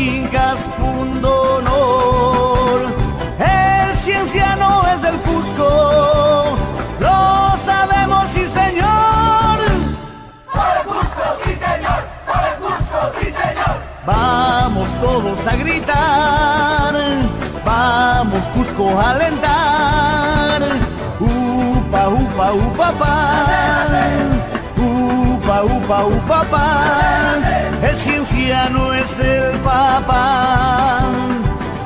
incas, 0.00 0.60
punto 0.78 1.56
honor. 1.56 2.94
El 3.38 3.98
cienciano 3.98 4.82
es 4.94 5.02
del 5.02 5.16
Cusco, 5.16 6.56
lo 7.00 7.56
sabemos, 7.58 8.24
sí 8.32 8.46
señor. 8.48 9.58
Por 10.52 10.70
el 10.76 10.84
Cusco, 10.86 11.24
sí 11.44 11.52
señor, 11.66 12.00
por 12.26 12.42
el 12.48 12.56
Cusco, 12.62 13.00
sí 13.20 13.26
señor. 13.26 13.76
Vamos 14.06 14.94
todos 15.00 15.46
a 15.46 15.56
gritar, 15.56 16.94
vamos 17.64 18.44
Cusco 18.54 19.00
a 19.00 19.10
alentar. 19.10 20.62
Upa, 21.20 22.08
upa, 22.08 22.52
upa, 22.52 22.76
pa. 22.76 22.89
Upa, 25.62 26.04
upa, 26.06 26.42
pa. 26.50 27.36
El 27.82 27.98
cienciano 27.98 28.92
es 28.94 29.18
el 29.18 29.58
papá. 29.60 31.00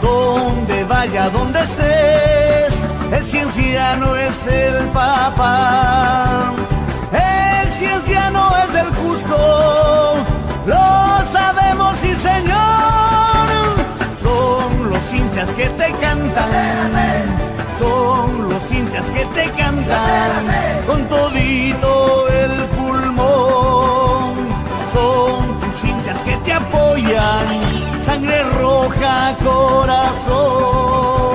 Donde 0.01 0.85
vaya, 0.85 1.29
donde 1.31 1.61
estés, 1.61 2.87
el 3.11 3.27
cienciano 3.27 4.15
es 4.17 4.47
el 4.47 4.85
papá. 4.89 6.53
El 7.13 7.73
cienciano 7.73 8.53
es 8.65 8.73
del 8.73 8.89
Cusco, 8.91 10.15
lo 10.67 11.27
sabemos, 11.33 11.97
sí 11.99 12.15
señor. 12.15 13.75
Son 14.23 14.91
los 14.91 15.13
hinchas 15.13 15.49
que 15.51 15.67
te 15.71 15.93
cantan, 15.95 16.49
son 17.79 18.51
los 18.51 18.73
hinchas 18.73 19.07
que 19.07 19.25
te 19.37 19.51
cantan, 19.51 20.43
con 20.87 21.09
todito 21.09 21.94
sangre 28.03 28.43
roja, 28.59 29.37
corazón. 29.43 31.34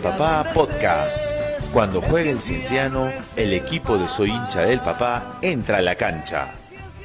Papá 0.00 0.50
Podcast. 0.54 1.34
Cuando 1.74 2.00
juega 2.00 2.30
el 2.30 2.40
Cienciano, 2.40 3.12
el 3.36 3.52
equipo 3.52 3.98
de 3.98 4.08
Soy 4.08 4.30
hincha 4.30 4.62
del 4.62 4.80
Papá 4.80 5.38
entra 5.42 5.78
a 5.78 5.82
la 5.82 5.94
cancha. 5.94 6.54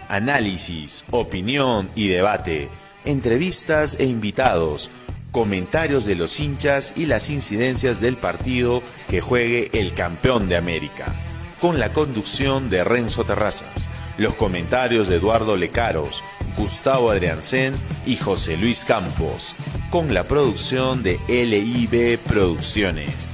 Análisis, 0.07 1.03
opinión 1.11 1.89
y 1.93 2.07
debate, 2.07 2.69
entrevistas 3.03 3.97
e 3.99 4.05
invitados, 4.05 4.91
comentarios 5.31 6.05
de 6.05 6.15
los 6.15 6.39
hinchas 6.39 6.93
y 6.95 7.05
las 7.07 7.29
incidencias 7.29 7.99
del 7.99 8.15
partido 8.15 8.81
que 9.09 9.19
juegue 9.19 9.71
el 9.73 9.93
campeón 9.93 10.47
de 10.47 10.55
América. 10.55 11.13
Con 11.59 11.79
la 11.79 11.91
conducción 11.91 12.69
de 12.69 12.85
Renzo 12.85 13.25
Terrazas, 13.25 13.89
los 14.17 14.35
comentarios 14.35 15.09
de 15.09 15.17
Eduardo 15.17 15.57
Lecaros, 15.57 16.23
Gustavo 16.57 17.11
Adriancén 17.11 17.75
y 18.05 18.15
José 18.15 18.55
Luis 18.55 18.85
Campos, 18.85 19.55
con 19.91 20.13
la 20.13 20.27
producción 20.27 21.03
de 21.03 21.19
LIB 21.27 22.19
Producciones. 22.19 23.27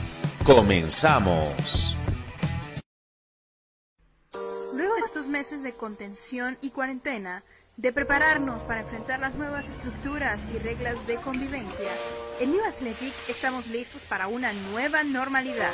Comenzamos. 0.44 1.98
Luego 4.74 4.96
de 4.96 5.02
estos 5.06 5.28
meses 5.28 5.64
de 5.64 5.74
contención 5.74 6.58
y 6.62 6.70
cuarentena, 6.70 7.44
de 7.78 7.92
prepararnos 7.92 8.64
para 8.64 8.82
enfrentar 8.82 9.20
las 9.20 9.36
nuevas 9.36 9.68
estructuras 9.68 10.42
y 10.54 10.60
reglas 10.60 11.06
de 11.08 11.16
convivencia, 11.16 11.92
en 12.40 12.52
New 12.52 12.64
Athletic 12.64 13.14
estamos 13.28 13.68
listos 13.68 14.04
para 14.04 14.28
una 14.28 14.54
nueva 14.72 15.04
normalidad. 15.04 15.74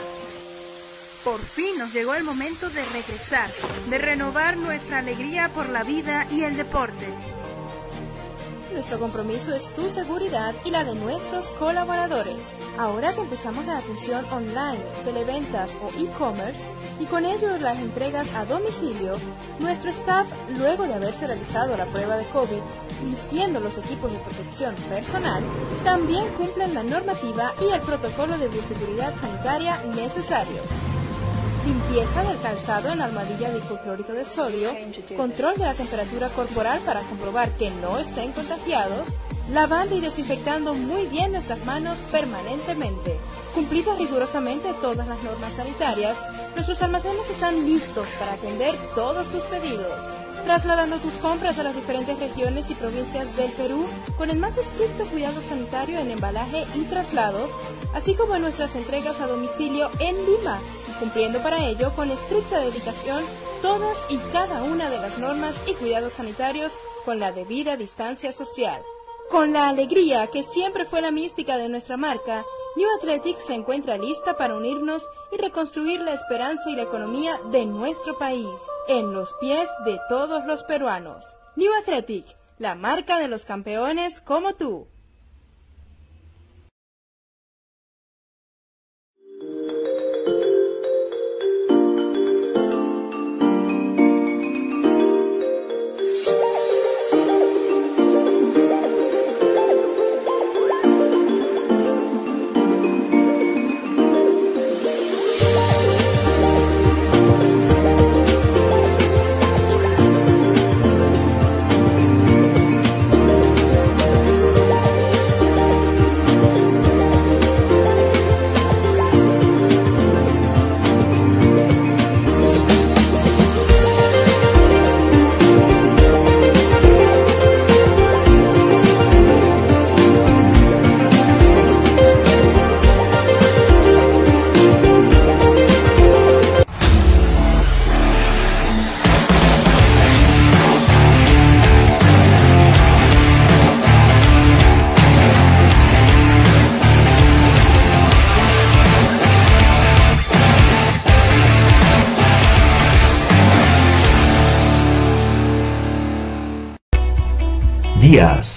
Por 1.24 1.42
fin 1.42 1.78
nos 1.78 1.94
llegó 1.94 2.16
el 2.16 2.24
momento 2.24 2.70
de 2.70 2.86
regresar, 2.86 3.50
de 3.90 3.98
renovar 3.98 4.58
nuestra 4.58 5.00
alegría 5.00 5.50
por 5.50 5.70
la 5.70 5.84
vida 5.84 6.28
y 6.32 6.44
el 6.44 6.56
deporte. 6.56 7.08
Nuestro 8.78 9.00
compromiso 9.00 9.56
es 9.56 9.74
tu 9.74 9.90
seguridad 9.90 10.54
y 10.64 10.70
la 10.70 10.84
de 10.84 10.94
nuestros 10.94 11.48
colaboradores. 11.54 12.56
Ahora 12.78 13.12
que 13.16 13.22
empezamos 13.22 13.66
la 13.66 13.80
atención 13.80 14.24
online, 14.26 14.84
televentas 15.04 15.80
o 15.82 15.90
e-commerce 16.00 16.68
y 17.00 17.06
con 17.06 17.26
ello 17.26 17.58
las 17.58 17.80
entregas 17.80 18.32
a 18.36 18.46
domicilio, 18.46 19.16
nuestro 19.58 19.90
staff, 19.90 20.28
luego 20.60 20.84
de 20.84 20.94
haberse 20.94 21.26
realizado 21.26 21.76
la 21.76 21.88
prueba 21.88 22.18
de 22.18 22.26
COVID, 22.26 22.62
vistiendo 23.04 23.60
los 23.60 23.80
equipos 23.80 24.12
de 24.12 24.20
protección 24.20 24.76
personal, 24.90 25.42
también 25.84 26.28
cumplen 26.36 26.76
la 26.76 26.84
normativa 26.84 27.56
y 27.60 27.74
el 27.74 27.82
protocolo 27.82 28.38
de 28.38 28.48
bioseguridad 28.48 29.18
sanitaria 29.18 29.82
necesarios 29.96 30.84
limpieza 31.68 32.24
del 32.24 32.40
calzado 32.40 32.90
en 32.90 33.02
armadilla 33.02 33.52
de 33.52 33.58
hipoclorito 33.58 34.14
de 34.14 34.26
sodio, 34.26 34.70
control 35.18 35.56
de 35.56 35.66
la 35.66 35.74
temperatura 35.74 36.30
corporal 36.30 36.80
para 36.86 37.02
comprobar 37.02 37.52
que 37.58 37.70
no 37.72 38.00
estén 38.00 38.32
contagiados, 38.32 39.18
lavando 39.52 39.96
y 39.96 40.00
desinfectando 40.00 40.74
muy 40.74 41.08
bien 41.08 41.34
nuestras 41.34 41.64
manos 41.66 42.00
permanentemente. 42.10 43.18
Cumplidas 43.54 43.98
rigurosamente 43.98 44.74
todas 44.82 45.08
las 45.08 45.22
normas 45.24 45.56
sanitarias, 45.56 46.24
nuestros 46.56 46.82
almacenes 46.82 47.30
están 47.30 47.66
listos 47.66 48.08
para 48.18 48.34
atender 48.34 48.74
todos 48.96 49.28
tus 49.28 49.44
pedidos. 49.44 50.04
Trasladando 50.48 50.98
tus 51.00 51.16
compras 51.16 51.60
a 51.60 51.64
las 51.64 51.76
diferentes 51.76 52.18
regiones 52.18 52.70
y 52.70 52.74
provincias 52.74 53.36
del 53.36 53.52
Perú 53.52 53.86
con 54.18 54.30
el 54.30 54.38
más 54.38 54.58
estricto 54.58 55.06
cuidado 55.08 55.42
sanitario 55.42 56.00
en 56.00 56.10
embalaje 56.10 56.64
y 56.74 56.84
traslados, 56.84 57.52
así 57.94 58.16
como 58.16 58.34
en 58.34 58.44
nuestras 58.44 58.74
entregas 58.78 59.20
a 59.20 59.28
domicilio 59.28 59.90
en 60.00 60.16
Lima, 60.26 60.58
cumpliendo 61.02 61.44
para 61.44 61.66
ello 61.66 61.92
con 61.98 62.10
estricta 62.10 62.62
dedicación 62.62 63.26
todas 63.62 63.98
y 64.10 64.16
cada 64.32 64.64
una 64.64 64.90
de 64.90 65.00
las 65.00 65.18
normas 65.20 65.60
y 65.68 65.74
cuidados 65.74 66.14
sanitarios 66.14 66.80
con 67.04 67.20
la 67.20 67.34
debida 67.34 67.76
distancia 67.76 68.32
social. 68.32 68.82
Con 69.30 69.52
la 69.52 69.68
alegría 69.68 70.28
que 70.28 70.44
siempre 70.44 70.86
fue 70.86 71.02
la 71.02 71.12
mística 71.12 71.58
de 71.58 71.68
nuestra 71.68 71.98
marca, 71.98 72.46
New 72.78 72.88
Athletic 72.96 73.40
se 73.40 73.56
encuentra 73.56 73.98
lista 73.98 74.38
para 74.38 74.56
unirnos 74.56 75.10
y 75.32 75.38
reconstruir 75.38 76.00
la 76.02 76.14
esperanza 76.14 76.70
y 76.70 76.76
la 76.76 76.84
economía 76.84 77.40
de 77.50 77.66
nuestro 77.66 78.20
país, 78.20 78.46
en 78.88 79.14
los 79.14 79.34
pies 79.40 79.68
de 79.84 80.00
todos 80.10 80.46
los 80.46 80.64
peruanos. 80.64 81.38
New 81.56 81.72
Athletic, 81.82 82.38
la 82.60 82.76
marca 82.76 83.18
de 83.18 83.30
los 83.30 83.46
campeones 83.46 84.22
como 84.22 84.54
tú. 84.54 84.88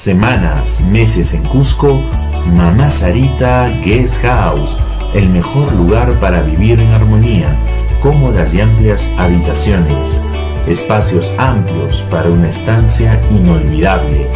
Semanas, 0.01 0.81
meses 0.81 1.35
en 1.35 1.45
Cusco, 1.45 2.01
Mamá 2.47 2.89
Sarita 2.89 3.69
Guest 3.85 4.23
House, 4.23 4.79
el 5.13 5.29
mejor 5.29 5.71
lugar 5.75 6.19
para 6.21 6.41
vivir 6.41 6.81
en 6.81 6.91
armonía, 6.93 7.55
cómodas 8.01 8.55
y 8.55 8.63
amplias 8.63 9.13
habitaciones, 9.19 10.25
espacios 10.67 11.35
amplios 11.37 12.03
para 12.11 12.31
una 12.31 12.49
estancia 12.49 13.21
inolvidable. 13.31 14.27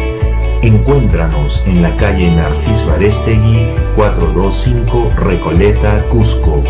Encuéntranos 0.61 1.63
en 1.65 1.81
la 1.81 1.95
calle 1.95 2.29
Narciso 2.35 2.93
Arestegui 2.93 3.65
425 3.95 5.13
Recoleta, 5.17 6.03
Cusco. 6.09 6.63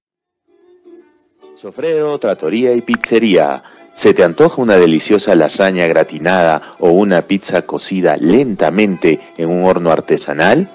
Sofredo, 1.59 2.17
Tratoría 2.19 2.71
y 2.71 2.79
Pizzería. 2.79 3.63
¿Se 3.93 4.13
te 4.13 4.23
antoja 4.23 4.61
una 4.61 4.77
deliciosa 4.77 5.35
lasaña 5.35 5.87
gratinada 5.87 6.61
o 6.79 6.91
una 6.91 7.23
pizza 7.23 7.63
cocida 7.63 8.15
lentamente 8.15 9.19
en 9.37 9.49
un 9.49 9.65
horno 9.65 9.91
artesanal? 9.91 10.69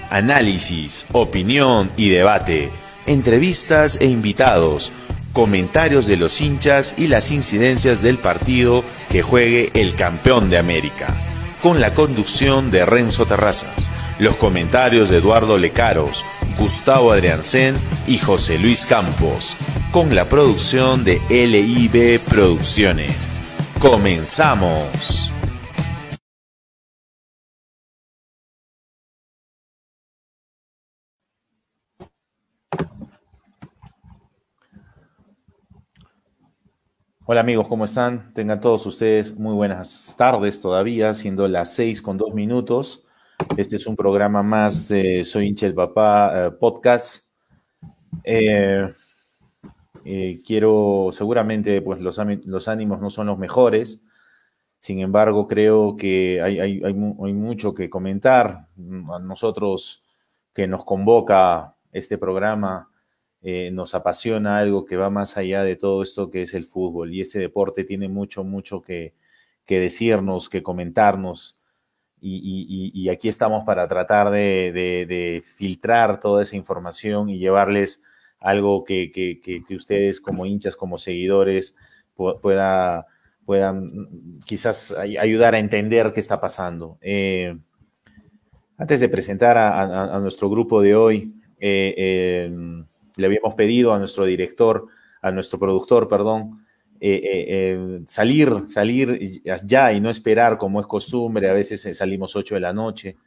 Análisis, 0.09 1.05
opinión 1.11 1.91
y 1.95 2.09
debate. 2.09 2.71
Entrevistas 3.05 3.99
e 4.01 4.07
invitados. 4.07 4.91
Comentarios 5.31 6.07
de 6.07 6.17
los 6.17 6.41
hinchas 6.41 6.95
y 6.97 7.05
las 7.05 7.29
incidencias 7.29 8.01
del 8.01 8.17
partido 8.17 8.83
que 9.11 9.21
juegue 9.21 9.69
el 9.75 9.93
campeón 9.93 10.49
de 10.49 10.57
América 10.57 11.32
con 11.63 11.79
la 11.79 11.93
conducción 11.93 12.71
de 12.71 12.85
Renzo 12.85 13.25
Terrazas, 13.25 13.89
los 14.19 14.35
comentarios 14.35 15.07
de 15.07 15.17
Eduardo 15.17 15.57
Lecaros, 15.57 16.25
Gustavo 16.57 17.13
Adriancén 17.13 17.77
y 18.05 18.17
José 18.17 18.59
Luis 18.59 18.85
Campos, 18.85 19.55
con 19.91 20.13
la 20.13 20.27
producción 20.27 21.05
de 21.05 21.21
LIB 21.29 22.19
Producciones. 22.19 23.29
¡Comenzamos! 23.79 25.31
Hola 37.25 37.39
amigos, 37.39 37.69
¿cómo 37.69 37.85
están? 37.85 38.33
Tengan 38.33 38.59
todos 38.59 38.85
ustedes 38.85 39.39
muy 39.39 39.55
buenas 39.55 40.13
tardes 40.17 40.59
todavía, 40.59 41.13
siendo 41.13 41.47
las 41.47 41.73
seis 41.73 42.01
con 42.01 42.17
dos 42.17 42.33
minutos. 42.33 43.05
Este 43.55 43.77
es 43.77 43.87
un 43.87 43.95
programa 43.95 44.43
más 44.43 44.89
de 44.89 45.23
Soy 45.23 45.47
hincha 45.47 45.65
el 45.65 45.73
papá 45.73 46.33
eh, 46.35 46.51
podcast. 46.51 47.27
Eh, 48.25 48.91
eh, 50.03 50.41
quiero, 50.45 51.11
seguramente, 51.13 51.81
pues 51.81 52.01
los, 52.01 52.19
ánimos 52.67 52.99
no 52.99 53.09
son 53.09 53.27
los 53.27 53.39
mejores. 53.39 54.05
Sin 54.77 54.99
embargo, 54.99 55.47
creo 55.47 55.95
que 55.95 56.41
hay, 56.41 56.59
hay 56.59 56.93
mucho 56.93 57.73
que 57.73 57.89
comentar. 57.89 58.67
A 59.13 59.19
nosotros 59.19 60.03
que 60.53 60.67
nos 60.67 60.83
convoca 60.83 61.77
este 61.93 62.17
programa, 62.17 62.89
eh, 63.45 63.71
nos 63.71 63.93
apasiona 63.93 64.59
algo 64.59 64.85
que 64.85 64.95
va 64.95 65.09
más 65.09 65.35
allá 65.35 65.63
de 65.63 65.75
todo 65.75 66.01
esto 66.01 66.31
que 66.31 66.43
es 66.43 66.53
el 66.53 66.63
fútbol. 66.63 67.13
Y 67.13 67.19
este 67.19 67.39
deporte 67.39 67.83
tiene 67.83 68.07
mucho, 68.07 68.45
mucho 68.45 68.81
que, 68.81 69.13
decirnos, 69.67 70.49
que 70.49 70.63
comentarnos. 70.63 71.59
Y, 72.21 73.09
aquí 73.09 73.27
estamos 73.27 73.65
para 73.65 73.85
tratar 73.89 74.31
de, 74.31 75.43
filtrar 75.43 76.21
toda 76.21 76.41
esa 76.41 76.55
información 76.55 77.29
y 77.29 77.37
llevarles 77.37 78.01
algo 78.39 78.85
que, 78.85 79.11
ustedes 79.71 80.21
como 80.21 80.45
hinchas, 80.45 80.77
como 80.77 80.97
seguidores, 80.97 81.75
pueda, 82.15 83.07
puedan 83.45 84.39
quizás 84.45 84.93
ayudar 84.93 85.53
a 85.55 85.59
entender 85.59 86.13
qué 86.13 86.21
está 86.21 86.39
pasando. 86.39 86.97
Eh, 87.01 87.57
antes 88.77 89.01
de 89.01 89.09
presentar 89.09 89.57
a, 89.57 90.17
nuestro 90.19 90.49
grupo 90.49 90.81
de 90.81 90.95
hoy, 90.95 91.33
eh, 91.59 92.49
le 93.17 93.27
habíamos 93.27 93.55
pedido 93.55 93.93
a 93.93 93.99
nuestro 93.99 94.25
director, 94.25 94.87
a 95.21 95.31
nuestro 95.31 95.59
productor, 95.59 96.07
perdón, 96.07 96.65
eh, 96.99 97.15
eh, 97.15 97.45
eh, 97.49 97.99
salir, 98.07 98.49
salir 98.67 99.41
ya 99.65 99.91
y 99.91 99.99
no 99.99 100.09
esperar 100.09 100.57
como 100.57 100.79
es 100.79 100.87
costumbre, 100.87 101.49
a 101.49 101.53
veces 101.53 101.97
salimos 101.97 102.35
8 102.35 102.55
de 102.55 102.61
la 102.61 102.71
noche 102.71 103.17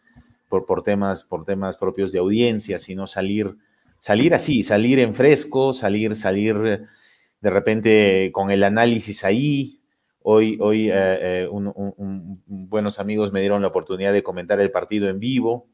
por, 0.48 0.64
por, 0.64 0.82
temas, 0.82 1.24
por 1.24 1.44
temas 1.44 1.76
propios 1.76 2.10
de 2.10 2.18
audiencia, 2.18 2.78
sino 2.78 3.06
salir, 3.06 3.54
salir 3.98 4.32
así, 4.32 4.62
salir 4.62 4.98
en 4.98 5.14
fresco, 5.14 5.72
salir, 5.72 6.16
salir 6.16 6.86
de 7.40 7.50
repente 7.50 8.30
con 8.32 8.50
el 8.50 8.64
análisis 8.64 9.24
ahí. 9.24 9.80
Hoy, 10.22 10.56
hoy 10.60 10.90
buenos 12.46 12.98
amigos 12.98 13.32
me 13.32 13.40
dieron 13.40 13.60
la 13.60 13.68
oportunidad 13.68 14.14
de 14.14 14.22
comentar 14.22 14.58
el 14.58 14.70
partido 14.70 15.08
en 15.10 15.20
vivo, 15.20 15.68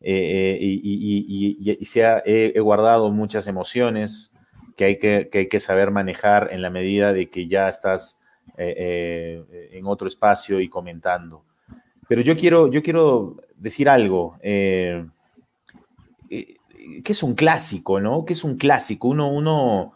eh, 0.00 0.58
eh, 0.60 0.80
y, 0.82 1.84
se 1.84 2.04
ha, 2.04 2.22
he, 2.24 2.58
guardado 2.60 3.10
muchas 3.10 3.46
emociones 3.48 4.34
que 4.76 4.84
hay 4.84 4.98
que, 4.98 5.28
hay 5.32 5.48
que, 5.48 5.60
saber 5.60 5.90
manejar 5.90 6.50
en 6.52 6.62
la 6.62 6.70
medida 6.70 7.12
de 7.12 7.28
que 7.28 7.48
ya 7.48 7.68
estás 7.68 8.20
eh, 8.56 9.42
en 9.72 9.86
otro 9.86 10.06
espacio 10.06 10.60
y 10.60 10.68
comentando. 10.68 11.44
Pero 12.08 12.22
yo 12.22 12.36
quiero, 12.36 12.70
yo 12.70 12.82
quiero 12.82 13.36
decir 13.56 13.88
algo. 13.88 14.38
¿Qué 14.40 15.02
es 17.12 17.22
un 17.22 17.34
clásico, 17.34 18.00
no? 18.00 18.24
¿Qué 18.24 18.34
es 18.34 18.44
un 18.44 18.56
clásico? 18.56 19.08
Uno, 19.08 19.28
uno, 19.32 19.94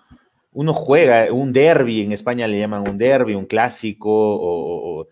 uno 0.53 0.75
juega 0.75 1.33
un 1.33 1.53
derby, 1.53 2.03
en 2.03 2.13
España 2.13 2.49
le 2.49 2.59
llaman 2.59 2.87
un 2.87 2.99
derby, 2.99 3.35
un 3.35 3.47
clásico, 3.47 5.07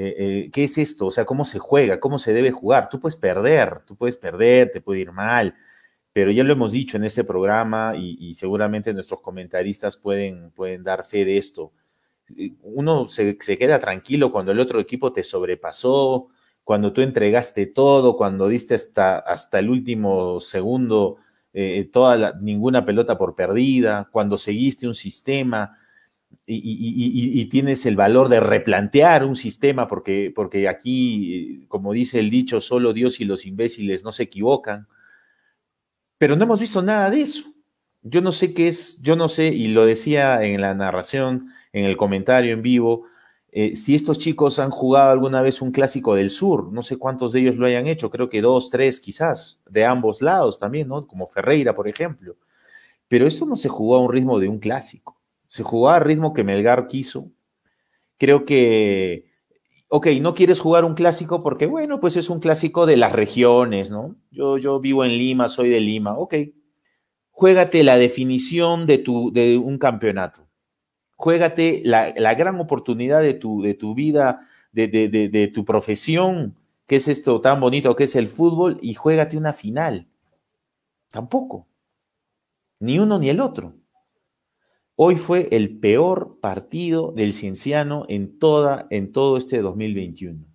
eh, 0.00 0.14
eh, 0.18 0.50
¿qué 0.52 0.64
es 0.64 0.78
esto? 0.78 1.06
O 1.06 1.10
sea, 1.10 1.24
¿cómo 1.24 1.44
se 1.44 1.58
juega? 1.58 2.00
¿Cómo 2.00 2.18
se 2.18 2.32
debe 2.32 2.50
jugar? 2.50 2.88
Tú 2.88 2.98
puedes 3.00 3.16
perder, 3.16 3.80
tú 3.86 3.96
puedes 3.96 4.16
perder, 4.16 4.72
te 4.72 4.80
puede 4.80 5.00
ir 5.00 5.12
mal, 5.12 5.54
pero 6.12 6.30
ya 6.30 6.44
lo 6.44 6.52
hemos 6.52 6.72
dicho 6.72 6.96
en 6.96 7.04
este 7.04 7.24
programa 7.24 7.94
y, 7.96 8.34
seguramente 8.34 8.94
nuestros 8.94 9.20
comentaristas 9.20 9.96
pueden, 9.96 10.50
pueden 10.52 10.82
dar 10.84 11.04
fe 11.04 11.24
de 11.24 11.38
esto. 11.38 11.72
Uno 12.62 13.08
se, 13.08 13.36
queda 13.36 13.80
tranquilo 13.80 14.32
cuando 14.32 14.52
el 14.52 14.60
otro 14.60 14.80
equipo 14.80 15.12
te 15.12 15.22
sobrepasó, 15.22 16.28
cuando 16.64 16.92
tú 16.92 17.02
entregaste 17.02 17.66
todo, 17.66 18.16
cuando 18.16 18.48
diste 18.48 18.74
hasta, 18.74 19.18
hasta 19.18 19.58
el 19.58 19.68
último 19.68 20.40
segundo 20.40 21.18
eh, 21.52 21.90
toda 21.92 22.32
ninguna 22.40 22.86
pelota 22.86 23.18
por 23.18 23.34
perdida, 23.34 24.08
cuando 24.10 24.38
seguiste 24.38 24.86
un 24.86 24.94
sistema, 24.94 25.76
y, 26.54 27.44
tienes 27.46 27.86
el 27.86 27.96
valor 27.96 28.28
de 28.28 28.40
replantear 28.40 29.24
un 29.24 29.36
sistema, 29.36 29.88
porque, 29.88 30.32
porque 30.34 30.68
aquí, 30.68 31.64
como 31.68 31.92
dice 31.92 32.20
el 32.20 32.30
dicho, 32.30 32.60
solo 32.60 32.92
Dios 32.92 33.20
y 33.20 33.24
los 33.24 33.46
imbéciles 33.46 34.04
no 34.04 34.12
se 34.12 34.24
equivocan. 34.24 34.86
Pero 36.18 36.36
no 36.36 36.44
hemos 36.44 36.60
visto 36.60 36.82
nada 36.82 37.10
de 37.10 37.22
eso. 37.22 37.52
Yo 38.02 38.20
no 38.20 38.32
sé 38.32 38.54
qué 38.54 38.68
es, 38.68 39.00
yo 39.02 39.16
no 39.16 39.28
sé, 39.28 39.48
y 39.48 39.68
lo 39.68 39.86
decía 39.86 40.42
en 40.44 40.60
la 40.60 40.74
narración, 40.74 41.48
en 41.72 41.84
el 41.84 41.96
comentario 41.96 42.52
en 42.52 42.62
vivo, 42.62 43.04
eh, 43.52 43.76
si 43.76 43.94
estos 43.94 44.18
chicos 44.18 44.58
han 44.58 44.70
jugado 44.70 45.12
alguna 45.12 45.42
vez 45.42 45.62
un 45.62 45.72
clásico 45.72 46.14
del 46.14 46.30
sur, 46.30 46.72
no 46.72 46.82
sé 46.82 46.96
cuántos 46.96 47.32
de 47.32 47.40
ellos 47.40 47.56
lo 47.56 47.66
hayan 47.66 47.86
hecho, 47.86 48.10
creo 48.10 48.28
que 48.28 48.40
dos, 48.40 48.70
tres 48.70 48.98
quizás, 48.98 49.62
de 49.68 49.84
ambos 49.84 50.22
lados 50.22 50.58
también, 50.58 50.88
¿no? 50.88 51.06
Como 51.06 51.26
Ferreira, 51.26 51.74
por 51.74 51.88
ejemplo. 51.88 52.36
Pero 53.08 53.26
esto 53.26 53.46
no 53.46 53.56
se 53.56 53.68
jugó 53.68 53.96
a 53.96 54.00
un 54.00 54.12
ritmo 54.12 54.40
de 54.40 54.48
un 54.48 54.58
clásico 54.58 55.21
se 55.52 55.64
jugó 55.64 55.90
al 55.90 56.00
ritmo 56.00 56.32
que 56.32 56.44
Melgar 56.44 56.86
quiso. 56.86 57.30
Creo 58.16 58.46
que, 58.46 59.26
ok, 59.88 60.06
no 60.22 60.34
quieres 60.34 60.58
jugar 60.60 60.86
un 60.86 60.94
clásico 60.94 61.42
porque, 61.42 61.66
bueno, 61.66 62.00
pues 62.00 62.16
es 62.16 62.30
un 62.30 62.40
clásico 62.40 62.86
de 62.86 62.96
las 62.96 63.12
regiones, 63.12 63.90
¿no? 63.90 64.16
Yo, 64.30 64.56
yo 64.56 64.80
vivo 64.80 65.04
en 65.04 65.18
Lima, 65.18 65.48
soy 65.48 65.68
de 65.68 65.80
Lima, 65.80 66.16
ok. 66.16 66.36
Juégate 67.32 67.84
la 67.84 67.98
definición 67.98 68.86
de, 68.86 68.96
tu, 68.96 69.30
de 69.30 69.58
un 69.58 69.76
campeonato. 69.76 70.48
Juégate 71.16 71.82
la, 71.84 72.34
gran 72.34 72.58
oportunidad 72.58 73.20
de 73.20 73.34
tu, 73.34 73.60
de 73.60 73.74
tu 73.74 73.94
vida, 73.94 74.48
de, 74.72 74.88
de 74.88 75.48
tu 75.48 75.66
profesión, 75.66 76.56
que 76.86 76.96
es 76.96 77.08
esto 77.08 77.42
tan 77.42 77.60
bonito 77.60 77.94
que 77.94 78.04
es 78.04 78.16
el 78.16 78.26
fútbol, 78.26 78.78
y 78.80 78.94
juégate 78.94 79.36
una 79.36 79.52
final. 79.52 80.08
Tampoco. 81.10 81.68
Ni 82.80 82.98
uno 82.98 83.18
ni 83.18 83.28
el 83.28 83.38
otro. 83.38 83.81
Hoy 85.04 85.16
fue 85.16 85.48
el 85.50 85.80
peor 85.80 86.38
partido 86.40 87.10
del 87.10 87.32
Cienciano 87.32 88.06
en, 88.08 88.38
toda, 88.38 88.86
en 88.90 89.10
todo 89.10 89.36
este 89.36 89.60
2021. 89.60 90.46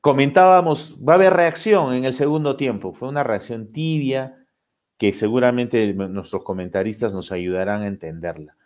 Comentábamos, 0.00 0.96
va 1.06 1.12
a 1.12 1.16
haber 1.16 1.34
reacción 1.34 1.92
en 1.92 2.06
el 2.06 2.14
segundo 2.14 2.56
tiempo. 2.56 2.94
Fue 2.94 3.10
una 3.10 3.22
reacción 3.22 3.70
tibia 3.70 4.46
que 4.96 5.12
seguramente 5.12 5.92
nuestros 5.92 6.42
comentaristas 6.42 7.12
nos 7.12 7.32
ayudarán 7.32 7.82
a 7.82 7.86
entenderla. 7.86 8.56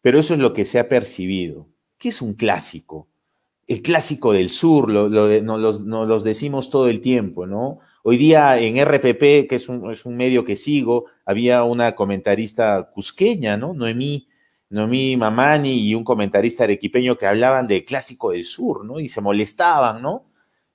Pero 0.00 0.18
eso 0.18 0.32
es 0.32 0.40
lo 0.40 0.54
que 0.54 0.64
se 0.64 0.78
ha 0.78 0.88
percibido. 0.88 1.68
¿Qué 1.98 2.08
es 2.08 2.22
un 2.22 2.32
clásico? 2.32 3.06
El 3.66 3.82
clásico 3.82 4.32
del 4.32 4.48
sur, 4.48 4.88
lo, 4.88 5.10
nos, 5.42 5.80
los 5.82 6.24
decimos 6.24 6.70
todo 6.70 6.88
el 6.88 7.02
tiempo, 7.02 7.46
¿no? 7.46 7.80
Hoy 8.02 8.16
día 8.16 8.58
en 8.58 8.78
RPP, 8.78 9.48
que 9.48 9.56
es 9.56 9.68
un, 9.68 9.90
es 9.90 10.04
un, 10.06 10.16
medio 10.16 10.44
que 10.44 10.56
sigo, 10.56 11.06
había 11.24 11.64
una 11.64 11.94
comentarista 11.94 12.90
cusqueña, 12.92 13.56
¿no? 13.56 13.74
Noemí, 13.74 14.28
Noemí 14.70 15.16
Mamani 15.16 15.88
y 15.88 15.94
un 15.94 16.04
comentarista 16.04 16.64
arequipeño 16.64 17.18
que 17.18 17.26
hablaban 17.26 17.66
del 17.66 17.84
clásico 17.84 18.30
del 18.30 18.44
sur, 18.44 18.84
¿no? 18.84 19.00
Y 19.00 19.08
se 19.08 19.20
molestaban, 19.20 20.00
¿no? 20.00 20.30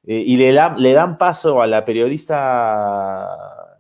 Eh, 0.06 0.24
y 0.26 0.38
le, 0.38 0.52
le, 0.52 0.94
dan 0.94 1.18
paso 1.18 1.62
a 1.62 1.68
la 1.68 1.86
periodista 1.86 3.30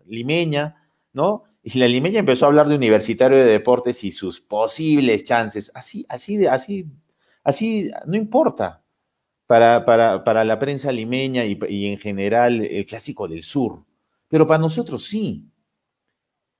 limeña, 0.07 0.89
¿no? 1.11 1.43
Y 1.63 1.77
la 1.79 1.87
limeña 1.87 2.19
empezó 2.19 2.45
a 2.45 2.49
hablar 2.49 2.67
de 2.67 2.75
universitario 2.75 3.37
de 3.37 3.45
deportes 3.45 4.03
y 4.03 4.11
sus 4.11 4.39
posibles 4.39 5.25
chances. 5.25 5.71
Así, 5.75 6.05
así, 6.09 6.45
así, 6.45 6.85
así, 7.43 7.91
no 8.05 8.15
importa 8.17 8.82
para, 9.53 9.85
para, 9.85 10.23
para 10.23 10.43
la 10.43 10.57
prensa 10.57 10.91
limeña 10.91 11.45
y, 11.45 11.59
y 11.69 11.85
en 11.85 11.99
general 11.99 12.59
el 12.65 12.87
clásico 12.87 13.27
del 13.27 13.43
sur. 13.43 13.83
Pero 14.27 14.47
para 14.47 14.57
nosotros 14.57 15.03
sí. 15.03 15.45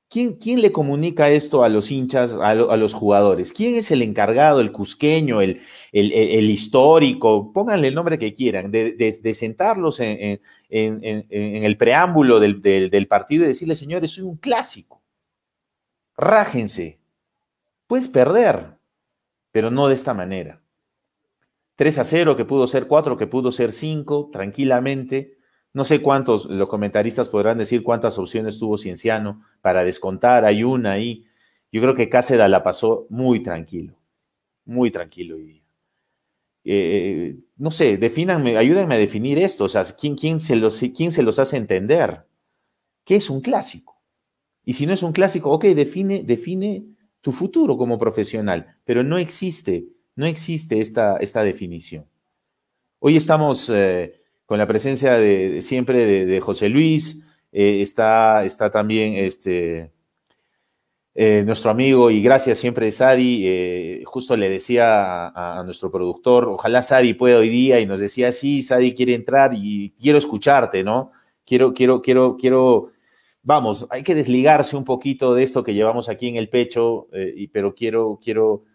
¿Quién, 0.08 0.62
le 0.62 0.72
comunica 0.72 1.32
esto 1.32 1.64
a 1.64 1.70
los 1.70 1.90
hinchas, 1.90 2.34
a, 2.40 2.54
los 2.54 2.94
jugadores? 2.94 3.52
¿Quién 3.52 3.74
es 3.74 3.90
el 3.90 4.04
encargado, 4.04 4.60
el 4.60 4.72
cusqueño, 4.72 5.42
el, 5.42 5.60
el, 5.92 6.50
histórico? 6.52 7.52
Pónganle 7.52 7.88
el 7.88 7.96
nombre 7.96 8.20
que 8.20 8.36
quieran, 8.36 8.70
de, 8.70 9.34
sentarlos 9.34 10.00
en, 10.00 10.40
el 10.70 11.78
preámbulo 11.78 12.40
del, 12.40 13.08
partido 13.08 13.44
y 13.44 13.48
decirle, 13.48 13.74
señores, 13.74 14.12
soy 14.12 14.26
un 14.26 14.38
clásico. 14.38 15.02
Rájense. 16.16 17.00
Puedes 17.88 18.08
perder, 18.08 18.78
pero 19.52 19.72
no 19.72 19.88
de 19.88 19.96
esta 19.96 20.14
manera. 20.14 20.63
3 21.84 22.00
a 22.00 22.04
0, 22.06 22.38
que 22.38 22.46
pudo 22.46 22.66
ser 22.66 22.88
4, 22.88 23.18
que 23.18 23.28
pudo 23.28 23.52
ser 23.52 23.74
5, 23.74 24.30
tranquilamente 24.32 25.38
no 25.74 25.84
sé 25.84 26.02
cuántos, 26.02 26.46
los 26.46 26.70
comentaristas 26.70 27.30
podrán 27.30 27.58
decir 27.58 27.82
cuántas 27.82 28.20
opciones 28.20 28.60
tuvo 28.60 28.78
Cienciano 28.78 29.42
para 29.62 29.84
descontar, 29.84 30.46
hay 30.46 30.64
una 30.64 30.92
ahí. 30.92 31.26
Yo 31.72 31.82
creo 31.82 31.96
que 31.96 32.10
Cáceres 32.10 32.48
la 32.48 32.64
pasó 32.64 33.08
muy 33.10 33.42
tranquilo, 33.42 33.96
muy 34.66 34.92
tranquilo 34.92 35.36
hoy 35.36 35.46
día. 35.46 35.64
Eh, 36.66 37.40
no 37.58 37.72
sé, 37.72 37.98
defínanme, 37.98 38.56
ayúdenme 38.56 38.96
a 38.96 39.00
definir 39.00 39.40
esto, 39.40 39.66
o 39.66 39.70
sea, 39.70 39.84
¿quién, 40.00 40.16
quién, 40.16 40.40
se 40.40 40.56
los, 40.56 40.80
¿quién 40.96 41.12
se 41.12 41.24
los 41.24 41.40
hace 41.40 41.58
entender? 41.58 42.28
¿Qué 43.04 43.16
es 43.16 43.32
un 43.32 43.42
clásico? 43.42 44.02
Y 44.64 44.74
si 44.74 44.86
no 44.86 44.94
es 44.94 45.02
un 45.02 45.12
clásico, 45.12 45.50
ok, 45.50 45.66
define, 45.66 46.24
define 46.24 46.86
tu 47.20 47.32
futuro 47.32 47.78
como 47.78 47.98
profesional, 47.98 48.78
pero 48.86 49.04
no 49.04 49.18
existe, 49.18 49.88
no 50.16 50.26
existe 50.26 50.80
esta, 50.80 51.18
esta 51.18 51.44
definición. 51.44 52.06
Hoy 53.00 53.18
estamos... 53.18 53.70
Eh, 53.70 54.20
con 54.46 54.58
la 54.58 54.68
presencia 54.68 55.14
de, 55.14 55.62
siempre 55.62 56.26
de, 56.26 56.40
José 56.40 56.70
Luis, 56.70 57.26
eh, 57.52 57.82
está, 57.82 58.44
está 58.46 58.70
también 58.70 59.16
este, 59.16 59.92
eh, 61.16 61.44
nuestro 61.46 61.72
amigo 61.72 62.12
y 62.12 62.22
gracias 62.22 62.60
siempre 62.60 62.92
Sadi, 62.92 64.04
justo 64.06 64.36
le 64.36 64.50
decía 64.50 65.30
a, 65.30 65.64
nuestro 65.64 65.90
productor, 65.90 66.50
ojalá 66.50 66.82
Sadi 66.82 67.14
pueda 67.14 67.40
hoy 67.40 67.50
día 67.50 67.80
y 67.80 67.86
nos 67.86 68.00
decía, 68.00 68.32
sí, 68.32 68.62
Sadi 68.62 68.94
quiere 68.94 69.16
entrar 69.16 69.54
y 69.56 69.92
quiero 70.00 70.18
escucharte, 70.18 70.84
¿no? 70.84 71.12
Quiero, 71.46 71.74
quiero, 71.74 72.02
quiero, 72.02 72.38
quiero, 72.38 72.92
vamos, 73.42 73.88
hay 73.90 74.04
que 74.04 74.14
desligarse 74.14 74.76
un 74.76 74.84
poquito 74.84 75.34
de 75.34 75.44
esto 75.44 75.64
que 75.64 75.74
llevamos 75.74 76.10
aquí 76.10 76.28
en 76.28 76.36
el 76.36 76.50
pecho, 76.50 77.08
y, 77.14 77.48
pero 77.48 77.74
quiero, 77.74 78.20
quiero 78.22 78.66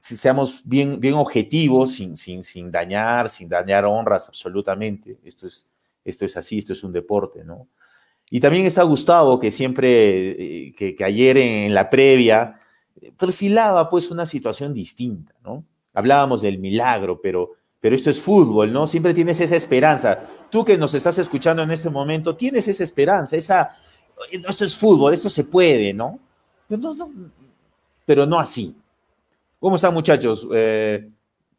seamos 0.00 0.62
bien, 0.64 1.00
bien 1.00 1.14
objetivos, 1.14 1.92
sin, 1.92 2.16
sin, 2.16 2.44
sin 2.44 2.70
dañar, 2.70 3.30
sin 3.30 3.48
dañar 3.48 3.84
honras 3.84 4.28
absolutamente. 4.28 5.18
Esto 5.24 5.46
es, 5.46 5.66
esto 6.04 6.24
es 6.24 6.36
así, 6.36 6.58
esto 6.58 6.72
es 6.72 6.84
un 6.84 6.92
deporte, 6.92 7.44
¿no? 7.44 7.68
Y 8.30 8.40
también 8.40 8.64
está 8.64 8.82
Gustavo, 8.82 9.38
que 9.38 9.50
siempre, 9.50 10.68
eh, 10.68 10.74
que, 10.74 10.96
ayer 11.04 11.36
en 11.36 11.74
la 11.74 11.90
previa, 11.90 12.60
perfilaba 13.18 13.90
pues 13.90 14.10
una 14.10 14.26
situación 14.26 14.72
distinta, 14.72 15.34
¿no? 15.44 15.64
Hablábamos 15.94 16.40
del 16.40 16.58
milagro, 16.58 17.20
pero, 17.20 17.50
pero 17.80 17.94
esto 17.94 18.10
es 18.10 18.20
fútbol, 18.20 18.72
¿no? 18.72 18.86
Siempre 18.86 19.12
tienes 19.12 19.40
esa 19.40 19.56
esperanza. 19.56 20.20
Tú 20.50 20.64
que 20.64 20.78
nos 20.78 20.94
estás 20.94 21.18
escuchando 21.18 21.62
en 21.62 21.70
este 21.70 21.90
momento, 21.90 22.34
tienes 22.34 22.68
esa 22.68 22.84
esperanza, 22.84 23.36
esa, 23.36 23.76
esto 24.30 24.64
es 24.64 24.74
fútbol, 24.74 25.12
esto 25.12 25.28
se 25.28 25.44
puede, 25.44 25.92
no 25.92 26.18
pero 28.06 28.26
no 28.26 28.38
así. 28.38 28.74
¿Cómo 29.62 29.76
están 29.76 29.94
muchachos? 29.94 30.48
Eh, 30.52 31.08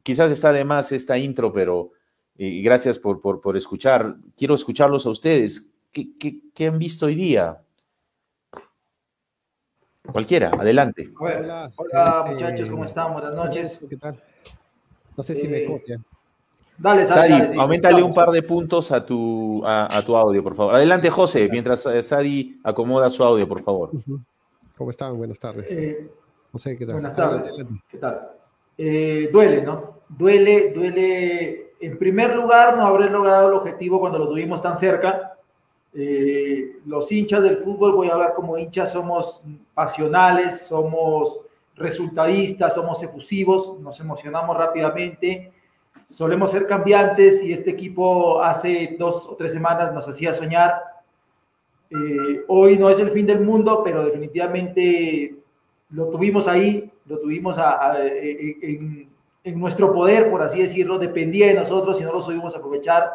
quizás 0.03 0.29
está 0.29 0.51
de 0.51 0.65
más 0.65 0.91
esta 0.91 1.17
intro, 1.17 1.53
pero 1.53 1.91
gracias 2.35 2.99
por, 2.99 3.21
por, 3.21 3.55
escuchar. 3.55 4.17
Quiero 4.35 4.55
escucharlos 4.55 5.05
a 5.05 5.09
ustedes. 5.09 5.73
¿Qué, 5.89 6.67
han 6.67 6.77
visto 6.79 7.05
hoy 7.05 7.15
día? 7.15 7.61
Cualquiera, 10.11 10.49
adelante. 10.49 11.13
Hola, 11.17 11.71
hola 11.77 12.25
este, 12.25 12.33
muchachos, 12.33 12.69
¿cómo 12.69 12.83
están? 12.83 13.13
Buenas 13.13 13.35
noches. 13.35 13.79
¿Qué 13.89 13.95
tal? 13.95 14.21
No 15.15 15.23
sé 15.23 15.35
si 15.35 15.47
me 15.47 15.59
eh, 15.59 15.65
copian. 15.65 16.03
Dale, 16.77 17.07
Sadi, 17.07 17.57
aumentale 17.57 18.03
un 18.03 18.13
par 18.13 18.31
de 18.31 18.43
puntos 18.43 18.91
a 18.91 19.05
tu, 19.05 19.61
a, 19.65 20.03
tu 20.05 20.13
audio, 20.17 20.43
por 20.43 20.55
favor. 20.55 20.75
Adelante, 20.75 21.09
José, 21.09 21.47
mientras 21.49 21.85
eh, 21.85 22.03
Sadi 22.03 22.59
acomoda 22.65 23.09
su 23.09 23.23
audio, 23.23 23.47
por 23.47 23.63
favor. 23.63 23.91
¿Cómo 24.75 24.89
están? 24.89 25.15
Buenas 25.15 25.39
tardes. 25.39 25.69
Buenas 26.53 27.15
tardes. 27.15 27.51
¿Qué 27.89 27.97
tal? 27.97 28.29
Eh, 28.77 29.27
duele, 29.31 29.63
¿no? 29.63 30.01
Duele, 30.07 30.71
duele. 30.71 31.73
En 31.79 31.97
primer 31.97 32.35
lugar, 32.35 32.77
no 32.77 32.85
haber 32.85 33.09
logrado 33.09 33.47
el 33.47 33.55
objetivo 33.55 33.99
cuando 33.99 34.19
lo 34.19 34.29
tuvimos 34.29 34.61
tan 34.61 34.77
cerca. 34.77 35.35
Eh, 35.95 36.77
los 36.85 37.11
hinchas 37.11 37.41
del 37.41 37.57
fútbol, 37.57 37.93
voy 37.93 38.09
a 38.09 38.13
hablar 38.13 38.33
como 38.35 38.55
hinchas, 38.55 38.91
somos 38.91 39.43
pasionales, 39.73 40.67
somos 40.67 41.39
resultadistas, 41.75 42.75
somos 42.75 43.01
efusivos, 43.01 43.79
nos 43.79 43.99
emocionamos 43.99 44.55
rápidamente, 44.55 45.51
solemos 46.07 46.51
ser 46.51 46.67
cambiantes 46.67 47.43
y 47.43 47.51
este 47.51 47.71
equipo 47.71 48.43
hace 48.43 48.95
dos 48.99 49.27
o 49.27 49.35
tres 49.35 49.53
semanas 49.53 49.91
nos 49.91 50.07
hacía 50.07 50.35
soñar. 50.35 50.75
Eh, 51.89 52.41
hoy 52.47 52.77
no 52.77 52.91
es 52.91 52.99
el 52.99 53.09
fin 53.09 53.25
del 53.25 53.41
mundo, 53.41 53.81
pero 53.83 54.05
definitivamente 54.05 55.42
lo 55.93 56.09
tuvimos 56.09 56.47
ahí, 56.47 56.91
lo 57.05 57.19
tuvimos 57.19 57.57
en, 57.97 59.09
nuestro 59.59 59.93
poder, 59.93 60.31
por 60.31 60.41
así 60.41 60.61
decirlo, 60.61 60.97
dependía 60.97 61.47
de 61.47 61.53
nosotros 61.53 61.99
y 62.01 62.03
no 62.03 62.13
lo 62.13 62.21
supimos 62.21 62.55
aprovechar. 62.55 63.11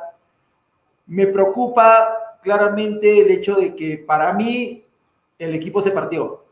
Me 1.07 1.27
preocupa 1.27 2.39
claramente 2.43 3.21
el 3.21 3.31
hecho 3.31 3.57
de 3.57 3.75
que 3.75 3.99
para 3.99 4.33
mí 4.33 4.85
el 5.39 5.55
equipo 5.55 5.83
se 5.83 5.91
partió. 5.91 6.45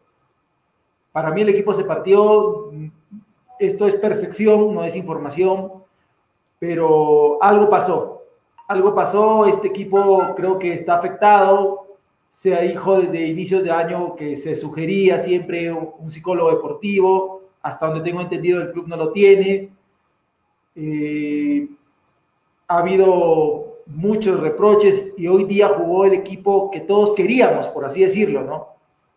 Para 1.13 1.31
mí 1.31 1.43
el 1.43 1.51
equipo 1.51 1.73
se 1.73 1.85
partió, 1.85 2.73
esto 3.59 3.87
es 3.87 3.95
percepción, 3.97 4.75
no 4.75 4.85
es 4.85 4.97
información, 4.97 5.73
pero 6.59 7.39
algo 7.41 7.71
pasó. 7.71 8.23
Algo 8.67 8.95
pasó, 8.95 9.47
este 9.47 9.69
equipo 9.69 10.35
creo 10.35 10.59
que 10.59 10.75
está 10.75 10.97
afectado, 10.97 11.86
sea 12.37 12.63
hijo 12.67 13.01
desde 13.01 13.29
inicios 13.29 13.65
de 13.65 13.71
año 13.71 14.15
que 14.15 14.37
se 14.37 14.57
sugería 14.57 15.19
siempre 15.19 15.73
un 15.73 16.11
psicólogo 16.11 16.51
deportivo, 16.51 17.45
hasta 17.63 17.87
donde 17.87 18.03
tengo 18.03 18.21
entendido 18.21 18.61
el 18.61 18.73
club 18.73 18.87
no 18.89 18.97
lo 18.97 19.11
tiene. 19.11 19.71
Eh, 20.75 21.67
ha 22.69 22.79
habido 22.81 23.79
muchos 23.87 24.39
reproches 24.39 25.15
y 25.17 25.27
hoy 25.29 25.45
día 25.45 25.69
jugó 25.69 26.05
el 26.05 26.13
equipo 26.13 26.71
que 26.71 26.81
todos 26.81 27.15
queríamos, 27.15 27.69
por 27.69 27.87
así 27.87 28.05
decirlo, 28.05 28.43
¿no? 28.43 28.69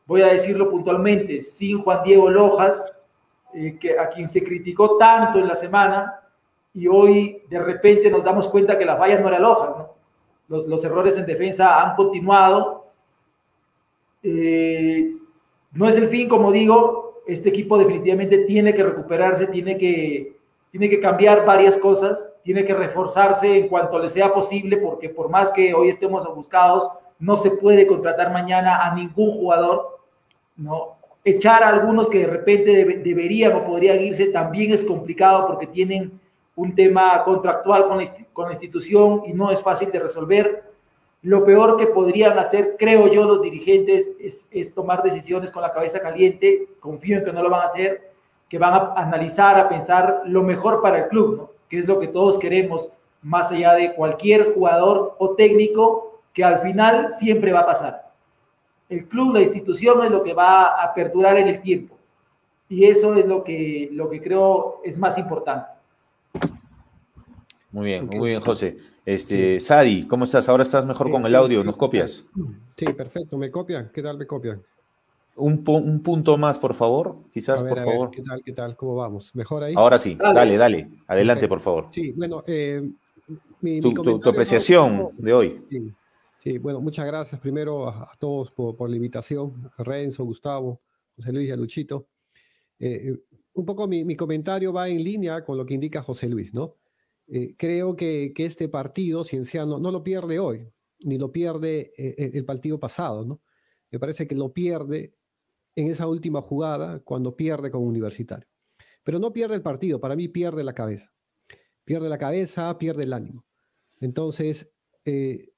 Voy 0.06 0.22
a 0.22 0.28
decirlo 0.28 0.70
puntualmente, 0.72 1.44
sin 1.44 1.84
Juan 1.84 2.04
Diego 2.06 2.30
Lojas, 2.30 2.86
eh, 3.54 3.78
que, 3.78 4.00
a 4.00 4.08
quien 4.08 4.30
se 4.30 4.42
criticó 4.42 4.96
tanto 4.96 5.40
en 5.40 5.48
la 5.50 5.58
semana, 5.58 6.22
y 6.74 6.88
hoy 6.88 7.44
de 7.50 7.60
repente 7.60 8.10
nos 8.10 8.24
damos 8.24 8.48
cuenta 8.48 8.78
que 8.78 8.86
la 8.86 8.96
falla 8.96 9.20
no 9.20 9.28
era 9.28 9.40
Lojas, 9.40 9.78
¿no? 9.78 9.90
Los, 10.48 10.68
los 10.68 10.82
errores 10.86 11.18
en 11.18 11.26
defensa 11.26 11.84
han 11.84 11.98
continuado 11.98 12.79
eh, 14.24 15.16
no 15.72 15.88
es 15.88 15.96
el 15.98 16.08
fin, 16.08 16.28
como 16.28 16.52
digo, 16.52 17.22
este 17.28 17.50
equipo 17.50 17.78
definitivamente 17.78 18.40
tiene 18.40 18.74
que 18.74 18.84
recuperarse, 18.84 19.48
tiene 19.48 19.78
que, 19.78 20.36
tiene 20.72 20.90
que 20.90 21.00
cambiar 21.00 21.46
varias 21.46 21.78
cosas, 21.78 22.34
tiene 22.44 22.66
que 22.66 22.74
reforzarse 22.74 23.58
en 23.58 23.68
cuanto 23.68 24.00
le 24.00 24.10
sea 24.10 24.34
posible, 24.34 24.78
porque 24.78 25.10
por 25.10 25.30
más 25.30 25.52
que 25.52 25.74
hoy 25.74 25.90
estemos 25.90 26.26
buscados, 26.36 26.90
no 27.20 27.38
se 27.38 27.52
puede 27.52 27.86
contratar 27.86 28.32
mañana 28.32 28.86
a 28.86 28.96
ningún 28.96 29.32
jugador, 29.32 30.00
¿no? 30.58 31.00
echar 31.24 31.64
a 31.64 31.70
algunos 31.70 32.10
que 32.10 32.20
de 32.20 32.28
repente 32.28 33.02
deberían 33.04 33.54
o 33.54 33.66
podrían 33.66 34.00
irse 34.00 34.28
también 34.28 34.74
es 34.74 34.86
complicado 34.86 35.48
porque 35.48 35.68
tienen 35.68 36.20
un 36.56 36.76
tema 36.76 37.24
contractual 37.24 37.88
con 37.88 38.04
con 38.34 38.46
la 38.46 38.52
institución 38.52 39.24
y 39.26 39.34
no 39.34 39.52
es 39.52 39.62
fácil 39.62 39.92
de 39.92 40.00
resolver. 40.00 40.69
Lo 41.22 41.44
peor 41.44 41.76
que 41.76 41.88
podrían 41.88 42.40
hacer, 42.40 42.76
creo 42.80 43.08
yo, 43.08 43.26
los 43.26 43.42
dirigentes 43.42 44.12
es, 44.20 44.74
tomar 44.74 45.04
decisiones 45.04 45.52
con 45.52 45.62
la 45.62 45.74
cabeza 45.74 46.00
caliente. 46.00 46.70
Confío 46.80 47.18
en 47.18 47.26
que 47.26 47.34
no 47.34 47.44
lo 47.44 47.50
van 47.50 47.62
a 47.62 47.66
hacer, 47.66 48.12
que 48.48 48.58
van 48.58 48.74
a 48.74 48.94
analizar, 48.96 49.60
a 49.60 49.68
pensar 49.68 50.22
lo 50.26 50.44
mejor 50.44 50.82
para 50.82 51.00
el 51.00 51.08
club, 51.10 51.38
¿no? 51.38 51.50
que 51.68 51.78
es 51.78 51.88
lo 51.88 52.00
que 52.00 52.08
todos 52.08 52.40
queremos, 52.40 52.92
más 53.22 53.52
allá 53.52 53.74
de 53.74 53.94
cualquier 53.94 54.54
jugador 54.54 55.16
o 55.20 55.36
técnico, 55.36 56.22
que 56.34 56.44
al 56.44 56.62
final 56.62 57.12
siempre 57.12 57.52
va 57.52 57.62
a 57.62 57.66
pasar. 57.66 58.12
El 58.88 59.08
club, 59.08 59.34
la 59.34 59.42
institución 59.42 60.04
es 60.04 60.12
lo 60.12 60.24
que 60.24 60.34
va 60.34 60.82
a 60.82 60.94
perdurar 60.94 61.38
en 61.38 61.50
el 61.50 61.62
tiempo. 61.62 61.96
Y 62.70 62.86
eso 62.86 63.16
es 63.16 63.26
lo 63.26 63.44
que, 63.44 63.90
lo 63.92 64.10
que 64.10 64.22
creo 64.22 64.82
es 64.84 64.98
más 64.98 65.18
importante. 65.18 65.79
Muy 67.72 67.86
bien, 67.86 68.08
muy 68.08 68.30
bien, 68.30 68.42
José. 68.42 68.78
Este, 69.06 69.60
Sadi, 69.60 70.08
¿cómo 70.08 70.24
estás? 70.24 70.50
Ahora 70.50 70.64
estás 70.64 70.86
mejor 70.86 71.12
con 71.12 71.26
el 71.26 71.36
audio, 71.36 71.64
¿nos 71.64 71.78
copias? 71.78 72.28
Sí, 72.76 72.86
perfecto, 72.94 73.38
¿me 73.38 73.52
copian? 73.52 73.92
¿Qué 73.94 74.02
tal 74.02 74.18
me 74.18 74.26
copian? 74.26 74.62
Un, 75.36 75.64
punto 75.64 76.38
más, 76.38 76.60
por 76.60 76.74
favor, 76.74 77.16
quizás, 77.32 77.64
por 77.64 77.78
favor. 77.84 78.12
¿Qué 78.12 78.22
tal, 78.22 78.42
qué 78.44 78.52
tal? 78.52 78.76
¿Cómo 78.76 78.96
vamos? 78.96 79.34
¿Mejor 79.36 79.64
ahí? 79.64 79.74
Ahora 79.78 79.98
sí, 79.98 80.16
dale, 80.16 80.58
dale, 80.58 80.90
adelante, 81.08 81.48
por 81.48 81.60
favor. 81.60 81.88
Sí, 81.92 82.12
bueno, 82.12 82.44
eh, 82.46 82.90
mi, 83.62 83.80
tu, 83.80 84.20
apreciación 84.30 85.12
de 85.18 85.34
hoy. 85.34 85.64
Sí, 86.40 86.58
bueno, 86.58 86.82
muchas 86.82 87.06
gracias 87.06 87.40
primero 87.40 87.88
a, 87.88 88.10
todos 88.18 88.52
por, 88.52 88.90
la 88.90 88.96
invitación, 88.96 89.70
a 89.78 89.84
Renzo, 89.84 90.26
Gustavo, 90.26 90.82
José 91.16 91.32
Luis 91.32 91.50
y 91.50 91.52
a 91.52 91.56
Luchito. 91.56 92.08
Eh, 92.80 93.14
un 93.54 93.66
poco 93.66 93.88
mi, 93.88 94.04
mi 94.04 94.16
comentario 94.16 94.74
va 94.74 94.90
en 94.90 95.04
línea 95.04 95.44
con 95.44 95.58
lo 95.58 95.66
que 95.66 95.74
indica 95.74 96.02
José 96.02 96.28
Luis, 96.30 96.54
¿no? 96.54 96.79
Eh, 97.32 97.56
creo 97.58 97.96
que, 97.96 98.34
este 98.38 98.68
partido 98.68 99.24
cienciano 99.24 99.80
no 99.80 99.92
lo 99.92 100.04
pierde 100.04 100.40
hoy, 100.40 100.68
ni 101.02 101.18
lo 101.18 101.32
pierde 101.32 101.92
eh, 101.98 102.32
el, 102.34 102.44
partido 102.44 102.80
pasado, 102.80 103.24
¿no? 103.24 103.42
Me 103.92 104.00
parece 104.00 104.28
que 104.28 104.36
lo 104.36 104.52
pierde 104.52 105.14
en 105.76 105.88
esa 105.88 106.08
última 106.08 106.42
jugada 106.42 107.00
cuando 107.02 107.36
pierde 107.36 107.70
con 107.70 107.84
Universitario. 107.84 108.48
Pero 109.04 109.20
no 109.20 109.32
pierde 109.32 109.56
el 109.56 109.62
partido, 109.62 110.00
para 110.00 110.16
mí 110.16 110.28
pierde 110.28 110.64
la 110.64 110.74
cabeza. 110.74 111.14
Pierde 111.86 112.10
la 112.10 112.18
cabeza, 112.18 112.78
pierde 112.80 113.04
el 113.04 113.14
ánimo. 113.14 113.46
Entonces, 114.00 114.72
eh, 115.06 115.50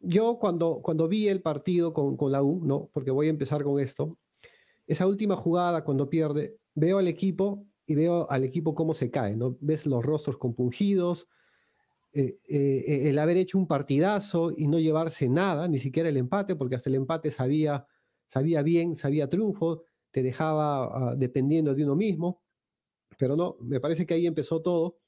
yo 0.00 0.38
cuando, 0.38 0.80
cuando 0.82 1.08
vi 1.08 1.28
el 1.28 1.42
partido 1.42 1.92
con, 1.92 2.16
con 2.16 2.32
la 2.32 2.42
U, 2.42 2.64
¿no? 2.64 2.90
Porque 2.92 3.10
voy 3.10 3.28
a 3.28 3.30
empezar 3.30 3.62
con 3.62 3.78
esto, 3.78 4.18
esa 4.86 5.06
última 5.06 5.36
jugada 5.36 5.84
cuando 5.84 6.10
pierde, 6.10 6.58
veo 6.74 6.98
al 6.98 7.08
equipo 7.08 7.66
y 7.86 7.94
veo 7.94 8.30
al 8.30 8.44
equipo 8.44 8.74
cómo 8.74 8.94
se 8.94 9.10
cae, 9.10 9.36
¿no? 9.36 9.56
Ves 9.60 9.86
los 9.86 10.04
rostros 10.04 10.36
compungidos, 10.36 11.28
eh, 12.12 12.36
eh, 12.48 13.10
el 13.10 13.18
haber 13.18 13.36
hecho 13.36 13.58
un 13.58 13.66
partidazo 13.66 14.52
y 14.56 14.68
no 14.68 14.78
llevarse 14.78 15.28
nada, 15.28 15.68
ni 15.68 15.78
siquiera 15.78 16.08
el 16.08 16.16
empate, 16.16 16.54
porque 16.54 16.76
hasta 16.76 16.88
el 16.88 16.94
empate 16.94 17.30
sabía, 17.30 17.86
sabía 18.28 18.62
bien, 18.62 18.96
sabía 18.96 19.28
triunfo, 19.28 19.84
te 20.10 20.22
dejaba 20.22 20.84
ah, 21.10 21.14
dependiendo 21.16 21.74
de 21.74 21.84
uno 21.84 21.96
mismo, 21.96 22.40
pero 23.18 23.36
no, 23.36 23.56
me 23.60 23.80
parece 23.80 24.06
que 24.06 24.14
ahí 24.14 24.26
empezó 24.26 24.62
todo. 24.62 24.98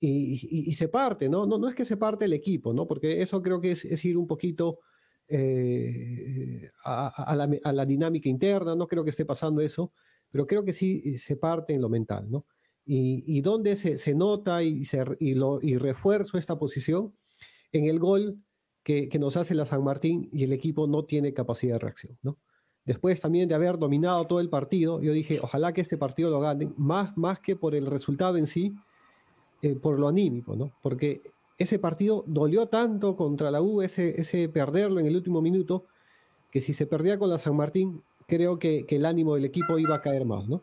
Y, 0.00 0.72
se 0.74 0.86
parte, 0.86 1.28
¿no? 1.28 1.44
¿no? 1.44 1.58
No 1.58 1.68
es 1.68 1.74
que 1.74 1.84
se 1.84 1.96
parte 1.96 2.26
el 2.26 2.32
equipo, 2.32 2.72
¿no? 2.72 2.86
Porque 2.86 3.20
eso 3.20 3.42
creo 3.42 3.60
que 3.60 3.72
es, 3.72 4.04
ir 4.04 4.16
un 4.16 4.28
poquito 4.28 4.78
eh, 5.26 6.70
a, 6.84 7.34
la, 7.34 7.50
a, 7.64 7.72
la, 7.72 7.84
dinámica 7.84 8.28
interna, 8.28 8.76
no 8.76 8.86
creo 8.86 9.02
que 9.02 9.10
esté 9.10 9.24
pasando 9.24 9.60
eso, 9.60 9.92
pero 10.30 10.46
creo 10.46 10.64
que 10.64 10.72
sí 10.72 11.02
eh, 11.04 11.18
se 11.18 11.36
parte 11.36 11.74
en 11.74 11.80
lo 11.80 11.88
mental, 11.88 12.30
¿no? 12.30 12.46
Y, 12.84 13.22
y 13.26 13.42
donde 13.42 13.76
se, 13.76 13.98
se, 13.98 14.14
nota 14.14 14.62
y, 14.62 14.84
se, 14.84 15.04
y, 15.20 15.34
lo, 15.34 15.58
y 15.60 15.76
refuerzo 15.76 16.38
esta 16.38 16.58
posición 16.58 17.14
en 17.72 17.84
el 17.84 17.98
gol 17.98 18.42
que, 18.82 19.10
que, 19.10 19.18
nos 19.18 19.36
hace 19.36 19.54
la 19.54 19.66
San 19.66 19.84
Martín 19.84 20.30
y 20.32 20.44
el 20.44 20.52
equipo 20.54 20.86
no 20.86 21.04
tiene 21.04 21.34
capacidad 21.34 21.74
de 21.74 21.80
reacción, 21.80 22.18
¿no? 22.22 22.38
Después 22.88 23.20
también 23.20 23.50
de 23.50 23.54
haber 23.54 23.76
dominado 23.76 24.26
todo 24.26 24.40
el 24.40 24.48
partido, 24.48 25.02
yo 25.02 25.12
dije, 25.12 25.40
ojalá 25.42 25.74
que 25.74 25.82
este 25.82 25.98
partido 25.98 26.30
lo 26.30 26.40
ganen, 26.40 26.72
más, 26.78 27.14
más 27.18 27.38
que 27.38 27.54
por 27.54 27.74
el 27.74 27.84
resultado 27.84 28.38
en 28.38 28.46
sí, 28.46 28.74
eh, 29.60 29.76
por 29.76 29.98
lo 29.98 30.08
anímico, 30.08 30.56
¿no? 30.56 30.72
Porque 30.80 31.20
ese 31.58 31.78
partido 31.78 32.24
dolió 32.26 32.66
tanto 32.66 33.14
contra 33.14 33.50
la 33.50 33.60
U, 33.60 33.82
ese, 33.82 34.18
ese 34.20 34.48
perderlo 34.48 35.00
en 35.00 35.06
el 35.06 35.16
último 35.16 35.42
minuto, 35.42 35.84
que 36.50 36.62
si 36.62 36.72
se 36.72 36.86
perdía 36.86 37.18
con 37.18 37.28
la 37.28 37.36
San 37.38 37.56
Martín, 37.56 38.02
creo 38.28 38.58
que, 38.58 38.84
el 38.88 39.06
ánimo 39.06 39.34
del 39.34 39.46
equipo 39.46 39.78
iba 39.78 39.96
a 39.96 40.00
caer 40.00 40.24
más, 40.24 40.46
¿no? 40.46 40.62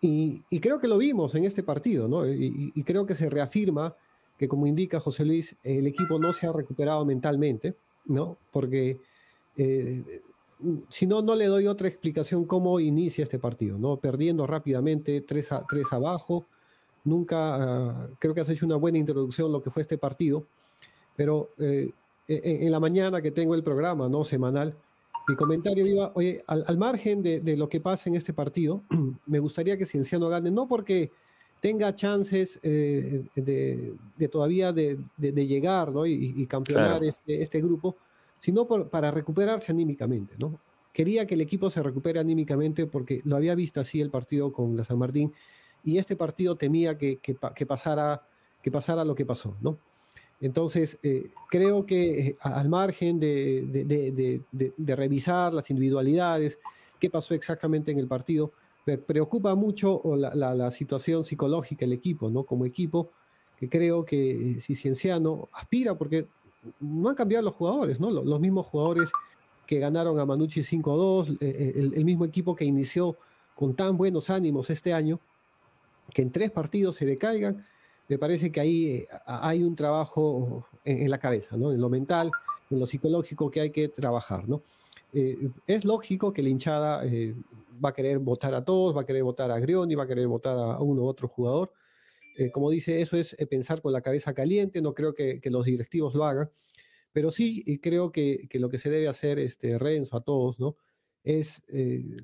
Y, 0.00 0.42
creo 0.60 0.78
que 0.78 0.86
lo 0.86 0.98
vimos 0.98 1.34
en 1.34 1.46
este 1.46 1.62
partido, 1.62 2.06
¿no? 2.06 2.28
Y, 2.30 2.82
creo 2.84 3.06
que 3.06 3.14
se 3.14 3.30
reafirma 3.30 3.96
que, 4.36 4.46
como 4.46 4.66
indica 4.66 5.00
José 5.00 5.24
Luis, 5.24 5.56
el 5.62 5.86
equipo 5.86 6.18
no 6.18 6.32
se 6.34 6.46
ha 6.46 6.52
recuperado 6.52 7.04
mentalmente, 7.06 7.74
¿no? 8.04 8.36
Porque 8.52 9.00
eh, 9.56 10.04
si 10.90 11.06
no, 11.06 11.22
no 11.22 11.34
le 11.34 11.46
doy 11.46 11.66
otra 11.66 11.88
explicación 11.88 12.44
cómo 12.44 12.78
inicia 12.80 13.22
este 13.22 13.38
partido, 13.38 13.78
¿no? 13.78 13.96
Perdiendo 13.96 14.46
rápidamente, 14.46 15.22
tres, 15.22 15.52
a, 15.52 15.64
tres 15.66 15.86
abajo. 15.90 16.46
Nunca, 17.04 17.56
ah, 17.56 18.08
creo 18.18 18.34
que 18.34 18.42
has 18.42 18.48
hecho 18.50 18.66
una 18.66 18.76
buena 18.76 18.98
introducción 18.98 19.50
lo 19.50 19.62
que 19.62 19.70
fue 19.70 19.82
este 19.82 19.96
partido, 19.96 20.46
pero 21.16 21.48
eh, 21.58 21.90
en, 22.28 22.62
en, 22.62 22.72
la 22.72 22.80
mañana 22.80 23.22
que 23.22 23.30
tengo 23.30 23.54
el 23.54 23.62
programa, 23.62 24.08
¿no? 24.10 24.24
Semanal, 24.24 24.76
mi 25.26 25.36
comentario 25.36 25.86
iba, 25.86 26.12
oye, 26.14 26.42
al, 26.46 26.78
margen 26.78 27.22
de, 27.22 27.56
lo 27.56 27.68
que 27.68 27.80
pasa 27.80 28.08
en 28.08 28.16
este 28.16 28.32
partido, 28.32 28.82
me 29.26 29.38
gustaría 29.38 29.76
que 29.76 29.86
Cienciano 29.86 30.28
gane, 30.28 30.50
no 30.50 30.68
porque 30.68 31.10
tenga 31.60 31.94
chances 31.94 32.60
eh, 32.62 33.24
de, 33.34 34.28
todavía 34.28 34.72
de, 34.72 34.98
llegar 35.18 35.92
¿no? 35.92 36.06
y, 36.06 36.46
campeonar 36.46 37.02
este, 37.04 37.40
este, 37.40 37.60
grupo, 37.62 37.96
sino 38.38 38.66
para 38.66 39.10
recuperarse 39.10 39.72
anímicamente. 39.72 40.34
¿no? 40.38 40.60
Quería 40.92 41.26
que 41.26 41.34
el 41.34 41.40
equipo 41.40 41.70
se 41.70 41.82
recupere 41.82 42.20
anímicamente 42.20 42.86
porque 42.86 43.22
lo 43.24 43.36
había 43.36 43.54
visto 43.54 43.80
así 43.80 44.00
el 44.00 44.10
partido 44.10 44.52
con 44.52 44.76
la 44.76 44.84
San 44.84 44.98
Martín 44.98 45.32
y 45.82 45.96
este 45.96 46.16
partido 46.16 46.56
temía 46.56 46.98
que, 46.98 47.18
que 47.18 47.66
pasara, 47.66 48.28
que 48.62 48.70
pasara 48.70 49.04
lo 49.04 49.14
que 49.14 49.24
pasó. 49.24 49.56
¿no? 49.62 49.78
Entonces, 50.40 50.98
eh, 51.02 51.30
creo 51.48 51.86
que 51.86 52.20
eh, 52.20 52.36
al 52.40 52.68
margen 52.68 53.20
de, 53.20 54.42
revisar 54.78 55.52
las 55.52 55.70
individualidades, 55.70 56.58
qué 56.98 57.10
pasó 57.10 57.34
exactamente 57.34 57.90
en 57.90 57.98
el 57.98 58.08
partido, 58.08 58.52
me 58.86 58.98
preocupa 58.98 59.54
mucho 59.54 60.02
la, 60.16 60.70
situación 60.70 61.24
psicológica 61.24 61.86
del 61.86 61.94
equipo, 61.94 62.28
¿no? 62.28 62.44
Como 62.44 62.66
equipo, 62.66 63.10
que 63.56 63.68
creo 63.68 64.04
que 64.04 64.52
eh, 64.52 64.60
si 64.60 64.74
Cienciano 64.74 65.48
aspira, 65.52 65.96
porque 65.96 66.26
no 66.80 67.08
han 67.08 67.14
cambiado 67.14 67.44
los 67.44 67.54
jugadores, 67.54 67.98
¿no? 67.98 68.10
Los, 68.10 68.40
mismos 68.40 68.66
jugadores 68.66 69.10
que 69.66 69.78
ganaron 69.78 70.18
a 70.18 70.26
Manucci 70.26 70.60
5-2, 70.60 71.38
el 71.40 72.04
mismo 72.04 72.26
equipo 72.26 72.54
que 72.54 72.66
inició 72.66 73.16
con 73.54 73.74
tan 73.74 73.96
buenos 73.96 74.28
ánimos 74.28 74.68
este 74.68 74.92
año, 74.92 75.20
que 76.12 76.20
en 76.20 76.30
tres 76.30 76.50
partidos 76.50 76.96
se 76.96 77.06
decaigan 77.06 77.64
me 78.08 78.18
parece 78.18 78.52
que 78.52 78.60
ahí 78.60 78.86
eh, 78.86 79.06
hay 79.26 79.62
un 79.62 79.76
trabajo 79.76 80.66
en, 80.84 81.10
la 81.10 81.18
cabeza, 81.18 81.56
¿no? 81.56 81.72
En 81.72 81.80
lo 81.80 81.88
mental, 81.88 82.30
en 82.70 82.78
lo 82.78 82.86
psicológico 82.86 83.50
que 83.50 83.60
hay 83.60 83.70
que 83.70 83.88
trabajar, 83.88 84.48
¿no? 84.48 84.62
Eh, 85.12 85.48
es 85.66 85.84
lógico 85.84 86.32
que 86.32 86.42
la 86.42 86.48
hinchada 86.48 87.04
eh, 87.06 87.34
va 87.82 87.90
a 87.90 87.92
querer 87.94 88.18
votar 88.18 88.54
a 88.54 88.64
todos, 88.64 88.96
va 88.96 89.02
a 89.02 89.06
querer 89.06 89.22
votar 89.22 89.50
a 89.50 89.58
Grioni, 89.58 89.94
va 89.94 90.04
a 90.04 90.08
querer 90.08 90.26
votar 90.26 90.58
a 90.58 90.80
uno 90.80 91.02
u 91.02 91.06
otro 91.06 91.28
jugador. 91.28 91.72
como 92.52 92.70
dice, 92.70 93.00
eso 93.00 93.16
es 93.16 93.36
pensar 93.48 93.80
con 93.80 93.92
la 93.92 94.00
cabeza 94.00 94.34
caliente, 94.34 94.82
no 94.82 94.92
creo 94.92 95.14
que, 95.14 95.40
los 95.44 95.64
directivos 95.64 96.14
lo 96.14 96.24
hagan, 96.24 96.50
pero 97.12 97.30
sí 97.30 97.62
creo 97.80 98.10
que, 98.10 98.48
lo 98.54 98.68
que 98.68 98.78
se 98.78 98.90
debe 98.90 99.06
hacer, 99.06 99.38
este, 99.38 99.78
Renzo, 99.78 100.16
a 100.16 100.20
todos, 100.20 100.58
¿no? 100.58 100.76
Es 101.22 101.62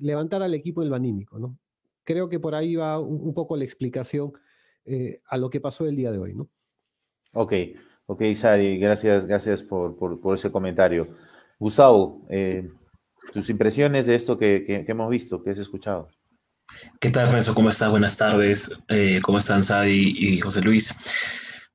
levantar 0.01 0.43
al 0.43 0.53
equipo 0.53 0.83
en 0.83 0.89
lo 0.89 0.99
¿no? 1.39 1.57
Creo 2.03 2.27
que 2.27 2.39
por 2.39 2.55
ahí 2.55 2.75
va 2.75 2.99
un 2.99 3.33
poco 3.33 3.55
la 3.55 3.63
explicación 3.63 4.33
eh, 4.85 5.21
a 5.27 5.37
lo 5.37 5.49
que 5.49 5.61
pasó 5.61 5.85
el 5.85 5.95
día 5.95 6.11
de 6.11 6.17
hoy, 6.17 6.33
¿no? 6.33 6.49
Ok, 7.33 7.53
ok, 8.07 8.23
Sadi, 8.33 8.77
gracias, 8.77 9.25
gracias 9.25 9.63
por, 9.63 9.97
por, 9.97 10.35
ese 10.35 10.51
comentario. 10.51 11.07
Gustavo, 11.59 12.25
eh, 12.29 12.67
tus 13.33 13.49
impresiones 13.49 14.07
de 14.07 14.15
esto 14.15 14.37
que, 14.37 14.83
hemos 14.87 15.09
visto, 15.09 15.43
que 15.43 15.51
has 15.51 15.59
escuchado. 15.59 16.09
¿Qué 16.99 17.09
tal, 17.09 17.31
Renzo? 17.31 17.53
¿Cómo 17.53 17.69
estás? 17.69 17.91
Buenas 17.91 18.17
tardes. 18.17 18.71
Eh, 18.89 19.19
¿Cómo 19.21 19.37
están 19.37 19.63
Sadi 19.63 20.13
y 20.17 20.39
José 20.39 20.61
Luis? 20.61 20.95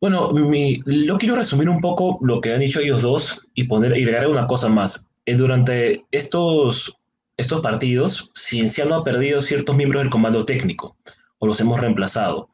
Bueno, 0.01 0.31
mi, 0.33 0.83
lo 0.85 1.17
quiero 1.17 1.37
resumir 1.37 1.69
un 1.69 1.81
poco 1.81 2.19
lo 2.23 2.41
que 2.41 2.53
han 2.53 2.61
dicho 2.61 2.81
ellos 2.81 3.03
dos 3.03 3.47
y 3.55 3.65
poner 3.65 3.97
y 3.97 4.03
agregar 4.03 4.29
una 4.29 4.47
cosa 4.47 4.69
más. 4.69 5.11
durante 5.27 6.05
estos, 6.11 6.99
estos 7.37 7.61
partidos, 7.61 8.31
Cienciano 8.37 8.97
ha 8.97 9.05
perdido 9.05 9.41
ciertos 9.41 9.77
miembros 9.77 10.03
del 10.03 10.11
comando 10.11 10.45
técnico 10.45 10.97
o 11.39 11.47
los 11.47 11.61
hemos 11.61 11.81
reemplazado. 11.81 12.51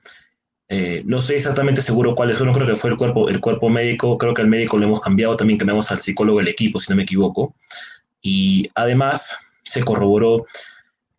Eh, 0.75 1.03
no 1.05 1.19
estoy 1.19 1.37
exactamente 1.37 1.83
seguro 1.83 2.15
cuál 2.15 2.31
es, 2.31 2.41
uno 2.41 2.51
creo 2.51 2.67
que 2.67 2.77
fue 2.77 2.89
el 2.89 2.97
cuerpo, 2.97 3.29
el 3.29 3.41
cuerpo 3.41 3.69
médico, 3.69 4.17
creo 4.17 4.33
que 4.33 4.41
el 4.41 4.49
médico 4.49 4.79
lo 4.79 4.87
hemos 4.87 5.03
cambiado, 5.03 5.37
también 5.37 5.59
cambiamos 5.59 5.91
al 5.91 6.01
psicólogo 6.01 6.39
del 6.39 6.49
equipo, 6.49 6.79
si 6.79 6.91
no 6.91 6.97
me 6.97 7.03
equivoco. 7.03 7.55
Y 8.23 8.71
además 8.75 9.37
se 9.65 9.85
corroboró 9.85 10.47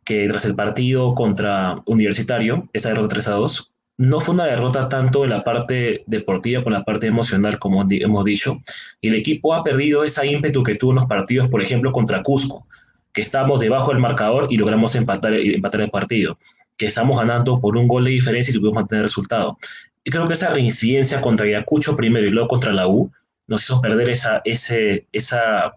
que 0.03 0.27
tras 0.27 0.45
el 0.45 0.55
partido 0.55 1.13
contra 1.13 1.83
Universitario, 1.85 2.67
esa 2.73 2.89
derrota 2.89 3.09
3 3.09 3.27
a 3.27 3.31
2, 3.33 3.71
no 3.97 4.19
fue 4.21 4.33
una 4.33 4.45
derrota 4.45 4.89
tanto 4.89 5.23
en 5.23 5.29
la 5.29 5.43
parte 5.43 6.03
deportiva 6.07 6.63
como 6.63 6.75
en 6.75 6.79
la 6.79 6.85
parte 6.85 7.05
emocional, 7.05 7.59
como 7.59 7.85
hemos 7.87 8.25
dicho. 8.25 8.59
Y 9.01 9.09
el 9.09 9.15
equipo 9.15 9.53
ha 9.53 9.63
perdido 9.63 10.03
esa 10.03 10.25
ímpetu 10.25 10.63
que 10.63 10.73
tuvo 10.73 10.93
en 10.93 10.95
los 10.95 11.05
partidos, 11.05 11.47
por 11.47 11.61
ejemplo, 11.61 11.91
contra 11.91 12.23
Cusco, 12.23 12.65
que 13.13 13.21
estábamos 13.21 13.59
debajo 13.59 13.91
del 13.91 13.99
marcador 13.99 14.47
y 14.49 14.57
logramos 14.57 14.95
empatar, 14.95 15.35
empatar 15.35 15.81
el 15.81 15.91
partido, 15.91 16.39
que 16.83 16.87
estamos 16.87 17.17
ganando 17.17 17.61
por 17.61 17.77
un 17.77 17.87
gol 17.87 18.03
de 18.03 18.11
diferencia 18.11 18.51
y 18.51 18.55
tuvimos 18.55 18.75
mantener 18.75 19.03
el 19.03 19.09
resultado. 19.09 19.57
Y 20.03 20.11
creo 20.11 20.27
que 20.27 20.33
esa 20.33 20.49
reincidencia 20.49 21.21
contra 21.21 21.45
Ayacucho 21.45 21.95
primero 21.95 22.27
y 22.27 22.29
luego 22.29 22.49
contra 22.49 22.73
la 22.73 22.89
U 22.89 23.09
nos 23.47 23.63
hizo 23.63 23.79
perder 23.79 24.09
esa, 24.09 24.41
ese, 24.43 25.07
esa, 25.13 25.75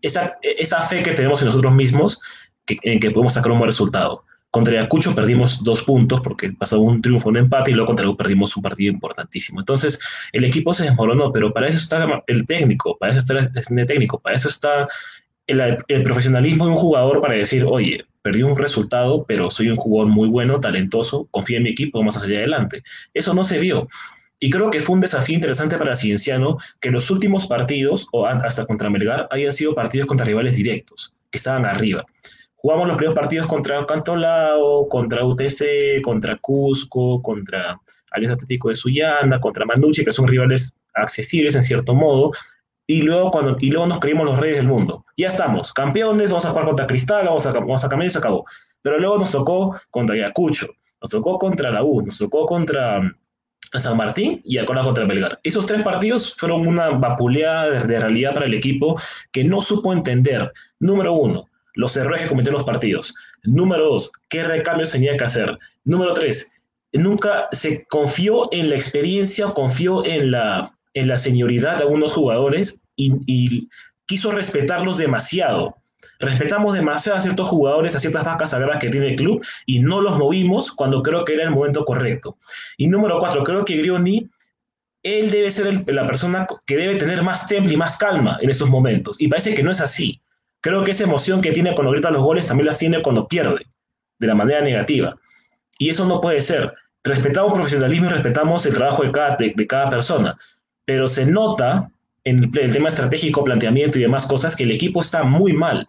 esa, 0.00 0.36
esa 0.42 0.80
fe 0.80 1.04
que 1.04 1.12
tenemos 1.12 1.40
en 1.42 1.46
nosotros 1.46 1.72
mismos 1.72 2.20
en 2.66 2.98
que 2.98 3.12
podemos 3.12 3.34
sacar 3.34 3.52
un 3.52 3.58
buen 3.58 3.68
resultado. 3.68 4.24
Contra 4.50 4.74
Ayacucho 4.74 5.14
perdimos 5.14 5.62
dos 5.62 5.84
puntos 5.84 6.20
porque 6.20 6.52
pasó 6.52 6.80
un 6.80 7.00
triunfo, 7.00 7.28
un 7.28 7.36
empate 7.36 7.70
y 7.70 7.74
luego 7.74 7.86
contra 7.86 8.08
U 8.08 8.16
perdimos 8.16 8.56
un 8.56 8.64
partido 8.64 8.92
importantísimo. 8.92 9.60
Entonces 9.60 10.00
el 10.32 10.42
equipo 10.42 10.74
se 10.74 10.82
desmoronó, 10.82 11.30
pero 11.30 11.52
para 11.52 11.68
eso 11.68 11.78
está 11.78 12.04
el 12.26 12.46
técnico, 12.46 12.98
para 12.98 13.12
eso 13.12 13.20
está 13.20 13.34
el 13.34 13.86
técnico, 13.86 14.18
para 14.18 14.34
eso 14.34 14.48
está 14.48 14.88
el, 15.46 16.02
profesionalismo 16.02 16.66
de 16.66 16.72
un 16.72 16.76
jugador 16.76 17.20
para 17.20 17.34
decir, 17.34 17.64
oye, 17.64 18.04
perdí 18.22 18.42
un 18.42 18.56
resultado, 18.56 19.24
pero 19.26 19.50
soy 19.50 19.68
un 19.68 19.76
jugador 19.76 20.12
muy 20.12 20.28
bueno, 20.28 20.58
talentoso, 20.58 21.26
confío 21.30 21.56
en 21.56 21.64
mi 21.64 21.70
equipo, 21.70 21.98
vamos 21.98 22.16
a 22.16 22.20
salir 22.20 22.38
adelante. 22.38 22.82
Eso 23.14 23.34
no 23.34 23.44
se 23.44 23.58
vio. 23.58 23.88
Y 24.38 24.50
creo 24.50 24.70
que 24.70 24.80
fue 24.80 24.94
un 24.94 25.00
desafío 25.00 25.34
interesante 25.34 25.76
para 25.76 25.94
Cienciano 25.94 26.58
que 26.80 26.90
los 26.90 27.10
últimos 27.10 27.46
partidos, 27.46 28.08
o 28.12 28.26
hasta 28.26 28.66
contra 28.66 28.90
Melgar, 28.90 29.28
hayan 29.30 29.52
sido 29.52 29.74
partidos 29.74 30.06
contra 30.06 30.26
rivales 30.26 30.56
directos, 30.56 31.14
que 31.30 31.38
estaban 31.38 31.64
arriba. 31.64 32.04
Jugamos 32.56 32.86
los 32.86 32.96
primeros 32.96 33.18
partidos 33.18 33.46
contra 33.46 33.84
Cantolao, 33.86 34.88
contra 34.88 35.24
UTC, 35.24 36.00
contra 36.02 36.36
Cusco, 36.38 37.20
contra 37.20 37.80
Alianza 38.12 38.34
Atlético 38.34 38.68
de 38.68 38.76
Sullana, 38.76 39.40
contra 39.40 39.64
Manucci, 39.64 40.04
que 40.04 40.12
son 40.12 40.28
rivales 40.28 40.76
accesibles 40.94 41.54
en 41.54 41.64
cierto 41.64 41.94
modo, 41.94 42.32
y 42.86 43.02
luego, 43.02 43.30
cuando, 43.30 43.56
y 43.60 43.70
luego 43.70 43.86
nos 43.86 44.00
creímos 44.00 44.26
los 44.26 44.38
reyes 44.38 44.56
del 44.56 44.66
mundo. 44.66 45.04
Ya 45.16 45.28
estamos, 45.28 45.72
campeones, 45.72 46.30
vamos 46.30 46.44
a 46.44 46.50
jugar 46.50 46.66
contra 46.66 46.86
Cristal, 46.86 47.26
vamos 47.26 47.46
a, 47.46 47.52
vamos 47.52 47.84
a 47.84 47.88
cambiar 47.88 48.08
y 48.08 48.10
se 48.10 48.18
acabó. 48.18 48.44
Pero 48.82 48.98
luego 48.98 49.18
nos 49.18 49.30
tocó 49.30 49.80
contra 49.90 50.16
Ayacucho, 50.16 50.68
nos 51.00 51.10
tocó 51.10 51.38
contra 51.38 51.70
la 51.70 51.84
U, 51.84 52.02
nos 52.02 52.18
tocó 52.18 52.44
contra 52.46 53.00
mm, 53.00 53.14
San 53.74 53.96
Martín 53.96 54.40
y 54.44 54.58
ahora 54.58 54.82
contra 54.82 55.06
Belgar. 55.06 55.38
Esos 55.42 55.66
tres 55.66 55.82
partidos 55.82 56.34
fueron 56.34 56.66
una 56.66 56.90
vapuleada 56.90 57.70
de 57.70 58.00
realidad 58.00 58.34
para 58.34 58.46
el 58.46 58.54
equipo 58.54 59.00
que 59.30 59.44
no 59.44 59.60
supo 59.60 59.92
entender, 59.92 60.52
número 60.80 61.14
uno, 61.14 61.46
los 61.74 61.96
errores 61.96 62.22
que 62.22 62.28
cometieron 62.28 62.58
los 62.58 62.66
partidos. 62.66 63.14
Número 63.44 63.84
dos, 63.88 64.12
qué 64.28 64.44
recambios 64.44 64.92
tenía 64.92 65.16
que 65.16 65.24
hacer. 65.24 65.58
Número 65.84 66.12
tres, 66.12 66.52
nunca 66.92 67.48
se 67.52 67.86
confió 67.86 68.52
en 68.52 68.70
la 68.70 68.76
experiencia, 68.76 69.46
confió 69.48 70.04
en 70.04 70.32
la, 70.32 70.76
en 70.94 71.08
la 71.08 71.16
señoridad 71.16 71.76
de 71.76 71.82
algunos 71.82 72.12
jugadores 72.12 72.84
y, 72.96 73.68
quiso 74.04 74.30
respetarlos 74.30 74.98
demasiado. 74.98 75.76
Respetamos 76.18 76.74
demasiado 76.74 77.18
a 77.18 77.22
ciertos 77.22 77.48
jugadores, 77.48 77.96
a 77.96 78.00
ciertas 78.00 78.24
vacas 78.24 78.50
sagradas 78.50 78.78
que 78.78 78.90
tiene 78.90 79.10
el 79.10 79.16
club 79.16 79.42
y 79.64 79.78
no 79.78 80.02
los 80.02 80.18
movimos 80.18 80.72
cuando 80.72 81.02
creo 81.02 81.24
que 81.24 81.34
era 81.34 81.44
el 81.44 81.50
momento 81.50 81.84
correcto. 81.84 82.36
Y 82.76 82.88
número 82.88 83.18
cuatro, 83.18 83.42
creo 83.42 83.64
que 83.64 83.76
Grioni, 83.76 84.28
él 85.02 85.30
debe 85.30 85.50
ser 85.50 85.88
la 85.88 86.06
persona 86.06 86.46
que 86.66 86.76
debe 86.76 86.96
tener 86.96 87.22
más 87.22 87.46
temple 87.46 87.72
y 87.72 87.76
más 87.76 87.96
calma 87.96 88.38
en 88.40 88.50
esos 88.50 88.68
momentos. 88.68 89.20
Y 89.20 89.28
parece 89.28 89.54
que 89.54 89.62
no 89.62 89.70
es 89.70 89.80
así. 89.80 90.20
Creo 90.60 90.84
que 90.84 90.92
esa 90.92 91.04
emoción 91.04 91.40
que 91.40 91.52
tiene 91.52 91.74
cuando 91.74 91.90
grita 91.90 92.10
los 92.10 92.22
goles 92.22 92.46
también 92.46 92.68
la 92.68 92.76
tiene 92.76 93.02
cuando 93.02 93.26
pierde, 93.26 93.66
de 94.18 94.26
la 94.26 94.34
manera 94.34 94.60
negativa. 94.60 95.16
Y 95.76 95.88
eso 95.88 96.06
no 96.06 96.20
puede 96.20 96.40
ser. 96.40 96.72
Respetamos 97.02 97.52
profesionalismo 97.52 98.06
y 98.06 98.10
respetamos 98.10 98.64
el 98.66 98.74
trabajo 98.74 99.02
de 99.02 99.10
cada, 99.10 99.36
de, 99.36 99.66
cada 99.66 99.90
persona, 99.90 100.38
pero 100.84 101.08
se 101.08 101.26
nota 101.26 101.90
en 102.24 102.44
el, 102.44 102.72
tema 102.72 102.88
estratégico, 102.88 103.44
planteamiento 103.44 103.98
y 103.98 104.02
demás 104.02 104.26
cosas 104.26 104.54
que 104.54 104.64
el 104.64 104.72
equipo 104.72 105.00
está 105.00 105.24
muy 105.24 105.52
mal. 105.52 105.88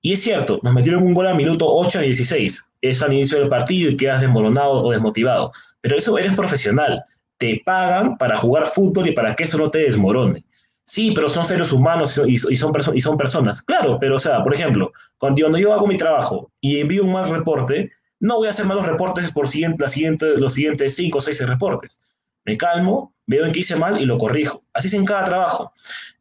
Y 0.00 0.12
es 0.12 0.22
cierto, 0.22 0.58
nos 0.62 0.74
metieron 0.74 1.02
un 1.02 1.14
gol 1.14 1.28
al 1.28 1.36
minuto 1.36 1.66
8 1.68 2.00
a 2.00 2.02
16. 2.02 2.70
Es 2.80 3.02
al 3.02 3.12
inicio 3.12 3.38
del 3.38 3.48
partido 3.48 3.90
y 3.90 3.96
quedas 3.96 4.20
desmoronado 4.20 4.82
o 4.82 4.90
desmotivado. 4.90 5.52
Pero 5.80 5.96
eso 5.96 6.18
eres 6.18 6.34
profesional. 6.34 7.04
Te 7.38 7.62
pagan 7.64 8.16
para 8.18 8.36
jugar 8.36 8.66
fútbol 8.66 9.08
y 9.08 9.12
para 9.12 9.34
que 9.34 9.44
eso 9.44 9.58
no 9.58 9.70
te 9.70 9.78
desmorone. 9.78 10.44
Sí, 10.84 11.12
pero 11.14 11.28
son 11.28 11.46
seres 11.46 11.72
humanos 11.72 12.20
y, 12.26 12.36
son, 12.36 12.52
y 12.94 13.00
son 13.00 13.16
personas. 13.16 13.62
Claro, 13.62 13.98
pero 14.00 14.16
o 14.16 14.18
sea, 14.18 14.42
por 14.42 14.54
ejemplo, 14.54 14.92
cuando, 15.18 15.56
yo 15.56 15.72
hago 15.72 15.86
mi 15.86 15.96
trabajo 15.96 16.50
y 16.60 16.80
envío 16.80 17.04
un 17.04 17.12
mal 17.12 17.30
reporte, 17.30 17.90
no 18.18 18.36
voy 18.36 18.48
a 18.48 18.50
hacer 18.50 18.66
malos 18.66 18.86
reportes 18.86 19.30
por 19.30 19.48
siguiente, 19.48 19.80
la 19.80 19.88
siguiente, 19.88 20.36
los 20.36 20.54
siguientes 20.54 20.96
cinco 20.96 21.18
o 21.18 21.20
seis 21.20 21.40
reportes. 21.46 22.00
Me 22.44 22.56
calmo, 22.56 23.11
veo 23.32 23.46
en 23.46 23.52
qué 23.52 23.60
hice 23.60 23.76
mal 23.76 24.00
y 24.00 24.04
lo 24.04 24.18
corrijo. 24.18 24.62
Así 24.72 24.88
es 24.88 24.94
en 24.94 25.04
cada 25.04 25.24
trabajo. 25.24 25.72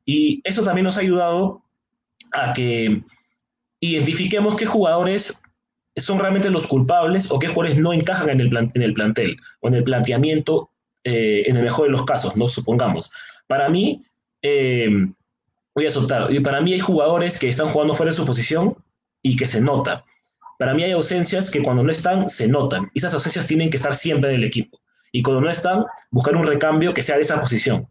Y 0.06 0.42
eso 0.44 0.64
también 0.64 0.86
nos 0.86 0.98
ha 0.98 1.02
ayudado 1.02 1.62
a 2.32 2.54
que 2.54 3.04
identifiquemos 3.80 4.56
qué 4.56 4.66
jugadores 4.66 5.42
son 5.96 6.20
realmente 6.20 6.50
los 6.50 6.68
culpables 6.68 7.30
o 7.32 7.38
qué 7.40 7.48
jugadores 7.48 7.80
no 7.80 7.94
encajan 7.94 8.30
en 8.30 8.40
el, 8.40 8.58
en 8.74 8.82
el 8.82 8.94
plantel 8.94 9.38
o 9.60 9.68
en 9.68 9.76
el 9.76 9.84
planteamiento 9.84 10.70
eh, 11.04 11.44
en 11.48 11.58
el 11.58 11.64
mejor 11.64 11.86
de 11.88 11.92
los 11.92 12.06
casos, 12.06 12.38
no 12.38 12.48
supongamos. 12.48 13.12
Para 13.48 13.70
mí, 13.70 14.04
eh, 14.42 14.90
voy 15.74 15.86
a 15.86 15.92
soltar. 15.92 16.32
Y 16.32 16.40
para 16.40 16.62
mí 16.62 16.74
hay 16.74 16.80
jugadores 16.80 17.40
que 17.40 17.50
están 17.50 17.68
jugando 17.68 17.94
fuera 17.94 18.12
de 18.12 18.18
su 18.18 18.26
posición 18.26 18.76
y 19.24 19.36
que 19.36 19.48
se 19.48 19.62
nota. 19.62 20.06
Para 20.60 20.76
mí 20.76 20.84
hay 20.84 20.92
ausencias 20.92 21.50
que 21.50 21.64
cuando 21.64 21.84
no 21.84 21.92
están, 21.92 22.30
se 22.30 22.48
notan. 22.48 22.92
Y 22.94 23.00
esas 23.00 23.14
ausencias 23.16 23.48
tienen 23.48 23.72
que 23.72 23.78
estar 23.78 23.96
siempre 23.96 24.30
en 24.30 24.36
el 24.38 24.44
equipo. 24.44 24.80
Y 25.12 25.22
cuando 25.24 25.42
no 25.42 25.50
están, 25.50 25.86
buscar 26.10 26.36
un 26.36 26.48
recambio 26.48 26.94
que 26.94 27.02
sea 27.02 27.16
de 27.16 27.22
esa 27.22 27.40
posición. 27.40 27.88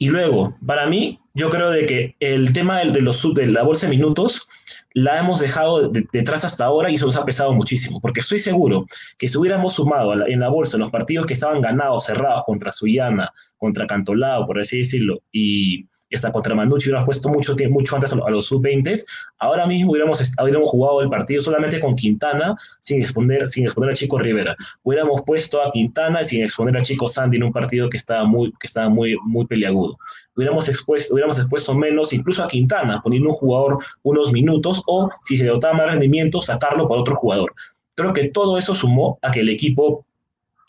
Y 0.00 0.08
luego, 0.08 0.54
para 0.64 0.86
mí, 0.86 1.20
yo 1.34 1.50
creo 1.50 1.70
de 1.70 1.86
que 1.86 2.16
el 2.20 2.52
tema 2.52 2.78
de, 2.80 3.00
los, 3.00 3.34
de 3.34 3.46
la 3.46 3.64
bolsa 3.64 3.86
de 3.86 3.96
minutos 3.96 4.46
la 4.92 5.18
hemos 5.18 5.40
dejado 5.40 5.88
detrás 5.88 6.44
hasta 6.44 6.64
ahora 6.64 6.90
y 6.90 6.94
eso 6.94 7.06
nos 7.06 7.16
ha 7.16 7.24
pesado 7.24 7.52
muchísimo, 7.52 8.00
porque 8.00 8.20
estoy 8.20 8.38
seguro 8.38 8.86
que 9.18 9.28
si 9.28 9.36
hubiéramos 9.38 9.74
sumado 9.74 10.26
en 10.26 10.40
la 10.40 10.48
bolsa 10.48 10.78
los 10.78 10.90
partidos 10.90 11.26
que 11.26 11.34
estaban 11.34 11.60
ganados, 11.60 12.06
cerrados 12.06 12.44
contra 12.44 12.72
Suyana, 12.72 13.32
contra 13.56 13.86
Cantolao, 13.86 14.46
por 14.46 14.60
así 14.60 14.78
decirlo, 14.78 15.20
y, 15.32 15.86
hasta 16.14 16.32
contra 16.32 16.54
Manucci 16.54 16.88
hubiéramos 16.88 17.06
puesto 17.06 17.28
mucho, 17.28 17.54
mucho 17.70 17.96
antes 17.96 18.12
a 18.12 18.30
los 18.30 18.46
sub-20, 18.46 19.04
ahora 19.38 19.66
mismo 19.66 19.92
hubiéramos, 19.92 20.22
hubiéramos 20.40 20.70
jugado 20.70 21.02
el 21.02 21.08
partido 21.08 21.40
solamente 21.40 21.80
con 21.80 21.94
Quintana, 21.94 22.56
sin 22.80 23.00
exponer, 23.00 23.48
sin 23.48 23.64
exponer 23.64 23.90
a 23.90 23.94
Chico 23.94 24.18
Rivera. 24.18 24.56
Hubiéramos 24.82 25.22
puesto 25.22 25.62
a 25.62 25.70
Quintana 25.70 26.24
sin 26.24 26.42
exponer 26.42 26.76
a 26.76 26.82
Chico 26.82 27.08
Sandy 27.08 27.36
en 27.36 27.44
un 27.44 27.52
partido 27.52 27.88
que 27.88 27.96
estaba 27.96 28.24
muy, 28.24 28.52
que 28.58 28.66
estaba 28.66 28.88
muy, 28.88 29.16
muy 29.24 29.46
peliagudo. 29.46 29.98
Hubiéramos 30.34 30.68
expuesto, 30.68 31.14
hubiéramos 31.14 31.38
expuesto 31.38 31.74
menos 31.74 32.12
incluso 32.12 32.42
a 32.42 32.48
Quintana, 32.48 33.00
poniendo 33.02 33.28
un 33.28 33.34
jugador 33.34 33.78
unos 34.02 34.32
minutos, 34.32 34.82
o 34.86 35.10
si 35.20 35.36
se 35.36 35.46
dotaba 35.46 35.74
más 35.74 35.86
rendimiento, 35.86 36.40
sacarlo 36.40 36.88
para 36.88 37.00
otro 37.00 37.16
jugador. 37.16 37.54
Creo 37.94 38.12
que 38.12 38.28
todo 38.28 38.56
eso 38.56 38.74
sumó 38.74 39.18
a 39.22 39.30
que 39.30 39.40
el 39.40 39.48
equipo 39.48 40.06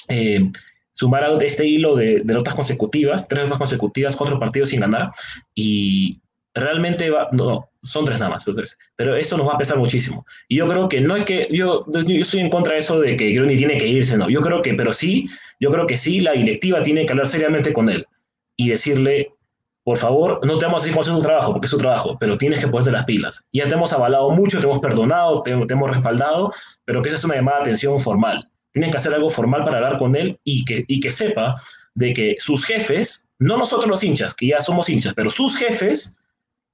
eh, 0.07 0.51
sumar 0.99 1.25
este 1.41 1.65
hilo 1.65 1.95
de, 1.95 2.21
derrotas 2.25 2.53
consecutivas, 2.55 3.27
tres 3.27 3.39
derrotas 3.39 3.59
consecutivas, 3.59 4.15
cuatro 4.17 4.37
partidos 4.37 4.69
sin 4.69 4.81
ganar, 4.81 5.11
y 5.55 6.19
realmente 6.53 7.09
va, 7.09 7.29
no, 7.31 7.69
son 7.83 8.03
tres 8.03 8.19
nada 8.19 8.31
más, 8.31 8.43
tres, 8.43 8.77
pero 8.97 9.15
eso 9.15 9.37
nos 9.37 9.47
va 9.47 9.53
a 9.53 9.57
pesar 9.57 9.77
muchísimo. 9.77 10.25
Y 10.49 10.57
yo 10.57 10.67
creo 10.67 10.89
que 10.89 10.99
no 10.99 11.15
es 11.15 11.23
que, 11.23 11.47
yo, 11.51 11.85
yo 11.87 12.01
estoy 12.01 12.41
en 12.41 12.49
contra 12.49 12.73
de 12.73 12.79
eso 12.79 12.99
de 12.99 13.15
que 13.15 13.31
Groni 13.31 13.55
tiene 13.55 13.77
que 13.77 13.87
irse, 13.87 14.17
no, 14.17 14.29
yo 14.29 14.41
creo 14.41 14.61
que, 14.61 14.73
pero 14.73 14.91
sí, 14.91 15.29
yo 15.61 15.71
creo 15.71 15.87
que 15.87 15.95
sí, 15.95 16.19
la 16.19 16.33
directiva 16.33 16.81
tiene 16.81 17.05
que 17.05 17.13
hablar 17.13 17.27
seriamente 17.27 17.71
con 17.71 17.87
él 17.87 18.05
y 18.57 18.67
decirle, 18.67 19.31
por 19.85 19.97
favor, 19.97 20.45
no 20.45 20.57
te 20.57 20.65
vamos 20.65 20.81
a 20.81 20.83
decir 20.83 20.93
cómo 20.93 21.01
hacer 21.01 21.13
tu 21.13 21.21
trabajo, 21.21 21.53
porque 21.53 21.67
es 21.67 21.71
su 21.71 21.77
trabajo, 21.77 22.17
pero 22.19 22.37
tienes 22.37 22.59
que 22.59 22.67
ponerte 22.67 22.91
las 22.91 23.05
pilas. 23.05 23.47
Ya 23.53 23.69
te 23.69 23.73
hemos 23.75 23.93
avalado 23.93 24.31
mucho, 24.31 24.59
te 24.59 24.65
hemos 24.65 24.79
perdonado, 24.79 25.43
te, 25.43 25.55
te 25.65 25.73
hemos 25.73 25.89
respaldado, 25.89 26.51
pero 26.83 27.01
que 27.01 27.07
esa 27.07 27.15
es 27.15 27.23
una 27.23 27.35
llamada 27.35 27.59
de 27.59 27.61
atención 27.61 27.97
formal 28.01 28.48
tienen 28.71 28.91
que 28.91 28.97
hacer 28.97 29.13
algo 29.13 29.29
formal 29.29 29.63
para 29.63 29.77
hablar 29.77 29.97
con 29.97 30.15
él 30.15 30.39
y 30.43 30.65
que, 30.65 30.85
y 30.87 30.99
que 30.99 31.11
sepa 31.11 31.55
de 31.95 32.13
que 32.13 32.35
sus 32.37 32.65
jefes, 32.65 33.29
no 33.39 33.57
nosotros 33.57 33.89
los 33.89 34.03
hinchas, 34.03 34.33
que 34.33 34.47
ya 34.47 34.61
somos 34.61 34.89
hinchas, 34.89 35.13
pero 35.15 35.29
sus 35.29 35.57
jefes, 35.57 36.19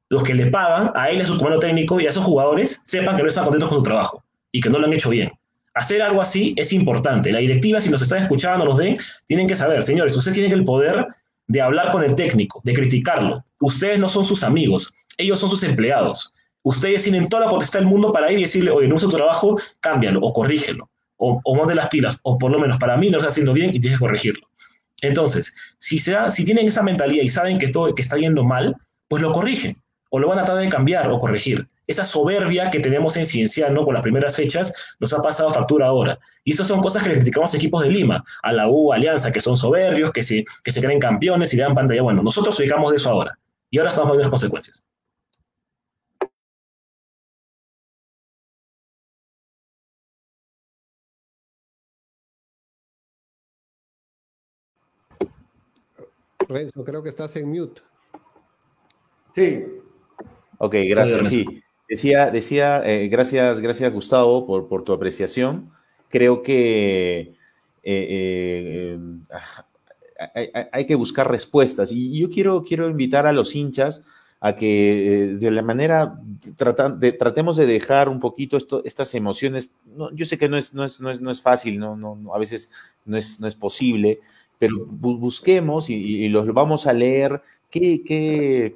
los 0.09 0.23
que 0.23 0.33
le 0.33 0.47
pagan 0.47 0.91
a 0.95 1.09
él, 1.09 1.21
a 1.21 1.25
su 1.25 1.37
comando 1.37 1.59
técnico 1.59 1.99
y 1.99 2.05
a 2.05 2.09
esos 2.09 2.23
jugadores, 2.23 2.81
sepan 2.83 3.15
que 3.15 3.23
no 3.23 3.29
están 3.29 3.45
contentos 3.45 3.69
con 3.69 3.79
su 3.79 3.83
trabajo 3.83 4.23
y 4.51 4.61
que 4.61 4.69
no 4.69 4.79
lo 4.79 4.87
han 4.87 4.93
hecho 4.93 5.09
bien. 5.09 5.31
Hacer 5.73 6.01
algo 6.01 6.21
así 6.21 6.53
es 6.57 6.71
importante. 6.73 7.31
La 7.31 7.39
directiva, 7.39 7.81
si 7.81 7.89
nos 7.89 8.01
están 8.01 8.21
escuchando, 8.21 8.65
nos 8.65 8.77
den, 8.77 8.97
tienen 9.25 9.47
que 9.47 9.55
saber, 9.55 9.83
señores, 9.83 10.15
ustedes 10.15 10.35
tienen 10.35 10.57
el 10.57 10.63
poder 10.63 11.05
de 11.47 11.61
hablar 11.61 11.91
con 11.91 12.03
el 12.03 12.15
técnico, 12.15 12.61
de 12.63 12.73
criticarlo. 12.73 13.43
Ustedes 13.59 13.99
no 13.99 14.09
son 14.09 14.23
sus 14.23 14.43
amigos, 14.43 14.93
ellos 15.17 15.39
son 15.39 15.49
sus 15.49 15.63
empleados. 15.63 16.33
Ustedes 16.63 17.03
tienen 17.03 17.29
toda 17.29 17.45
la 17.45 17.51
potestad 17.51 17.79
del 17.79 17.87
mundo 17.87 18.11
para 18.11 18.31
ir 18.31 18.39
y 18.39 18.43
decirle, 18.43 18.71
oye, 18.71 18.87
no 18.87 18.95
usa 18.95 19.09
tu 19.09 19.15
trabajo, 19.15 19.59
cámbialo 19.81 20.19
o 20.21 20.33
corrígelo 20.33 20.89
o, 21.17 21.41
o 21.43 21.65
de 21.65 21.75
las 21.75 21.87
pilas, 21.89 22.19
o 22.23 22.37
por 22.37 22.51
lo 22.51 22.59
menos 22.59 22.77
para 22.77 22.97
mí 22.97 23.07
no 23.07 23.13
lo 23.13 23.17
está 23.19 23.29
haciendo 23.29 23.53
bien 23.53 23.73
y 23.73 23.79
tienes 23.79 23.99
que 23.99 24.05
corregirlo. 24.05 24.47
Entonces, 25.01 25.55
si, 25.77 25.99
se 25.99 26.15
si 26.31 26.45
tienen 26.45 26.67
esa 26.67 26.81
mentalidad 26.81 27.23
y 27.23 27.29
saben 27.29 27.57
que, 27.57 27.67
todo, 27.67 27.93
que 27.93 28.01
está 28.01 28.17
yendo 28.17 28.43
mal, 28.43 28.75
pues 29.07 29.21
lo 29.21 29.31
corrigen, 29.31 29.81
o 30.09 30.19
lo 30.19 30.27
van 30.27 30.39
a 30.39 30.45
tratar 30.45 30.63
de 30.63 30.69
cambiar 30.69 31.11
o 31.11 31.19
corregir. 31.19 31.67
esa 31.87 32.03
soberbia 32.03 32.71
que 32.71 32.79
tenemos 32.79 33.15
en 33.17 33.25
Cienciano 33.25 33.85
con 33.85 33.93
las 33.93 34.01
primeras 34.01 34.35
fechas 34.35 34.73
nos 34.99 35.13
ha 35.13 35.21
pasado 35.21 35.51
factura 35.51 35.87
ahora. 35.87 36.17
Y 36.43 36.53
eso 36.53 36.63
son 36.63 36.81
cosas 36.81 37.03
que 37.03 37.09
le 37.09 37.15
criticamos 37.15 37.53
a 37.53 37.57
equipos 37.57 37.83
de 37.83 37.89
Lima, 37.89 38.23
a 38.41 38.51
la 38.51 38.67
U, 38.67 38.91
Alianza, 38.91 39.31
que 39.31 39.41
son 39.41 39.55
soberbios, 39.55 40.11
que 40.11 40.23
se, 40.23 40.43
que 40.63 40.71
se 40.71 40.81
creen 40.81 40.99
campeones 40.99 41.53
y 41.53 41.57
le 41.57 41.63
dan 41.63 41.75
pantalla. 41.75 42.01
Bueno, 42.01 42.23
nosotros 42.23 42.57
ubicamos 42.59 42.91
de 42.91 42.97
eso 42.97 43.09
ahora. 43.09 43.37
Y 43.69 43.77
ahora 43.77 43.89
estamos 43.89 44.11
viendo 44.11 44.23
las 44.23 44.31
consecuencias. 44.31 44.83
Renzo, 56.47 56.83
creo 56.83 57.03
que 57.03 57.09
estás 57.09 57.35
en 57.35 57.49
mute. 57.49 57.81
Sí. 59.33 59.65
Ok, 60.57 60.75
gracias. 60.89 61.27
Sí, 61.27 61.45
decía, 61.89 62.31
decía 62.31 62.81
eh, 62.85 63.07
gracias, 63.07 63.59
gracias 63.59 63.91
Gustavo 63.91 64.45
por, 64.45 64.83
tu 64.83 64.93
apreciación. 64.93 65.71
Creo 66.09 66.41
que 66.41 67.35
eh, 67.83 68.97
eh, 70.35 70.67
hay, 70.71 70.85
que 70.85 70.95
buscar 70.95 71.29
respuestas 71.29 71.91
y 71.91 72.19
yo 72.19 72.29
quiero, 72.29 72.63
quiero 72.63 72.89
invitar 72.89 73.27
a 73.27 73.33
los 73.33 73.55
hinchas 73.55 74.05
a 74.39 74.55
que 74.55 75.35
de 75.39 75.51
la 75.51 75.61
manera 75.61 76.19
tratemos 76.55 77.57
de 77.57 77.65
dejar 77.65 78.09
un 78.09 78.19
poquito 78.19 78.57
esto, 78.57 78.81
estas 78.85 79.13
emociones. 79.15 79.69
yo 80.13 80.25
sé 80.25 80.37
que 80.37 80.47
no 80.47 80.55
es, 80.55 80.73
no 80.73 80.85
es, 80.85 80.99
no 80.99 81.31
es, 81.31 81.41
fácil, 81.41 81.79
no, 81.79 81.95
no, 81.95 82.33
a 82.33 82.37
veces 82.37 82.69
no 83.05 83.17
es, 83.17 83.39
no 83.39 83.47
es 83.47 83.55
posible, 83.55 84.19
pero 84.59 84.85
busquemos 84.85 85.89
y, 85.89 86.29
los 86.29 86.45
vamos 86.53 86.87
a 86.87 86.93
leer 86.93 87.41
qué, 87.69 88.01
qué, 88.05 88.75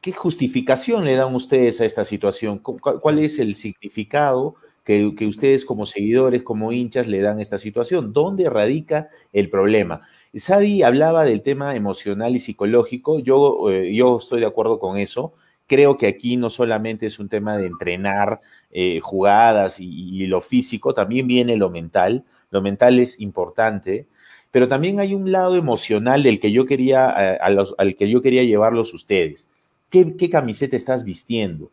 qué, 0.00 0.12
justificación 0.12 1.04
le 1.04 1.16
dan 1.16 1.34
ustedes 1.34 1.80
a 1.80 1.84
esta 1.84 2.04
situación, 2.04 2.58
cuál, 2.58 3.18
es 3.18 3.38
el 3.38 3.54
significado 3.54 4.54
que, 4.84 5.26
ustedes 5.26 5.66
como 5.66 5.84
seguidores, 5.84 6.42
como 6.42 6.72
hinchas 6.72 7.06
le 7.06 7.20
dan 7.20 7.38
a 7.38 7.42
esta 7.42 7.58
situación, 7.58 8.14
dónde 8.14 8.48
radica 8.48 9.10
el 9.34 9.50
problema. 9.50 10.00
Sadi 10.34 10.82
hablaba 10.82 11.24
del 11.24 11.42
tema 11.42 11.76
emocional 11.76 12.34
y 12.34 12.38
psicológico, 12.38 13.18
yo, 13.18 13.70
eh, 13.70 13.94
yo 13.94 14.16
estoy 14.16 14.40
de 14.40 14.46
acuerdo 14.46 14.78
con 14.78 14.96
eso. 14.96 15.34
Creo 15.66 15.98
que 15.98 16.06
aquí 16.06 16.38
no 16.38 16.48
solamente 16.48 17.04
es 17.04 17.18
un 17.18 17.28
tema 17.28 17.58
de 17.58 17.66
entrenar 17.66 18.40
eh, 18.70 19.00
jugadas 19.02 19.78
y, 19.78 20.26
lo 20.26 20.40
físico, 20.40 20.94
también 20.94 21.26
viene 21.26 21.56
lo 21.56 21.68
mental. 21.68 22.24
Lo 22.50 22.62
mental 22.62 22.98
es 22.98 23.20
importante 23.20 24.06
pero 24.50 24.68
también 24.68 25.00
hay 25.00 25.14
un 25.14 25.30
lado 25.30 25.56
emocional 25.56 26.22
del 26.22 26.40
que 26.40 26.52
yo 26.52 26.66
quería, 26.66 27.14
eh, 27.18 27.38
al 27.40 27.96
que 27.96 28.08
yo 28.08 28.22
quería 28.22 28.44
llevarlos 28.44 28.94
ustedes. 28.94 29.46
¿Qué, 29.90 30.30
camiseta 30.30 30.76
estás 30.76 31.04
vistiendo? 31.04 31.70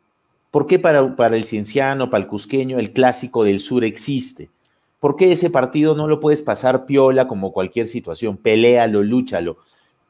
¿Por 0.51 0.67
qué 0.67 0.79
para, 0.79 1.15
para, 1.15 1.35
el 1.35 1.43
cienciano, 1.43 2.09
para 2.09 2.23
el 2.23 2.29
cusqueño, 2.29 2.79
el 2.79 2.93
clásico 2.93 3.43
del 3.43 3.59
sur 3.59 3.83
existe? 3.83 4.49
¿Por 4.99 5.17
qué 5.17 5.31
ese 5.31 5.49
partido 5.49 5.95
no 5.95 6.07
lo 6.07 6.19
puedes 6.19 6.41
pasar 6.41 6.85
piola 6.85 7.27
como 7.27 7.51
cualquier 7.51 7.87
situación? 7.87 8.37
Peléalo, 8.37 9.03
lúchalo. 9.03 9.57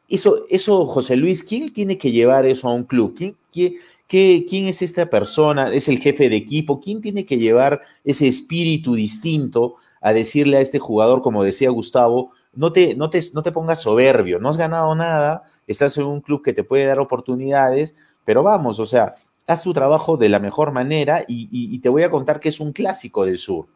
Eso, 0.07 0.45
eso, 0.49 0.85
José 0.85 1.15
Luis, 1.15 1.43
¿quién 1.43 1.73
tiene 1.73 1.97
que 1.97 2.11
llevar 2.11 2.45
eso 2.45 2.69
a 2.69 2.75
un 2.75 2.83
club? 2.83 3.15
¿Quién, 3.15 3.35
quién, 4.07 4.43
quién 4.43 4.67
es 4.67 4.83
esta 4.83 5.09
persona? 5.09 5.73
¿Es 5.73 5.87
el 5.87 5.97
jefe 5.97 6.29
de 6.29 6.35
equipo? 6.35 6.79
¿Quién 6.79 7.01
tiene 7.01 7.25
que 7.25 7.37
llevar 7.37 7.81
ese 8.03 8.27
espíritu 8.27 8.93
distinto 8.93 9.77
a 9.99 10.13
decirle 10.13 10.57
a 10.57 10.61
este 10.61 10.77
jugador, 10.77 11.23
como 11.23 11.43
decía 11.43 11.71
Gustavo, 11.71 12.29
no 12.55 12.71
te, 12.71 12.95
no, 12.95 13.09
te, 13.09 13.19
no 13.33 13.43
te 13.43 13.51
pongas 13.51 13.81
soberbio, 13.81 14.39
no 14.39 14.49
has 14.49 14.57
ganado 14.57 14.95
nada, 14.95 15.43
estás 15.67 15.97
en 15.97 16.05
un 16.05 16.21
club 16.21 16.43
que 16.43 16.53
te 16.53 16.63
puede 16.63 16.85
dar 16.85 16.99
oportunidades, 16.99 17.95
pero 18.23 18.43
vamos, 18.43 18.79
o 18.79 18.85
sea, 18.85 19.15
haz 19.47 19.61
tu 19.61 19.73
trabajo 19.73 20.17
de 20.17 20.29
la 20.29 20.39
mejor 20.39 20.71
manera 20.71 21.23
y, 21.27 21.79
te 21.79 21.89
voy 21.89 22.03
a 22.03 22.09
contar 22.09 22.39
que 22.39 22.49
es 22.49 22.59
un 22.59 22.71
clásico 22.71 23.25
del 23.25 23.37
sur. 23.37 23.67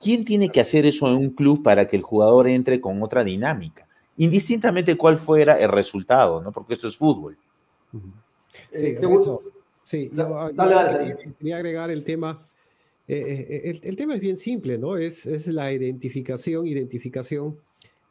¿Quién 0.00 0.24
tiene 0.24 0.48
que 0.48 0.60
hacer 0.60 0.84
eso 0.84 1.06
en 1.08 1.14
un 1.14 1.30
club 1.30 1.62
para 1.62 1.86
que 1.86 1.96
el 1.96 2.02
jugador 2.02 2.48
entre 2.48 2.80
con 2.80 3.02
otra 3.02 3.22
dinámica? 3.22 3.86
Indistintamente 4.16 4.96
cuál 4.96 5.16
fuera 5.16 5.58
el 5.58 5.68
resultado, 5.68 6.42
¿no? 6.42 6.50
Porque 6.50 6.74
esto 6.74 6.88
es 6.88 6.96
fútbol. 6.96 7.38
Sí, 8.72 8.96
sí 9.84 10.10
quería, 10.10 11.56
agregar 11.56 11.90
el 11.90 12.02
tema. 12.02 12.44
Eh, 13.06 13.62
eh, 13.64 13.80
el, 13.82 13.96
tema 13.96 14.14
es 14.14 14.20
bien 14.20 14.36
simple, 14.36 14.76
¿no? 14.76 14.96
Es, 14.96 15.24
es 15.26 15.46
la 15.46 15.72
identificación, 15.72 16.66
identificación 16.66 17.58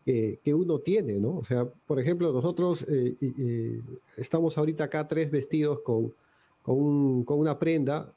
que 0.04 0.54
uno 0.54 0.80
tiene, 0.80 1.14
¿no? 1.20 1.38
O 1.38 1.44
sea, 1.44 1.66
por 1.66 2.00
ejemplo, 2.00 2.32
nosotros 2.34 2.86
eh, 2.90 3.80
estamos 4.18 4.58
ahorita 4.58 4.86
acá 4.86 5.08
tres 5.08 5.30
vestidos 5.30 5.82
con, 5.82 6.14
con, 6.64 7.40
una 7.40 7.60
prenda 7.60 8.12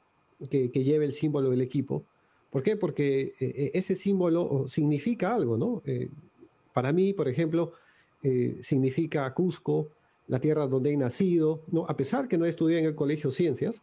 que, 0.49 0.71
que, 0.71 0.83
lleve 0.83 1.05
el 1.05 1.13
símbolo 1.13 1.51
del 1.51 1.61
equipo. 1.61 2.03
¿Por 2.49 2.63
qué? 2.63 2.75
Porque 2.75 3.21
eh, 3.21 3.35
eh, 3.39 3.71
ese 3.75 3.95
símbolo 3.95 4.65
significa 4.67 5.35
algo, 5.35 5.57
¿no? 5.57 5.81
para 6.73 6.91
mí, 6.91 7.13
por 7.13 7.29
ejemplo, 7.29 7.71
significa 8.61 9.33
Cusco, 9.33 9.87
la 10.27 10.39
tierra 10.39 10.67
donde 10.67 10.91
he 10.91 10.97
nacido, 10.97 11.61
¿no? 11.71 11.85
A 11.87 11.95
pesar 11.95 12.27
que 12.27 12.37
no 12.37 12.45
estudié 12.45 12.79
en 12.79 12.85
el 12.85 12.95
colegio 12.95 13.31
ciencias, 13.31 13.81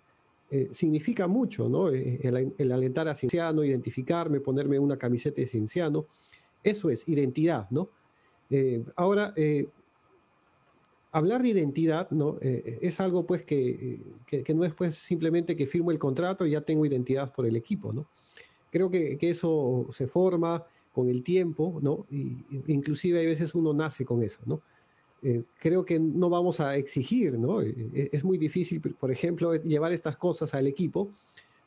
significa 0.73 1.27
mucho, 1.27 1.71
¿no? 1.71 1.89
El, 1.89 2.53
el, 2.59 2.73
alentar 2.73 3.09
a 3.09 3.15
cienciano, 3.15 3.65
identificarme, 3.65 4.41
ponerme 4.41 4.79
una 4.79 4.99
camiseta 4.99 5.41
de 5.41 5.47
cienciano. 5.47 6.05
Eso 6.63 6.91
es 6.91 7.07
identidad, 7.09 7.69
¿no? 7.71 7.89
Eh, 8.53 8.85
ahora, 8.97 9.33
eh, 9.35 9.67
hablar 11.11 11.43
de 11.43 11.49
identidad, 11.49 12.11
¿no? 12.11 12.37
Eh, 12.43 12.81
es 12.83 13.01
algo 13.01 13.27
pues 13.27 13.45
que, 13.45 13.99
no 14.55 14.65
es 14.65 14.75
pues 14.75 14.95
simplemente 14.97 15.57
que 15.57 15.67
firmo 15.67 15.91
el 15.91 15.99
contrato 15.99 16.45
y 16.45 16.51
ya 16.51 16.61
tengo 16.61 16.85
identidad 16.85 17.33
por 17.33 17.47
el 17.47 17.57
equipo, 17.57 17.95
¿no? 17.95 18.07
Creo 18.71 18.91
que, 18.91 19.17
que 19.17 19.31
eso 19.31 19.87
se 19.91 20.07
forma 20.07 20.65
con 20.93 21.09
el 21.09 21.23
tiempo, 21.23 21.79
¿no? 21.81 22.07
Y, 22.11 22.45
inclusive 22.67 23.21
hay 23.21 23.27
veces 23.27 23.55
uno 23.55 23.73
nace 23.73 24.05
con 24.05 24.23
eso, 24.23 24.41
¿no? 24.47 24.61
creo 25.61 25.85
que 25.85 26.01
no 26.01 26.29
vamos 26.29 26.59
a 26.59 26.75
exigir, 26.75 27.39
¿no? 27.39 27.61
es 27.61 28.25
muy 28.25 28.39
difícil, 28.39 28.81
por 28.81 29.13
ejemplo, 29.13 29.55
llevar 29.55 29.93
estas 29.93 30.17
cosas 30.17 30.53
al 30.53 30.67
equipo. 30.67 31.11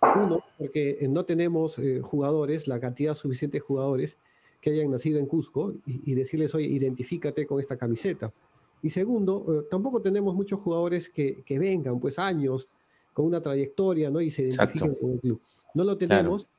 Uno, 0.01 0.43
porque 0.57 1.07
no 1.09 1.23
tenemos 1.23 1.79
jugadores, 2.01 2.67
la 2.67 2.81
cantidad 2.81 3.13
suficiente 3.13 3.59
de 3.59 3.61
jugadores 3.61 4.17
que 4.65 4.71
hayan 4.71 4.89
nacido 4.89 5.19
en 5.19 5.27
Cusco 5.27 5.75
y, 5.85 6.15
decirles, 6.15 6.55
oye, 6.55 6.65
identifícate 6.65 7.45
con 7.45 7.59
esta 7.59 7.77
camiseta. 7.77 8.33
Y 8.81 8.89
segundo, 8.89 9.45
eh, 9.47 9.67
tampoco 9.69 10.01
tenemos 10.01 10.33
muchos 10.33 10.59
jugadores 10.59 11.07
que, 11.07 11.43
que, 11.45 11.59
vengan, 11.59 11.99
pues 11.99 12.17
años, 12.17 12.67
con 13.13 13.27
una 13.27 13.39
trayectoria, 13.43 14.09
¿no? 14.09 14.21
Y 14.21 14.31
se 14.31 14.41
identifiquen 14.41 14.95
con 14.95 15.11
el 15.11 15.19
club. 15.19 15.39
No 15.75 15.83
lo 15.83 15.95
tenemos, 15.95 16.49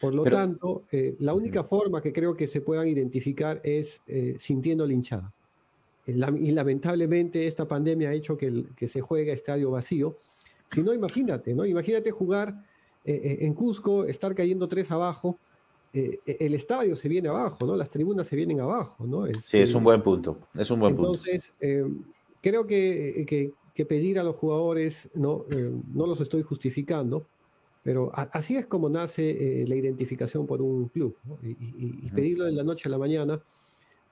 por 0.00 0.14
lo 0.14 0.22
tanto, 0.22 0.84
eh, 0.92 1.16
la 1.18 1.34
única 1.34 1.64
forma 1.64 2.00
que 2.00 2.12
creo 2.12 2.36
que 2.36 2.46
se 2.46 2.60
puedan 2.60 2.86
identificar 2.86 3.60
es 3.64 4.00
eh, 4.06 4.36
sintiendo 4.38 4.86
linchada. 4.86 5.32
y 6.06 6.52
lamentablemente 6.52 7.48
esta 7.48 7.66
pandemia 7.66 8.10
ha 8.10 8.14
hecho 8.14 8.36
que, 8.36 8.66
que 8.76 8.86
se 8.86 9.00
juegue 9.00 9.32
a 9.32 9.34
estadio 9.34 9.72
vacío. 9.72 10.18
Si 10.70 10.84
no, 10.84 10.94
imagínate, 10.94 11.52
¿no? 11.52 11.66
Imagínate 11.66 12.12
jugar 12.12 12.64
en 13.04 13.54
Cusco, 13.54 14.04
estar 14.04 14.34
cayendo 14.36 14.66
tres 14.66 14.90
abajo, 14.90 15.38
eh, 15.96 16.20
el 16.26 16.52
estadio 16.52 16.94
se 16.94 17.08
viene 17.08 17.30
abajo, 17.30 17.64
¿no? 17.64 17.74
Las 17.74 17.88
tribunas 17.88 18.26
se 18.26 18.36
vienen 18.36 18.60
abajo, 18.60 19.06
¿no? 19.06 19.26
sí, 19.32 19.60
es 19.60 19.74
un 19.74 19.82
buen 19.82 20.02
punto, 20.02 20.38
es 20.54 20.70
un 20.70 20.78
buen 20.78 20.94
entonces, 20.94 21.54
punto. 21.58 21.64
Entonces, 21.64 22.02
eh, 22.02 22.12
creo 22.42 22.66
que, 22.66 23.54
que, 23.74 23.86
pedir 23.86 24.18
a 24.18 24.22
los 24.22 24.36
jugadores, 24.36 25.08
no, 25.14 25.46
eh, 25.50 25.72
no 25.94 26.06
los 26.06 26.20
estoy 26.20 26.42
justificando, 26.42 27.26
pero 27.82 28.10
así 28.14 28.56
es 28.56 28.66
como 28.66 28.90
nace 28.90 29.64
la 29.66 29.74
identificación 29.74 30.46
por 30.46 30.60
un 30.60 30.88
club, 30.88 31.16
¿no? 31.24 31.38
y, 31.42 32.10
pedirlo 32.10 32.44
de 32.44 32.52
la 32.52 32.62
noche 32.62 32.88
a 32.88 32.90
la 32.90 32.98
mañana 32.98 33.40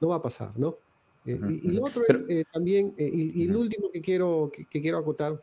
no 0.01 0.09
va 0.09 0.17
a 0.17 0.23
pasar, 0.23 0.59
¿no? 0.59 0.77
y, 1.27 1.69
lo 1.69 1.85
otro 1.85 2.05
es 2.07 2.25
también, 2.51 2.95
y, 2.97 3.45
lo 3.47 3.61
último 3.61 3.91
que 3.91 4.01
quiero, 4.01 4.51
que, 4.51 4.81
quiero 4.81 4.97
acotar 4.99 5.43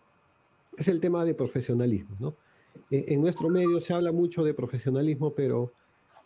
es 0.75 0.87
el 0.87 0.99
tema 0.99 1.23
de 1.23 1.35
profesionalismo, 1.35 2.15
¿no? 2.19 2.35
en 2.89 3.21
nuestro 3.21 3.49
medio 3.49 3.79
se 3.79 3.93
habla 3.93 4.11
mucho 4.11 4.43
de 4.43 4.55
profesionalismo, 4.55 5.33
pero 5.33 5.71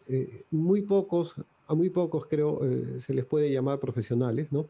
eh, 0.08 0.46
muy 0.52 0.84
pocos, 0.84 1.36
a 1.68 1.74
muy 1.74 1.90
pocos 1.90 2.26
creo 2.26 2.64
eh, 2.64 3.00
se 3.00 3.14
les 3.14 3.26
puede 3.26 3.52
llamar 3.52 3.80
profesionales, 3.80 4.52
¿no? 4.52 4.68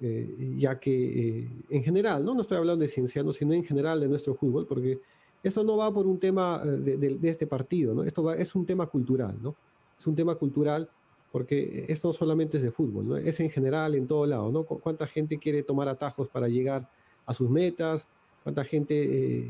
Eh, 0.00 0.54
ya 0.58 0.80
que 0.80 1.48
en 1.70 1.84
general, 1.84 2.24
¿no? 2.24 2.34
no 2.34 2.40
estoy 2.40 2.58
hablando 2.58 2.82
de 2.82 2.88
ciencianos, 2.88 3.36
sino 3.36 3.52
en 3.52 3.64
general 3.64 4.00
de 4.00 4.08
nuestro 4.08 4.34
fútbol, 4.34 4.66
porque 4.66 5.00
esto 5.44 5.62
no 5.62 5.76
va 5.76 5.92
por 5.92 6.08
un 6.08 6.18
tema 6.18 6.58
de, 6.64 7.18
este 7.22 7.46
partido, 7.46 7.94
¿no? 7.94 8.02
esto 8.02 8.32
es 8.32 8.52
un 8.56 8.66
tema 8.66 8.86
cultural, 8.86 9.36
¿no? 9.40 9.54
es 9.96 10.04
un 10.04 10.16
tema 10.16 10.34
cultural 10.34 10.90
porque 11.30 11.84
esto 11.86 12.08
no 12.08 12.14
solamente 12.14 12.56
es 12.56 12.64
de 12.64 12.72
fútbol, 12.72 13.08
¿no? 13.10 13.16
es 13.16 13.38
en 13.38 13.50
general 13.50 13.94
en 13.94 14.08
todo 14.08 14.26
lado, 14.26 14.50
¿no? 14.50 14.64
cuánta 14.64 15.06
gente 15.06 15.38
quiere 15.38 15.62
tomar 15.62 15.88
atajos 15.88 16.28
para 16.28 16.48
llegar 16.48 16.90
a 17.24 17.32
sus 17.32 17.48
metas, 17.48 18.08
cuánta 18.42 18.64
gente 18.64 19.48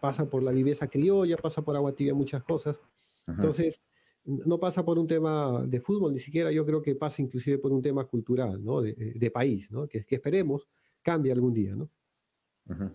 pasa 0.00 0.28
por 0.28 0.42
la 0.42 0.50
viveza 0.50 0.86
criolla, 0.88 1.38
pasa 1.38 1.62
por 1.62 1.76
agua 1.76 1.92
tibia, 1.92 2.12
muchas 2.12 2.42
cosas. 2.42 2.78
Entonces, 3.26 3.80
no 4.28 4.60
pasa 4.60 4.84
por 4.84 4.98
un 4.98 5.06
tema 5.06 5.64
de 5.66 5.80
fútbol, 5.80 6.12
ni 6.12 6.20
siquiera 6.20 6.52
yo 6.52 6.64
creo 6.66 6.82
que 6.82 6.94
pasa 6.94 7.22
inclusive 7.22 7.58
por 7.58 7.72
un 7.72 7.80
tema 7.80 8.04
cultural, 8.04 8.62
¿no? 8.62 8.82
De, 8.82 9.30
país, 9.32 9.70
¿no? 9.70 9.86
Que, 9.88 10.04
esperemos 10.08 10.68
cambie 11.02 11.32
algún 11.32 11.54
día, 11.54 11.74
¿no? 11.74 11.88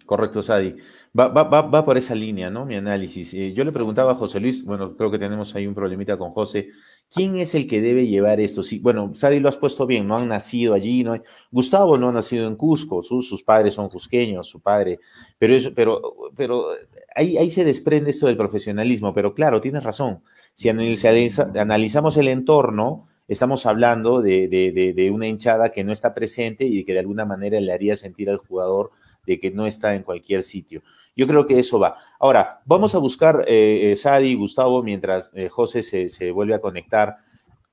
Correcto, 0.05 0.43
Sadi. 0.43 0.75
Va, 1.17 1.29
va, 1.29 1.43
va, 1.43 1.83
por 1.83 1.97
esa 1.97 2.13
línea, 2.13 2.51
¿no? 2.51 2.63
Mi 2.63 2.75
análisis. 2.75 3.33
Eh, 3.33 3.53
yo 3.53 3.63
le 3.63 3.71
preguntaba 3.71 4.11
a 4.11 4.15
José 4.15 4.39
Luis, 4.39 4.63
bueno, 4.63 4.95
creo 4.95 5.09
que 5.09 5.17
tenemos 5.17 5.55
ahí 5.55 5.65
un 5.65 5.73
problemita 5.73 6.15
con 6.15 6.29
José. 6.29 6.69
¿Quién 7.09 7.37
es 7.37 7.55
el 7.55 7.67
que 7.67 7.81
debe 7.81 8.05
llevar 8.05 8.39
esto? 8.39 8.61
Sí, 8.61 8.77
bueno, 8.77 9.15
Sadi 9.15 9.39
lo 9.39 9.49
has 9.49 9.57
puesto 9.57 9.87
bien, 9.87 10.07
no 10.07 10.15
han 10.15 10.27
nacido 10.27 10.75
allí, 10.75 11.03
no 11.03 11.19
Gustavo 11.51 11.97
no 11.97 12.09
ha 12.09 12.11
nacido 12.11 12.47
en 12.47 12.55
Cusco, 12.55 13.01
sus, 13.01 13.27
sus 13.27 13.43
padres 13.43 13.73
son 13.73 13.89
cusqueños, 13.89 14.47
su 14.47 14.59
padre, 14.61 14.99
pero 15.39 15.55
eso, 15.55 15.71
pero, 15.73 16.31
pero 16.35 16.67
ahí, 17.15 17.37
ahí 17.37 17.49
se 17.49 17.63
desprende 17.63 18.11
esto 18.11 18.27
del 18.27 18.37
profesionalismo, 18.37 19.13
pero 19.13 19.33
claro, 19.33 19.61
tienes 19.61 19.83
razón. 19.83 20.21
Si 20.53 20.69
analizamos 20.69 22.17
el 22.17 22.27
entorno, 22.27 23.07
estamos 23.27 23.65
hablando 23.65 24.21
de, 24.21 24.47
de, 24.95 25.11
una 25.11 25.27
hinchada 25.27 25.69
que 25.69 25.83
no 25.83 25.91
está 25.91 26.13
presente 26.13 26.65
y 26.65 26.83
que 26.83 26.93
de 26.93 26.99
alguna 26.99 27.25
manera 27.25 27.59
le 27.59 27.73
haría 27.73 27.95
sentir 27.95 28.29
al 28.29 28.37
jugador 28.37 28.91
de 29.25 29.39
que 29.39 29.51
no 29.51 29.65
está 29.65 29.95
en 29.95 30.03
cualquier 30.03 30.43
sitio. 30.43 30.81
Yo 31.15 31.27
creo 31.27 31.45
que 31.45 31.59
eso 31.59 31.79
va. 31.79 31.95
Ahora, 32.19 32.61
vamos 32.65 32.95
a 32.95 32.97
buscar, 32.99 33.45
eh, 33.47 33.91
eh 33.91 33.95
Sadi 33.95 34.29
y 34.29 34.35
Gustavo, 34.35 34.83
mientras 34.83 35.31
eh, 35.33 35.49
José 35.49 35.81
se, 35.81 36.31
vuelve 36.31 36.55
a 36.55 36.61
conectar, 36.61 37.17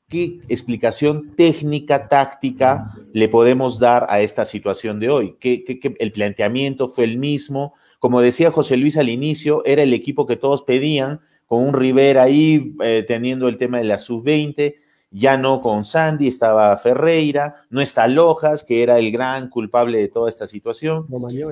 qué 0.08 0.38
explicación 0.48 1.34
técnica, 1.36 2.08
táctica 2.08 2.92
le 3.12 3.28
podemos 3.28 3.78
dar 3.78 4.06
a 4.10 4.20
esta 4.20 4.44
situación 4.44 5.00
de 5.00 5.08
hoy. 5.08 5.36
¿Qué, 5.40 5.64
el 5.98 6.12
planteamiento 6.12 6.88
fue 6.88 7.04
el 7.04 7.18
mismo. 7.18 7.74
Como 8.00 8.20
decía 8.20 8.50
José 8.50 8.76
Luis 8.76 8.96
al 8.96 9.08
inicio, 9.08 9.62
era 9.64 9.82
el 9.84 9.94
equipo 9.94 10.26
que 10.26 10.36
todos 10.36 10.64
pedían, 10.64 11.20
con 11.46 11.64
un 11.64 11.74
Rivera 11.74 12.24
ahí 12.24 12.74
eh, 12.82 13.04
teniendo 13.06 13.46
el 13.46 13.58
tema 13.58 13.78
de 13.78 13.84
la 13.84 13.98
sub-20 13.98 14.74
ya 15.12 15.36
no 15.36 15.60
con 15.60 15.84
Sandy, 15.84 16.28
estaba 16.28 16.76
Ferreira, 16.76 17.56
no 17.68 17.80
está 17.80 18.06
Lojas, 18.06 18.62
que 18.62 18.82
era 18.82 18.98
el 18.98 19.10
gran 19.10 19.48
culpable 19.48 19.98
de 19.98 20.08
toda 20.08 20.28
esta 20.28 20.46
situación. 20.46 21.06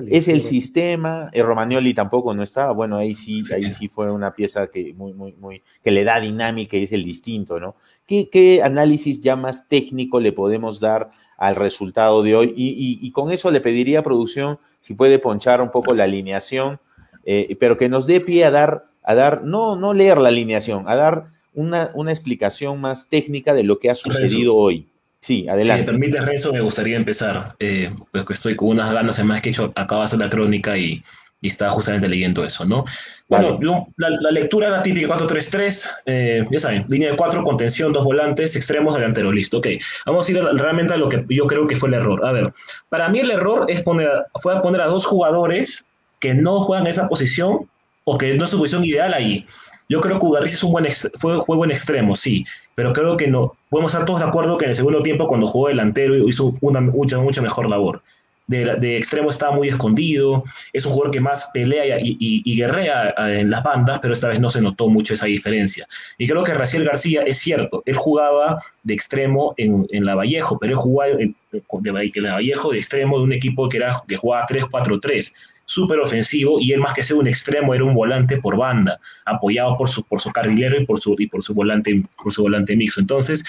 es 0.09 0.29
el 0.29 0.41
sistema, 0.41 1.29
el 1.33 1.41
eh, 1.41 1.43
Romagnoli 1.43 1.93
tampoco 1.93 2.33
no 2.33 2.43
estaba, 2.43 2.71
bueno, 2.71 2.95
ahí 2.95 3.13
sí, 3.13 3.41
ahí 3.53 3.69
sí 3.69 3.89
fue 3.89 4.09
una 4.11 4.33
pieza 4.33 4.67
que 4.67 4.93
muy, 4.93 5.13
muy, 5.13 5.33
muy, 5.33 5.61
que 5.83 5.91
le 5.91 6.05
da 6.05 6.21
dinámica 6.21 6.77
y 6.77 6.83
es 6.83 6.91
el 6.93 7.03
distinto, 7.03 7.59
¿no? 7.59 7.75
¿Qué, 8.07 8.61
análisis 8.63 9.19
ya 9.19 9.35
más 9.35 9.67
técnico 9.67 10.19
le 10.19 10.31
podemos 10.31 10.79
dar 10.79 11.11
al 11.39 11.55
resultado 11.55 12.21
de 12.21 12.35
hoy? 12.35 12.53
Y, 12.55 13.11
con 13.11 13.31
eso 13.31 13.49
le 13.49 13.61
pediría 13.61 13.99
a 13.99 14.03
producción 14.03 14.59
si 14.81 14.93
puede 14.93 15.19
ponchar 15.19 15.61
un 15.61 15.71
poco 15.71 15.93
la 15.93 16.03
alineación, 16.03 16.79
eh, 17.25 17.55
pero 17.59 17.77
que 17.77 17.89
nos 17.89 18.05
dé 18.05 18.21
pie 18.21 18.45
a 18.45 18.51
dar, 18.51 18.85
a 19.03 19.15
dar, 19.15 19.43
no, 19.43 19.75
no 19.75 19.93
leer 19.93 20.19
la 20.19 20.29
alineación, 20.29 20.87
a 20.87 20.95
dar 20.95 21.25
una, 21.53 21.89
una 21.95 22.11
explicación 22.11 22.79
más 22.79 23.09
técnica 23.09 23.53
de 23.53 23.63
lo 23.63 23.79
que 23.79 23.89
ha 23.89 23.95
sucedido 23.95 24.55
hoy. 24.55 24.87
Sí, 25.21 25.47
adelante. 25.49 25.73
Si 25.73 25.79
me 25.79 25.99
permite, 25.99 26.21
Renzo, 26.21 26.53
me 26.53 26.61
gustaría 26.61 26.95
empezar, 26.95 27.55
eh, 27.59 27.93
pues 28.11 28.25
que 28.25 28.33
estoy 28.33 28.55
con 28.55 28.69
unas 28.69 28.91
ganas, 28.93 29.17
además 29.19 29.41
que 29.41 29.49
hecho, 29.49 29.73
acabo 29.75 30.01
de 30.01 30.05
hacer 30.05 30.19
la 30.19 30.29
crónica 30.29 30.77
y, 30.77 31.03
y 31.41 31.47
estaba 31.47 31.71
justamente 31.71 32.07
leyendo 32.07 32.43
eso, 32.43 32.65
¿no? 32.65 32.85
Bueno, 33.27 33.59
la, 33.97 34.31
lectura 34.31 34.67
era 34.67 34.81
típica 34.81 35.17
4-3-3, 35.17 35.89
eh, 36.05 36.45
ya 36.49 36.59
saben, 36.59 36.85
línea 36.89 37.11
de 37.11 37.17
4, 37.17 37.43
contención, 37.43 37.93
dos 37.93 38.03
volantes, 38.03 38.55
extremos, 38.55 38.95
delantero, 38.95 39.31
listo, 39.31 39.59
ok. 39.59 39.67
Vamos 40.05 40.27
a 40.27 40.31
ir 40.31 40.43
realmente 40.43 40.93
a 40.93 40.97
lo 40.97 41.07
que 41.07 41.25
yo 41.29 41.47
creo 41.47 41.67
que 41.67 41.75
fue 41.75 41.89
el 41.89 41.95
error. 41.95 42.25
A 42.25 42.31
ver, 42.31 42.51
para 42.89 43.07
mí 43.09 43.19
el 43.19 43.31
error 43.31 43.65
es 43.69 43.81
poner, 43.81 44.09
fue 44.41 44.61
poner 44.61 44.81
a 44.81 44.87
dos 44.87 45.05
jugadores 45.05 45.85
que 46.19 46.33
no 46.33 46.59
juegan 46.59 46.87
esa 46.87 47.07
posición 47.07 47.69
o 48.03 48.17
que 48.17 48.33
no 48.33 48.45
es 48.45 48.51
su 48.51 48.57
posición 48.57 48.83
ideal 48.83 49.13
ahí. 49.13 49.45
Yo 49.87 50.01
creo 50.01 50.19
que 50.19 50.25
Ugarriz 50.25 50.53
es 50.53 50.63
un 50.63 50.71
buen 50.71 50.85
fue, 51.15 51.43
fue 51.43 51.55
buen 51.57 51.71
extremo, 51.71 52.13
sí, 52.15 52.45
pero 52.75 52.93
creo 52.93 53.17
que 53.17 53.27
no. 53.27 53.53
Podemos 53.69 53.91
estar 53.91 54.05
todos 54.05 54.19
de 54.19 54.27
acuerdo 54.27 54.57
que 54.57 54.65
en 54.65 54.69
el 54.69 54.75
segundo 54.75 55.01
tiempo, 55.01 55.27
cuando 55.27 55.47
jugó 55.47 55.69
delantero, 55.69 56.15
hizo 56.27 56.53
una 56.61 56.79
mucha, 56.79 57.17
mucha 57.17 57.41
mejor 57.41 57.67
labor. 57.69 58.01
De, 58.49 58.75
de, 58.79 58.97
extremo 58.97 59.29
estaba 59.29 59.55
muy 59.55 59.67
escondido, 59.67 60.43
es 60.73 60.83
un 60.85 60.93
jugador 60.93 61.11
que 61.11 61.21
más 61.21 61.51
pelea 61.53 61.99
y, 61.99 62.17
y, 62.19 62.57
guerrea 62.57 63.09
eh, 63.09 63.41
en 63.41 63.51
las 63.51 63.61
bandas, 63.61 63.99
pero 64.01 64.13
esta 64.13 64.27
vez 64.27 64.39
no 64.39 64.49
se 64.49 64.59
notó 64.59 64.89
mucho 64.89 65.13
esa 65.13 65.27
diferencia. 65.27 65.87
Y 66.17 66.27
creo 66.27 66.43
que 66.43 66.55
Raciel 66.55 66.83
García 66.83 67.21
es 67.27 67.37
cierto, 67.37 67.83
él 67.85 67.95
jugaba 67.95 68.61
de 68.81 68.95
extremo 68.95 69.53
en, 69.57 69.85
en 69.91 70.03
la 70.03 70.15
Vallejo, 70.15 70.57
pero 70.57 70.73
él 70.73 70.77
jugaba 70.77 71.11
de, 71.11 71.33
de, 71.51 72.31
Vallejo 72.31 72.71
de 72.71 72.77
extremo 72.77 73.19
de 73.19 73.23
un 73.23 73.33
equipo 73.33 73.69
que, 73.69 73.77
era, 73.77 73.95
que 74.07 74.17
jugaba 74.17 74.47
3-4-3 74.47 75.31
súper 75.69 75.99
ofensivo 75.99 76.59
y 76.59 76.73
él 76.73 76.79
más 76.79 76.95
que 76.95 77.03
ser 77.03 77.15
un 77.17 77.27
extremo 77.27 77.75
era 77.75 77.83
un 77.83 77.93
volante 77.93 78.37
por 78.37 78.57
banda, 78.57 78.99
apoyado 79.25 79.77
por 79.77 79.87
su, 79.87 80.03
por 80.03 80.19
su 80.19 80.31
carrilero 80.31 80.81
y 80.81 80.85
por 80.85 80.99
su, 80.99 81.15
y 81.19 81.27
por 81.27 81.43
su, 81.43 81.53
volante, 81.53 82.03
por 82.21 82.33
su 82.33 82.41
volante 82.41 82.75
mixto. 82.75 82.99
Entonces, 82.99 83.43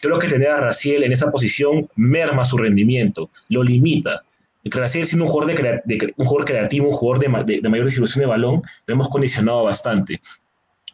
creo 0.00 0.20
que 0.20 0.28
tener 0.28 0.50
a 0.50 0.60
Raciel 0.60 1.02
en 1.02 1.10
esa 1.10 1.32
posición 1.32 1.88
merma 1.96 2.44
su 2.44 2.58
rendimiento, 2.58 3.28
lo 3.48 3.64
limita. 3.64 4.22
Raciel 4.64 5.06
siendo 5.06 5.26
un 5.26 5.30
jugador, 5.30 5.54
de, 5.84 6.14
un 6.16 6.26
jugador 6.26 6.46
creativo, 6.46 6.88
un 6.88 6.92
jugador 6.92 7.22
de, 7.22 7.68
mayor 7.68 7.86
distribución 7.86 8.20
de 8.20 8.26
balón, 8.26 8.62
lo 8.86 8.94
hemos 8.94 9.08
condicionado 9.08 9.64
bastante. 9.64 10.20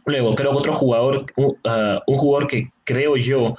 Luego, 0.06 0.34
creo 0.34 0.50
que 0.52 0.56
otro 0.56 0.72
jugador, 0.72 1.26
un 1.36 1.56
ah, 1.64 2.00
jugador 2.06 2.46
que 2.46 2.70
creo 2.84 3.16
yo 3.16 3.54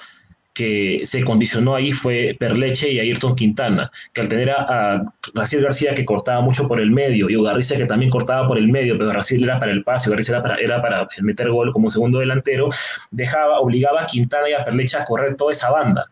que 0.54 1.02
se 1.04 1.24
condicionó 1.24 1.76
ahí 1.76 1.91
fue 1.91 2.36
Perleche 2.38 2.91
y 2.91 3.00
Ayrton 3.00 3.36
Quintana, 3.36 3.89
que 4.13 4.21
al 4.21 4.28
tener 4.28 4.52
a, 4.52 5.04
Raciel 5.34 5.63
García 5.63 5.95
que 5.95 6.04
cortaba 6.04 6.41
mucho 6.41 6.67
por 6.67 6.82
el 6.82 6.91
medio 6.91 7.30
y 7.30 7.38
Ugarriza 7.38 7.78
que 7.78 7.86
también 7.86 8.12
cortaba 8.12 8.47
por 8.47 8.58
el 8.58 8.67
medio, 8.67 8.97
pero 8.97 9.13
Raciel 9.13 9.43
era 9.43 9.60
para 9.60 9.71
el 9.71 9.84
pase, 9.84 10.10
Ugarriza 10.10 10.34
era 10.34 10.41
para, 10.41 10.56
era 10.58 10.82
para 10.82 11.08
meter 11.21 11.50
gol 11.50 11.71
como 11.71 11.89
segundo 11.89 12.19
delantero, 12.19 12.67
dejaba, 13.12 13.60
obligaba 13.60 14.04
a 14.04 14.06
Quintana 14.06 14.50
y 14.50 14.54
a 14.54 14.65
Perleche 14.65 14.97
a 14.97 15.06
correr 15.06 15.36
toda 15.36 15.54
esa 15.54 15.69
banda 15.71 16.06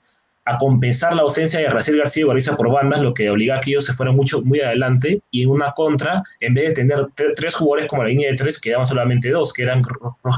a 0.50 0.58
compensar 0.58 1.16
la 1.16 1.22
ausencia 1.22 1.60
de 1.60 1.68
Raciel 1.68 1.98
García 1.98 2.24
y 2.24 2.56
por 2.56 2.72
bandas, 2.72 3.02
lo 3.02 3.14
que 3.14 3.30
obliga 3.30 3.58
a 3.58 3.62
que 3.62 3.70
ellos 3.70 3.86
se 3.86 3.94
fueran 3.94 4.16
mucho, 4.16 4.42
muy 4.42 4.60
adelante, 4.62 5.22
y 5.30 5.44
en 5.44 5.50
una 5.50 5.74
contra, 5.74 6.24
en 6.40 6.56
vez 6.56 6.70
de 6.70 6.74
tener 6.74 7.06
tres 7.36 7.54
jugadores 7.54 7.88
como 7.88 8.02
la 8.02 8.10
línea 8.10 8.32
de 8.32 8.36
tres, 8.36 8.60
quedaban 8.60 8.88
solamente 8.88 9.30
dos, 9.30 9.54
que 9.54 9.62
eran 9.62 9.84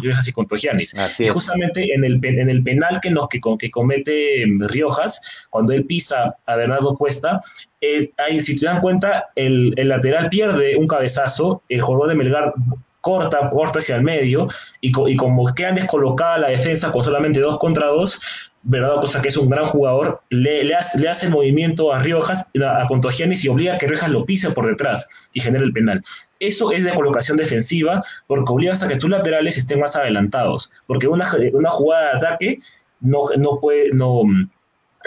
Riojas 0.01 0.27
y 0.27 0.33
Contogianis. 0.33 0.93
y 1.19 1.27
justamente 1.27 1.93
en 1.93 2.03
el, 2.03 2.19
en 2.23 2.49
el 2.49 2.61
penal 2.61 2.99
que, 3.01 3.09
nos, 3.09 3.29
que, 3.29 3.39
que 3.57 3.71
comete 3.71 4.45
Riojas, 4.59 5.21
cuando 5.49 5.71
él 5.71 5.85
pisa 5.85 6.35
a 6.45 6.55
Bernardo 6.57 6.97
Cuesta, 6.97 7.39
eh, 7.79 8.11
ahí, 8.17 8.41
si 8.41 8.59
te 8.59 8.65
dan 8.65 8.81
cuenta, 8.81 9.29
el, 9.35 9.73
el, 9.77 9.87
lateral 9.87 10.27
pierde 10.27 10.75
un 10.75 10.87
cabezazo, 10.87 11.63
el 11.69 11.81
jugador 11.81 12.09
de 12.09 12.15
Melgar 12.15 12.53
corta, 12.99 13.49
corta 13.49 13.79
hacia 13.79 13.95
el 13.95 14.03
medio, 14.03 14.49
y, 14.81 14.91
y 15.09 15.15
como 15.15 15.53
quedan 15.53 15.75
descolocada 15.75 16.37
la 16.37 16.49
defensa 16.49 16.91
con 16.91 17.01
solamente 17.01 17.39
dos 17.39 17.57
contra 17.57 17.87
dos, 17.87 18.19
¿verdad? 18.63 18.95
Cosa 19.01 19.21
que 19.21 19.29
es 19.29 19.37
un 19.37 19.49
gran 19.49 19.65
jugador, 19.65 20.21
le, 20.29 20.63
le, 20.63 20.75
hace, 20.75 20.99
le 20.99 21.09
hace 21.09 21.29
movimiento 21.29 21.91
a 21.93 21.99
Riojas, 21.99 22.49
a, 22.63 22.83
a 22.83 22.87
Contogianis 22.87 23.43
y 23.43 23.49
obliga 23.49 23.75
a 23.75 23.77
que 23.77 23.87
Riojas 23.87 24.11
lo 24.11 24.25
pise 24.25 24.51
por 24.51 24.67
detrás 24.67 25.29
y 25.33 25.39
genere 25.39 25.65
el 25.65 25.73
penal. 25.73 26.01
Eso 26.39 26.71
es 26.71 26.83
de 26.83 26.93
colocación 26.93 27.37
defensiva 27.37 28.03
porque 28.27 28.51
obligas 28.51 28.83
a 28.83 28.87
que 28.87 28.97
tus 28.97 29.09
laterales 29.09 29.57
estén 29.57 29.79
más 29.79 29.95
adelantados, 29.95 30.71
porque 30.87 31.07
una, 31.07 31.29
una 31.53 31.71
jugada 31.71 32.11
de 32.11 32.17
ataque 32.17 32.57
no, 32.99 33.23
no 33.37 33.59
puede, 33.59 33.89
no, 33.93 34.23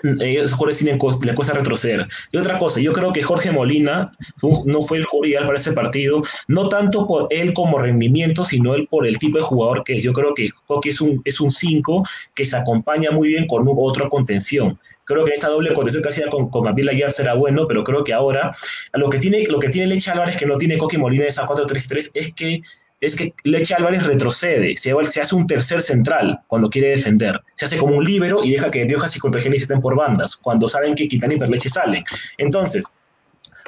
ellos 0.03 0.53
jugadores 0.53 0.79
tienen 0.79 0.99
le 1.23 1.35
cuesta 1.35 1.55
retroceder. 1.55 2.07
Y 2.33 2.37
otra 2.37 2.59
cosa, 2.59 2.81
yo 2.81 2.93
creo 2.93 3.13
que 3.13 3.23
Jorge 3.23 3.51
Molina 3.51 4.13
no 4.65 4.83
fue 4.83 4.99
el 4.99 5.05
jugador 5.05 5.29
ideal 5.29 5.47
para 5.47 5.59
ese 5.59 5.73
partido, 5.73 6.23
no 6.49 6.69
tanto 6.69 7.07
por 7.07 7.29
él 7.31 7.53
como 7.55 7.79
rendimiento, 7.79 8.45
sino 8.45 8.75
él 8.75 8.87
por 8.91 9.07
el 9.07 9.19
tipo 9.19 9.39
de 9.39 9.45
jugador 9.45 9.85
que 9.85 9.95
es. 9.95 10.03
Yo 10.03 10.13
creo 10.13 10.35
que 10.35 10.51
Jorge 10.67 10.91
es 10.91 11.01
un 11.01 11.23
es 11.25 11.41
un 11.41 11.51
5 11.51 12.07
que 12.35 12.45
se 12.45 12.57
acompaña 12.57 13.11
muy 13.11 13.29
bien 13.29 13.47
con 13.47 13.65
otra 13.77 14.09
contención. 14.09 14.79
Creo 15.05 15.25
que 15.25 15.33
esa 15.33 15.49
doble 15.49 15.75
contención 15.75 16.03
que 16.03 16.09
hacía 16.09 16.29
con, 16.29 16.49
con 16.49 16.63
Gabriel 16.63 16.89
Ayar 16.89 17.13
será 17.13 17.35
bueno, 17.35 17.67
pero 17.69 17.85
creo 17.85 18.05
que 18.05 18.15
ahora 18.15 18.51
lo 18.95 19.11
que 19.11 19.19
tiene, 19.19 19.45
lo 19.45 19.59
que 19.59 19.69
tiene 19.69 19.87
Leche 19.87 20.11
Álvarez 20.11 20.37
que 20.37 20.47
no 20.47 20.57
tiene 20.57 20.79
Coque 20.79 20.97
Molina 20.97 21.27
esa 21.27 21.47
4-3-3 21.47 22.11
es 22.15 22.35
que 22.35 22.63
es 23.05 23.17
que 23.17 23.35
Leche 23.45 23.75
Álvarez 23.75 24.05
retrocede, 24.05 24.77
se, 24.77 24.95
se, 25.05 25.21
hace 25.21 25.35
un 25.35 25.47
tercer 25.47 25.83
central 25.83 26.41
cuando 26.47 26.71
quiere 26.71 26.91
defender, 26.91 27.41
se 27.55 27.67
hace 27.67 27.77
como 27.77 27.97
un 27.97 28.05
líbero 28.05 28.45
y 28.45 28.51
deja 28.51 28.71
que 28.71 28.85
Riojas 28.85 29.17
y 29.17 29.19
Contagenis 29.19 29.63
estén 29.63 29.81
por 29.81 29.97
bandas, 29.97 30.37
cuando 30.37 30.69
saben 30.69 30.95
que 30.95 31.09
Quintana 31.09 31.35
y 31.35 31.39
Perleche 31.39 31.69
salen. 31.69 32.05
Entonces, 32.39 32.87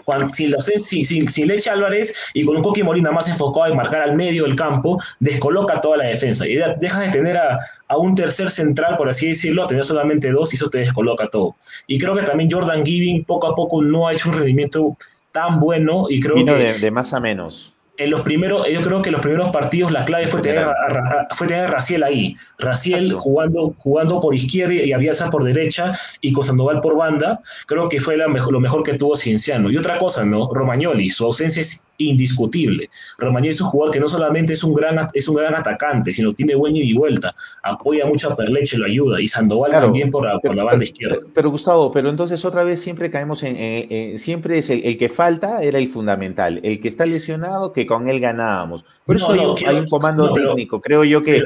cuando, 0.07 0.33
sin, 0.33 1.49
Leche 1.49 1.69
Álvarez 1.69 2.15
y 2.33 2.45
con 2.45 2.57
un 2.57 2.63
Coqui 2.63 2.85
Molina 2.85 3.11
más 3.11 3.29
enfocado 3.29 3.67
en 3.67 3.77
marcar 3.77 4.03
al 4.03 4.15
medio 4.15 4.45
del 4.45 4.55
campo, 4.55 5.03
descoloca 5.19 5.81
toda 5.81 5.97
la 5.97 6.07
defensa 6.07 6.47
y 6.47 6.55
dejas 6.55 7.01
de 7.01 7.09
tener 7.11 7.37
a, 7.37 7.59
un 7.99 8.15
tercer 8.15 8.51
central, 8.51 8.97
por 8.97 9.09
así 9.09 9.29
decirlo, 9.29 9.65
a 9.65 9.67
tener 9.67 9.85
solamente 9.85 10.31
dos 10.31 10.53
y 10.53 10.57
eso 10.57 10.71
te 10.71 10.79
descoloca 10.79 11.29
todo. 11.29 11.57
Y 11.89 11.99
creo 11.99 12.15
que 12.15 12.23
también 12.23 12.49
Jordan 12.49 12.87
Giving 12.87 13.25
poco 13.25 13.49
a 13.49 13.55
poco 13.55 13.83
no 13.83 14.07
ha 14.07 14.13
hecho 14.13 14.29
un 14.29 14.37
rendimiento 14.37 14.97
tan 15.33 15.59
bueno 15.59 16.07
y 16.09 16.21
creo 16.21 16.37
que... 16.37 16.53
De, 16.53 16.79
de 16.79 16.91
más 16.93 17.13
a 17.13 17.19
menos 17.19 17.76
en 17.99 18.11
los 18.11 18.23
primeros, 18.23 18.67
yo 18.69 18.81
creo 18.83 19.03
que 19.03 19.11
los 19.11 19.21
primeros 19.21 19.51
partidos 19.51 19.91
la 19.93 20.05
clave 20.05 20.27
fue 20.27 20.41
tener, 20.41 20.65
a, 20.65 21.27
fue 21.35 21.47
tener 21.47 21.65
a 21.65 21.67
Raciel 21.69 22.03
ahí. 22.03 22.37
Raciel 22.59 23.13
jugando, 23.13 23.75
jugando 23.79 24.21
por 24.21 24.35
izquierda 24.35 24.75
y 24.75 24.93
Avianza 24.93 25.31
por 25.31 25.45
derecha 25.45 25.93
y 26.21 26.33
con 26.33 26.45
Sandoval 26.45 26.81
por 26.81 26.97
banda, 26.97 27.41
creo 27.67 27.89
que 27.89 28.01
fue 28.01 28.17
la 28.17 28.29
mejor, 28.29 28.53
lo 28.53 28.61
mejor 28.61 28.83
que 28.83 28.95
tuvo 28.95 29.17
Cienciano. 29.17 29.71
Y 29.71 29.77
otra 29.77 29.99
cosa, 29.99 30.25
¿no? 30.25 30.53
Romagnoli, 30.53 31.09
su 31.11 31.25
ausencia 31.25 31.61
es 31.61 31.87
indiscutible. 31.99 32.91
Romagnoli 33.19 33.51
es 33.51 33.61
un 33.61 33.69
jugador 33.69 33.95
que 33.95 34.01
no 34.01 34.09
solamente 34.09 34.53
es 34.53 34.65
un 34.65 34.75
gran, 34.75 35.09
es 35.13 35.29
un 35.29 35.37
gran 35.37 35.55
atacante, 35.55 36.13
sino 36.13 36.33
tiene 36.33 36.55
buen 36.55 36.77
ida 36.77 36.85
y 36.85 36.95
vuelta, 36.95 37.35
apoya 37.63 38.07
mucho 38.07 38.31
a 38.31 38.37
Perleche, 38.37 38.77
lo 38.77 38.87
ayuda, 38.87 39.21
y 39.21 39.27
Sandoval 39.27 39.71
también 39.71 40.11
por 40.11 40.25
la, 40.25 40.39
por 40.39 40.55
la 40.55 40.65
banda 40.65 40.85
izquierda. 40.85 41.19
Pero, 41.35 41.51
Gustavo, 41.51 41.93
pero 41.93 42.11
entonces 42.11 42.45
otra 42.45 42.65
vez 42.65 42.81
siempre 42.81 43.11
caemos 43.11 43.43
en, 43.43 43.57
eh, 43.57 43.87
eh, 43.91 44.19
siempre 44.19 44.59
es 44.59 44.71
el, 44.71 44.99
que 44.99 45.09
falta 45.09 45.63
era 45.63 45.79
el 45.79 45.89
fundamental, 45.89 46.61
el 46.63 46.81
que 46.81 46.89
está 46.89 47.07
lesionado, 47.07 47.73
que 47.73 47.86
con 47.87 48.09
él 48.09 48.21
ganábamos. 48.21 48.85
Por 49.05 49.17
eso 49.17 49.31
hay, 49.31 49.77
un 49.77 49.89
comando 49.89 50.33
técnico, 50.33 50.81
creo 50.81 51.05
yo 51.05 51.23
que, 51.23 51.43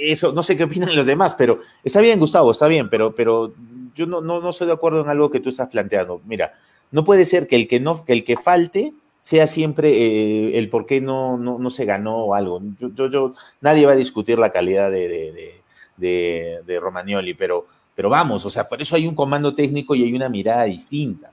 eso, 0.00 0.32
no 0.32 0.42
sé 0.42 0.56
qué 0.56 0.64
opinan 0.64 0.96
los 0.96 1.06
demás, 1.06 1.34
pero 1.34 1.60
está 1.84 2.00
bien, 2.00 2.18
Gustavo, 2.18 2.50
está 2.50 2.66
bien, 2.66 2.88
pero, 2.88 3.14
pero 3.14 3.52
yo 3.94 4.06
no, 4.06 4.20
no, 4.20 4.40
no 4.40 4.50
estoy 4.50 4.66
de 4.66 4.72
acuerdo 4.72 5.02
en 5.02 5.08
algo 5.08 5.30
que 5.30 5.40
tú 5.40 5.50
estás 5.50 5.68
planteando. 5.68 6.20
Mira, 6.24 6.54
no 6.90 7.04
puede 7.04 7.24
ser 7.24 7.46
que 7.46 7.56
el 7.56 7.68
que, 7.68 7.80
no, 7.80 8.04
que, 8.04 8.12
el 8.12 8.24
que 8.24 8.36
falte 8.36 8.92
sea 9.22 9.46
siempre 9.46 9.88
eh, 9.90 10.58
el 10.58 10.68
por 10.68 10.84
qué 10.84 11.00
no, 11.00 11.38
no, 11.38 11.70
se 11.70 11.84
ganó 11.84 12.24
o 12.24 12.34
algo. 12.34 12.60
Yo, 12.78 13.08
yo, 13.08 13.34
nadie 13.60 13.86
va 13.86 13.92
a 13.92 13.96
discutir 13.96 14.38
la 14.38 14.50
calidad 14.50 14.90
de, 14.90 15.54
de, 15.96 16.80
Romagnoli, 16.80 17.34
pero, 17.34 17.66
pero 17.94 18.08
vamos, 18.08 18.44
o 18.44 18.50
sea, 18.50 18.68
por 18.68 18.82
eso 18.82 18.96
hay 18.96 19.06
un 19.06 19.14
comando 19.14 19.54
técnico 19.54 19.94
y 19.94 20.02
hay 20.02 20.12
una 20.12 20.28
mirada 20.28 20.64
distinta. 20.64 21.30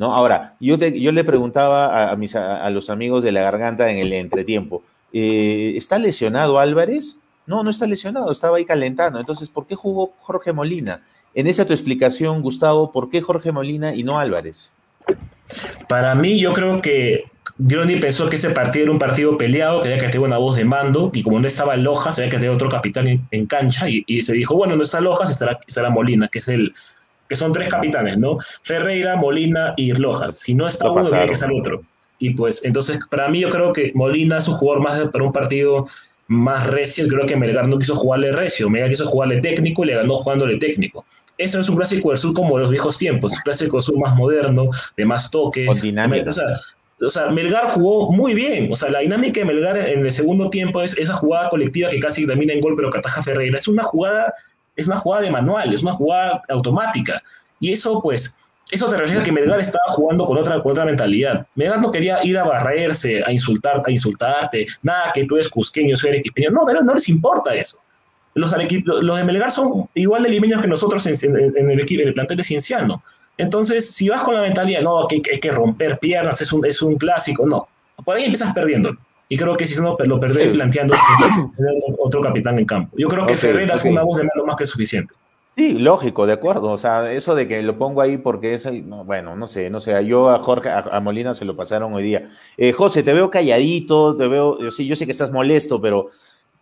¿No? 0.00 0.14
Ahora, 0.14 0.54
yo, 0.60 0.78
yo 0.78 1.12
le 1.12 1.24
preguntaba 1.24 2.10
a, 2.10 2.16
mis, 2.16 2.34
a, 2.34 2.70
los 2.70 2.88
amigos 2.88 3.22
de 3.22 3.32
la 3.32 3.42
garganta 3.42 3.90
en 3.90 3.98
el 3.98 4.14
entretiempo, 4.14 4.82
eh, 5.12 5.74
¿está 5.76 5.98
lesionado 5.98 6.58
Álvarez? 6.58 7.18
No, 7.46 7.62
no 7.62 7.68
está 7.68 7.86
lesionado, 7.86 8.32
estaba 8.32 8.56
ahí 8.56 8.64
calentando. 8.64 9.20
Entonces, 9.20 9.50
¿por 9.50 9.66
qué 9.66 9.74
jugó 9.74 10.14
Jorge 10.20 10.54
Molina? 10.54 11.02
En 11.34 11.46
esa 11.46 11.66
tu 11.66 11.74
explicación, 11.74 12.40
Gustavo, 12.40 12.92
¿por 12.92 13.10
qué 13.10 13.20
Jorge 13.20 13.52
Molina 13.52 13.94
y 13.94 14.02
no 14.02 14.18
Álvarez? 14.18 14.72
Para 15.86 16.14
mí, 16.14 16.40
yo 16.40 16.54
creo 16.54 16.80
que 16.80 17.24
Groni 17.58 17.96
pensó 17.96 18.30
que 18.30 18.36
ese 18.36 18.48
partido 18.50 18.84
era 18.84 18.92
un 18.92 18.98
partido 18.98 19.36
peleado, 19.36 19.82
que 19.82 19.88
había 19.88 20.00
que 20.00 20.08
tener 20.08 20.26
una 20.26 20.38
voz 20.38 20.56
de 20.56 20.64
mando, 20.64 21.10
y 21.12 21.22
como 21.22 21.38
no 21.38 21.46
estaba 21.46 21.76
Lojas, 21.76 22.18
había 22.18 22.30
que 22.30 22.36
tener 22.38 22.50
otro 22.50 22.70
capitán 22.70 23.28
en, 23.30 23.46
cancha, 23.46 23.86
y, 23.86 24.22
se 24.22 24.32
dijo, 24.32 24.54
bueno, 24.54 24.76
no 24.76 24.82
está 24.82 24.98
Lojas, 25.02 25.30
estará, 25.30 25.60
estará 25.66 25.90
Molina, 25.90 26.26
que 26.28 26.38
es 26.38 26.48
el 26.48 26.72
que 27.30 27.36
son 27.36 27.52
tres 27.52 27.68
capitanes, 27.68 28.18
¿no? 28.18 28.38
Ferreira, 28.62 29.14
Molina 29.14 29.72
y 29.76 29.92
Lojas. 29.92 30.40
Si 30.40 30.52
no 30.52 30.66
está 30.66 30.90
uno, 30.90 31.00
tiene 31.02 31.26
que 31.26 31.34
estar 31.34 31.50
otro. 31.52 31.80
Y 32.18 32.30
pues, 32.30 32.64
entonces, 32.64 32.98
para 33.08 33.28
mí 33.28 33.40
yo 33.40 33.48
creo 33.48 33.72
que 33.72 33.92
Molina 33.94 34.38
es 34.38 34.48
un 34.48 34.54
jugador 34.54 34.82
más 34.82 35.00
para 35.10 35.24
un 35.24 35.32
partido 35.32 35.86
más 36.26 36.66
recio, 36.66 37.06
creo 37.06 37.26
que 37.26 37.36
Melgar 37.36 37.68
no 37.68 37.78
quiso 37.78 37.94
jugarle 37.94 38.32
recio, 38.32 38.68
Melgar 38.68 38.90
quiso 38.90 39.06
jugarle 39.06 39.40
técnico 39.40 39.84
y 39.84 39.86
le 39.86 39.94
ganó 39.94 40.16
jugándole 40.16 40.58
técnico. 40.58 41.04
Eso 41.38 41.60
es 41.60 41.68
un 41.68 41.76
clásico 41.76 42.10
del 42.10 42.18
sur 42.18 42.34
como 42.34 42.58
los 42.58 42.70
viejos 42.70 42.98
tiempos, 42.98 43.32
un 43.32 43.40
clásico 43.42 43.76
del 43.76 43.82
sur 43.82 43.98
más 43.98 44.16
moderno, 44.16 44.70
de 44.96 45.06
más 45.06 45.30
toque. 45.30 45.66
Con 45.66 45.80
dinámica. 45.80 46.30
O 46.30 46.32
sea, 46.32 46.46
o 47.00 47.10
sea, 47.10 47.30
Melgar 47.30 47.66
jugó 47.68 48.12
muy 48.12 48.34
bien. 48.34 48.70
O 48.70 48.76
sea, 48.76 48.90
la 48.90 48.98
dinámica 49.00 49.40
de 49.40 49.46
Melgar 49.46 49.78
en 49.78 50.04
el 50.04 50.12
segundo 50.12 50.50
tiempo 50.50 50.82
es 50.82 50.98
esa 50.98 51.14
jugada 51.14 51.48
colectiva 51.48 51.88
que 51.88 52.00
casi 52.00 52.26
termina 52.26 52.52
en 52.52 52.60
gol, 52.60 52.74
pero 52.76 52.90
que 52.90 52.98
ataja 52.98 53.22
Ferreira. 53.22 53.56
Es 53.56 53.68
una 53.68 53.84
jugada, 53.84 54.34
es 54.80 54.88
una 54.88 54.96
jugada 54.96 55.24
de 55.24 55.30
manual, 55.30 55.72
es 55.72 55.82
una 55.82 55.92
jugada 55.92 56.42
automática. 56.48 57.22
Y 57.60 57.72
eso, 57.72 58.00
pues, 58.02 58.36
eso 58.70 58.88
te 58.88 58.96
refleja 58.96 59.22
que 59.22 59.32
Melgar 59.32 59.60
estaba 59.60 59.84
jugando 59.88 60.26
con 60.26 60.38
otra, 60.38 60.60
otra 60.62 60.84
mentalidad. 60.84 61.46
Melgar 61.54 61.80
no 61.80 61.90
quería 61.90 62.24
ir 62.24 62.38
a 62.38 62.44
barrerse, 62.44 63.22
a 63.24 63.32
insultar, 63.32 63.82
a 63.84 63.90
insultarte, 63.90 64.66
nada 64.82 65.12
que 65.12 65.24
tú 65.26 65.36
eres 65.36 65.48
cusqueño, 65.48 65.96
soy 65.96 66.16
equipeño. 66.16 66.50
No, 66.50 66.64
no 66.64 66.94
les 66.94 67.08
importa 67.08 67.54
eso 67.54 67.78
los, 68.34 68.54
los 68.84 69.16
de 69.16 69.24
Melgar 69.24 69.50
son 69.50 69.88
igual 69.94 70.22
de 70.22 70.28
limeños 70.28 70.60
que 70.62 70.68
nosotros 70.68 71.06
en, 71.06 71.36
el, 71.36 71.80
equipo, 71.80 72.02
en 72.02 72.08
el 72.08 72.14
plantel 72.14 72.36
de 72.38 72.44
Cienciano. 72.44 73.02
Entonces, 73.36 73.90
si 73.90 74.08
vas 74.08 74.22
con 74.22 74.34
la 74.34 74.42
mentalidad, 74.42 74.82
no, 74.82 75.06
que 75.08 75.22
hay 75.32 75.40
que 75.40 75.50
romper 75.50 75.98
piernas, 75.98 76.40
es 76.40 76.52
un, 76.52 76.64
es 76.66 76.82
un 76.82 76.96
clásico, 76.96 77.46
no. 77.46 77.68
Por 78.04 78.16
ahí 78.16 78.24
empiezas 78.24 78.52
perdiendo. 78.52 78.96
Y 79.32 79.36
creo 79.36 79.56
que 79.56 79.64
si 79.64 79.80
no, 79.80 79.96
lo 79.96 80.18
perdés 80.18 80.48
planteando 80.48 80.94
otro 81.98 82.20
capitán 82.20 82.58
en 82.58 82.64
campo. 82.66 82.96
Yo 82.98 83.06
creo 83.06 83.24
que 83.26 83.36
Ferreira 83.36 83.78
fue 83.78 83.92
una 83.92 84.02
voz 84.02 84.18
de 84.18 84.24
mano 84.24 84.44
más 84.44 84.56
que 84.56 84.66
suficiente. 84.66 85.14
Sí, 85.54 85.74
lógico, 85.74 86.26
de 86.26 86.32
acuerdo. 86.32 86.72
O 86.72 86.78
sea, 86.78 87.12
eso 87.12 87.36
de 87.36 87.46
que 87.46 87.62
lo 87.62 87.78
pongo 87.78 88.00
ahí 88.00 88.18
porque 88.18 88.54
es, 88.54 88.68
bueno, 89.06 89.36
no 89.36 89.46
sé, 89.46 89.70
no 89.70 89.78
sé. 89.78 90.04
Yo 90.04 90.30
a 90.30 90.40
Jorge, 90.40 90.68
a, 90.68 90.98
Molina 90.98 91.32
se 91.34 91.44
lo 91.44 91.54
pasaron 91.54 91.94
hoy 91.94 92.02
día. 92.02 92.28
Eh, 92.56 92.72
José, 92.72 93.04
te 93.04 93.12
veo 93.12 93.30
calladito, 93.30 94.16
te 94.16 94.26
veo, 94.26 94.58
sí, 94.72 94.88
yo 94.88 94.96
sé 94.96 95.06
que 95.06 95.12
estás 95.12 95.30
molesto, 95.30 95.80
pero 95.80 96.08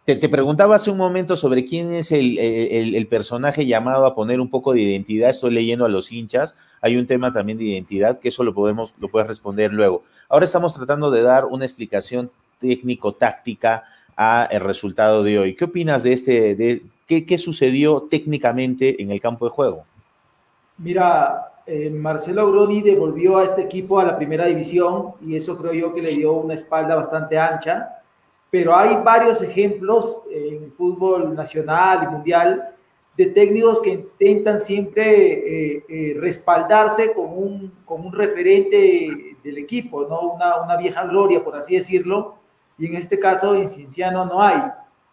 te, 0.05 0.29
preguntaba 0.29 0.75
hace 0.75 0.91
un 0.91 0.99
momento 0.99 1.37
sobre 1.37 1.65
quién 1.65 1.91
es 1.95 2.13
el, 2.13 3.07
personaje 3.09 3.65
llamado 3.65 4.05
a 4.05 4.15
poner 4.15 4.43
un 4.43 4.51
poco 4.51 4.75
de 4.75 4.83
identidad. 4.83 5.31
Estoy 5.31 5.53
leyendo 5.53 5.87
a 5.87 5.89
los 5.89 6.13
hinchas. 6.13 6.55
Hay 6.83 6.99
un 6.99 7.07
tema 7.07 7.33
también 7.33 7.57
de 7.57 7.65
identidad 7.65 8.19
que 8.19 8.29
eso 8.29 8.45
lo 8.45 8.53
podemos, 8.53 8.95
lo 9.01 9.09
puedes 9.09 9.27
responder 9.27 9.73
luego. 9.73 10.03
Ahora 10.29 10.45
estamos 10.45 10.75
tratando 10.75 11.11
de 11.11 11.23
dar 11.23 11.47
una 11.47 11.65
explicación 11.65 12.31
técnico-táctica 12.59 13.85
a 14.17 14.49
el 14.51 14.61
resultado 14.61 15.23
de 15.23 15.39
hoy. 15.39 15.55
¿Qué 15.55 15.65
opinas 15.65 16.03
de 16.03 16.13
este, 16.13 16.55
de 16.55 16.83
qué, 17.07 17.39
sucedió 17.39 18.03
técnicamente 18.03 19.01
en 19.03 19.11
el 19.11 19.21
campo 19.21 19.45
de 19.47 19.51
juego? 19.51 19.85
Mira, 20.79 21.53
eh, 21.67 21.91
Marcelo 21.91 22.51
Groni 22.51 22.83
devolvió 22.83 23.39
a 23.39 23.45
este 23.45 23.63
equipo 23.63 23.99
a 23.99 24.05
la 24.05 24.17
primera 24.17 24.47
división 24.47 25.13
y 25.25 25.37
eso 25.37 25.57
creo 25.57 25.73
yo 25.73 25.95
que 25.95 26.03
le 26.03 26.11
dio 26.11 26.33
una 26.33 26.55
espalda 26.55 26.95
bastante 26.95 27.39
ancha 27.39 27.95
pero 28.51 28.75
hay 28.75 28.97
varios 29.05 29.43
ejemplos 29.43 30.23
en 30.31 30.73
fútbol 30.73 31.35
nacional 31.35 32.05
y 32.05 32.13
mundial 32.13 32.75
de 33.17 33.27
técnicos 33.27 33.83
que 33.83 33.91
intentan 33.91 34.61
siempre 34.61 35.75
eh, 35.77 35.85
eh, 35.89 36.17
respaldarse 36.19 37.13
con 37.13 37.27
un, 37.27 37.73
con 37.85 38.07
un 38.07 38.13
referente 38.13 39.37
del 39.43 39.59
equipo, 39.59 40.07
¿no? 40.09 40.33
Una, 40.33 40.63
una, 40.63 40.77
vieja 40.77 41.05
gloria, 41.05 41.43
por 41.43 41.57
así 41.57 41.77
decirlo, 41.77 42.37
y 42.79 42.87
en 42.87 42.97
este 42.97 43.19
caso 43.19 43.55
en 43.55 43.69
Cienciano 43.69 44.25
no 44.25 44.41
hay. 44.41 44.63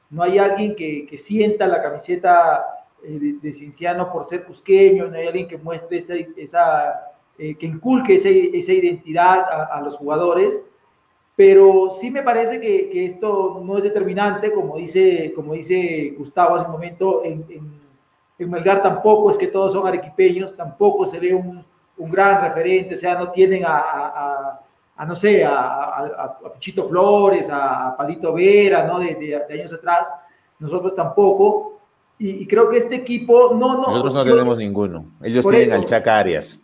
No 0.10 0.24
hay 0.24 0.38
alguien 0.38 0.76
que, 0.76 1.06
que 1.08 1.18
sienta 1.18 1.68
la 1.68 1.82
camiseta 1.82 2.64
eh, 3.04 3.36
de, 3.42 3.54
Cienciano 3.54 4.12
por 4.12 4.26
ser 4.26 4.44
cusqueño, 4.44 5.08
no 5.08 5.18
hay 5.18 5.28
alguien 5.28 5.48
que 5.48 5.58
muestre 5.58 6.06
esa, 6.38 7.12
que 7.38 7.58
inculque 7.66 8.16
esa, 8.16 8.30
esa 8.30 8.72
identidad 8.72 9.46
a, 9.72 9.82
los 9.82 9.98
jugadores 9.98 10.64
pero 11.36 11.90
sí 11.90 12.12
me 12.12 12.24
parece 12.24 12.62
que, 12.62 12.90
que, 12.90 13.08
esto 13.08 13.62
no 13.62 13.78
es 13.78 13.84
determinante, 13.84 14.54
como 14.54 14.78
dice, 14.78 15.34
como 15.36 15.54
dice 15.54 16.16
Gustavo 16.18 16.56
hace 16.56 16.66
un 16.66 16.72
momento, 16.72 17.26
en, 17.26 17.46
en, 17.50 18.50
Melgar 18.50 18.82
tampoco 18.82 19.30
es 19.30 19.38
que 19.38 19.48
todos 19.48 19.74
son 19.74 19.86
arequipeños, 19.86 20.56
tampoco 20.56 21.06
se 21.06 21.20
ve 21.20 21.34
un, 21.34 21.66
un 21.98 22.12
gran 22.12 22.42
referente, 22.42 22.96
o 22.96 22.98
sea, 22.98 23.16
no 23.20 23.32
tienen 23.32 23.64
a 23.66 24.62
no 25.04 25.16
sé, 25.16 25.44
a, 25.44 25.98
a, 25.98 26.54
Pichito 26.54 26.88
Flores, 26.88 27.50
a, 27.52 27.96
Palito 27.98 28.34
Vera, 28.34 28.88
¿no? 28.88 29.00
De, 29.00 29.16
de, 29.16 29.60
años 29.60 29.74
atrás, 29.74 30.10
nosotros 30.60 30.96
tampoco, 30.96 31.80
y, 32.18 32.48
creo 32.48 32.70
que 32.70 32.78
este 32.78 32.96
equipo, 32.96 33.54
no, 33.54 33.76
no. 33.76 33.88
Nosotros 33.88 34.14
no 34.14 34.24
tenemos 34.24 34.58
ninguno, 34.58 35.06
ellos 35.22 35.46
tienen 35.46 35.74
al 35.74 35.84
Chaca 35.84 36.18
Arias. 36.18 36.62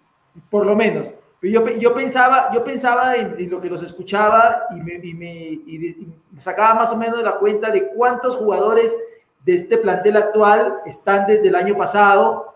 Por 0.49 0.65
lo 0.65 0.77
menos, 0.77 1.13
yo, 1.41 1.67
yo, 1.67 1.93
pensaba, 1.93 2.53
yo 2.53 2.63
pensaba 2.63 3.15
en, 3.15 3.49
lo 3.49 3.59
que 3.59 3.69
los 3.69 3.83
escuchaba 3.83 4.63
y 4.69 4.75
me, 4.75 4.93
y 4.93 5.13
me, 5.13 5.33
y 5.33 6.07
me, 6.31 6.39
sacaba 6.39 6.75
más 6.75 6.93
o 6.93 6.97
menos 6.97 7.21
la 7.23 7.37
cuenta 7.37 7.69
de 7.69 7.87
cuántos 7.87 8.37
jugadores 8.37 8.95
de 9.43 9.55
este 9.55 9.77
plantel 9.77 10.17
actual 10.17 10.77
están 10.85 11.27
desde 11.27 11.47
el 11.47 11.55
año 11.55 11.75
pasado, 11.75 12.55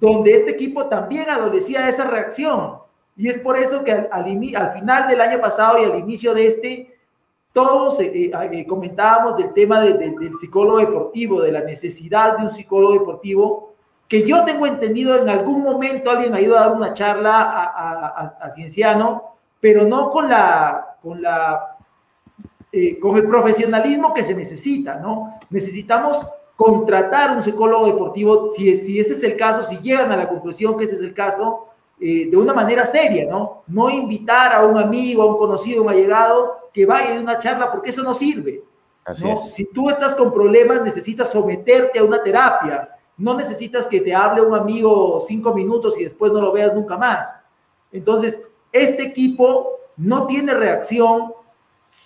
donde 0.00 0.34
este 0.34 0.52
equipo 0.52 0.86
también 0.86 1.28
adolecía 1.30 1.82
de 1.82 1.90
esa 1.90 2.04
reacción. 2.04 2.79
Y 3.20 3.28
es 3.28 3.38
por 3.38 3.56
eso 3.56 3.84
que 3.84 3.92
al, 3.92 4.08
al, 4.10 4.72
final 4.72 5.08
del 5.08 5.20
año 5.20 5.40
pasado 5.40 5.78
y 5.78 5.84
al 5.84 5.98
inicio 5.98 6.32
de 6.32 6.46
este, 6.46 6.98
todos 7.52 8.00
eh, 8.00 8.10
eh, 8.14 8.32
eh, 8.52 8.66
comentábamos 8.66 9.36
del 9.36 9.52
tema 9.52 9.80
del 9.80 10.36
psicólogo 10.40 10.78
deportivo, 10.78 11.42
de 11.42 11.52
la 11.52 11.60
necesidad 11.60 12.38
de 12.38 12.44
un 12.44 12.50
psicólogo 12.50 12.94
deportivo 12.94 13.70
que 14.10 14.26
yo 14.26 14.44
tengo 14.44 14.66
entendido 14.66 15.22
en 15.22 15.28
algún 15.28 15.62
momento 15.62 16.10
alguien 16.10 16.34
ha 16.34 16.40
ido 16.40 16.56
a 16.56 16.62
dar 16.62 16.72
una 16.72 16.94
charla 16.94 17.42
a, 18.40 18.50
Cienciano, 18.50 19.36
pero 19.60 19.84
no 19.84 20.10
con 20.10 20.28
la, 20.28 20.96
con 21.00 21.22
la, 21.22 21.76
eh, 22.72 22.98
con 22.98 23.16
el 23.16 23.28
profesionalismo 23.28 24.12
que 24.12 24.24
se 24.24 24.34
necesita, 24.34 24.96
¿no? 24.96 25.38
Necesitamos 25.50 26.26
contratar 26.56 27.36
un 27.36 27.42
psicólogo 27.44 27.86
deportivo, 27.86 28.50
si, 28.50 28.76
si 28.78 28.98
ese 28.98 29.12
es 29.12 29.22
el 29.22 29.36
caso, 29.36 29.62
si 29.62 29.78
llegan 29.78 30.10
a 30.10 30.16
la 30.16 30.28
conclusión 30.28 30.76
que 30.76 30.84
ese 30.86 30.96
es 30.96 31.02
el 31.02 31.14
caso, 31.14 31.68
eh, 32.00 32.28
de 32.30 32.36
una 32.36 32.52
manera 32.54 32.86
seria, 32.86 33.28
¿no? 33.28 33.62
No 33.66 33.90
invitar 33.90 34.52
a 34.54 34.64
un 34.64 34.78
amigo, 34.78 35.22
a 35.22 35.26
un 35.26 35.38
conocido, 35.38 35.80
a 35.80 35.84
un 35.84 35.90
allegado 35.90 36.70
que 36.72 36.86
vaya 36.86 37.12
de 37.12 37.20
una 37.20 37.38
charla, 37.38 37.70
porque 37.70 37.90
eso 37.90 38.02
no 38.02 38.14
sirve. 38.14 38.62
Así 39.04 39.28
Es. 39.28 39.52
Si 39.54 39.64
tú 39.66 39.90
estás 39.90 40.14
con 40.14 40.32
problemas, 40.32 40.82
necesitas 40.82 41.30
someterte 41.30 41.98
a 41.98 42.04
una 42.04 42.22
terapia 42.22 42.96
no 43.20 43.34
necesitas 43.34 43.86
que 43.86 44.00
te 44.00 44.14
hable 44.14 44.40
un 44.40 44.54
amigo 44.54 45.20
cinco 45.20 45.54
minutos 45.54 45.98
y 46.00 46.04
después 46.04 46.32
no 46.32 46.40
lo 46.40 46.52
veas 46.52 46.74
nunca 46.74 46.96
más. 46.96 47.36
Entonces, 47.92 48.40
este 48.72 49.02
equipo 49.02 49.72
no 49.98 50.26
tiene 50.26 50.54
reacción. 50.54 51.34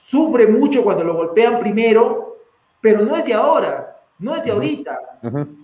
sufre 0.07 0.49
mucho 0.49 0.82
cuando 0.82 1.05
lo 1.05 1.14
golpean 1.14 1.61
primero, 1.61 2.36
pero 2.80 3.03
no 3.03 3.16
es 3.16 3.24
de 3.24 3.34
ahora, 3.34 3.97
no 4.18 4.34
es 4.34 4.45
de 4.45 4.51
ahorita, 4.51 4.99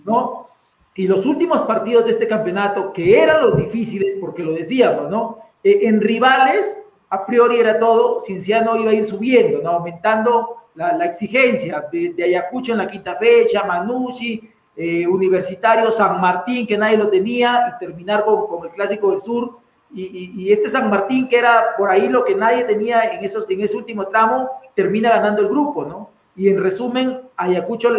¿no? 0.05 0.47
Y 0.95 1.07
los 1.07 1.25
últimos 1.25 1.61
partidos 1.61 2.05
de 2.05 2.11
este 2.11 2.27
campeonato, 2.27 2.91
que 2.91 3.21
eran 3.21 3.41
los 3.41 3.57
difíciles, 3.57 4.17
porque 4.19 4.43
lo 4.43 4.53
decíamos, 4.53 5.09
¿no? 5.09 5.39
Eh, 5.63 5.79
en 5.83 6.01
rivales, 6.01 6.77
a 7.09 7.25
priori 7.25 7.59
era 7.59 7.79
todo, 7.79 8.19
Cienciano 8.19 8.75
iba 8.75 8.91
a 8.91 8.93
ir 8.93 9.05
subiendo, 9.05 9.61
¿no? 9.61 9.69
Aumentando 9.71 10.57
la, 10.75 11.05
exigencia 11.05 11.85
de, 11.91 12.15
Ayacucho 12.23 12.73
en 12.73 12.79
la 12.79 12.87
quinta 12.87 13.15
fecha, 13.15 13.63
Manucci, 13.63 14.49
eh, 14.75 15.05
Universitario, 15.07 15.91
San 15.91 16.19
Martín, 16.19 16.65
que 16.65 16.77
nadie 16.77 16.97
lo 16.97 17.09
tenía, 17.09 17.73
y 17.75 17.79
terminar 17.79 18.25
con, 18.25 18.65
el 18.65 18.71
Clásico 18.71 19.11
del 19.11 19.21
Sur. 19.21 19.59
Y, 19.93 20.49
este 20.51 20.69
San 20.69 20.89
Martín, 20.89 21.27
que 21.27 21.37
era 21.37 21.75
por 21.77 21.89
ahí 21.89 22.07
lo 22.07 22.23
que 22.23 22.33
nadie 22.33 22.63
tenía 22.63 23.11
en, 23.11 23.25
esos, 23.25 23.49
en 23.49 23.61
ese 23.61 23.75
último 23.75 24.07
tramo, 24.07 24.49
termina 24.73 25.09
ganando 25.09 25.41
el 25.41 25.49
grupo, 25.49 25.83
¿no? 25.83 26.09
Y 26.35 26.47
en 26.47 26.63
resumen, 26.63 27.19
Ayacucho 27.41 27.89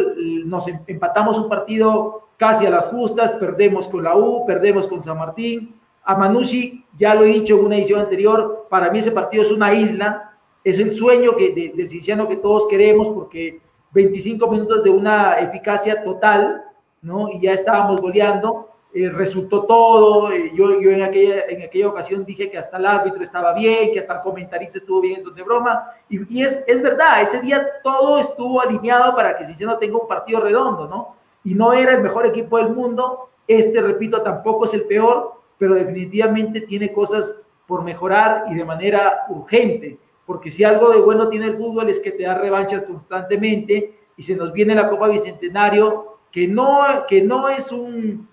nos 0.45 0.69
em, 0.69 0.81
empatamos 0.87 1.39
un 1.39 1.49
partido 1.49 2.29
casi 2.37 2.67
a 2.67 2.71
las 2.71 2.87
justas, 2.87 3.33
perdemos 3.33 3.89
con 3.89 4.05
la 4.05 4.17
U, 4.17 4.45
perdemos 4.47 4.87
con 4.87 5.03
San 5.03 5.19
Martín. 5.19 5.77
A 6.05 6.17
Manucci, 6.17 6.85
ya 6.99 7.15
lo 7.15 7.25
he 7.25 7.29
dicho 7.29 7.59
en 7.59 7.67
una 7.67 7.77
edición 7.77 8.01
anterior, 8.01 8.67
para 8.69 8.91
mí 8.91 8.99
ese 8.99 9.13
partido 9.13 9.45
es 9.45 9.53
una 9.53 9.73
isla, 9.73 10.33
es 10.65 10.79
el 10.79 10.91
sueño 10.91 11.37
que, 11.37 11.73
del 11.77 11.89
cinciano 11.89 12.29
que 12.29 12.37
todos 12.37 12.67
queremos, 12.69 13.09
porque 13.09 13.61
25 13.93 14.51
minutos 14.51 14.83
de 14.83 14.91
una 14.91 15.39
eficacia 15.39 16.03
total, 16.03 16.65
¿no? 17.03 17.29
Y 17.29 17.41
ya 17.41 17.53
estábamos 17.53 18.01
goleando, 18.01 18.71
resultó 18.95 19.65
todo, 19.65 20.31
yo, 20.55 20.81
yo 20.81 20.91
en, 20.91 21.03
aquella, 21.03 21.47
en 21.49 21.63
aquella 21.63 21.89
ocasión 21.89 22.25
dije 22.25 22.51
que 22.51 22.59
hasta 22.59 22.77
el 22.77 22.87
árbitro 22.87 23.23
estaba 23.23 23.55
bien, 23.55 23.93
que 23.93 24.01
hasta 24.01 24.17
el 24.17 24.21
comentarista 24.21 24.79
estuvo 24.79 25.01
bien, 25.01 25.21
eso 25.21 25.31
de 25.31 25.43
broma, 25.43 25.91
y, 26.09 26.43
es, 26.43 26.63
es, 26.67 26.83
verdad, 26.83 27.23
ese 27.23 27.41
día 27.41 27.67
todo 27.83 28.19
estuvo 28.19 28.61
alineado 28.61 29.15
para 29.17 29.37
que 29.37 29.47
Cinciano 29.47 29.79
tenga 29.79 29.99
un 29.99 30.07
partido 30.07 30.41
redondo, 30.41 30.87
¿no? 30.87 31.17
Y 31.45 31.55
no 31.55 31.73
era 31.73 31.93
el 31.93 32.03
mejor 32.03 32.27
equipo 32.27 32.59
del 32.59 32.71
mundo, 32.71 33.31
este, 33.49 33.81
repito, 33.81 34.23
tampoco 34.23 34.67
es 34.67 34.75
el 34.75 34.85
peor, 34.85 35.41
pero 35.59 35.75
definitivamente 35.75 36.61
tiene 36.63 36.93
cosas 36.93 37.41
por 37.67 37.83
mejorar 37.83 38.45
y 38.51 38.55
de 38.55 38.65
manera 38.65 39.25
urgente 39.29 39.99
porque 40.27 40.51
si 40.51 40.65
algo 40.65 40.91
de 40.91 41.01
bueno 41.01 41.29
tiene 41.29 41.47
el 41.47 41.57
fútbol 41.57 41.89
es 41.89 42.01
que 42.01 42.13
te 42.13 42.23
da 42.23 42.35
revanchas 42.35 42.83
constantemente 42.85 43.99
y 44.17 44.23
se 44.23 44.37
nos 44.37 44.53
viene 44.53 44.75
la 44.75 44.89
Copa 44.89 45.09
Bicentenario, 45.09 46.19
que 46.31 46.47
no, 46.47 46.85
que 47.09 47.23
no 47.23 47.49
es 47.49 47.73
un, 47.73 48.29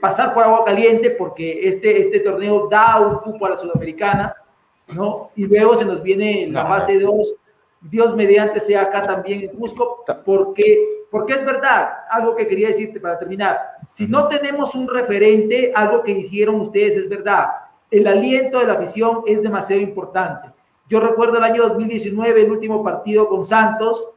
pasar 0.00 0.32
por 0.32 0.44
agua 0.44 0.64
caliente, 0.64 1.10
porque 1.10 1.68
este, 1.68 2.00
este 2.00 2.20
torneo 2.20 2.68
da 2.68 3.00
un 3.00 3.18
cupo 3.18 3.46
a 3.46 3.50
la 3.50 3.56
Sudamericana, 3.56 4.34
¿no? 4.92 5.30
Y 5.36 5.46
luego 5.46 5.76
se 5.76 5.86
nos 5.86 6.02
viene 6.02 6.48
la 6.50 6.66
fase 6.66 6.98
2, 6.98 7.34
Dios 7.82 8.14
mediante 8.14 8.60
sea 8.60 8.82
acá 8.82 9.02
también 9.02 9.42
en 9.42 9.48
Cusco, 9.56 10.04
porque, 10.24 11.04
porque 11.10 11.34
es 11.34 11.44
verdad, 11.44 11.90
algo 12.10 12.36
que 12.36 12.46
quería 12.46 12.68
decirte 12.68 13.00
para 13.00 13.18
terminar, 13.18 13.58
si 13.88 14.06
no 14.06 14.28
tenemos 14.28 14.74
un 14.74 14.88
referente, 14.88 15.72
algo 15.74 16.02
que 16.02 16.12
hicieron 16.12 16.60
ustedes 16.60 16.96
es 16.96 17.08
verdad, 17.08 17.46
el 17.90 18.06
aliento 18.06 18.60
de 18.60 18.66
la 18.66 18.74
afición 18.74 19.22
es 19.26 19.42
demasiado 19.42 19.82
importante. 19.82 20.50
Yo 20.88 21.00
recuerdo 21.00 21.38
el 21.38 21.44
año 21.44 21.62
2019, 21.62 22.42
el 22.42 22.50
último 22.50 22.82
partido 22.82 23.28
con 23.28 23.44
Santos, 23.44 24.10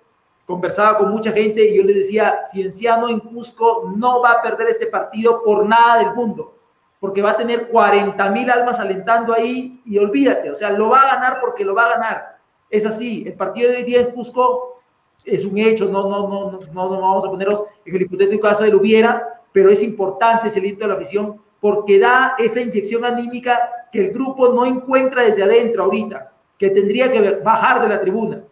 conversaba 0.45 0.97
con 0.97 1.11
mucha 1.11 1.31
gente 1.31 1.65
y 1.65 1.77
yo 1.77 1.83
les 1.83 1.95
decía, 1.95 2.41
Cienciano 2.51 3.09
en 3.09 3.19
Cusco 3.19 3.91
no 3.95 4.21
va 4.21 4.31
a 4.31 4.41
perder 4.41 4.67
este 4.69 4.87
partido 4.87 5.41
por 5.43 5.65
nada 5.65 5.99
del 5.99 6.13
mundo, 6.13 6.57
porque 6.99 7.21
va 7.21 7.31
a 7.31 7.37
tener 7.37 7.69
40 7.69 8.29
mil 8.31 8.49
almas 8.49 8.79
alentando 8.79 9.33
ahí 9.33 9.81
y 9.85 9.97
olvídate, 9.97 10.51
o 10.51 10.55
sea, 10.55 10.71
lo 10.71 10.89
va 10.89 11.01
a 11.01 11.15
ganar 11.15 11.39
porque 11.39 11.63
lo 11.63 11.73
va 11.73 11.85
a 11.85 11.93
ganar. 11.95 12.37
Es 12.69 12.85
así, 12.85 13.23
el 13.25 13.33
partido 13.33 13.71
de 13.71 13.77
hoy 13.77 13.83
día 13.83 14.01
en 14.01 14.11
Cusco 14.11 14.81
es 15.23 15.45
un 15.45 15.57
hecho, 15.57 15.85
no, 15.85 16.09
no, 16.09 16.27
no, 16.27 16.51
no, 16.51 16.89
no, 16.89 17.01
vamos 17.01 17.25
a 17.25 17.29
ponernos 17.29 17.63
en 17.85 17.95
el 17.95 18.01
hipotético 18.01 18.47
caso 18.47 18.63
de 18.63 18.75
hubiera, 18.75 19.41
pero 19.51 19.69
es 19.69 19.81
importante 19.83 20.47
ese 20.47 20.59
aliento 20.59 20.81
de 20.81 20.87
la 20.89 20.95
afición 20.95 21.41
porque 21.61 21.97
da 21.97 22.35
esa 22.37 22.59
inyección 22.59 23.05
anímica 23.05 23.87
que 23.91 24.07
el 24.07 24.11
grupo 24.11 24.49
no 24.49 24.65
encuentra 24.65 25.23
desde 25.23 25.43
adentro 25.43 25.85
ahorita 25.85 26.33
que 26.57 26.69
tendría 26.69 27.11
que 27.11 27.39
bajar 27.43 27.81
de 27.81 27.89
la 27.89 28.01
tribuna. 28.01 28.42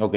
Ok, 0.00 0.16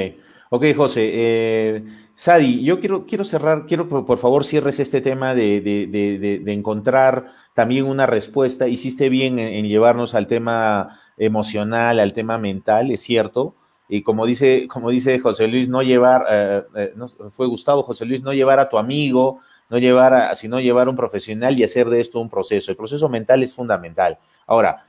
ok, 0.49 0.65
José. 0.75 1.09
Eh, 1.13 1.83
Sadi, 2.15 2.63
yo 2.63 2.79
quiero, 2.79 3.05
quiero 3.05 3.23
cerrar, 3.23 3.65
quiero 3.65 3.87
por, 3.87 4.17
favor 4.17 4.43
cierres 4.43 4.79
este 4.79 5.01
tema 5.01 5.33
de, 5.33 6.43
encontrar 6.47 7.33
también 7.53 7.85
una 7.85 8.05
respuesta. 8.05 8.67
Hiciste 8.67 9.09
bien 9.09 9.39
en, 9.39 9.67
llevarnos 9.67 10.13
al 10.13 10.27
tema 10.27 10.99
emocional, 11.17 11.99
al 11.99 12.13
tema 12.13 12.37
mental, 12.37 12.91
es 12.91 13.01
cierto. 13.01 13.55
Y 13.89 14.03
como 14.03 14.25
dice, 14.25 14.67
como 14.67 14.89
dice 14.89 15.19
José 15.19 15.47
Luis, 15.47 15.67
no 15.67 15.81
llevar, 15.81 16.25
eh, 16.29 16.63
eh, 16.75 16.93
fue 17.31 17.47
Gustavo 17.47 17.83
José 17.83 18.05
Luis, 18.05 18.21
no 18.23 18.33
llevar 18.33 18.59
a 18.59 18.69
tu 18.69 18.77
amigo, 18.77 19.39
no 19.69 19.79
llevar 19.79 20.13
a, 20.13 20.35
sino 20.35 20.59
llevar 20.59 20.87
a 20.87 20.89
un 20.91 20.95
profesional 20.95 21.59
y 21.59 21.63
hacer 21.63 21.89
de 21.89 21.99
esto 21.99 22.19
un 22.19 22.29
proceso. 22.29 22.71
El 22.71 22.77
proceso 22.77 23.09
mental 23.09 23.41
es 23.41 23.55
fundamental. 23.55 24.19
Ahora, 24.45 24.83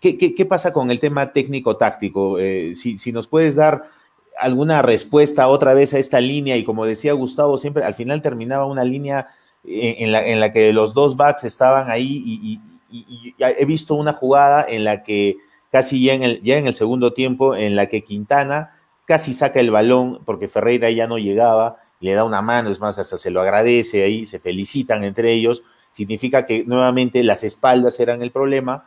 ¿qué, 0.00 0.46
pasa 0.48 0.72
con 0.72 0.90
el 0.90 1.00
tema 1.00 1.32
técnico-táctico? 1.32 2.38
Eh, 2.38 2.74
si, 2.74 3.12
nos 3.12 3.26
puedes 3.26 3.56
dar 3.56 3.84
alguna 4.38 4.82
respuesta 4.82 5.48
otra 5.48 5.74
vez 5.74 5.94
a 5.94 5.98
esta 5.98 6.20
línea, 6.20 6.56
y 6.56 6.64
como 6.64 6.84
decía 6.84 7.12
Gustavo, 7.12 7.58
siempre 7.58 7.84
al 7.84 7.94
final 7.94 8.22
terminaba 8.22 8.66
una 8.66 8.84
línea 8.84 9.28
en, 9.64 10.12
la, 10.40 10.52
que 10.52 10.72
los 10.72 10.94
dos 10.94 11.16
backs 11.16 11.44
estaban 11.44 11.90
ahí 11.90 12.22
y, 12.24 12.60
he 13.38 13.66
visto 13.66 13.94
una 13.94 14.14
jugada 14.14 14.64
en 14.66 14.82
la 14.82 15.02
que 15.02 15.36
casi 15.70 16.02
ya 16.02 16.14
en, 16.14 16.22
el, 16.22 16.42
ya 16.42 16.56
en 16.56 16.66
el 16.66 16.72
segundo 16.72 17.12
tiempo, 17.12 17.54
en 17.54 17.76
la 17.76 17.86
que 17.86 18.02
Quintana 18.02 18.70
casi 19.04 19.34
saca 19.34 19.60
el 19.60 19.70
balón 19.70 20.20
porque 20.24 20.48
Ferreira 20.48 20.90
ya 20.90 21.06
no 21.06 21.18
llegaba, 21.18 21.76
le 22.00 22.14
da 22.14 22.24
una 22.24 22.40
mano, 22.40 22.70
es 22.70 22.80
más, 22.80 22.98
hasta 22.98 23.18
se 23.18 23.30
lo 23.30 23.42
agradece 23.42 24.04
ahí, 24.04 24.24
se 24.24 24.38
felicitan 24.38 25.04
entre 25.04 25.32
ellos, 25.32 25.62
significa 25.92 26.46
que 26.46 26.64
nuevamente 26.64 27.22
las 27.22 27.44
espaldas 27.44 28.00
eran 28.00 28.22
el 28.22 28.30
problema 28.30 28.86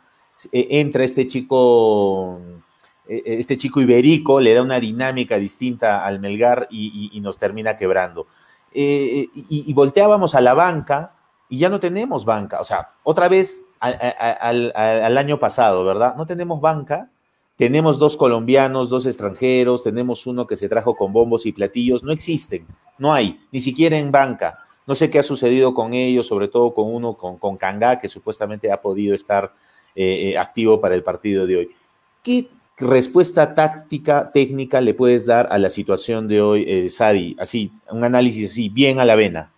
eh, 0.50 0.80
entra 0.80 1.04
este 1.04 1.26
chico, 1.28 2.40
eh, 2.40 2.48
eh, 2.48 2.62
este 3.06 3.56
chico 3.56 3.80
iberico, 3.80 4.40
le 4.40 4.54
da 4.54 4.62
una 4.62 4.78
dinámica 4.78 5.36
distinta 5.36 6.04
al 6.04 6.20
Melgar 6.20 6.68
y, 6.70 7.18
nos 7.20 7.38
termina 7.38 7.76
quebrando. 7.76 8.26
y, 8.72 9.72
volteábamos 9.74 10.34
a 10.34 10.40
la 10.40 10.54
banca 10.54 11.14
y 11.48 11.58
ya 11.58 11.68
no 11.68 11.80
tenemos 11.80 12.24
banca. 12.24 12.60
O 12.60 12.64
sea, 12.64 12.92
otra 13.02 13.28
vez 13.28 13.66
al, 13.78 15.18
año 15.18 15.38
pasado, 15.38 15.84
¿verdad? 15.84 16.14
No 16.16 16.26
tenemos 16.26 16.60
banca. 16.60 17.10
Tenemos 17.56 17.98
dos 17.98 18.16
colombianos, 18.16 18.88
dos 18.88 19.04
extranjeros, 19.04 19.84
tenemos 19.84 20.26
uno 20.26 20.46
que 20.46 20.56
se 20.56 20.68
trajo 20.68 20.96
con 20.96 21.12
bombos 21.12 21.44
y 21.44 21.52
platillos. 21.52 22.02
No 22.02 22.10
existen, 22.10 22.66
no 22.98 23.12
hay, 23.12 23.38
ni 23.52 23.60
siquiera 23.60 23.98
en 23.98 24.10
banca. 24.10 24.60
No 24.86 24.94
sé 24.94 25.10
qué 25.10 25.18
ha 25.18 25.22
sucedido 25.22 25.74
con 25.74 25.92
ellos, 25.92 26.26
sobre 26.26 26.48
todo 26.48 26.72
con 26.72 26.92
uno, 26.92 27.14
con, 27.14 27.36
con 27.36 27.56
Kanga, 27.56 28.00
que 28.00 28.08
supuestamente 28.08 28.72
ha 28.72 28.80
podido 28.80 29.14
estar 29.14 29.52
eh, 29.94 30.30
eh, 30.30 30.38
activo 30.38 30.80
para 30.80 30.94
el 30.94 31.02
partido 31.02 31.46
de 31.46 31.56
hoy. 31.58 31.70
¿Qué 32.22 32.48
respuesta 32.76 33.54
táctica, 33.54 34.30
técnica 34.32 34.80
le 34.80 34.94
puedes 34.94 35.26
dar 35.26 35.48
a 35.50 35.58
la 35.58 35.70
situación 35.70 36.28
de 36.28 36.40
hoy, 36.40 36.64
eh, 36.66 36.90
Sadi? 36.90 37.36
Así, 37.38 37.72
un 37.90 38.04
análisis 38.04 38.50
así, 38.50 38.68
bien 38.68 38.98
a 38.98 39.04
la 39.04 39.14
vena. 39.14 39.52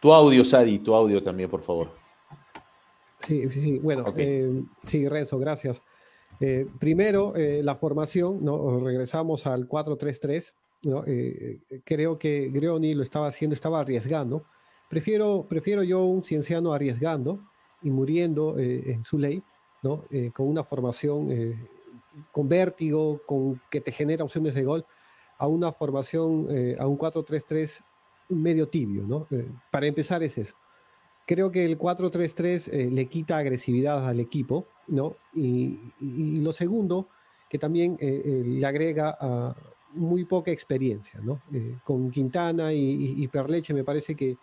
Tu 0.00 0.12
audio, 0.12 0.44
Sadi, 0.44 0.78
tu 0.78 0.94
audio 0.94 1.22
también, 1.22 1.50
por 1.50 1.62
favor. 1.62 1.90
Sí, 3.18 3.48
sí, 3.48 3.78
bueno, 3.80 4.04
sí, 4.84 5.08
Renzo, 5.08 5.38
gracias. 5.38 5.82
primero, 6.78 7.34
la 7.36 7.74
formación, 7.74 8.44
¿no? 8.44 8.78
regresamos 8.78 9.46
al 9.46 9.68
4-3-3. 9.68 10.52
¿no? 10.84 11.02
creo 11.84 12.16
que 12.16 12.48
Grioni 12.50 12.92
lo 12.92 13.02
estaba 13.02 13.26
haciendo, 13.26 13.54
estaba 13.54 13.80
arriesgando. 13.80 14.44
Prefiero, 14.88 15.46
prefiero 15.48 15.82
yo 15.82 16.04
un 16.04 16.22
cienciano 16.22 16.72
arriesgando 16.72 17.40
y 17.82 17.90
muriendo 17.90 18.58
eh, 18.58 18.92
en 18.92 19.04
su 19.04 19.18
ley, 19.18 19.42
¿no? 19.82 20.04
Eh, 20.10 20.30
con 20.32 20.48
una 20.48 20.64
formación 20.64 21.30
eh, 21.30 21.68
con 22.32 22.48
vértigo, 22.48 23.20
con 23.26 23.60
que 23.70 23.80
te 23.80 23.92
genera 23.92 24.24
opciones 24.24 24.54
de 24.54 24.64
gol, 24.64 24.84
a 25.38 25.46
una 25.46 25.70
formación, 25.70 26.48
a 26.80 26.86
un 26.88 26.98
4-3-3 26.98 27.80
medio 28.30 28.68
tibio, 28.68 29.04
¿no? 29.06 29.28
para 29.70 29.86
empezar 29.86 30.20
es 30.24 30.36
eso. 30.36 30.56
Creo 31.28 31.52
que 31.52 31.64
el 31.64 31.78
4-3-3 31.78 32.90
le 32.90 33.04
quita 33.04 33.38
agresividad 33.38 34.04
al 34.08 34.18
equipo, 34.18 34.66
¿no? 34.88 35.14
Y, 35.32 35.78
lo 36.40 36.52
segundo, 36.52 37.06
que 37.48 37.56
también 37.56 37.96
le 38.00 38.66
agrega 38.66 39.16
a 39.20 39.54
muy 39.92 40.24
poca 40.24 40.50
experiencia, 40.50 41.20
¿no? 41.22 41.40
con 41.84 42.10
Quintana 42.10 42.72
y, 42.72 43.22
y 43.22 43.28
Perleche 43.28 43.72
me 43.72 43.84
parece 43.84 44.16
que 44.16 44.38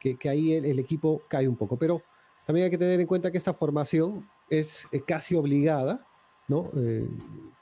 que, 0.00 0.28
ahí 0.28 0.54
el, 0.54 0.78
equipo 0.78 1.20
cae 1.28 1.46
un 1.46 1.56
poco. 1.56 1.76
Pero 1.76 2.02
también 2.50 2.64
hay 2.64 2.70
que 2.72 2.78
tener 2.78 2.98
en 2.98 3.06
cuenta 3.06 3.30
que 3.30 3.38
esta 3.38 3.54
formación 3.54 4.28
es 4.48 4.88
eh, 4.90 5.02
casi 5.06 5.36
obligada, 5.36 6.04
¿no? 6.48 6.68
Eh, 6.76 7.08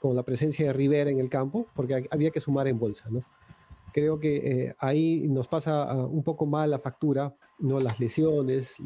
con 0.01 0.15
la 0.15 0.23
presencia 0.23 0.65
de 0.65 0.73
Rivera 0.73 1.11
en 1.11 1.19
el 1.19 1.29
campo, 1.29 1.67
porque 1.75 2.07
había 2.09 2.31
que 2.31 2.39
sumar 2.39 2.67
en 2.67 2.79
bolsa, 2.79 3.05
¿no? 3.11 3.23
creo 3.93 4.19
que 4.19 4.73
ahí 4.79 5.27
nos 5.27 5.47
pasa 5.47 5.83
ah, 5.83 6.05
un 6.05 6.23
poco 6.23 6.47
mal 6.47 6.71
la 6.71 6.79
factura, 6.79 7.35
¿no? 7.59 7.79
las 7.79 7.99
lesiones, 7.99 8.77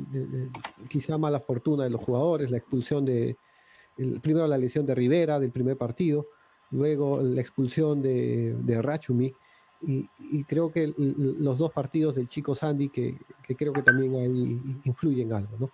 quizá 0.89 1.17
mala 1.17 1.39
fortuna 1.39 1.85
de 1.85 1.89
los 1.89 2.01
jugadores, 2.01 2.51
la 2.51 2.57
expulsión 2.57 3.05
de, 3.05 3.37
primero 4.21 4.45
la 4.45 4.57
lesión 4.57 4.85
de 4.85 4.95
Rivera 4.95 5.39
del 5.39 5.51
primer 5.51 5.77
partido, 5.77 6.27
luego 6.71 7.21
la 7.21 7.39
expulsión 7.39 8.01
de, 8.01 8.55
de 8.59 8.81
Rachumi, 8.81 9.33
y, 9.85 10.43
creo 10.45 10.71
que 10.71 10.93
los 10.97 11.57
dos 11.57 11.71
partidos 11.71 12.15
del 12.15 12.27
chico 12.27 12.55
Sandy, 12.55 12.89
que, 12.89 13.17
creo 13.57 13.73
que 13.73 13.81
también 13.81 14.15
ahí 14.15 14.61
influyen 14.83 15.33
algo, 15.33 15.57
¿no? 15.59 15.71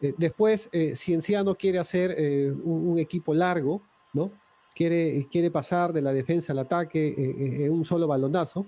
Eh, 0.00 0.14
después, 0.16 0.68
eh, 0.72 0.94
Cienciano 0.96 1.54
quiere 1.54 1.78
hacer 1.78 2.14
eh, 2.16 2.52
un, 2.64 2.98
equipo 2.98 3.32
largo, 3.32 3.82
¿no? 4.12 4.32
Quiere, 4.74 5.26
quiere 5.30 5.50
pasar 5.50 5.92
de 5.92 6.02
la 6.02 6.12
defensa 6.12 6.52
al 6.52 6.58
ataque 6.58 7.14
en 7.16 7.70
un 7.70 7.84
solo 7.84 8.08
balonazo, 8.08 8.66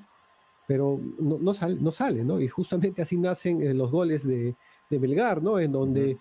pero 0.68 1.00
no, 1.18 1.38
no, 1.38 1.52
sale, 1.52 1.76
no 1.80 1.90
sale, 1.90 2.22
¿no? 2.22 2.40
Y 2.40 2.48
justamente 2.48 3.02
así 3.02 3.16
nacen 3.16 3.76
los 3.76 3.90
goles 3.90 4.26
de, 4.26 4.54
de 4.88 4.98
Belgar, 4.98 5.42
¿no? 5.42 5.58
En 5.58 5.72
donde 5.72 6.16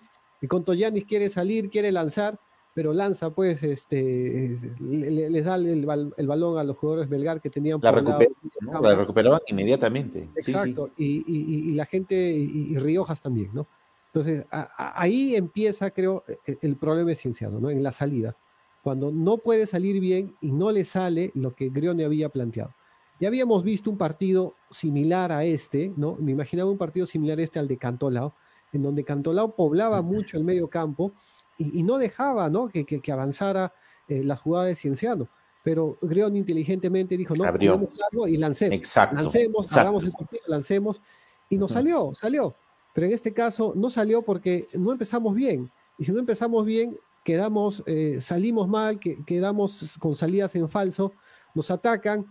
Contoyanis 0.48 1.04
quiere 1.04 1.28
salir, 1.28 1.70
quiere 1.70 1.92
lanzar, 1.92 2.38
pero 2.76 2.92
lanza, 2.92 3.30
pues, 3.30 3.62
este, 3.62 4.54
les 4.78 5.44
da 5.46 5.56
el, 5.56 5.86
balón 5.86 6.58
a 6.58 6.62
los 6.62 6.76
jugadores 6.76 7.08
belgar 7.08 7.40
que 7.40 7.48
tenían 7.48 7.80
la, 7.82 7.90
la 7.90 8.94
recuperaban 8.94 9.40
inmediatamente. 9.46 10.28
Exacto, 10.36 10.90
Y, 10.98 11.72
la 11.72 11.86
gente, 11.86 12.14
y, 12.14 12.76
Riojas 12.76 13.22
también, 13.22 13.48
¿no? 13.54 13.66
Entonces, 14.08 14.44
ahí 14.76 15.36
empieza, 15.36 15.90
creo, 15.90 16.22
e, 16.46 16.58
el, 16.60 16.76
problema 16.76 17.12
esencial, 17.12 17.58
¿no? 17.58 17.70
En 17.70 17.82
la 17.82 17.92
salida. 17.92 18.36
Cuando 18.82 19.10
no 19.10 19.38
puede 19.38 19.64
salir 19.64 19.98
bien 19.98 20.36
y 20.42 20.52
no 20.52 20.70
le 20.70 20.84
sale 20.84 21.30
lo 21.34 21.54
que 21.54 21.70
Grione 21.70 22.04
había 22.04 22.28
planteado. 22.28 22.74
Ya 23.18 23.28
habíamos 23.28 23.64
visto 23.64 23.90
un 23.90 23.96
partido 23.96 24.52
similar 24.68 25.32
a 25.32 25.44
este, 25.46 25.94
¿no? 25.96 26.16
Me 26.16 26.32
imaginaba 26.32 26.70
un 26.70 26.76
partido 26.76 27.06
similar 27.06 27.38
a 27.38 27.42
este 27.42 27.58
al 27.58 27.68
de 27.68 27.78
Cantolao, 27.78 28.34
en 28.74 28.82
donde 28.82 29.02
Cantolao 29.02 29.56
poblaba 29.56 30.02
mucho 30.02 30.36
el 30.36 30.44
medio 30.44 30.68
campo 30.68 31.14
y, 31.58 31.82
no 31.82 31.98
dejaba 31.98 32.50
¿no? 32.50 32.68
Que, 32.68 32.84
que, 32.84 33.12
avanzara 33.12 33.72
eh, 34.08 34.22
la 34.22 34.36
jugada 34.36 34.66
de 34.66 34.76
Cienciano. 34.76 35.28
Pero 35.62 35.96
Grión 36.00 36.36
inteligentemente 36.36 37.16
dijo, 37.16 37.34
no, 37.34 37.44
largo 37.44 38.28
y 38.28 38.36
lancemos. 38.36 38.76
Exacto, 38.76 39.16
lancemos, 39.16 39.76
hagamos 39.76 40.04
el 40.04 40.12
partido, 40.12 40.42
lancemos. 40.46 41.02
Y 41.48 41.58
nos 41.58 41.72
salió, 41.72 42.12
salió. 42.14 42.54
Pero 42.94 43.08
en 43.08 43.12
este 43.12 43.32
caso 43.32 43.72
no 43.74 43.90
salió 43.90 44.22
porque 44.22 44.68
no 44.74 44.92
empezamos 44.92 45.34
bien. 45.34 45.70
Y 45.98 46.04
si 46.04 46.12
no 46.12 46.20
empezamos 46.20 46.64
bien, 46.64 46.96
quedamos, 47.24 47.82
eh, 47.86 48.18
salimos 48.20 48.68
mal, 48.68 49.00
que, 49.00 49.24
quedamos 49.24 49.96
con 49.98 50.14
salidas 50.14 50.54
en 50.54 50.68
falso, 50.68 51.12
nos 51.54 51.70
atacan 51.72 52.26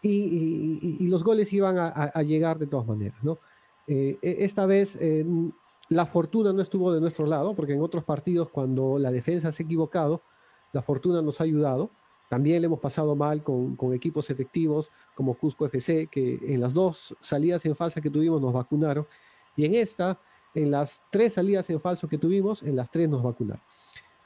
y, 0.00 0.96
y, 1.00 1.08
los 1.08 1.24
goles 1.24 1.52
iban 1.52 1.78
a, 1.78 1.88
a, 1.88 2.22
llegar 2.22 2.58
de 2.58 2.68
todas 2.68 2.86
maneras. 2.86 3.18
¿no? 3.24 3.38
Eh, 3.88 4.18
e, 4.22 4.44
esta 4.44 4.66
vez 4.66 4.96
la 5.88 6.06
fortuna 6.06 6.52
no 6.52 6.60
estuvo 6.60 6.92
de 6.92 7.00
nuestro 7.00 7.26
lado, 7.26 7.54
porque 7.54 7.74
en 7.74 7.82
otros 7.82 8.04
partidos 8.04 8.48
cuando 8.50 8.98
la 8.98 9.10
defensa 9.10 9.52
se 9.52 9.62
ha 9.62 9.66
equivocado, 9.66 10.22
la 10.72 10.82
fortuna 10.82 11.22
nos 11.22 11.40
ha 11.40 11.44
ayudado. 11.44 11.90
También 12.28 12.60
le 12.60 12.66
hemos 12.66 12.78
pasado 12.78 13.16
mal 13.16 13.42
con, 13.42 13.76
equipos 13.94 14.28
efectivos 14.28 14.90
como 15.14 15.34
Cusco 15.34 15.64
FC, 15.64 16.08
que 16.08 16.38
en 16.42 16.60
las 16.60 16.74
dos 16.74 17.16
salidas 17.20 17.64
en 17.64 17.74
falsa 17.74 18.02
que 18.02 18.10
tuvimos 18.10 18.40
nos 18.40 18.52
vacunaron. 18.52 19.06
Y 19.56 19.64
en 19.64 19.74
esta, 19.74 20.20
en 20.54 20.70
las 20.70 21.02
tres 21.10 21.34
salidas 21.34 21.70
en 21.70 21.80
falso 21.80 22.06
que 22.06 22.18
tuvimos, 22.18 22.62
en 22.62 22.76
las 22.76 22.90
tres 22.90 23.08
nos 23.08 23.22
vacunaron. 23.22 23.62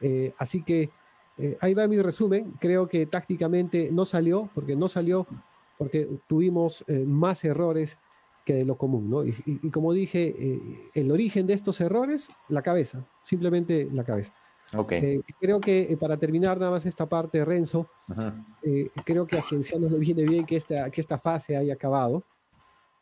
Eh, 0.01 0.35
así 0.37 0.65
que 0.65 0.91
eh, 1.39 1.57
ahí 1.61 1.75
va 1.75 1.87
mi 1.87 2.03
resumen. 2.03 2.55
Creo 2.59 2.89
que 2.89 3.07
tácticamente 3.07 3.91
no 3.93 4.05
salió, 4.05 4.51
porque 4.53 4.75
no 4.75 4.89
salió 4.89 5.27
porque 5.83 6.09
tuvimos 6.29 6.85
eh, 6.87 7.05
más 7.05 7.45
errores 7.45 7.99
que 8.45 8.55
de 8.55 8.65
lo 8.65 8.77
común, 8.77 9.09
¿no? 9.09 9.25
Y, 9.25 9.71
como 9.71 9.93
dije, 9.93 10.35
eh, 10.37 10.61
el 10.95 11.11
origen 11.11 11.47
de 11.47 11.55
estos 11.55 11.81
errores, 11.81 12.29
la 12.49 12.63
cabeza, 12.63 13.07
simplemente 13.25 13.89
la 13.93 14.05
cabeza. 14.05 14.35
Okay. 14.75 14.99
Eh, 15.05 15.23
creo 15.39 15.61
que 15.61 15.83
eh, 15.83 15.97
para 15.97 16.17
terminar 16.17 16.59
nada 16.59 16.73
más 16.73 16.87
esta 16.87 17.07
parte, 17.07 17.45
Renzo, 17.45 17.89
creo 19.05 19.27
que 19.27 19.39
a 19.39 19.43
Cienciano 19.43 19.89
le 19.89 19.99
viene 19.99 20.25
bien 20.25 20.47
que 20.47 20.57
esta, 20.57 20.91
que 20.91 21.01
esta 21.01 21.19
fase 21.19 21.57
haya 21.57 21.75
acabado, 21.75 22.25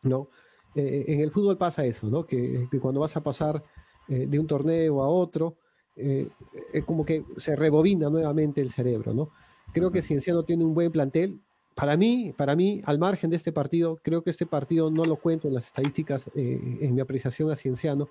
¿no? 0.05 0.28
en 0.72 1.18
el 1.18 1.32
fútbol 1.32 1.59
pasa 1.59 1.84
eso, 1.84 2.07
¿no? 2.07 2.24
Que, 2.24 2.68
que 2.70 2.78
cuando 2.78 3.01
vas 3.01 3.16
a 3.16 3.22
pasar 3.24 3.61
de 4.07 4.38
un 4.38 4.47
torneo 4.47 5.03
a 5.03 5.09
otro, 5.09 5.57
es 5.97 6.84
como 6.84 7.05
que 7.05 7.24
se 7.38 7.57
rebobina 7.57 8.09
nuevamente 8.09 8.61
el 8.61 8.70
cerebro, 8.70 9.12
¿no? 9.12 9.30
Creo 9.72 9.91
que 9.91 10.01
Cienciano 10.01 10.45
tiene 10.45 10.64
un 10.64 10.72
buen 10.72 10.93
plantel, 10.93 11.41
para 11.74 11.96
mí, 11.96 12.34
para 12.36 12.56
mí, 12.56 12.82
al 12.84 12.98
margen 12.98 13.30
de 13.30 13.36
este 13.36 13.52
partido, 13.52 13.98
creo 14.02 14.22
que 14.22 14.30
este 14.30 14.46
partido 14.46 14.90
no 14.90 15.04
lo 15.04 15.16
cuento 15.16 15.48
en 15.48 15.54
las 15.54 15.66
estadísticas, 15.66 16.30
eh, 16.34 16.78
en 16.80 16.94
mi 16.94 17.00
apreciación 17.00 17.50
a 17.50 17.56
Cienciano. 17.56 18.08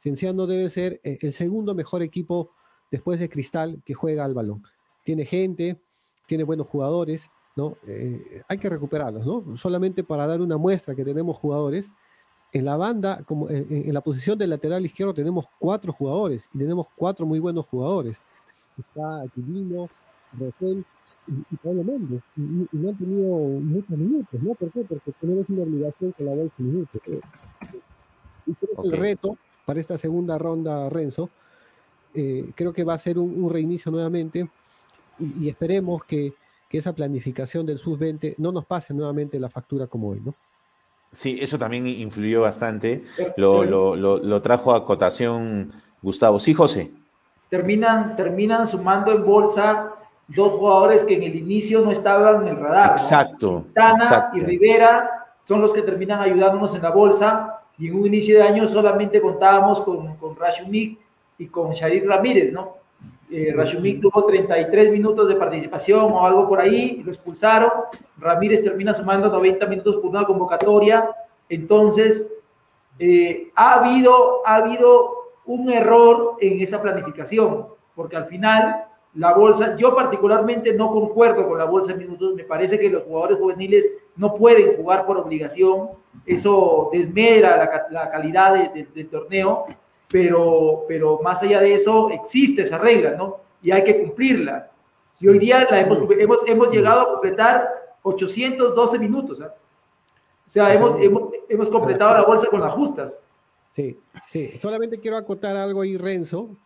Cienciano 0.00 0.46
debe 0.46 0.68
ser 0.68 1.00
eh, 1.02 1.18
el 1.22 1.32
segundo 1.32 1.74
mejor 1.74 2.02
equipo 2.02 2.52
después 2.90 3.18
de 3.18 3.28
Cristal 3.28 3.82
que 3.84 3.94
juega 3.94 4.24
al 4.24 4.34
balón. 4.34 4.62
Tiene 5.04 5.24
gente, 5.24 5.80
tiene 6.26 6.44
buenos 6.44 6.66
jugadores, 6.66 7.30
¿no? 7.56 7.76
Eh, 7.86 8.42
hay 8.48 8.58
que 8.58 8.68
recuperarlos, 8.68 9.26
¿no? 9.26 9.56
Solamente 9.56 10.04
para 10.04 10.26
dar 10.26 10.40
una 10.40 10.56
muestra 10.56 10.94
que 10.94 11.04
tenemos 11.04 11.36
jugadores. 11.36 11.90
En 12.52 12.64
la 12.64 12.76
banda, 12.76 13.22
como 13.24 13.48
en, 13.48 13.94
la 13.94 14.00
posición 14.00 14.36
del 14.36 14.50
lateral 14.50 14.84
izquierdo, 14.84 15.14
tenemos 15.14 15.46
cuatro 15.58 15.92
jugadores 15.92 16.48
y 16.52 16.58
tenemos 16.58 16.88
cuatro 16.96 17.24
muy 17.24 17.38
buenos 17.38 17.66
jugadores. 17.66 18.18
Está 18.76 19.22
Aquilino, 19.22 19.88
Rosel, 20.32 20.84
y, 21.26 21.56
Pablo 21.56 21.84
Méndez, 21.84 22.22
y, 22.36 22.68
no 22.72 22.90
han 22.90 22.96
tenido 22.96 23.28
muchos 23.28 23.96
minutos, 23.96 24.42
¿no? 24.42 24.54
¿Por 24.54 24.70
qué? 24.70 24.84
Porque 24.88 25.12
tenemos 25.20 25.48
una 25.48 25.62
obligación 25.62 26.12
con 26.12 26.26
la 26.26 26.34
bolsa 26.34 26.54
minutos. 26.58 27.00
Y 28.46 28.54
creo 28.54 28.82
que 28.82 28.88
el 28.88 28.92
reto 28.92 29.38
para 29.64 29.80
esta 29.80 29.98
segunda 29.98 30.38
ronda, 30.38 30.88
Renzo, 30.88 31.30
eh, 32.14 32.50
creo 32.54 32.72
que 32.72 32.84
va 32.84 32.94
a 32.94 32.98
ser 32.98 33.18
un, 33.18 33.48
reinicio 33.48 33.92
nuevamente 33.92 34.48
y, 35.18 35.48
esperemos 35.48 36.04
que, 36.04 36.32
que, 36.68 36.78
esa 36.78 36.92
planificación 36.92 37.66
del 37.66 37.78
sub-20 37.78 38.34
no 38.38 38.52
nos 38.52 38.64
pase 38.64 38.92
nuevamente 38.94 39.38
la 39.38 39.48
factura 39.48 39.86
como 39.86 40.08
hoy, 40.08 40.20
¿no? 40.20 40.34
Sí, 41.12 41.38
eso 41.40 41.58
también 41.58 41.86
influyó 41.86 42.42
bastante, 42.42 43.04
lo, 43.36 43.64
lo, 43.64 43.96
lo, 43.96 44.18
lo 44.18 44.42
trajo 44.42 44.72
a 44.74 44.84
cotación 44.84 45.72
Gustavo. 46.02 46.38
Sí, 46.38 46.54
José. 46.54 46.92
Terminan, 47.48 48.16
terminan 48.16 48.66
sumando 48.66 49.12
en 49.12 49.24
bolsa 49.24 49.90
dos 50.34 50.52
jugadores 50.52 51.04
que 51.04 51.14
en 51.14 51.22
el 51.24 51.34
inicio 51.36 51.80
no 51.80 51.90
estaban 51.90 52.42
en 52.42 52.48
el 52.48 52.56
radar. 52.56 52.90
Exacto. 52.90 53.64
Tana 53.74 54.30
y 54.34 54.40
Rivera 54.40 55.26
son 55.44 55.60
los 55.60 55.72
que 55.72 55.82
terminan 55.82 56.20
ayudándonos 56.20 56.74
en 56.74 56.82
la 56.82 56.90
bolsa 56.90 57.58
y 57.78 57.88
en 57.88 57.96
un 57.98 58.06
inicio 58.06 58.36
de 58.36 58.42
año 58.42 58.68
solamente 58.68 59.20
contábamos 59.20 59.80
con, 59.82 60.16
con 60.16 60.36
Rashumik 60.36 60.98
y 61.38 61.46
con 61.46 61.72
Sharir 61.72 62.06
Ramírez, 62.06 62.52
¿no? 62.52 62.80
Eh, 63.30 63.52
Rashumik 63.54 64.00
tuvo 64.00 64.24
33 64.24 64.90
minutos 64.90 65.28
de 65.28 65.36
participación 65.36 66.12
o 66.12 66.26
algo 66.26 66.48
por 66.48 66.60
ahí, 66.60 67.00
lo 67.04 67.12
expulsaron. 67.12 67.70
Ramírez 68.18 68.62
termina 68.62 68.92
sumando 68.92 69.28
90 69.28 69.66
minutos 69.66 69.96
por 69.96 70.10
una 70.10 70.24
convocatoria. 70.24 71.08
Entonces, 71.48 72.30
eh, 72.98 73.50
ha, 73.54 73.74
habido, 73.74 74.46
ha 74.46 74.56
habido 74.56 75.12
un 75.46 75.70
error 75.70 76.36
en 76.40 76.60
esa 76.60 76.82
planificación, 76.82 77.66
porque 77.94 78.16
al 78.16 78.26
final 78.26 78.84
la 79.14 79.34
bolsa, 79.34 79.76
yo 79.76 79.94
particularmente 79.94 80.72
no 80.74 80.90
concuerdo 80.90 81.48
con 81.48 81.58
la 81.58 81.64
bolsa 81.64 81.92
de 81.92 81.98
minutos, 81.98 82.34
me 82.34 82.44
parece 82.44 82.78
que 82.78 82.88
los 82.88 83.02
jugadores 83.02 83.38
juveniles 83.38 83.92
no 84.16 84.34
pueden 84.34 84.76
jugar 84.76 85.04
por 85.04 85.18
obligación, 85.18 85.90
eso 86.26 86.90
desmera 86.92 87.88
la, 87.90 88.10
calidad 88.10 88.72
del 88.72 89.08
torneo, 89.08 89.64
pero, 90.08 90.84
pero 90.86 91.20
más 91.22 91.42
allá 91.42 91.60
de 91.60 91.74
eso 91.74 92.10
existe 92.10 92.62
esa 92.62 92.78
regla, 92.78 93.12
¿no? 93.12 93.38
Y 93.62 93.70
hay 93.70 93.82
que 93.84 94.00
cumplirla. 94.00 94.70
Y 95.18 95.28
hoy 95.28 95.38
día 95.38 95.66
la 95.70 95.80
hemos, 95.80 95.98
hemos, 96.18 96.38
hemos 96.46 96.70
llegado 96.70 97.00
a 97.00 97.12
completar 97.12 97.68
812 98.02 98.98
minutos. 98.98 99.40
¿ah? 99.40 99.54
O 100.46 100.50
sea, 100.50 100.74
hemos, 100.74 100.98
hemos, 101.00 101.30
hemos 101.48 101.68
completado 101.68 102.14
la 102.14 102.24
bolsa 102.24 102.48
con 102.48 102.60
las 102.60 102.72
justas. 102.72 103.18
Sí, 103.70 104.00
sí. 104.26 104.58
Solamente 104.58 104.98
quiero 104.98 105.16
acotar 105.16 105.56
algo 105.56 105.82
ahí, 105.82 105.96
Renzo, 105.96 106.56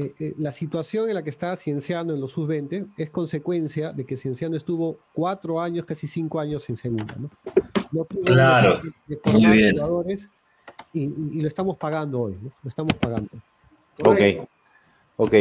eh, 0.00 0.14
eh, 0.20 0.34
la 0.38 0.52
situación 0.52 1.08
en 1.08 1.16
la 1.16 1.24
que 1.24 1.30
está 1.30 1.56
Cienciano 1.56 2.14
en 2.14 2.20
los 2.20 2.30
sub-20 2.30 2.90
es 2.96 3.10
consecuencia 3.10 3.92
de 3.92 4.06
que 4.06 4.16
Cienciano 4.16 4.56
estuvo 4.56 5.00
cuatro 5.12 5.60
años, 5.60 5.84
casi 5.84 6.06
cinco 6.06 6.38
años 6.38 6.68
en 6.70 6.76
segunda. 6.76 7.16
¿no? 7.18 8.04
claro, 8.24 8.80
muy 9.24 9.46
bien. 9.48 9.76
Y, 10.92 11.42
lo 11.42 11.48
estamos 11.48 11.76
pagando 11.76 12.20
hoy, 12.20 12.38
¿no? 12.40 12.52
Lo 12.62 12.68
estamos 12.68 12.94
pagando. 12.94 13.28
Ok, 14.04 14.20
ok. 15.16 15.34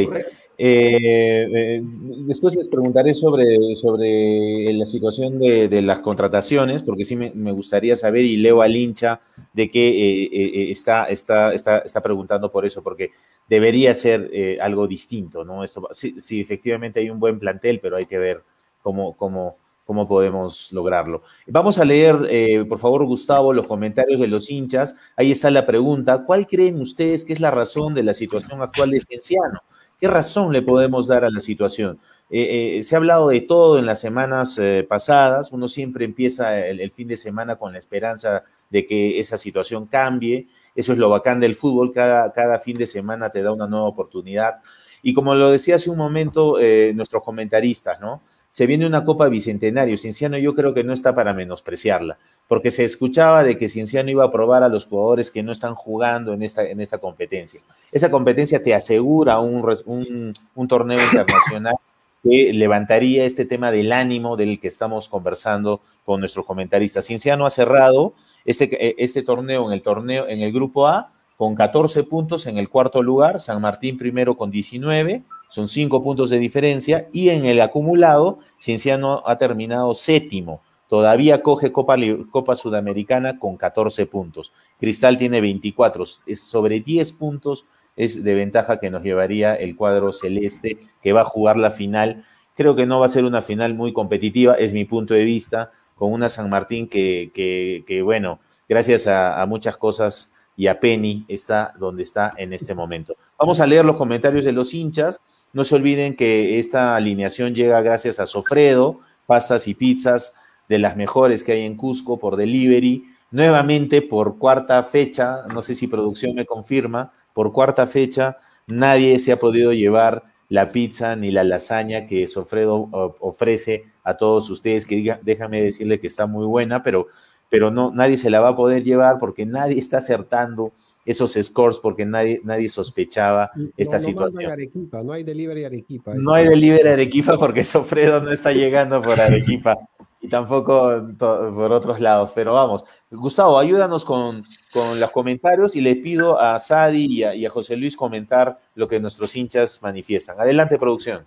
Eh, 0.60 1.47
eh, 1.53 1.82
después 2.26 2.55
les 2.55 2.68
preguntaré 2.68 3.14
sobre, 3.14 3.76
sobre 3.76 4.74
la 4.74 4.86
situación 4.86 5.38
de, 5.39 5.82
las 5.82 6.01
contrataciones, 6.01 6.82
porque 6.82 7.05
sí 7.05 7.16
me, 7.16 7.51
gustaría 7.51 7.95
saber 7.95 8.24
y 8.24 8.38
leo 8.38 8.62
al 8.62 8.76
hincha 8.76 9.22
de 9.53 9.70
que 9.70 10.24
eh, 10.24 10.72
está, 10.72 11.05
está, 11.05 11.53
está, 11.53 11.80
está, 11.80 12.01
preguntando 12.01 12.51
por 12.51 12.66
eso, 12.66 12.82
porque 12.82 13.12
debería 13.47 13.93
ser 13.93 14.32
algo 14.62 14.88
distinto, 14.88 15.45
¿no? 15.45 15.64
Esto, 15.64 15.89
sí, 15.91 16.41
efectivamente 16.41 16.99
hay 16.99 17.10
un 17.10 17.20
buen 17.20 17.39
plantel, 17.39 17.80
pero 17.80 17.97
hay 17.97 18.05
que 18.05 18.18
ver 18.18 18.43
cómo, 18.82 19.16
cómo, 19.16 19.58
cómo 19.88 20.08
podemos 20.08 20.72
lograrlo. 20.74 21.24
Vamos 21.47 21.80
a 21.80 21.86
leer, 21.86 22.28
eh, 22.30 22.66
por 22.68 22.78
favor, 22.78 23.05
Gustavo, 23.05 23.53
los 23.53 23.68
comentarios 23.68 24.20
de 24.20 24.28
los 24.28 24.51
hinchas. 24.51 24.95
Ahí 25.16 25.32
está 25.32 25.49
la 25.49 25.66
pregunta. 25.66 26.26
¿Cuál 26.26 26.45
creen 26.45 26.80
ustedes 26.82 27.24
que 27.24 27.34
es 27.34 27.39
la 27.39 27.51
razón 27.51 27.95
de 27.95 28.03
la 28.03 28.14
situación 28.14 28.62
actual 28.62 28.91
de 28.91 28.99
Cienciano? 28.99 29.62
¿Qué 29.98 30.08
razón 30.08 30.54
le 30.54 30.62
podemos 30.62 31.08
dar 31.08 31.26
a 31.26 31.30
la 31.30 31.39
situación? 31.39 32.00
Eh, 32.30 32.78
eh, 32.78 32.84
se 32.84 32.95
ha 32.95 32.98
hablado 32.98 33.30
de 33.30 33.41
todo 33.41 33.80
en 33.80 33.86
las 33.86 34.00
semanas 34.00 34.60
pasadas. 34.88 35.52
Uno 35.52 35.68
siempre 35.68 36.06
empieza 36.06 36.60
el, 36.68 36.91
fin 36.91 37.08
de 37.08 37.18
semana 37.18 37.56
con 37.56 37.74
la 37.74 37.80
esperanza 37.80 38.43
de 38.70 38.86
que 38.86 39.20
esa 39.20 39.38
situación 39.38 39.88
cambie. 39.88 40.48
Eso 40.76 40.93
es 40.93 41.00
lo 41.00 41.10
bacán 41.10 41.39
del 41.39 41.56
fútbol. 41.56 41.91
Cada, 41.93 42.32
cada 42.34 42.60
fin 42.60 42.78
de 42.78 42.86
semana 42.86 43.30
te 43.30 43.41
da 43.41 43.52
una 43.52 43.68
nueva 43.68 43.88
oportunidad. 43.88 44.62
Y 45.02 45.14
como 45.14 45.34
lo 45.36 45.52
decía 45.52 45.76
hace 45.76 45.89
un 45.89 45.98
momento 45.98 46.58
nuestros 46.93 47.24
comentaristas, 47.24 48.00
¿no? 48.00 48.22
Se 48.58 48.66
viene 48.66 48.88
una 48.88 49.03
Copa 49.03 49.28
Bicentenario. 49.28 49.97
Cienciano 49.97 50.36
yo 50.39 50.55
creo 50.55 50.74
que 50.74 50.84
no 50.84 50.91
está 50.91 51.14
para 51.14 51.32
menospreciarla, 51.32 52.18
porque 52.47 52.72
se 52.72 52.86
escuchaba 52.86 53.43
de 53.43 53.55
que 53.55 53.70
Cienciano 53.70 54.10
iba 54.10 54.26
a 54.26 54.32
probar 54.32 54.64
a 54.64 54.68
los 54.68 54.88
jugadores 54.88 55.30
que 55.30 55.43
no 55.43 55.51
están 55.51 55.76
jugando 55.76 56.34
en 56.34 56.41
esta, 56.41 56.64
en 56.64 56.82
esta 56.82 56.97
competencia. 56.97 57.62
Esa 57.91 58.10
competencia 58.10 58.64
te 58.64 58.74
asegura 58.74 59.39
un, 59.39 60.34
un, 60.55 60.68
torneo 60.68 60.99
internacional 60.99 61.76
que 62.24 62.51
levantaría 62.51 63.26
este 63.26 63.45
tema 63.45 63.70
del 63.70 63.91
ánimo 63.91 64.36
del 64.36 64.60
que 64.60 64.70
estamos 64.70 65.08
conversando 65.08 65.80
con 66.03 66.20
nuestros 66.20 66.43
comentaristas. 66.43 67.05
Cienciano 67.05 67.45
ha 67.45 67.51
cerrado 67.51 68.16
este, 68.43 68.95
este 69.03 69.22
torneo 69.22 69.68
en 69.68 69.74
el 69.74 69.84
torneo 69.84 70.28
en 70.28 70.41
el 70.41 70.51
grupo 70.51 70.88
A 70.88 71.12
con 71.38 71.53
14 71.53 72.05
puntos 72.05 72.47
en 72.47 72.58
el 72.58 72.70
cuarto 72.70 73.03
lugar, 73.03 73.39
San 73.39 73.62
Martín 73.62 73.99
primero 73.99 74.36
con 74.36 74.49
19, 74.49 75.22
son 75.50 75.68
5 75.68 76.04
puntos 76.04 76.30
de 76.30 76.39
diferencia, 76.39 77.08
y 77.12 77.30
en 77.30 77.45
el 77.45 77.62
acumulado, 77.62 78.39
Cienciano 78.60 79.24
ha 79.26 79.38
terminado 79.38 79.93
séptimo, 79.93 80.62
todavía 80.89 81.41
coge 81.41 81.72
Copa, 81.72 81.95
Copa 82.32 82.56
Sudamericana 82.56 83.39
con 83.39 83.58
14 83.58 84.06
puntos. 84.06 84.52
Cristal 84.80 85.18
tiene 85.18 85.41
24, 85.41 86.04
es 86.26 86.41
sobre 86.41 86.80
10 86.80 87.14
puntos 87.14 87.66
es 87.98 88.24
de 88.24 88.36
ventaja 88.36 88.80
que 88.80 88.91
nos 88.91 89.04
llevaría 89.04 89.56
el 89.56 89.76
cuadro 89.76 90.14
celeste 90.14 90.78
que 91.02 91.14
va 91.14 91.22
a 91.22 91.26
jugar 91.26 91.58
la 91.58 91.72
final. 91.72 92.24
Creo 92.56 92.76
que 92.76 92.86
no 92.86 93.00
va 93.00 93.08
a 93.08 93.10
ser 93.10 93.26
una 93.26 93.41
final 93.41 93.74
muy 93.74 93.91
competitiva, 93.91 94.54
es 94.54 94.72
mi 94.72 94.86
punto 94.86 95.16
de 95.16 95.26
vista, 95.26 95.72
con 95.95 96.14
una 96.14 96.30
San 96.30 96.48
Martín 96.48 96.88
que, 96.88 97.32
que, 97.34 98.02
bueno, 98.04 98.39
gracias 98.70 99.08
a 99.08 99.43
muchas 99.48 99.78
cosas 99.78 100.32
y 100.56 100.68
a 100.68 100.80
Penny 100.80 101.26
está 101.28 101.74
donde 101.80 102.04
está 102.04 102.34
en 102.38 102.54
este 102.54 102.76
momento. 102.76 103.16
Vamos 103.38 103.60
a 103.60 103.68
leer 103.68 103.86
los 103.86 103.95
comentarios 103.95 104.43
de 104.43 104.52
los 104.52 104.74
hinchas. 104.74 105.22
No 105.54 105.64
se 105.64 105.76
olviden 105.76 106.16
que 106.16 106.60
esta 106.60 106.95
alineación 106.95 107.56
llega 107.56 107.82
gracias 107.82 108.20
a 108.20 108.28
Sofredo, 108.28 109.00
pastas 109.26 109.68
y 109.68 109.74
pizzas 109.74 110.36
de 110.70 110.80
las 110.80 110.95
mejores 110.95 111.43
que 111.43 111.54
hay 111.54 111.66
en 111.66 111.76
Cusco 111.76 112.18
por 112.18 112.36
delivery. 112.36 113.06
Nuevamente 113.32 114.02
por 114.02 114.38
cuarta 114.38 114.84
fecha, 114.84 115.48
no 115.54 115.62
sé 115.62 115.76
si 115.76 115.88
producción 115.88 116.36
me 116.36 116.45
confirma, 116.45 117.12
por 117.34 117.52
cuarta 117.52 117.88
fecha 117.88 118.38
nadie 118.68 119.20
se 119.20 119.32
ha 119.32 119.39
podido 119.39 119.74
llevar 119.74 120.24
la 120.50 120.72
pizza 120.72 121.16
ni 121.16 121.32
la 121.32 121.43
lasaña 121.43 122.08
que 122.08 122.28
Sofredo 122.28 122.89
ofrece 123.20 123.86
a 124.04 124.16
todos 124.16 124.50
ustedes, 124.50 124.86
que 124.86 124.95
diga, 124.95 125.20
déjame 125.24 125.62
decirle 125.62 126.00
que 126.00 126.08
está 126.08 126.26
muy 126.26 126.45
buena, 126.45 126.84
pero 126.84 127.08
pero 127.50 127.72
no, 127.72 127.91
nadie 127.91 128.18
se 128.18 128.30
la 128.30 128.41
va 128.41 128.50
a 128.50 128.56
poder 128.56 128.84
llevar 128.84 129.20
porque 129.20 129.45
nadie 129.45 129.80
está 129.80 129.98
acertando 129.98 130.74
esos 131.08 131.34
scores 131.41 131.80
porque 131.80 132.05
nadie, 132.05 132.41
nadie 132.43 132.68
sospechaba 132.68 133.49
esta 133.78 133.97
situación. 133.97 134.34
No 134.34 134.39
hay 134.41 134.45
Arequipa, 134.45 135.01
no 135.01 135.14
hay 135.14 135.24
delivery 135.24 135.64
Arequipa. 135.64 136.14
No 136.14 136.34
hay 136.34 136.47
delivery 136.49 136.89
Arequipa 136.89 137.38
porque 137.38 137.64
Sofredo 137.64 138.22
no 138.22 138.32
está 138.32 138.51
llegando 138.51 139.01
por 139.01 139.20
Arequipa 139.20 139.78
y 140.20 140.28
tampoco 140.28 141.08
por 141.18 141.72
otros 141.72 142.01
lados. 142.01 142.34
Pero 142.36 142.53
vamos, 142.53 142.84
Gustavo, 143.10 143.58
ayúdanos 143.58 144.03
con, 144.03 144.43
con 144.74 144.99
los 144.99 145.10
comentarios 145.12 145.78
y 145.78 145.82
le 145.82 145.95
pido 145.95 146.39
a 146.41 146.60
Sadi 146.60 147.05
y 147.05 147.24
a, 147.24 147.34
y 147.34 147.45
a 147.45 147.49
José 147.49 147.78
Luis 147.78 147.95
comentar 147.95 148.60
lo 148.76 148.89
que 148.89 148.99
nuestros 148.99 149.34
hinchas 149.34 149.82
manifiestan. 149.82 150.38
Adelante, 150.41 150.78
producción. 150.78 151.26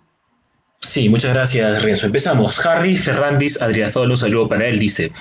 Sí, 0.79 1.09
muchas 1.09 1.33
gracias, 1.33 1.81
Renzo. 1.81 2.05
Empezamos. 2.05 2.63
Harry 2.63 2.95
Ferrandis 2.95 3.59
Adriazolo, 3.59 4.15
saludo 4.15 4.47
para 4.47 4.67
él, 4.67 4.77
dice, 4.77 5.11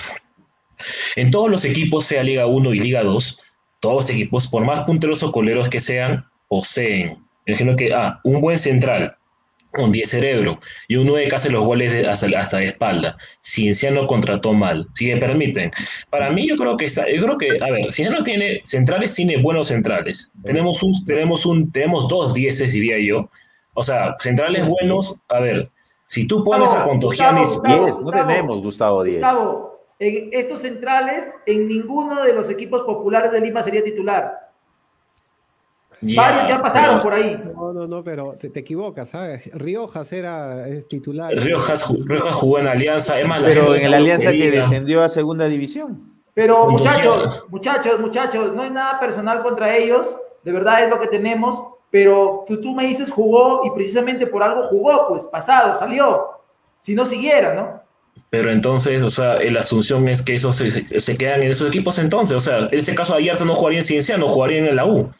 en 1.17 1.31
todos 1.31 1.51
los 1.51 1.65
equipos, 1.65 2.05
sea 2.05 2.23
Liga 2.23 2.47
1 2.47 2.75
y 2.75 2.79
Liga 2.79 3.03
2, 3.03 3.39
todos 3.81 3.97
los 3.97 4.11
equipos, 4.11 4.47
por 4.47 4.65
más 4.65 4.81
punteros 4.81 5.23
o 5.23 5.33
coleros 5.33 5.69
que 5.69 5.81
sean, 5.81 6.25
poseen. 6.49 7.19
Imagino 7.47 7.75
que, 7.75 7.93
ah, 7.93 8.21
un 8.23 8.41
buen 8.41 8.59
central, 8.59 9.17
un 9.79 9.93
10 9.93 10.09
cerebro 10.09 10.61
y 10.89 10.97
un 10.97 11.07
9 11.07 11.29
que 11.29 11.37
hace 11.37 11.51
los 11.51 11.65
goles 11.65 11.93
hasta, 12.09 12.57
de 12.59 12.65
espalda. 12.65 13.17
Cienciano 13.43 14.07
contrató 14.07 14.53
mal, 14.53 14.87
si 14.95 15.07
me 15.07 15.17
permiten. 15.19 15.71
Para 16.11 16.31
mí, 16.31 16.47
yo 16.49 16.57
creo 16.57 16.77
que 16.77 16.85
está, 16.87 17.05
yo 17.11 17.23
creo 17.23 17.39
que, 17.39 17.57
a 17.63 17.71
ver, 17.71 17.93
Cienciano 17.93 18.23
tiene 18.23 18.61
centrales, 18.65 19.15
tiene 19.15 19.39
buenos 19.39 19.69
centrales. 19.69 20.33
Tenemos 20.45 20.83
un, 20.83 20.93
tenemos 21.05 21.47
un, 21.47 21.71
tenemos 21.73 22.09
dos 22.09 22.35
10 22.35 22.73
diría 22.73 22.99
yo. 22.99 23.31
O 23.75 23.83
sea, 23.83 24.17
centrales 24.21 24.67
buenos, 24.67 25.23
a 25.29 25.41
ver, 25.41 25.63
si 26.05 26.27
tú 26.27 26.45
pones 26.45 26.73
a 26.73 26.83
Contogianis. 26.83 27.61
10, 27.63 28.03
no 28.03 28.11
tenemos, 28.11 28.61
Gustavo 28.61 29.05
10 29.05 29.23
en 30.01 30.31
estos 30.33 30.61
centrales, 30.61 31.33
en 31.45 31.69
ninguno 31.69 32.23
de 32.23 32.33
los 32.33 32.49
equipos 32.49 32.83
populares 32.83 33.31
de 33.31 33.41
Lima 33.41 33.63
sería 33.63 33.85
titular. 33.85 34.51
Varios 36.01 36.49
ya 36.49 36.63
pasaron 36.63 37.03
por 37.03 37.13
ahí. 37.13 37.39
No, 37.55 37.75
no, 37.75 37.87
no, 37.87 38.03
pero 38.03 38.33
te, 38.33 38.59
equivocas, 38.59 39.11
¿sabes? 39.11 39.53
Riojas 39.53 40.11
era 40.15 40.65
titular. 40.89 41.35
Riojas, 41.35 41.85
jugó 41.85 42.59
en 42.59 42.67
Alianza, 42.67 43.17
Pero 43.45 43.75
en 43.75 43.91
la 43.91 43.99
Alianza 43.99 44.33
que 44.33 44.51
descendió 44.51 45.03
a 45.03 45.11
segunda 45.11 45.45
división. 45.45 46.15
Pero 46.33 46.71
muchachos, 46.71 47.45
muchachos, 47.51 48.01
muchachos, 48.01 48.55
no 48.55 48.63
hay 48.63 48.71
nada 48.71 48.99
personal 48.99 49.43
contra 49.43 49.77
ellos, 49.77 50.17
de 50.43 50.53
verdad 50.53 50.85
es 50.85 50.89
lo 50.89 50.99
que 50.99 51.09
tenemos, 51.09 51.63
pero 51.91 52.45
tú, 52.47 52.63
tú 52.63 52.75
me 52.75 52.87
dices 52.87 53.11
jugó 53.11 53.61
y 53.65 53.71
precisamente 53.73 54.27
por 54.27 54.43
algo 54.43 54.63
jugó, 54.69 55.09
pues 55.09 55.27
pasado, 55.27 55.75
salió. 55.75 56.29
Si 56.81 56.95
no 56.95 57.05
siguiera, 57.05 57.53
¿no? 57.53 57.80
Pero 58.31 58.53
entonces, 58.53 59.03
o 59.03 59.11
sea, 59.11 59.41
la 59.41 59.61
asunción 59.61 60.09
es 60.09 60.23
que 60.23 60.37
esos 60.37 60.57
se, 60.57 61.19
quedan 61.19 61.43
en 61.43 61.51
esos 61.51 61.69
equipos 61.69 61.99
entonces. 61.99 62.37
O 62.37 62.41
sea, 62.41 62.59
en 62.59 62.79
ese 62.79 62.95
caso 62.95 63.15
Ayarza 63.15 63.45
no 63.45 63.57
jugaría 63.57 63.81
en 63.81 63.85
Ciencia, 63.85 64.17
no 64.17 64.29
jugaría 64.29 64.59
en 64.59 64.77
la 64.77 64.87
U. 64.87 65.11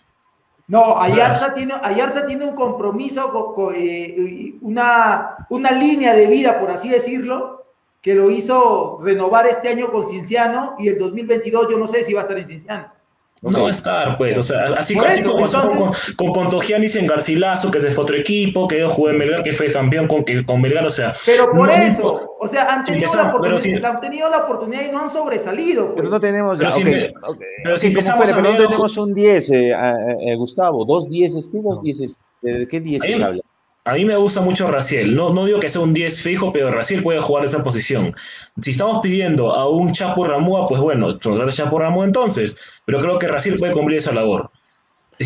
No, 0.69 1.01
Ayarza, 1.01 1.53
tiene, 1.53 1.75
Ayarza 1.83 2.25
tiene 2.27 2.45
un 2.45 2.55
compromiso, 2.55 3.33
con, 3.55 3.75
eh, 3.77 4.55
una, 4.61 5.47
una 5.49 5.73
línea 5.73 6.15
de 6.15 6.29
vida, 6.29 6.61
por 6.61 6.71
así 6.71 6.89
decirlo, 6.89 7.65
que 8.01 8.15
lo 8.15 8.31
hizo 8.31 9.01
renovar 9.03 9.49
este 9.49 9.69
año 9.69 9.91
con 9.91 10.07
Cienciano 10.07 10.77
y 10.79 10.87
el 10.87 10.99
2022 10.99 11.69
yo 11.71 11.79
no 11.79 11.89
sé 11.89 12.05
si 12.05 12.15
va 12.15 12.21
a 12.21 12.23
estar 12.23 12.39
en 12.39 12.47
Cienciano. 12.47 13.00
No 13.43 13.63
va 13.63 13.69
a 13.69 13.73
estar, 13.73 14.19
pues, 14.19 14.37
o 14.37 14.43
sea, 14.43 14.75
así, 14.77 14.95
como 14.95 15.47
con, 15.47 15.93
con, 16.17 16.33
Contogianis 16.33 16.95
en 16.97 17.07
Garcilaso, 17.07 17.71
que 17.71 17.81
se 17.81 17.91
fue 17.91 18.05
otro 18.05 18.17
equipo, 18.17 18.69
que 18.69 18.81
yo 18.81 18.91
jugué 18.91 19.13
en 19.13 19.19
Melgar, 19.19 19.43
que 19.43 19.55
fue 19.55 19.73
campeón 19.73 20.09
con, 20.09 20.25
con 20.45 20.61
Melgar, 20.61 20.85
o 20.85 20.91
sea. 20.91 21.13
Pero 21.25 21.51
por 21.51 21.71
eso, 21.71 22.37
o 22.39 22.47
sea, 22.47 22.71
han 22.71 22.83
tenido, 22.83 23.15
la 23.15 23.29
oportunidad, 23.29 23.85
han 23.93 24.01
tenido, 24.01 24.29
la 24.29 24.39
oportunidad, 24.45 24.83
y 24.85 24.93
no 24.93 25.01
han 25.01 25.09
sobresalido. 25.09 25.87
Pues. 25.87 25.97
Pero 25.97 26.11
no 26.11 26.21
tenemos, 26.21 26.59
pero 26.59 26.71
si, 26.71 26.85
pero 27.65 27.79
si 27.79 27.87
empezamos 27.87 28.19
fuera, 28.19 28.37
pero 28.37 28.53
no 28.53 28.59
tenemos 28.59 28.97
un 28.99 29.15
10, 29.15 29.51
eh, 29.51 29.71
eh, 29.71 30.37
Gustavo, 30.37 30.85
dos 30.85 31.09
10, 31.09 31.49
¿qué 31.51 31.59
dos 31.63 31.83
10? 31.83 32.19
¿De 32.43 32.69
qué 32.69 32.79
10 32.79 33.03
se 33.03 33.25
habla? 33.25 33.43
A 33.85 33.95
mí 33.95 34.05
me 34.05 34.17
gusta 34.17 34.41
mucho 34.41 34.71
Raciel. 34.71 35.17
No, 35.17 35.33
no 35.33 35.47
digo 35.47 35.59
que 35.59 35.69
sea 35.69 35.81
un 35.81 35.95
10 35.95 36.23
fijo, 36.23 36.53
pero 36.53 36.71
Raciel 36.71 37.03
puede 37.03 37.21
jugar 37.21 37.45
esa 37.45 37.65
posición. 37.65 38.15
Si 38.61 38.73
estamos 38.73 39.01
pidiendo 39.03 39.55
a 39.55 39.69
un 39.69 39.93
Chapo 39.93 40.27
Ramúa, 40.27 40.67
pues 40.67 40.81
bueno, 40.81 41.09
contratar 41.19 41.53
Chapo 41.53 41.79
Ramúa 41.79 42.05
entonces. 42.05 42.57
Pero 42.85 42.99
creo 42.99 43.19
que 43.19 43.29
Raciel 43.29 43.59
puede 43.59 43.73
cumplir 43.73 43.99
esa 43.99 44.13
labor. 44.13 44.51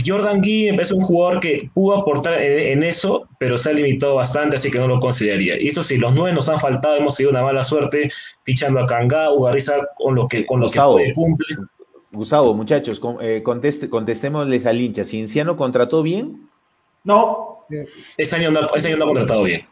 Jordan 0.05 0.41
Gui 0.41 0.69
es 0.69 0.91
un 0.91 1.01
jugador 1.01 1.41
que 1.41 1.71
pudo 1.73 1.97
aportar 1.97 2.41
en, 2.43 2.83
eso, 2.83 3.29
pero 3.39 3.57
se 3.57 3.71
ha 3.71 3.73
limitado 3.73 4.17
bastante, 4.17 4.57
así 4.57 4.71
que 4.71 4.79
no 4.79 4.89
lo 4.89 4.99
consideraría. 4.99 5.61
Y 5.61 5.69
eso 5.69 5.85
sí, 5.85 5.97
los 5.99 6.13
nueve 6.15 6.33
nos 6.33 6.49
han 6.49 6.59
faltado, 6.59 6.97
hemos 6.97 7.15
sido 7.15 7.31
una 7.31 7.43
mala 7.43 7.63
suerte 7.63 8.11
fichando 8.43 8.81
a 8.81 8.87
Kanga, 8.87 9.33
Ugariza 9.33 9.75
con 9.97 10.17
lo 10.17 10.27
que, 10.27 10.45
con 10.47 10.61
lo 10.61 10.71
que 10.71 11.13
cumple. 11.15 11.47
Gustavo, 12.11 12.55
muchachos, 12.55 13.01
eh, 13.21 13.43
conteste, 13.45 13.89
contestémosles 13.89 14.67
al 14.67 14.81
hincha. 14.81 15.05
¿Cienciano 15.05 15.57
contrató 15.57 16.03
bien? 16.03 16.49
No, 17.05 17.67
ese 18.17 18.37
año 18.37 18.51
no, 18.51 18.61
ha 18.61 19.07
contratado 19.07 19.45
bien. 19.45 19.67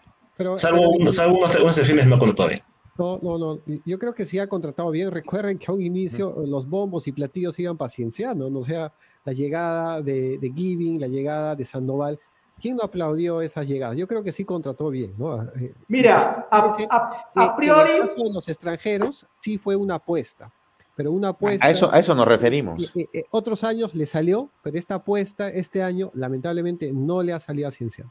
salvo, 0.56 0.90
unos, 0.90 1.16
salvo 1.16 1.38
unos, 1.38 1.56
no 1.56 2.14
ha 2.14 2.18
contratado 2.18 2.48
bien. 2.48 2.62
No, 2.98 3.18
no, 3.22 3.38
no. 3.38 3.58
Yo 3.86 3.98
creo 3.98 4.12
que 4.12 4.26
sí 4.26 4.38
ha 4.38 4.46
contratado 4.46 4.90
bien. 4.90 5.10
Recuerden 5.10 5.58
que 5.58 5.66
a 5.70 5.74
un 5.74 5.80
inicio 5.80 6.34
los 6.46 6.68
bombos 6.68 7.08
y 7.08 7.12
platillos 7.12 7.58
iban 7.58 7.76
pacienciando, 7.76 8.50
¿no? 8.50 8.58
O 8.58 8.62
sea, 8.62 8.92
la 9.24 9.32
llegada 9.32 10.02
de, 10.02 10.38
de 10.38 10.52
Giving, 10.52 11.00
la 11.00 11.08
llegada 11.08 11.56
de 11.56 11.64
Sandoval. 11.64 12.18
¿Quién 12.60 12.76
no 12.76 12.84
aplaudió 12.84 13.40
esa 13.40 13.62
llegada? 13.64 13.94
Yo 13.94 14.06
creo 14.06 14.22
que 14.22 14.30
sí 14.30 14.44
contrató 14.44 14.90
bien, 14.90 15.14
¿no? 15.16 15.42
Eh, 15.42 15.74
Mira, 15.88 16.46
a, 16.50 17.56
priori. 17.56 17.90
En 17.90 17.96
el 17.96 18.02
caso 18.02 18.22
de 18.22 18.32
los 18.32 18.48
extranjeros, 18.48 19.26
sí 19.40 19.58
fue 19.58 19.74
una 19.74 19.96
apuesta. 19.96 20.52
Pero 20.94 21.12
una 21.12 21.28
apuesta. 21.28 21.66
A 21.66 21.70
eso, 21.70 21.92
a 21.92 21.98
eso 21.98 22.14
nos 22.14 22.28
referimos. 22.28 22.94
Eh, 22.94 23.08
eh, 23.12 23.24
otros 23.30 23.64
años 23.64 23.94
le 23.94 24.06
salió, 24.06 24.50
pero 24.62 24.78
esta 24.78 24.96
apuesta, 24.96 25.48
este 25.48 25.82
año, 25.82 26.10
lamentablemente, 26.14 26.92
no 26.92 27.22
le 27.22 27.32
ha 27.32 27.40
salido 27.40 27.68
a 27.68 27.70
ciencia. 27.70 28.10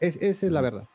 esa 0.00 0.46
es 0.46 0.52
la 0.52 0.60
verdad. 0.60 0.88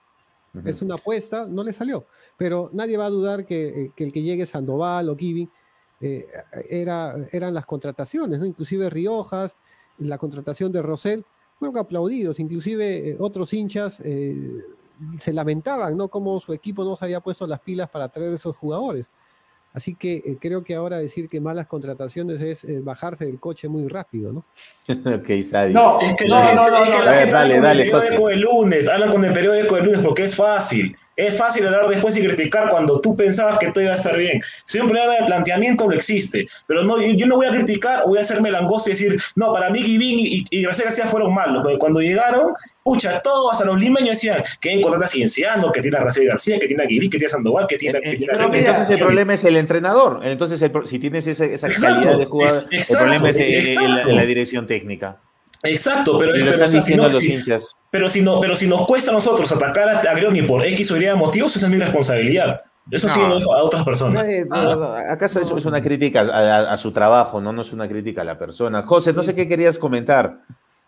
Es 0.65 0.83
una 0.83 0.95
apuesta, 0.95 1.47
no 1.47 1.63
le 1.63 1.73
salió. 1.73 2.05
Pero 2.37 2.69
nadie 2.73 2.97
va 2.97 3.07
a 3.07 3.09
dudar 3.09 3.45
que, 3.45 3.91
el 3.95 4.13
que 4.13 4.21
llegue 4.21 4.45
Sandoval 4.45 5.09
o 5.09 5.17
Giving 5.17 5.49
era, 5.99 7.15
eran 7.31 7.55
las 7.55 7.65
contrataciones, 7.65 8.39
¿no? 8.39 8.45
Inclusive 8.45 8.89
Riojas, 8.89 9.55
la 9.97 10.19
contratación 10.19 10.71
de 10.71 10.83
Rosell, 10.83 11.25
fueron 11.55 11.77
aplaudidos, 11.77 12.39
inclusive 12.39 13.15
otros 13.19 13.51
hinchas 13.53 13.99
se 15.19 15.33
lamentaban, 15.33 15.97
¿no? 15.97 16.07
Cómo 16.07 16.39
su 16.39 16.53
equipo 16.53 16.83
no 16.83 16.95
se 16.95 17.05
había 17.05 17.19
puesto 17.19 17.47
las 17.47 17.59
pilas 17.59 17.89
para 17.89 18.09
traer 18.09 18.33
esos 18.33 18.55
jugadores. 18.55 19.09
Así 19.73 19.95
que 19.95 20.17
eh, 20.17 20.37
creo 20.39 20.63
que 20.63 20.75
ahora 20.75 20.99
decir 20.99 21.27
que 21.27 21.41
malas 21.41 21.65
contrataciones 21.65 22.39
es 22.41 22.63
eh, 22.63 22.79
bajarse 22.79 23.25
del 23.25 23.39
coche 23.39 23.67
muy 23.67 23.87
rápido, 23.87 24.31
¿no? 24.31 24.45
ok, 25.15 25.43
Sadi. 25.43 25.73
No, 25.73 25.99
es 25.99 26.15
que 26.15 26.25
no, 26.27 26.53
no, 26.53 26.69
no, 26.69 27.05
dale, 27.05 27.59
dale, 27.59 27.91
José. 27.91 28.15
El 28.15 28.41
lunes, 28.41 28.87
habla 28.87 29.09
con 29.09 29.25
el 29.25 29.33
periódico 29.33 29.75
del 29.75 29.85
lunes 29.85 30.01
porque 30.01 30.25
es 30.25 30.35
fácil. 30.35 30.95
Es 31.15 31.37
fácil 31.37 31.65
hablar 31.65 31.87
después 31.87 32.17
y 32.17 32.21
criticar 32.21 32.69
cuando 32.69 32.99
tú 32.99 33.15
pensabas 33.15 33.59
que 33.59 33.71
todo 33.71 33.83
iba 33.83 33.93
a 33.93 33.95
estar 33.95 34.17
bien. 34.17 34.41
Si 34.65 34.77
hay 34.77 34.83
un 34.83 34.89
problema 34.89 35.15
de 35.15 35.25
planteamiento, 35.25 35.87
no 35.87 35.93
existe. 35.93 36.47
Pero 36.67 36.83
no, 36.83 37.01
yo 37.01 37.25
no 37.27 37.35
voy 37.35 37.47
a 37.47 37.51
criticar, 37.51 38.03
voy 38.07 38.17
a 38.17 38.21
hacerme 38.21 38.51
langosto 38.51 38.89
y 38.89 38.93
decir, 38.93 39.21
no, 39.35 39.53
para 39.53 39.69
mí 39.69 39.81
Givín 39.81 40.19
y, 40.19 40.45
y 40.49 40.63
García 40.63 40.85
García 40.85 41.07
fueron 41.07 41.33
malos. 41.33 41.61
Porque 41.63 41.77
cuando 41.77 41.99
llegaron, 41.99 42.53
pucha, 42.83 43.19
todos 43.21 43.53
hasta 43.53 43.65
los 43.65 43.79
limeños 43.79 44.09
decían 44.09 44.43
que 44.59 44.71
hay 44.71 44.81
contrata 44.81 45.07
Cienciano, 45.07 45.71
que 45.71 45.81
tiene 45.81 45.97
a 45.97 46.03
García 46.03 46.27
García, 46.27 46.59
que 46.59 46.67
tiene 46.67 46.83
a 46.83 46.87
Givín, 46.87 47.09
que 47.09 47.17
tiene 47.17 47.27
a 47.27 47.29
Sandoval, 47.29 47.67
que 47.67 47.77
tiene, 47.77 48.01
que 48.01 48.17
tiene 48.17 48.33
a 48.33 48.45
Entonces 48.45 48.89
el 48.89 48.99
problema 48.99 49.33
es 49.33 49.43
el 49.43 49.55
entrenador. 49.55 50.21
Entonces, 50.23 50.63
si 50.85 50.99
tienes 50.99 51.27
esa, 51.27 51.45
esa 51.45 51.69
calidad 51.69 52.17
de 52.17 52.25
jugador, 52.25 52.63
el 52.71 52.83
problema 52.91 53.29
es 53.29 53.77
la 53.77 54.25
dirección 54.25 54.67
técnica. 54.67 55.19
Exacto, 55.63 56.17
pero, 56.19 56.33
pero, 57.89 58.09
si 58.09 58.21
no, 58.21 58.39
pero 58.41 58.55
si 58.55 58.67
nos 58.67 58.85
cuesta 58.85 59.11
a 59.11 59.13
nosotros 59.13 59.49
atacar 59.49 59.87
a, 59.89 59.99
a 59.99 60.47
por 60.47 60.65
X 60.65 60.91
o 60.91 60.97
Y 60.97 61.15
motivos, 61.15 61.55
esa 61.55 61.67
es 61.67 61.71
mi 61.71 61.79
responsabilidad. 61.79 62.61
Eso 62.91 63.07
sí 63.07 63.17
lo 63.19 63.39
dejo 63.39 63.55
a 63.55 63.63
otras 63.63 63.85
personas. 63.85 64.27
Ah. 64.51 65.11
Acá 65.11 65.27
es, 65.27 65.35
es, 65.37 65.65
una 65.65 65.81
crítica 65.81 66.19
a, 66.21 66.75
su 66.75 66.91
trabajo, 66.91 67.39
¿no? 67.39 67.53
no 67.53 67.61
es 67.61 67.71
una 67.71 67.87
crítica 67.87 68.21
a 68.21 68.25
la 68.25 68.37
persona. 68.37 68.83
José, 68.83 69.13
no 69.13 69.23
sé 69.23 69.33
qué 69.33 69.47
querías 69.47 69.79
comentar. 69.79 70.39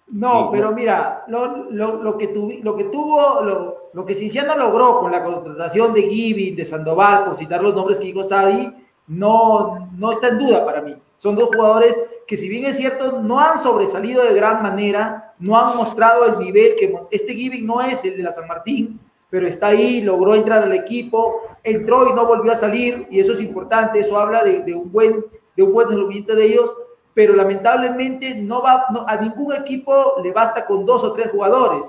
No, 0.07 0.49
pero 0.51 0.73
mira, 0.73 1.23
lo, 1.27 1.71
lo, 1.71 2.17
que, 2.17 2.33
lo 2.61 2.75
que 2.75 2.83
tuvo, 2.85 3.41
lo, 3.41 3.89
lo 3.93 4.05
que 4.05 4.13
Cinciano 4.13 4.55
logró 4.57 4.99
con 4.99 5.11
la 5.11 5.23
contratación 5.23 5.93
de 5.93 6.03
Gibi, 6.03 6.51
de 6.51 6.65
Sandoval, 6.65 7.25
por 7.25 7.37
citar 7.37 7.63
los 7.63 7.73
nombres 7.73 7.97
que 7.97 8.05
dijo 8.05 8.23
Sadi, 8.23 8.71
no, 9.07 9.89
no 9.97 10.11
está 10.11 10.27
en 10.27 10.39
duda 10.39 10.65
para 10.65 10.81
mí. 10.81 10.95
Son 11.15 11.35
dos 11.35 11.49
jugadores 11.55 11.95
que 12.27 12.37
si 12.37 12.49
bien 12.49 12.65
es 12.65 12.77
cierto, 12.77 13.21
no 13.21 13.39
han 13.39 13.59
sobresalido 13.59 14.23
de 14.23 14.33
gran 14.33 14.63
manera, 14.63 15.33
no 15.39 15.57
han 15.57 15.77
mostrado 15.77 16.25
el 16.25 16.39
nivel 16.39 16.75
que 16.79 16.93
este 17.11 17.33
Giving 17.33 17.65
no 17.65 17.81
es 17.81 18.03
el 18.03 18.17
de 18.17 18.23
la 18.23 18.31
San 18.31 18.47
Martín, 18.47 18.99
pero 19.29 19.47
está 19.47 19.67
ahí, 19.67 20.01
logró 20.01 20.33
entrar 20.33 20.63
al 20.63 20.73
equipo, 20.73 21.41
entró 21.63 22.07
y 22.09 22.13
no 22.13 22.25
volvió 22.25 22.51
a 22.51 22.55
salir, 22.55 23.07
y 23.09 23.19
eso 23.19 23.33
es 23.33 23.41
importante, 23.41 23.99
eso 23.99 24.17
habla 24.17 24.43
de, 24.43 24.73
un 24.73 24.91
buen 24.91 25.25
de 25.55 25.63
un 25.63 25.73
buen 25.73 25.87
desenvolvimiento 25.87 26.35
de 26.35 26.45
ellos, 26.45 26.75
pero 27.13 27.33
lamentablemente 27.33 28.35
no 28.35 28.61
va, 28.61 28.85
a 29.07 29.15
ningún 29.17 29.53
equipo 29.53 30.15
le 30.21 30.31
basta 30.31 30.65
con 30.65 30.85
dos 30.85 31.03
o 31.03 31.13
tres 31.13 31.31
jugadores, 31.31 31.87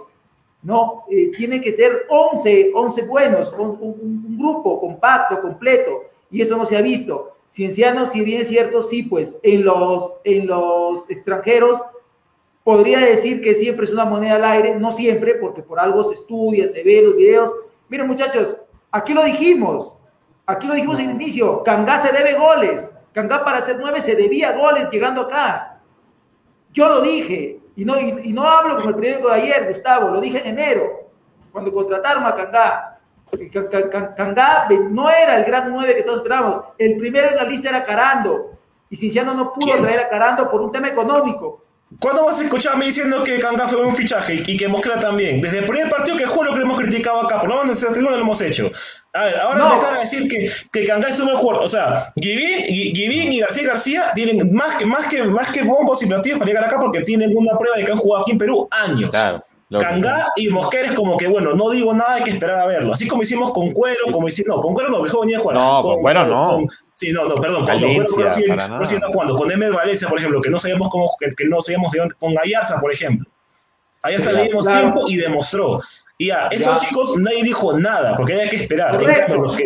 no, 0.63 1.05
eh, 1.11 1.31
tiene 1.37 1.61
que 1.61 1.73
ser 1.73 2.07
11, 2.09 2.73
11 2.75 3.03
buenos, 3.03 3.53
un 3.57 4.37
grupo 4.37 4.81
compacto, 4.81 5.41
completo, 5.41 6.05
y 6.31 6.43
eso 6.43 6.57
no 6.57 6.67
se 6.67 6.77
ha 6.77 6.83
visto. 6.83 7.36
Cienciano, 7.51 8.07
si 8.07 8.21
bien 8.21 8.43
es 8.43 8.49
cierto, 8.49 8.83
sí, 8.83 9.03
pues 9.03 9.39
en 9.43 9.65
los, 9.65 10.15
en 10.25 10.47
los 10.47 11.09
extranjeros 11.11 11.81
podría 12.67 12.99
decir 12.99 13.41
que 13.41 13.55
siempre 13.55 13.87
es 13.87 13.93
una 13.93 14.05
moneda 14.05 14.35
al 14.35 14.45
aire, 14.45 14.75
no 14.75 14.91
siempre, 14.91 15.37
porque 15.37 15.63
por 15.63 15.79
algo 15.79 16.03
se 16.05 16.15
estudia, 16.15 16.69
se 16.69 16.83
ve 16.83 17.01
los 17.01 17.17
videos. 17.17 17.55
Miren 17.89 18.09
muchachos, 18.09 18.57
aquí 18.91 19.15
lo 19.15 19.23
dijimos, 19.23 19.99
aquí 20.45 20.67
lo 20.67 20.75
dijimos 20.75 20.99
en 20.99 21.11
el 21.11 21.15
inicio, 21.15 21.63
Cangá 21.63 21.99
se 21.99 22.13
debe 22.13 22.35
goles, 22.35 22.91
Cangá 23.13 23.45
para 23.45 23.61
ser 23.61 23.79
nueve 23.79 24.03
se 24.03 24.17
debía 24.17 24.57
goles 24.57 24.91
llegando 24.91 25.23
acá. 25.23 25.81
Yo 26.73 26.89
lo 26.89 27.01
dije, 27.03 27.61
y 27.77 27.85
no, 27.85 28.01
y, 28.01 28.33
no 28.33 28.43
hablo 28.43 28.77
como 28.77 28.89
el 28.89 28.97
periódico 28.97 29.29
de 29.29 29.35
ayer, 29.35 29.69
Gustavo, 29.69 30.11
lo 30.11 30.21
dije 30.21 30.41
en 30.41 30.59
enero, 30.59 31.09
cuando 31.53 31.73
contrataron 31.73 32.25
a 32.25 32.35
Cangá. 32.35 32.96
Cangá 34.17 34.69
no 34.91 35.11
era 35.11 35.37
el 35.39 35.45
gran 35.45 35.73
9 35.73 35.97
que 35.97 36.03
todos 36.03 36.19
esperábamos. 36.19 36.65
El 36.79 36.97
primero 36.97 37.29
en 37.29 37.37
la 37.37 37.45
lista 37.45 37.71
era 37.71 37.85
Carando. 37.85 38.53
Y 38.89 38.97
Cinciano 38.97 39.35
no 39.35 39.53
pudo 39.53 39.75
traer 39.77 40.01
a 40.01 40.09
Carando 40.09 40.51
por 40.51 40.61
un 40.61 40.71
tema 40.71 40.89
económico. 40.89 41.63
¿Cuándo 42.01 42.25
vas 42.25 42.41
a 42.41 42.45
escucharme 42.45 42.87
diciendo 42.87 43.23
que 43.23 43.39
Cangá 43.39 43.69
fue 43.69 43.85
un 43.85 43.95
fichaje 43.95 44.43
y 44.45 44.57
que 44.57 44.67
Mosquera 44.67 44.99
también? 44.99 45.41
Desde 45.41 45.61
el 45.61 45.67
primer 45.67 45.89
partido 45.89 46.17
que 46.17 46.27
juro 46.27 46.53
que 46.53 46.59
lo 46.59 46.65
hemos 46.65 46.81
criticado 46.81 47.21
acá, 47.21 47.41
por 47.41 47.49
lo 47.49 47.63
menos 47.63 47.81
no 47.99 48.11
lo 48.11 48.17
hemos 48.17 48.41
hecho. 48.41 48.73
A 49.13 49.25
ver, 49.25 49.37
ahora 49.37 49.59
no. 49.59 49.69
empezar 49.69 49.95
a 49.95 50.01
decir 50.01 50.29
que, 50.29 50.51
que 50.73 50.85
Cangá 50.85 51.09
es 51.09 51.21
un 51.21 51.27
mejor. 51.27 51.57
O 51.57 51.69
sea, 51.69 52.13
Givín 52.21 53.33
y 53.33 53.39
García 53.39 53.69
García 53.69 54.13
tienen 54.15 54.53
más 54.53 54.75
que, 54.75 54.85
más 54.85 55.07
que, 55.07 55.23
más 55.23 55.49
que 55.53 55.63
bombos 55.63 56.03
y 56.03 56.07
platillos 56.07 56.39
para 56.39 56.49
llegar 56.49 56.65
acá 56.65 56.79
porque 56.81 57.03
tienen 57.03 57.37
una 57.37 57.57
prueba 57.57 57.77
de 57.77 57.85
que 57.85 57.93
han 57.93 57.99
jugado 57.99 58.23
aquí 58.23 58.33
en 58.33 58.39
Perú 58.39 58.69
años. 58.73 59.11
Claro. 59.11 59.45
Cangá 59.71 60.29
y 60.37 60.49
Mosquera 60.49 60.89
es 60.89 60.93
como 60.93 61.17
que, 61.17 61.27
bueno, 61.27 61.55
no 61.55 61.71
digo 61.71 61.93
nada, 61.93 62.15
hay 62.15 62.23
que 62.23 62.31
esperar 62.31 62.59
a 62.59 62.67
verlo. 62.67 62.93
Así 62.93 63.09
como 63.09 63.25
hicimos 63.25 63.51
con 63.51 63.73
Cuero, 63.73 64.13
como 64.13 64.29
hicimos, 64.29 64.57
no, 64.57 64.63
con 64.63 64.75
Cuero 64.75 64.91
no, 64.91 65.03
mejor 65.03 65.23
venía 65.23 65.39
a 65.39 65.41
jugar. 65.41 65.57
No, 65.57 65.83
con, 65.83 66.01
Cuero 66.01 66.27
no. 66.27 66.67
sí, 66.93 67.13
no, 67.13 67.25
no, 67.27 67.35
perdón, 67.35 67.67
con 67.67 67.81
Cuero 67.81 68.05
no 68.05 69.09
jugando. 69.09 69.37
Con 69.37 69.51
Emer 69.51 69.73
Valencia, 69.73 70.09
por 70.09 70.19
ejemplo, 70.19 70.41
que 70.41 70.51
no 70.51 70.61
sabíamos 70.61 70.89
cómo, 70.89 71.11
que, 71.19 71.45
no 71.47 71.61
sabíamos 71.61 71.91
de 71.91 71.99
dónde, 71.99 72.15
con 72.15 72.35
Gallarza, 72.35 72.81
por 72.81 72.93
ejemplo. 72.93 73.29
Gallarza 74.05 74.33
le 74.33 74.45
dimos 74.45 74.67
tiempo 74.67 75.05
y 75.09 75.17
demostró. 75.17 75.81
Y 76.19 76.29
ya, 76.29 76.47
esos 76.51 76.81
chicos 76.81 77.17
nadie 77.19 77.43
dijo 77.43 77.77
nada, 77.77 78.15
porque 78.15 78.35
había 78.35 78.49
que 78.49 78.57
esperar. 78.57 78.99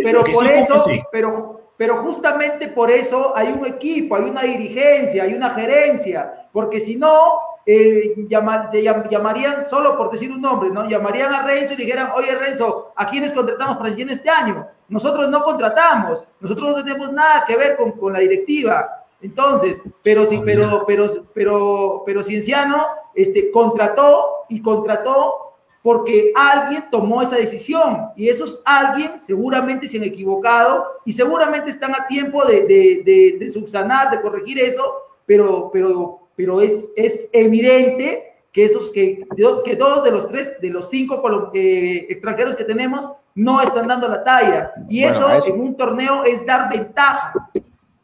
pero 0.03 0.24
por 0.24 0.46
eso, 0.46 0.84
pero, 1.12 1.72
pero 1.76 2.03
justamente 2.03 2.68
por 2.68 2.90
eso 2.90 3.36
hay 3.36 3.48
un 3.48 3.66
equipo, 3.66 4.16
hay 4.16 4.22
una 4.22 4.42
dirigencia, 4.42 5.24
hay 5.24 5.34
una 5.34 5.51
gerencia, 5.51 6.48
porque 6.53 6.80
si 6.80 6.96
no, 6.96 7.38
eh, 7.67 8.15
llamarían, 8.29 9.65
solo 9.69 9.97
por 9.97 10.11
decir 10.11 10.33
un 10.33 10.41
nombre, 10.41 10.71
¿no? 10.71 10.89
Llamarían 10.89 11.33
a 11.33 11.43
Renzo 11.43 11.75
y 11.75 11.77
dijeran, 11.77 12.11
oye 12.15 12.35
Renzo, 12.35 12.93
¿a 12.97 13.07
quiénes 13.09 13.33
contratamos 13.33 13.77
para 13.77 13.91
el 13.91 14.11
este 14.11 14.31
año? 14.31 14.67
Nosotros 14.89 15.29
no 15.29 15.45
contratamos, 15.45 16.25
nosotros 16.41 16.77
no 16.77 16.85
tenemos 16.85 17.13
nada 17.13 17.45
que 17.47 17.57
ver 17.57 17.77
con, 17.77 17.93
con 17.93 18.13
la 18.13 18.21
directiva. 18.21 19.05
Entonces, 19.23 19.83
pero 20.03 20.27
sí, 20.27 20.41
pero, 20.45 20.85
pero, 20.87 21.07
pero, 21.35 22.03
pero 22.07 22.23
Cienciano 22.23 22.87
este, 23.15 23.51
contrató 23.51 24.47
y 24.49 24.63
contrató 24.63 25.51
porque 25.83 26.33
alguien 26.35 26.85
tomó 26.91 27.23
esa 27.23 27.37
decisión 27.37 28.11
y 28.17 28.29
esos 28.29 28.61
alguien 28.65 29.21
seguramente 29.21 29.89
se 29.89 29.99
han 29.99 30.05
equivocado 30.05 30.87
y 31.05 31.13
seguramente 31.13 31.71
están 31.71 31.95
a 31.95 32.07
tiempo 32.07 32.45
de, 32.45 32.67
de, 32.67 33.03
de, 33.05 33.37
de 33.39 33.51
subsanar, 33.51 34.11
de 34.11 34.21
corregir 34.21 34.59
eso, 34.59 34.95
pero, 35.25 35.71
pero 35.73 36.20
pero 36.41 36.62
es, 36.62 36.88
es 36.97 37.28
evidente 37.34 38.32
que 38.51 38.64
esos 38.64 38.91
que, 38.93 39.26
que 39.62 39.76
dos 39.76 40.03
de 40.03 40.11
los 40.11 40.26
tres, 40.26 40.59
de 40.59 40.70
los 40.70 40.88
cinco 40.88 41.22
eh, 41.53 42.07
extranjeros 42.09 42.57
que 42.57 42.64
tenemos, 42.64 43.12
no 43.34 43.61
están 43.61 43.86
dando 43.86 44.09
la 44.09 44.24
talla. 44.24 44.72
Y 44.88 45.05
eso, 45.05 45.28
en 45.47 45.61
un 45.61 45.76
torneo 45.76 46.24
es 46.24 46.47
dar 46.47 46.70
ventaja. 46.70 47.51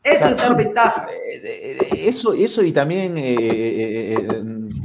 Eso 0.03 0.29
es 0.29 0.37
dar 0.37 0.55
ventaja. 0.55 1.09
Eh, 1.33 1.79
eso, 2.07 2.35
eso 2.35 2.63
y 2.63 2.73
también 2.73 3.15
eh, 3.17 4.29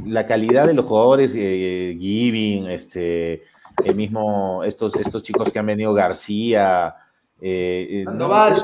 la 0.06 0.26
calidad 0.26 0.66
de 0.66 0.72
los 0.72 0.86
jugadores, 0.86 1.34
Giving, 1.34 2.70
este, 2.70 3.42
el 3.84 3.94
mismo, 3.94 4.64
estos, 4.64 4.96
estos 4.96 5.22
chicos 5.22 5.52
que 5.52 5.58
han 5.58 5.66
venido, 5.66 5.92
García, 5.92 6.94
Sandoval. 7.38 8.54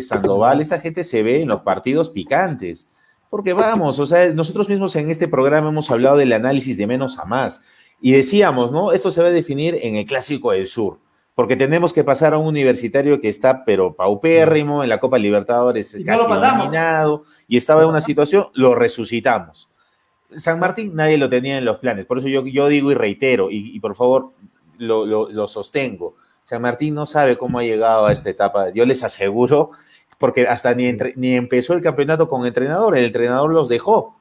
Sandoval, 0.00 0.60
esta 0.60 0.80
gente 0.80 1.04
se 1.04 1.22
ve 1.22 1.42
en 1.42 1.48
los 1.48 1.60
partidos 1.60 2.10
picantes. 2.10 2.88
Porque 3.32 3.54
vamos, 3.54 3.98
o 3.98 4.04
sea, 4.04 4.30
nosotros 4.34 4.68
mismos 4.68 4.94
en 4.94 5.08
este 5.08 5.26
programa 5.26 5.70
hemos 5.70 5.90
hablado 5.90 6.18
del 6.18 6.34
análisis 6.34 6.76
de 6.76 6.86
menos 6.86 7.18
a 7.18 7.24
más. 7.24 7.64
Y 7.98 8.12
decíamos, 8.12 8.72
¿no? 8.72 8.92
Esto 8.92 9.10
se 9.10 9.22
va 9.22 9.28
a 9.28 9.30
definir 9.30 9.78
en 9.80 9.96
el 9.96 10.04
Clásico 10.04 10.50
del 10.50 10.66
Sur, 10.66 10.98
porque 11.34 11.56
tenemos 11.56 11.94
que 11.94 12.04
pasar 12.04 12.34
a 12.34 12.38
un 12.38 12.46
universitario 12.46 13.22
que 13.22 13.30
está, 13.30 13.64
pero 13.64 13.94
paupérrimo, 13.96 14.82
en 14.82 14.90
la 14.90 15.00
Copa 15.00 15.16
Libertadores 15.16 15.96
casi 16.04 16.30
eliminado, 16.30 17.22
y 17.48 17.56
estaba 17.56 17.84
en 17.84 17.88
una 17.88 18.02
situación, 18.02 18.48
lo 18.52 18.74
resucitamos. 18.74 19.70
San 20.36 20.60
Martín 20.60 20.94
nadie 20.94 21.16
lo 21.16 21.30
tenía 21.30 21.56
en 21.56 21.64
los 21.64 21.78
planes, 21.78 22.04
por 22.04 22.18
eso 22.18 22.28
yo, 22.28 22.46
yo 22.46 22.68
digo 22.68 22.90
y 22.90 22.94
reitero, 22.94 23.48
y, 23.50 23.80
por 23.80 23.96
favor 23.96 24.32
lo, 24.76 25.06
lo 25.06 25.48
sostengo. 25.48 26.16
San 26.44 26.60
Martín 26.60 26.94
no 26.94 27.06
sabe 27.06 27.38
cómo 27.38 27.60
ha 27.60 27.62
llegado 27.62 28.04
a 28.04 28.12
esta 28.12 28.28
etapa. 28.28 28.68
Yo 28.74 28.84
les 28.84 29.02
aseguro 29.02 29.70
porque 30.22 30.46
hasta 30.46 30.72
ni, 30.72 30.96
ni 31.16 31.34
empezó 31.34 31.74
el 31.74 31.82
campeonato 31.82 32.28
con 32.28 32.46
entrenador, 32.46 32.96
el 32.96 33.06
entrenador 33.06 33.52
los 33.52 33.68
dejó 33.68 34.20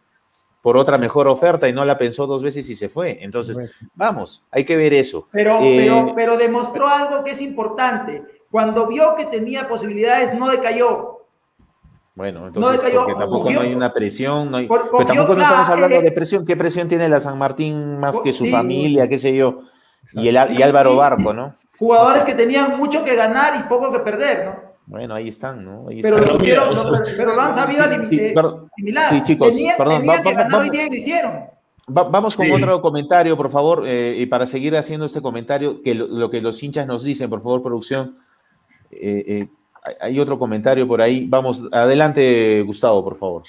por 0.64 0.76
otra 0.76 0.98
mejor 0.98 1.28
oferta 1.28 1.70
y 1.70 1.74
no 1.74 1.86
la 1.86 2.00
pensó 2.00 2.26
dos 2.26 2.42
veces 2.42 2.68
y 2.72 2.76
se 2.76 2.90
fue. 2.90 3.20
Entonces, 3.22 3.60
vamos, 3.94 4.44
hay 4.50 4.66
que 4.66 4.76
ver 4.76 4.96
eso. 4.96 5.28
Pero, 5.32 5.60
eh, 5.62 6.12
pero, 6.16 6.38
demostró 6.38 6.88
algo 6.88 7.24
que 7.24 7.32
es 7.32 7.42
importante. 7.42 8.24
Cuando 8.50 8.88
vio 8.88 9.14
que 9.16 9.28
tenía 9.28 9.70
posibilidades, 9.70 10.34
no 10.34 10.50
decayó. 10.50 11.20
Bueno, 12.16 12.48
entonces, 12.48 12.82
porque 12.82 13.14
tampoco 13.14 13.52
no 13.52 13.62
hay 13.62 13.76
una 13.76 13.94
presión, 13.94 14.50
no 14.50 14.58
hay, 14.58 14.68
pero 14.68 15.06
tampoco 15.06 15.36
no 15.36 15.44
estamos 15.44 15.70
hablando 15.70 16.02
de 16.02 16.12
presión. 16.12 16.48
¿Qué 16.48 16.58
presión 16.58 16.88
tiene 16.88 17.08
la 17.10 17.20
San 17.20 17.38
Martín 17.38 18.00
más 18.00 18.20
que 18.22 18.34
su 18.34 18.48
familia, 18.48 19.08
qué 19.08 19.20
sé 19.20 19.36
yo? 19.36 19.60
Y, 20.14 20.30
el, 20.30 20.40
y 20.58 20.64
Álvaro 20.64 20.96
Barco, 20.96 21.32
¿no? 21.32 21.54
Jugadores 21.78 22.24
que 22.24 22.34
tenían 22.34 22.76
mucho 22.76 23.04
que 23.04 23.16
ganar 23.16 23.56
y 23.60 23.70
poco 23.70 23.92
que 23.92 24.00
perder, 24.00 24.46
¿no? 24.46 24.71
Bueno, 24.92 25.16
ahí 25.16 25.30
están, 25.30 25.64
¿no? 25.64 25.86
pero, 26.02 26.18
Lo, 26.18 26.38
pero, 26.38 27.34
lo 27.34 27.42
han 27.42 27.56
sabido 27.56 27.86
sí, 28.04 28.18
eh, 28.20 28.36
Sí, 29.10 29.24
chicos, 29.24 29.56
perdón. 29.78 30.06
vamos 31.88 32.36
con 32.36 32.52
otro 32.52 32.82
comentario, 32.82 33.38
por 33.38 33.50
favor, 33.50 33.86
eh, 33.88 34.16
y 34.18 34.26
para 34.26 34.46
seguir 34.46 34.76
haciendo 34.76 35.06
este 35.06 35.22
comentario, 35.22 35.82
que 35.82 35.96
lo, 35.96 36.30
que 36.30 36.42
los 36.42 36.62
hinchas 36.62 36.86
nos 36.88 37.06
dicen, 37.06 37.30
por 37.30 37.42
favor, 37.42 37.64
producción. 37.64 38.18
Eh, 38.92 39.48
hay 40.02 40.20
otro 40.20 40.38
comentario 40.38 40.86
por 40.86 41.02
ahí. 41.02 41.26
Vamos, 41.26 41.64
adelante, 41.72 42.62
Gustavo, 42.64 43.02
por 43.02 43.16
favor. 43.16 43.44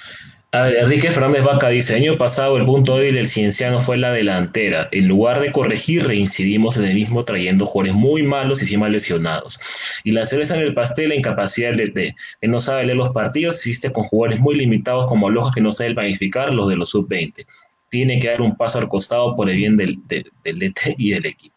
A 0.54 0.64
ver, 0.64 0.76
Enrique 0.76 1.10
Fernández 1.10 1.44
Vaca 1.44 1.70
dice, 1.70 1.94
año 1.94 2.18
pasado 2.18 2.58
el 2.58 2.66
punto 2.66 2.98
débil 2.98 3.14
del 3.14 3.26
Cienciano 3.26 3.80
fue 3.80 3.96
la 3.96 4.12
delantera. 4.12 4.86
En 4.92 5.08
lugar 5.08 5.40
de 5.40 5.50
corregir, 5.50 6.06
reincidimos 6.06 6.76
en 6.76 6.84
el 6.84 6.94
mismo 6.94 7.22
trayendo 7.22 7.64
jugadores 7.64 7.94
muy 7.94 8.22
malos 8.22 8.60
y 8.60 8.64
encima 8.66 8.90
lesionados. 8.90 9.58
Y 10.04 10.12
la 10.12 10.26
cerveza 10.26 10.54
en 10.54 10.60
el 10.60 10.74
pastel, 10.74 11.08
la 11.08 11.14
incapacidad 11.14 11.72
del 11.72 11.94
DT, 11.94 12.14
que 12.42 12.48
no 12.48 12.60
sabe 12.60 12.84
leer 12.84 12.98
los 12.98 13.08
partidos, 13.14 13.56
existe 13.56 13.92
con 13.92 14.04
jugadores 14.04 14.40
muy 14.40 14.54
limitados 14.54 15.06
como 15.06 15.30
Lojas 15.30 15.54
que 15.54 15.62
no 15.62 15.70
sabe 15.70 15.94
planificar 15.94 16.52
los 16.52 16.68
de 16.68 16.76
los 16.76 16.90
sub-20. 16.90 17.46
Tiene 17.88 18.18
que 18.18 18.28
dar 18.28 18.42
un 18.42 18.54
paso 18.54 18.76
al 18.76 18.88
costado 18.88 19.34
por 19.34 19.48
el 19.48 19.56
bien 19.56 19.78
del, 19.78 20.06
del, 20.06 20.30
del 20.44 20.58
DT 20.58 20.96
y 20.98 21.12
del 21.12 21.24
equipo. 21.24 21.56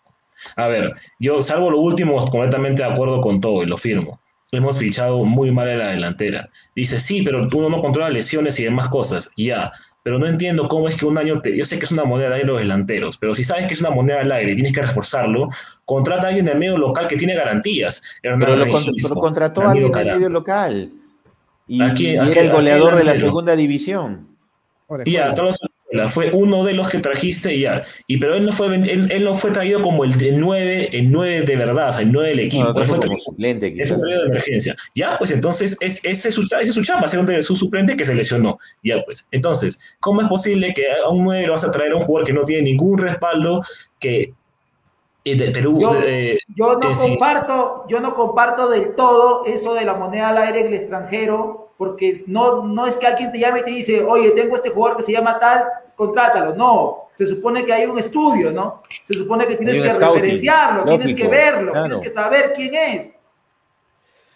A 0.55 0.67
ver, 0.67 0.93
yo 1.19 1.41
salvo 1.41 1.69
lo 1.69 1.81
último, 1.81 2.25
completamente 2.27 2.81
de 2.81 2.89
acuerdo 2.89 3.19
con 3.19 3.41
todo 3.41 3.61
y 3.61 3.65
lo 3.65 3.75
firmo 3.75 4.21
hemos 4.55 4.77
fichado 4.77 5.23
muy 5.23 5.51
mal 5.51 5.67
en 5.69 5.79
la 5.79 5.87
delantera. 5.87 6.49
Dice, 6.75 6.99
sí, 6.99 7.21
pero 7.21 7.47
tú 7.47 7.67
no 7.69 7.81
controlas 7.81 8.13
lesiones 8.13 8.59
y 8.59 8.63
demás 8.63 8.89
cosas. 8.89 9.29
Ya, 9.37 9.71
pero 10.03 10.19
no 10.19 10.27
entiendo 10.27 10.67
cómo 10.67 10.87
es 10.87 10.95
que 10.95 11.05
un 11.05 11.17
año, 11.17 11.41
te... 11.41 11.57
yo 11.57 11.65
sé 11.65 11.79
que 11.79 11.85
es 11.85 11.91
una 11.91 12.05
moneda 12.05 12.27
al 12.27 12.33
aire 12.33 12.47
los 12.47 12.59
delanteros, 12.59 13.17
pero 13.17 13.33
si 13.33 13.43
sabes 13.43 13.65
que 13.65 13.73
es 13.73 13.81
una 13.81 13.89
moneda 13.89 14.21
al 14.21 14.31
aire 14.31 14.51
y 14.51 14.55
tienes 14.55 14.71
que 14.71 14.83
reforzarlo, 14.83 15.49
contrata 15.83 16.27
a 16.27 16.29
alguien 16.29 16.45
del 16.45 16.59
medio 16.59 16.77
local 16.77 17.07
que 17.07 17.15
tiene 17.15 17.33
garantías. 17.33 18.03
Pero, 18.21 18.37
lo, 18.37 19.15
contrató 19.15 19.61
a 19.61 19.71
alguien 19.71 19.91
del 19.91 20.05
medio 20.05 20.29
local. 20.29 20.91
Y, 21.67 21.81
era 21.81 22.41
el 22.41 22.51
goleador 22.51 22.95
de 22.95 23.03
la 23.03 23.15
segunda 23.15 23.55
división. 23.55 24.27
Ya, 25.05 25.33
fue 26.09 26.31
uno 26.31 26.63
de 26.63 26.73
los 26.73 26.89
que 26.89 26.99
trajiste 26.99 27.53
y 27.53 27.61
ya. 27.61 27.83
Y 28.07 28.17
pero 28.17 28.35
él 28.35 28.45
no 28.45 28.51
fue 28.51 28.67
él, 28.75 29.23
no 29.23 29.33
fue 29.33 29.51
traído 29.51 29.81
como 29.81 30.03
el, 30.03 30.13
9, 30.39 30.89
el 30.91 31.11
9 31.11 31.41
de 31.41 31.55
verdad, 31.55 31.89
o 31.89 31.93
sea, 31.93 32.01
el 32.01 32.11
9 32.11 32.29
del 32.29 32.39
equipo. 32.41 32.73
No, 32.73 32.85
fue 32.85 32.99
como 32.99 33.17
suplente, 33.17 33.73
quizás. 33.73 34.01
de 34.01 34.13
emergencia. 34.13 34.75
Ya, 34.95 35.17
pues 35.17 35.31
entonces 35.31 35.77
es, 35.79 36.03
ese, 36.03 36.29
es 36.29 36.35
su, 36.35 36.43
ese 36.43 36.61
es 36.61 36.73
su 36.73 36.83
chamba, 36.83 37.07
ser 37.07 37.19
un 37.19 37.25
de 37.25 37.41
su 37.41 37.55
suplente 37.55 37.95
que 37.95 38.05
se 38.05 38.15
lesionó. 38.15 38.57
Ya, 38.83 39.03
pues. 39.05 39.27
Entonces, 39.31 39.79
¿cómo 39.99 40.21
es 40.21 40.27
posible 40.27 40.73
que 40.73 40.83
a 40.91 41.09
un 41.09 41.23
9 41.23 41.47
lo 41.47 41.53
vas 41.53 41.63
a 41.63 41.71
traer 41.71 41.91
a 41.91 41.95
un 41.95 42.01
jugador 42.01 42.27
que 42.27 42.33
no 42.33 42.43
tiene 42.43 42.63
ningún 42.63 42.97
respaldo, 42.97 43.61
que 43.99 44.33
de 45.33 45.51
Perú. 45.51 45.79
Yo, 45.81 45.89
yo 46.55 46.77
no 46.77 46.91
comparto, 46.93 47.85
yo 47.87 47.99
no 47.99 48.13
comparto 48.13 48.69
del 48.69 48.95
todo 48.95 49.45
eso 49.45 49.73
de 49.73 49.83
la 49.83 49.95
moneda 49.95 50.29
al 50.29 50.37
aire 50.37 50.61
en 50.61 50.67
el 50.67 50.73
extranjero, 50.75 51.64
porque 51.77 52.23
no, 52.27 52.63
no 52.63 52.87
es 52.87 52.95
que 52.95 53.07
alguien 53.07 53.31
te 53.31 53.39
llame 53.39 53.59
y 53.59 53.63
te 53.63 53.71
dice, 53.71 54.03
oye, 54.03 54.31
tengo 54.31 54.55
este 54.55 54.69
jugador 54.69 54.97
que 54.97 55.03
se 55.03 55.11
llama 55.11 55.37
tal, 55.39 55.65
contrátalo. 55.95 56.55
No, 56.55 57.09
se 57.13 57.25
supone 57.25 57.65
que 57.65 57.73
hay 57.73 57.85
un 57.85 57.99
estudio, 57.99 58.51
¿no? 58.51 58.81
Se 59.03 59.13
supone 59.13 59.45
que 59.45 59.55
tienes 59.55 59.81
que 59.81 60.05
referenciarlo, 60.05 60.85
tienes 60.85 61.15
que 61.15 61.27
verlo, 61.27 61.71
tienes 61.73 61.99
que 61.99 62.09
saber 62.09 62.53
quién 62.55 62.73
es. 62.75 63.15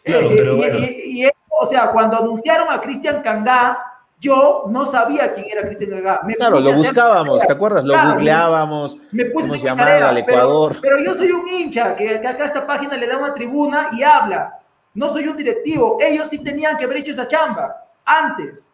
Eh, 0.04 1.04
y, 1.06 1.26
o 1.26 1.66
sea, 1.66 1.92
cuando 1.92 2.18
anunciaron 2.18 2.68
a 2.70 2.82
Cristian 2.82 3.22
Cangá, 3.22 3.86
yo 4.20 4.66
no 4.68 4.86
sabía 4.86 5.34
quién 5.34 5.48
era 5.50 5.62
Cristian 5.62 5.92
Cangá. 5.92 6.22
claro, 6.38 6.60
lo 6.60 6.74
buscábamos, 6.74 7.46
¿te 7.46 7.54
acuerdas? 7.54 7.86
Lo 7.86 7.94
googleábamos, 7.94 8.98
me 9.12 9.26
puse 9.26 9.60
llamar 9.60 10.04
al 10.04 10.18
Ecuador. 10.18 10.76
Pero, 10.82 11.00
yo 11.00 11.16
soy 11.16 11.32
un 11.32 11.48
hincha 11.48 11.96
que, 11.96 12.20
que 12.20 12.28
acá 12.28 12.46
esta 12.46 12.68
página 12.68 12.98
le 12.98 13.08
da 13.08 13.18
una 13.18 13.34
tribuna 13.34 13.90
y 13.94 14.04
habla. 14.04 14.59
No 14.94 15.10
soy 15.10 15.28
un 15.28 15.38
directivo. 15.38 15.98
Ellos 16.02 16.28
sí 16.30 16.40
tenían 16.40 16.78
que 16.78 16.86
haber 16.86 16.98
hecho 16.98 17.12
esa 17.12 17.28
chamba 17.28 17.76
antes. 18.06 18.72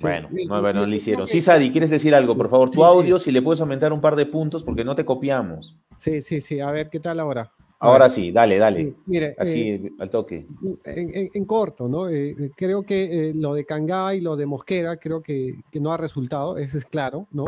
Bueno, 0.00 0.28
no, 0.48 0.60
bueno, 0.60 0.86
lo 0.86 0.94
hicieron. 0.94 1.26
Sí, 1.26 1.40
Sadi, 1.40 1.70
¿quieres 1.70 1.90
decir 1.90 2.14
algo? 2.14 2.36
Por 2.36 2.48
favor, 2.48 2.70
tu 2.70 2.84
audio, 2.84 3.18
si 3.18 3.30
le 3.30 3.42
puedes 3.42 3.60
aumentar 3.60 3.92
un 3.92 4.00
par 4.00 4.16
de 4.16 4.26
puntos, 4.26 4.64
porque 4.64 4.84
no 4.84 4.94
te 4.94 5.04
copiamos. 5.04 5.78
Sí, 5.96 6.20
sí, 6.20 6.40
sí. 6.40 6.60
A 6.60 6.70
ver, 6.70 6.90
¿qué 6.90 7.00
tal 7.00 7.20
ahora? 7.20 7.52
ahora 7.78 8.08
sí, 8.08 8.32
dale, 8.32 8.58
dale. 8.58 8.94
mire, 9.06 9.34
Así, 9.38 9.70
eh, 9.70 9.92
al 9.98 10.10
toque. 10.10 10.46
En, 10.84 11.44
corto, 11.44 11.86
¿no? 11.86 12.08
Eh, 12.08 12.50
creo 12.56 12.82
que 12.82 13.28
eh, 13.28 13.32
lo 13.34 13.54
de 13.54 13.64
Cangá 13.64 14.14
y 14.14 14.20
lo 14.20 14.36
de 14.36 14.46
Mosquera, 14.46 14.96
creo 14.96 15.22
que, 15.22 15.54
no 15.74 15.92
ha 15.92 15.96
resultado, 15.96 16.56
eso 16.56 16.78
es 16.78 16.86
claro, 16.86 17.26
¿no? 17.30 17.44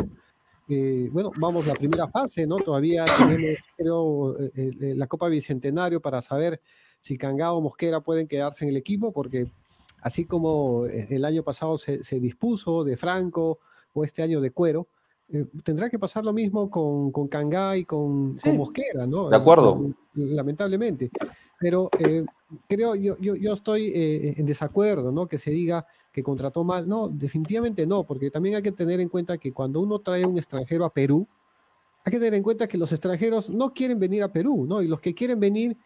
bueno, 1.13 1.31
vamos 1.37 1.65
a 1.65 1.69
la 1.69 1.75
primera 1.75 2.09
fase, 2.09 2.45
¿no? 2.45 2.57
Todavía 2.57 3.05
tenemos, 3.05 3.59
creo, 3.77 4.37
la 4.81 5.07
Copa 5.07 5.29
Bicentenario 5.29 6.01
para 6.01 6.21
saber 6.21 6.61
si 7.07 7.17
Cangá 7.17 7.53
o 7.53 7.61
Mosquera 7.61 8.01
pueden 8.01 8.27
quedarse 8.27 8.65
en 8.65 8.71
el 8.71 8.77
equipo, 8.77 9.13
porque 9.13 9.47
así 10.03 10.25
como 10.25 10.87
eh, 10.87 11.07
el 11.11 11.25
año 11.25 11.45
pasado 11.45 11.79
se, 11.79 12.01
dispuso 12.19 12.83
de 12.83 12.97
Franco 12.97 13.61
o 13.93 14.03
este 14.03 14.25
año 14.25 14.41
de 14.41 14.51
Cuero, 14.51 14.89
eh, 15.29 15.45
tendrá 15.63 15.89
que 15.89 16.01
pasar 16.01 16.25
lo 16.25 16.33
mismo 16.33 16.69
con, 16.69 17.13
con 17.13 17.29
Cangá 17.29 17.77
y 17.77 17.85
con, 17.85 18.37
Mosquera, 18.57 19.07
¿no? 19.07 19.29
De 19.29 19.37
acuerdo. 19.37 19.95
Lamentablemente. 20.15 21.11
Pero 21.61 21.89
eh, 22.01 22.27
creo, 22.69 22.97
yo, 22.97 23.17
yo, 23.19 23.37
yo 23.37 23.53
estoy 23.53 23.93
en 23.95 24.45
desacuerdo, 24.45 25.13
¿no? 25.13 25.29
Que 25.29 25.39
se 25.39 25.53
diga 25.53 25.87
que 26.11 26.25
contrató 26.25 26.65
mal. 26.65 26.89
No, 26.89 27.09
definitivamente 27.09 27.87
no, 27.87 28.03
porque 28.03 28.33
también 28.33 28.57
hay 28.57 28.63
que 28.63 28.73
tener 28.73 28.99
en 28.99 29.09
cuenta 29.09 29.39
que 29.39 29.53
cuando 29.53 29.81
uno 29.81 30.01
trae 30.01 30.27
un 30.27 30.37
extranjero 30.37 30.85
a 30.85 30.93
Perú, 30.93 31.29
hay 32.05 32.11
que 32.11 32.19
tener 32.19 32.35
en 32.35 32.43
cuenta 32.43 32.67
que 32.67 32.79
los 32.79 32.91
extranjeros 32.91 33.49
no 33.49 33.73
quieren 33.73 34.01
venir 34.01 34.25
a 34.25 34.33
Perú, 34.33 34.67
¿no? 34.69 34.83
Y 34.83 34.89
los 34.89 35.01
que 35.01 35.15
quieren 35.15 35.39
venir 35.39 35.77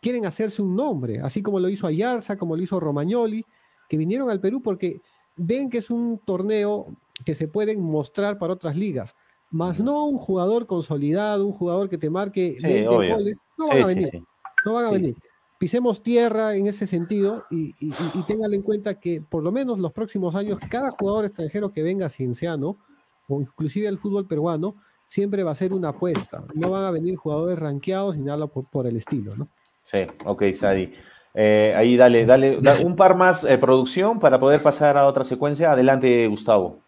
quieren 0.00 0.26
hacerse 0.26 0.62
un 0.62 0.76
nombre, 0.76 1.20
así 1.20 1.42
como 1.42 1.60
lo 1.60 1.68
hizo 1.68 1.86
Ayarza, 1.86 2.36
como 2.36 2.56
lo 2.56 2.62
hizo 2.62 2.78
Romagnoli, 2.80 3.44
que 3.88 3.96
vinieron 3.96 4.30
al 4.30 4.40
Perú 4.40 4.62
porque 4.62 5.00
ven 5.36 5.70
que 5.70 5.78
es 5.78 5.90
un 5.90 6.18
torneo 6.24 6.96
que 7.24 7.34
se 7.34 7.48
pueden 7.48 7.80
mostrar 7.80 8.38
para 8.38 8.52
otras 8.52 8.76
ligas, 8.76 9.14
más 9.50 9.80
no 9.80 10.06
un 10.06 10.18
jugador 10.18 10.66
consolidado, 10.66 11.46
un 11.46 11.52
jugador 11.52 11.88
que 11.88 11.98
te 11.98 12.10
marque 12.10 12.56
20 12.62 13.12
goles, 13.12 13.40
no 13.56 13.68
van 13.68 13.82
a 13.82 13.86
venir, 13.86 14.22
no 14.64 14.74
van 14.74 14.84
a 14.84 14.90
venir. 14.90 15.16
Pisemos 15.58 16.02
tierra 16.02 16.54
en 16.54 16.66
ese 16.66 16.86
sentido 16.86 17.44
y, 17.50 17.74
y, 17.80 18.22
tengan 18.26 18.52
en 18.52 18.60
cuenta 18.60 19.00
que 19.00 19.22
por 19.22 19.42
lo 19.42 19.50
menos 19.50 19.78
los 19.78 19.90
próximos 19.90 20.34
años 20.34 20.58
cada 20.70 20.90
jugador 20.90 21.24
extranjero 21.24 21.72
que 21.72 21.82
venga 21.82 22.10
cienciano 22.10 22.76
o 23.26 23.40
inclusive 23.40 23.88
el 23.88 23.96
fútbol 23.96 24.26
peruano 24.26 24.76
siempre 25.06 25.44
va 25.44 25.52
a 25.52 25.54
ser 25.54 25.72
una 25.72 25.90
apuesta. 25.90 26.44
No 26.54 26.72
van 26.72 26.84
a 26.84 26.90
venir 26.90 27.16
jugadores 27.16 27.58
ranqueados 27.58 28.18
ni 28.18 28.24
nada 28.24 28.46
por, 28.48 28.66
por 28.66 28.86
el 28.86 28.96
estilo, 28.96 29.34
¿no? 29.34 29.48
Sí, 29.86 29.98
ok, 30.24 30.42
Sadi. 30.52 30.92
Eh, 31.32 31.72
ahí 31.76 31.96
dale, 31.96 32.26
dale, 32.26 32.58
un 32.84 32.96
par 32.96 33.14
más 33.14 33.44
eh, 33.44 33.56
producción 33.56 34.18
para 34.18 34.40
poder 34.40 34.60
pasar 34.60 34.96
a 34.96 35.06
otra 35.06 35.22
secuencia. 35.22 35.70
Adelante, 35.70 36.26
Gustavo. 36.26 36.82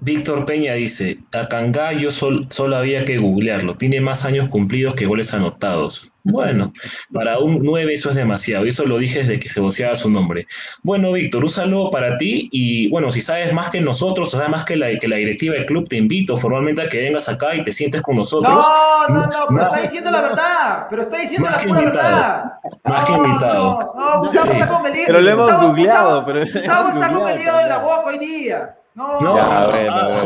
Víctor 0.00 0.44
Peña 0.44 0.74
dice, 0.74 1.18
a 1.32 1.48
Kanga 1.48 1.92
yo 1.92 2.10
solo 2.10 2.76
había 2.76 3.04
que 3.04 3.16
googlearlo, 3.16 3.74
tiene 3.76 4.00
más 4.00 4.24
años 4.26 4.48
cumplidos 4.48 4.94
que 4.94 5.06
goles 5.06 5.32
anotados. 5.32 6.12
Bueno, 6.22 6.74
para 7.14 7.38
un 7.38 7.62
9 7.62 7.94
eso 7.94 8.10
es 8.10 8.16
demasiado, 8.16 8.66
y 8.66 8.68
eso 8.68 8.84
lo 8.84 8.98
dije 8.98 9.20
desde 9.20 9.38
que 9.38 9.48
se 9.48 9.58
voceaba 9.58 9.96
su 9.96 10.10
nombre. 10.10 10.46
Bueno, 10.82 11.12
Víctor, 11.12 11.44
úsalo 11.44 11.90
para 11.90 12.18
ti 12.18 12.50
y 12.52 12.90
bueno, 12.90 13.10
si 13.10 13.22
sabes 13.22 13.54
más 13.54 13.70
que 13.70 13.80
nosotros, 13.80 14.28
o 14.28 14.32
sabes 14.32 14.50
más 14.50 14.64
que 14.64 14.76
la, 14.76 14.94
que 14.98 15.08
la 15.08 15.16
directiva 15.16 15.54
del 15.54 15.64
club, 15.64 15.88
te 15.88 15.96
invito 15.96 16.36
formalmente 16.36 16.82
a 16.82 16.88
que 16.88 16.98
vengas 16.98 17.30
acá 17.30 17.54
y 17.54 17.62
te 17.62 17.72
sientes 17.72 18.02
con 18.02 18.16
nosotros. 18.16 18.52
No, 18.52 19.08
no, 19.08 19.26
no, 19.26 19.46
pero 19.48 19.62
está 19.62 19.82
diciendo 19.82 20.10
la 20.10 20.20
verdad, 20.20 20.86
pero 20.90 21.02
está 21.02 21.20
diciendo 21.20 21.48
la 21.48 21.58
pura 21.58 21.80
verdad. 21.80 22.44
Más 22.84 23.04
que 23.04 23.12
invitado. 23.14 23.92
No, 23.96 24.14
no, 24.14 24.20
Gustavo 24.20 24.82
Pero 25.06 25.20
lo 25.22 25.30
hemos 25.30 25.56
googleado, 25.58 26.26
pero 26.26 26.40
Gustavo 26.40 26.88
está 26.88 27.12
con 27.14 27.28
el 27.30 27.38
lío 27.38 27.60
en 27.60 27.68
la 27.68 27.78
boca 27.78 28.04
hoy 28.04 28.18
día. 28.18 28.76
No, 28.94 29.20
no 29.20 29.36
ah, 29.38 30.22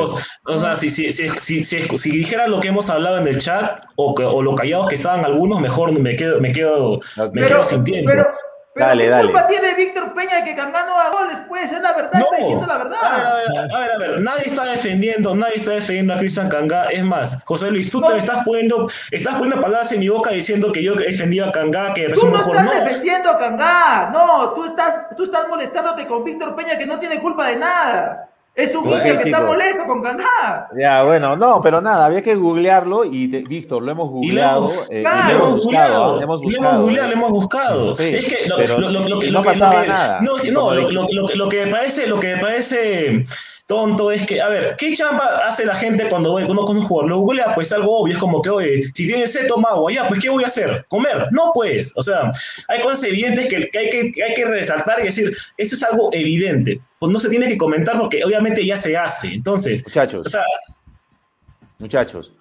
o 0.46 0.58
sea, 0.58 0.74
si, 0.74 0.88
si, 0.88 1.12
si, 1.12 1.64
si, 1.64 2.10
dijera 2.10 2.46
lo 2.46 2.60
que 2.60 2.68
hemos 2.68 2.88
hablado 2.88 3.18
en 3.18 3.28
el 3.28 3.38
chat 3.38 3.84
o, 3.96 4.14
o 4.14 4.42
lo 4.42 4.54
callados 4.54 4.88
que 4.88 4.94
estaban 4.94 5.24
algunos, 5.24 5.60
mejor 5.60 5.98
me 5.98 6.16
quedo, 6.16 6.40
me 6.40 6.50
quedo, 6.50 7.00
me 7.32 7.46
quedo 7.46 7.62
sin 7.62 7.84
tiempo. 7.84 8.10
Pero, 8.10 8.24
pero 8.74 8.86
dale, 8.86 9.04
¿qué 9.04 9.10
dale. 9.10 9.32
culpa 9.32 9.46
tiene 9.46 9.74
Víctor 9.74 10.14
Peña 10.14 10.36
de 10.36 10.44
que 10.44 10.56
Cangano 10.56 10.98
haga 10.98 11.10
goles? 11.10 11.38
Puede 11.46 11.68
ser 11.68 11.82
la 11.82 11.92
verdad, 11.92 12.20
está 12.20 12.36
diciendo 12.36 12.66
la 12.66 12.78
verdad. 12.78 12.98
A 13.02 13.16
ver, 13.16 13.26
a 13.26 13.34
ver, 13.34 13.72
a 13.72 13.78
ver, 13.78 13.92
a 13.92 13.98
ver, 13.98 14.20
nadie 14.20 14.46
está 14.46 14.64
defendiendo, 14.64 15.36
nadie 15.36 15.56
está 15.56 15.72
defendiendo 15.72 16.14
a 16.14 16.18
Cristian 16.18 16.48
Cangá. 16.48 16.86
Es 16.86 17.04
más, 17.04 17.42
José 17.44 17.70
Luis, 17.70 17.90
tú 17.90 18.00
te 18.00 18.16
estás 18.16 18.44
poniendo, 18.44 18.90
estás 19.10 19.34
poniendo 19.34 19.60
palabras 19.60 19.92
en 19.92 20.00
mi 20.00 20.08
boca 20.08 20.30
diciendo 20.30 20.72
que 20.72 20.82
yo 20.82 20.94
he 20.94 21.10
defendido 21.12 21.46
a 21.46 21.52
Cangá, 21.52 21.92
que 21.92 22.08
Tú 22.08 22.28
no 22.28 22.38
estás 22.38 22.84
defendiendo 22.84 23.30
a 23.30 23.38
Cangá, 23.38 24.10
no, 24.10 24.50
tú 24.54 24.64
estás, 24.64 25.14
tú 25.16 25.24
estás 25.24 25.48
molestándote 25.48 26.06
con 26.06 26.24
Víctor 26.24 26.56
Peña 26.56 26.78
que 26.78 26.86
no 26.86 26.98
tiene 26.98 27.20
culpa 27.20 27.48
de 27.48 27.56
nada. 27.56 28.30
Es 28.54 28.72
un 28.74 28.88
hincha 28.88 29.18
que 29.18 29.30
está 29.30 29.40
molesto 29.40 29.84
con 29.84 30.00
Cangá. 30.00 30.68
Ya, 30.78 31.02
bueno, 31.02 31.36
no, 31.36 31.60
pero 31.60 31.80
nada, 31.80 32.06
había 32.06 32.22
que 32.22 32.36
googlearlo 32.36 33.04
y 33.04 33.26
Víctor, 33.26 33.82
lo 33.82 33.90
hemos 33.90 34.08
googleado. 34.10 34.68
Lo 34.68 34.72
hemos, 34.92 35.30
hemos 35.30 35.50
buscado, 35.64 36.22
hemos 36.22 36.40
buscado. 36.40 36.88
Lo 36.88 37.02
hemos 37.02 37.30
buscado. 37.32 37.92
es 37.98 38.24
que 38.24 38.46
lo, 38.46 39.18
que, 39.18 39.30
no 39.32 39.42
pasaba 39.42 39.84
nada. 39.84 40.20
No, 40.20 40.36
no, 40.52 40.72
lo, 40.72 41.48
que 41.48 41.66
me 41.66 41.72
parece, 41.72 42.06
lo 42.06 42.20
que 42.20 42.36
me 42.36 42.40
parece 42.40 43.24
tonto 43.66 44.10
es 44.10 44.26
que, 44.26 44.40
a 44.40 44.48
ver, 44.48 44.74
¿qué 44.76 44.94
chamba 44.94 45.46
hace 45.46 45.64
la 45.64 45.74
gente 45.74 46.06
cuando 46.08 46.34
uno 46.34 46.64
con 46.64 46.76
un 46.76 46.82
jugador? 46.82 47.10
Lo 47.10 47.18
googlea, 47.20 47.54
pues 47.54 47.72
algo 47.72 47.98
obvio, 47.98 48.14
es 48.14 48.20
como 48.20 48.42
que, 48.42 48.50
oye, 48.50 48.82
si 48.92 49.06
tiene 49.06 49.26
sed, 49.26 49.46
toma 49.46 49.70
agua, 49.70 49.92
ya, 49.92 50.08
pues 50.08 50.20
¿qué 50.20 50.28
voy 50.28 50.44
a 50.44 50.48
hacer? 50.48 50.84
¿Comer? 50.88 51.28
No, 51.30 51.50
pues, 51.54 51.92
o 51.96 52.02
sea, 52.02 52.30
hay 52.68 52.82
cosas 52.82 53.04
evidentes 53.04 53.48
que, 53.48 53.56
hay, 53.56 53.90
que, 53.90 54.22
hay 54.22 54.34
que 54.34 54.44
resaltar 54.44 55.00
y 55.00 55.04
decir, 55.04 55.34
eso 55.56 55.74
es 55.74 55.82
algo 55.82 56.10
evidente, 56.12 56.80
pues 56.98 57.10
no 57.10 57.18
se 57.18 57.30
tiene 57.30 57.48
que 57.48 57.56
comentar 57.56 57.98
porque 57.98 58.24
obviamente 58.24 58.64
ya 58.64 58.76
se 58.76 58.96
hace, 58.96 59.28
entonces, 59.28 59.82
muchachos, 59.86 60.26
o 60.26 60.28
sea, 60.28 60.42
muchachos, 61.78 62.32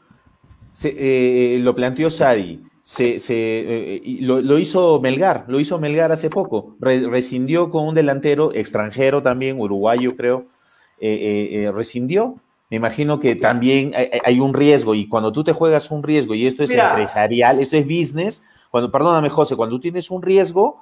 eh, 0.83 1.59
lo 1.61 1.73
planteó 1.73 2.09
Sadi, 2.09 2.61
se, 2.81 3.17
se 3.19 3.33
eh, 3.37 4.17
lo, 4.19 4.59
hizo 4.59 4.99
Melgar, 4.99 5.45
lo 5.47 5.61
hizo 5.61 5.79
Melgar 5.79 6.11
hace 6.11 6.29
poco, 6.29 6.75
rescindió 6.81 7.69
con 7.69 7.87
un 7.87 7.95
delantero 7.95 8.53
extranjero 8.53 9.23
también, 9.23 9.57
uruguayo 9.57 10.17
creo, 10.17 10.47
eh, 11.07 11.63
eh, 11.65 11.71
rescindió. 11.71 12.37
Me 12.69 12.77
imagino 12.77 13.19
que 13.19 13.35
también 13.35 13.93
hay, 13.95 14.39
un 14.39 14.53
riesgo 14.53 14.95
y 14.95 15.07
cuando 15.07 15.31
tú 15.31 15.43
te 15.43 15.53
juegas 15.53 15.91
un 15.91 16.01
riesgo 16.01 16.33
y 16.33 16.47
esto 16.47 16.63
es 16.63 16.71
empresarial, 16.71 17.59
esto 17.59 17.77
es 17.77 17.85
business, 17.85 18.43
cuando, 18.71 18.89
perdóname 18.89 19.29
José, 19.29 19.55
cuando 19.55 19.75
tú 19.75 19.81
tienes 19.81 20.09
un 20.09 20.23
riesgo, 20.23 20.81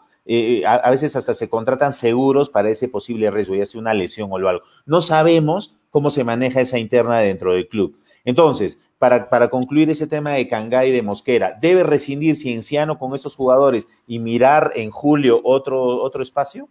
a, 0.66 0.76
a, 0.76 0.90
veces 0.90 1.18
hasta 1.18 1.34
se 1.34 1.50
contratan 1.50 1.92
seguros 1.92 2.50
para 2.50 2.70
ese 2.70 2.88
posible 2.88 3.30
riesgo, 3.30 3.56
ya 3.56 3.66
sea 3.66 3.82
una 3.82 3.94
lesión 3.94 4.30
o 4.32 4.38
algo. 4.38 4.62
No 4.86 5.02
sabemos 5.02 5.76
cómo 5.90 6.10
se 6.10 6.24
maneja 6.24 6.62
esa 6.62 6.80
interna 6.80 7.20
dentro 7.20 7.52
del 7.54 7.68
club. 7.68 7.98
Entonces, 8.24 8.82
para, 9.02 9.50
concluir 9.50 9.90
ese 9.90 10.06
tema 10.06 10.34
de 10.34 10.48
Cangá 10.48 10.86
y 10.86 10.92
de 10.92 11.02
Mosquera, 11.02 11.58
¿debe 11.60 11.82
rescindir 11.82 12.36
Cienciano 12.36 13.00
con 13.00 13.16
estos 13.16 13.36
jugadores 13.36 13.88
y 14.06 14.20
mirar 14.20 14.74
en 14.76 14.92
julio 14.92 15.42
otro, 15.44 15.82
otro 15.82 16.22
espacio? 16.22 16.70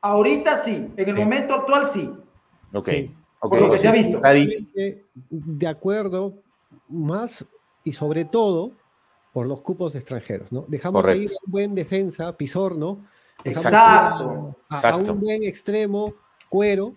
Ahorita 0.00 0.62
sí, 0.62 0.88
en 0.96 1.08
el 1.08 1.14
momento 1.14 1.52
actual 1.52 1.90
sí. 1.92 2.10
Ok. 2.76 2.88
Por 3.40 3.60
lo 3.60 3.70
que 3.70 3.78
se 3.78 3.88
ha 3.88 3.92
visto. 3.92 4.20
De 5.30 5.66
acuerdo, 5.66 6.34
más 6.88 7.44
y 7.84 7.92
sobre 7.92 8.24
todo 8.24 8.72
por 9.32 9.46
los 9.46 9.62
cupos 9.62 9.94
extranjeros, 9.94 10.50
¿no? 10.50 10.64
Dejamos 10.66 11.06
ahí 11.06 11.26
un 11.26 11.52
buen 11.52 11.74
defensa, 11.74 12.36
Pizorno, 12.36 13.04
Exacto. 13.44 14.56
A, 14.68 14.96
un 14.96 15.20
buen 15.20 15.44
extremo, 15.44 16.14
Cuero, 16.48 16.94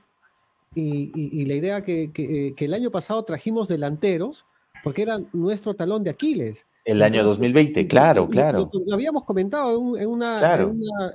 y, 0.73 1.45
la 1.45 1.53
idea 1.55 1.83
que, 1.83 2.11
que, 2.11 2.65
el 2.65 2.73
año 2.73 2.91
pasado 2.91 3.23
trajimos 3.23 3.67
delanteros 3.67 4.45
porque 4.83 5.01
era 5.01 5.19
nuestro 5.33 5.73
talón 5.73 6.03
de 6.03 6.11
Aquiles. 6.11 6.65
El 6.85 7.01
año 7.01 7.23
2020, 7.23 7.87
claro, 7.87 8.27
claro. 8.27 8.69
Lo, 8.85 8.93
habíamos 8.93 9.23
comentado 9.23 9.97
en, 9.97 10.07
una, 10.09 10.55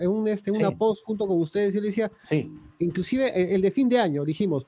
en, 0.00 0.08
una, 0.10 0.30
este, 0.30 0.50
una 0.50 0.70
post 0.70 1.04
junto 1.04 1.26
con 1.26 1.40
ustedes. 1.40 1.74
Yo 1.74 1.80
le 1.80 1.88
decía, 1.88 2.12
sí. 2.22 2.52
inclusive 2.78 3.54
el, 3.54 3.60
de 3.60 3.70
fin 3.70 3.88
de 3.88 3.98
año, 3.98 4.24
dijimos, 4.24 4.66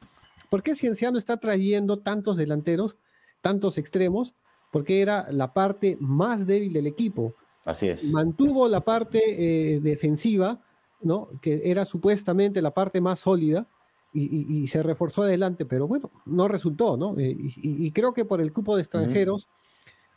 ¿por 0.49 0.62
qué 0.62 0.74
Cienciano 0.74 1.18
está 1.18 1.36
trayendo 1.36 1.99
tantos 1.99 2.36
delanteros, 2.36 2.97
tantos 3.40 3.78
extremos? 3.78 4.34
Porque 4.72 5.01
era 5.01 5.30
la 5.30 5.53
parte 5.53 5.97
más 6.01 6.47
débil 6.47 6.72
del 6.72 6.86
equipo. 6.86 7.34
Así 7.64 7.88
es. 7.88 8.11
Mantuvo 8.11 8.68
la 8.68 8.80
parte 8.80 9.20
eh, 9.28 9.80
defensiva, 9.80 10.61
¿no? 11.03 11.28
Que 11.40 11.62
era 11.64 11.84
supuestamente 11.84 12.62
la 12.62 12.72
parte 12.72 13.01
más 13.01 13.20
sólida 13.20 13.68
y, 14.12 14.66
se 14.68 14.82
reforzó 14.82 15.24
adelante, 15.24 15.66
pero 15.66 15.86
bueno, 15.86 16.11
no 16.24 16.49
resultó, 16.49 16.97
¿no? 16.97 17.18
Eh, 17.18 17.36
y, 17.38 17.90
creo 17.92 18.14
que 18.14 18.24
por 18.24 18.40
el 18.40 18.53
cupo 18.53 18.74
de 18.74 18.82
extranjeros 18.82 19.47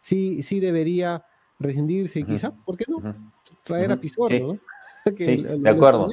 sí, 0.09 0.41
sí 0.41 0.59
debería 0.59 1.23
rescindirse 1.59 2.19
y 2.19 2.23
quizá, 2.23 2.51
¿por 2.51 2.77
qué 2.77 2.85
no? 2.87 3.15
Traer 3.63 3.91
a 3.91 3.97
Pizorro, 3.97 4.39
¿no? 4.39 4.59
sí, 5.17 5.43
de 5.43 5.69
acuerdo. 5.69 6.09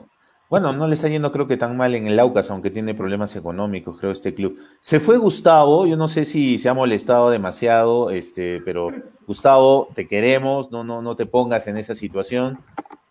Bueno, 0.48 0.72
no 0.72 0.86
le 0.86 0.94
está 0.94 1.08
yendo 1.08 1.32
creo 1.32 1.48
que 1.48 1.56
tan 1.56 1.76
mal 1.76 1.94
en 1.96 2.06
el 2.06 2.20
Aucas, 2.20 2.50
aunque 2.52 2.70
tiene 2.70 2.94
problemas 2.94 3.34
económicos, 3.34 3.98
creo, 3.98 4.12
este 4.12 4.32
club. 4.32 4.56
Se 4.80 5.00
fue 5.00 5.16
Gustavo, 5.16 5.86
yo 5.86 5.96
no 5.96 6.06
sé 6.06 6.24
si 6.24 6.58
se 6.58 6.68
ha 6.68 6.74
molestado 6.74 7.30
demasiado, 7.30 8.10
este, 8.10 8.60
pero 8.64 8.92
Gustavo, 9.26 9.88
te 9.94 10.06
queremos, 10.06 10.70
no, 10.70 10.84
no, 10.84 11.02
no 11.02 11.16
te 11.16 11.26
pongas 11.26 11.66
en 11.66 11.78
esa 11.78 11.96
situación. 11.96 12.58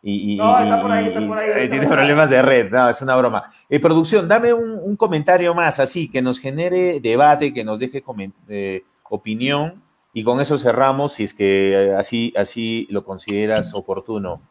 Y, 0.08 0.36
no, 0.36 0.60
está 0.60 0.82
por 0.84 0.92
ahí, 0.92 1.08
está 1.08 1.28
por 1.28 1.38
ahí. 1.40 1.50
Eh, 1.56 1.68
tiene 1.68 1.88
problemas 1.88 2.30
de 2.30 2.42
red, 2.44 2.72
no, 2.72 2.88
es 2.88 3.02
una 3.02 3.16
broma. 3.16 3.52
Eh, 3.68 3.80
producción, 3.80 4.28
dame 4.28 4.54
un, 4.54 4.96
comentario 4.96 5.54
más 5.56 5.80
así, 5.80 6.10
que 6.10 6.22
nos 6.22 6.40
genere 6.40 7.00
debate, 7.00 7.52
que 7.52 7.64
nos 7.64 7.80
deje 7.80 8.04
eh, 8.50 8.84
opinión, 9.10 9.82
y 10.16 10.24
con 10.24 10.40
eso 10.40 10.58
cerramos, 10.58 11.12
si 11.12 11.26
es 11.26 11.34
que 11.34 11.94
así, 11.98 12.34
así 12.38 12.88
lo 12.90 13.04
consideras 13.04 13.76
oportuno. 13.76 14.42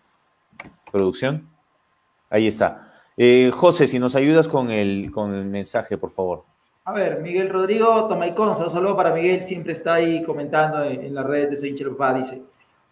Producción, 0.93 1.49
ahí 2.29 2.47
está. 2.47 2.93
José, 3.55 3.89
si 3.89 3.99
nos 3.99 4.15
ayudas 4.15 4.47
con 4.47 4.71
el, 4.71 5.11
con 5.11 5.35
el 5.35 5.47
mensaje, 5.47 5.97
por 5.97 6.11
favor. 6.11 6.45
A 6.85 6.93
ver, 6.93 7.21
Miguel 7.21 7.49
Rodrigo 7.49 8.07
Tomaiconza, 8.09 8.65
un 8.65 8.71
saludo 8.71 8.95
para 8.95 9.15
Miguel, 9.15 9.43
siempre 9.43 9.73
está 9.73 9.95
ahí 9.95 10.23
comentando 10.23 10.85
en, 10.85 11.15
las 11.15 11.25
redes 11.25 11.49
de 11.49 11.57
Seinchelopa, 11.57 12.13
dice. 12.13 12.43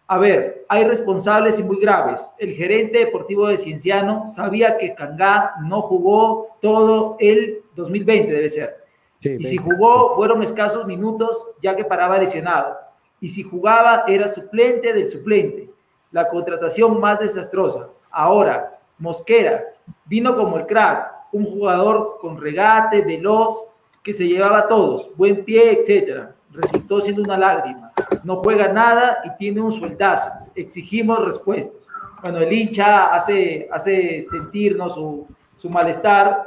A 0.07 0.17
ver, 0.17 0.65
hay 0.67 0.83
responsables 0.85 1.59
y 1.59 1.63
muy 1.63 1.79
graves. 1.79 2.31
El 2.39 2.55
gerente 2.55 2.97
deportivo 2.97 3.49
de 3.49 3.59
Cienciano 3.59 4.27
sabía 4.27 4.79
que 4.79 4.95
Cangá 4.95 5.53
no 5.61 5.83
jugó 5.83 6.57
todo 6.59 7.17
el 7.19 7.61
2020, 7.75 8.33
debe 8.33 8.49
ser. 8.49 8.82
Y 9.23 9.43
si 9.43 9.57
jugó, 9.57 10.15
fueron 10.15 10.43
escasos 10.43 10.85
minutos, 10.85 11.47
ya 11.61 11.75
que 11.75 11.85
paraba 11.85 12.17
lesionado. 12.17 12.77
Y 13.19 13.29
si 13.29 13.43
jugaba, 13.43 14.03
era 14.07 14.27
suplente 14.27 14.93
del 14.93 15.07
suplente. 15.07 15.69
La 16.11 16.29
contratación 16.29 16.99
más 16.99 17.19
desastrosa. 17.19 17.87
Ahora, 18.11 18.79
Mosquera 18.97 19.63
vino 20.05 20.35
como 20.35 20.57
el 20.57 20.65
crack, 20.65 21.11
un 21.31 21.45
jugador 21.45 22.17
con 22.21 22.39
regate, 22.39 23.01
veloz, 23.01 23.69
que 24.03 24.13
se 24.13 24.27
llevaba 24.27 24.59
a 24.59 24.67
todos, 24.67 25.09
buen 25.15 25.43
pie, 25.45 25.79
etcétera. 25.79 26.35
Resultó 26.51 27.01
siendo 27.01 27.23
una 27.23 27.37
lágrima 27.37 27.93
no 28.23 28.37
juega 28.37 28.71
nada 28.71 29.21
y 29.25 29.37
tiene 29.37 29.61
un 29.61 29.71
sueldazo. 29.71 30.29
Exigimos 30.55 31.23
respuestas. 31.23 31.87
Bueno, 32.21 32.39
el 32.39 32.51
hincha 32.51 33.07
hace, 33.07 33.67
hace 33.71 34.23
sentirnos 34.23 34.93
su, 34.95 35.27
su 35.57 35.69
malestar. 35.69 36.45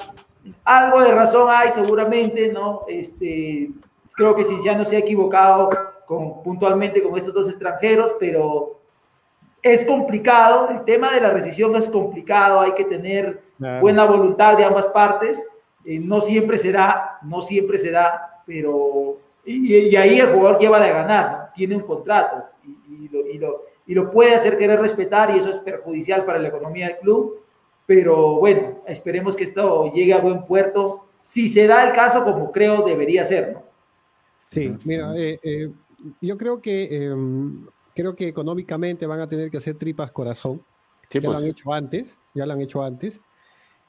Algo 0.65 1.03
de 1.03 1.13
razón 1.13 1.49
hay 1.51 1.71
seguramente, 1.71 2.53
¿no? 2.53 2.83
Este, 2.89 3.71
creo 4.15 4.35
que 4.35 4.45
no 4.77 4.85
se 4.85 4.97
ha 4.97 5.01
equivocado 5.01 5.71
con, 6.07 6.43
puntualmente 6.43 7.03
con 7.03 7.17
estos 7.17 7.35
dos 7.35 7.49
extranjeros, 7.49 8.15
pero 8.19 8.81
es 9.63 9.85
complicado, 9.85 10.69
el 10.71 10.85
tema 10.85 11.13
de 11.13 11.21
la 11.21 11.31
rescisión 11.31 11.75
es 11.77 11.91
complicado, 11.91 12.61
hay 12.61 12.73
que 12.73 12.85
tener 12.85 13.43
buena 13.81 14.05
voluntad 14.05 14.57
de 14.57 14.65
ambas 14.65 14.87
partes, 14.89 15.45
eh, 15.85 15.99
no 15.99 16.21
siempre 16.21 16.59
se 16.59 16.73
da, 16.73 17.19
no 17.23 17.43
siempre 17.43 17.79
se 17.79 17.91
da, 17.91 18.43
pero 18.47 19.19
y, 19.45 19.95
ahí 19.97 20.19
el 20.19 20.33
jugador 20.33 20.59
lleva 20.59 20.81
de 20.81 20.91
ganar, 20.93 21.53
tiene 21.55 21.77
un 21.77 21.83
contrato 21.83 22.45
y, 22.65 23.09
lo, 23.09 23.61
y, 23.87 23.95
lo, 23.95 24.11
puede 24.11 24.35
hacer 24.35 24.59
querer 24.59 24.81
respetar 24.81 25.35
y 25.35 25.39
eso 25.39 25.51
es 25.51 25.59
perjudicial 25.59 26.25
para 26.25 26.39
la 26.39 26.49
economía 26.49 26.89
del 26.89 26.99
club. 26.99 27.41
Pero 27.87 28.37
bueno, 28.37 28.83
esperemos 28.87 29.37
que 29.37 29.45
esto 29.45 29.93
llegue 29.93 30.13
a 30.13 30.21
buen 30.21 30.45
puerto, 30.45 31.07
si 31.21 31.49
se 31.49 31.67
da 31.67 31.89
el 31.89 31.95
caso 31.95 32.25
como 32.25 32.51
creo 32.53 32.83
debería 32.83 33.25
ser, 33.25 33.53
¿no? 33.53 33.63
Sí, 34.49 34.73
mira, 34.85 35.17
eh, 35.17 35.39
eh, 35.43 35.73
yo 36.21 36.37
creo 36.37 36.61
que, 36.61 37.07
em, 37.07 37.67
creo 37.95 38.15
que 38.15 38.29
económicamente 38.29 39.07
van 39.07 39.21
a 39.21 39.29
tener 39.29 39.51
que 39.51 39.57
hacer 39.57 39.77
tripas 39.77 40.11
corazón. 40.13 40.63
ya 41.11 41.21
lo 41.21 41.31
han 41.31 41.37
pues. 41.37 41.51
hecho 41.51 41.73
antes, 41.73 42.19
ya 42.35 42.47
lo 42.47 42.53
han 42.53 42.61
hecho 42.61 42.83
antes. 42.83 43.21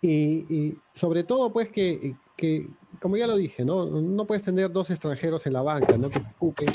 Y, 0.01 0.45
y 0.49 0.77
sobre 0.93 1.23
todo, 1.23 1.51
pues, 1.51 1.69
que, 1.69 2.15
que, 2.35 2.67
como 3.01 3.17
ya 3.17 3.27
lo 3.27 3.35
dije, 3.37 3.63
¿no? 3.63 3.85
No 3.85 4.25
puedes 4.25 4.43
tener 4.43 4.71
dos 4.71 4.89
extranjeros 4.89 5.45
en 5.45 5.53
la 5.53 5.61
banca, 5.61 5.97
¿no? 5.97 6.09
Que 6.09 6.19
ocupen 6.19 6.69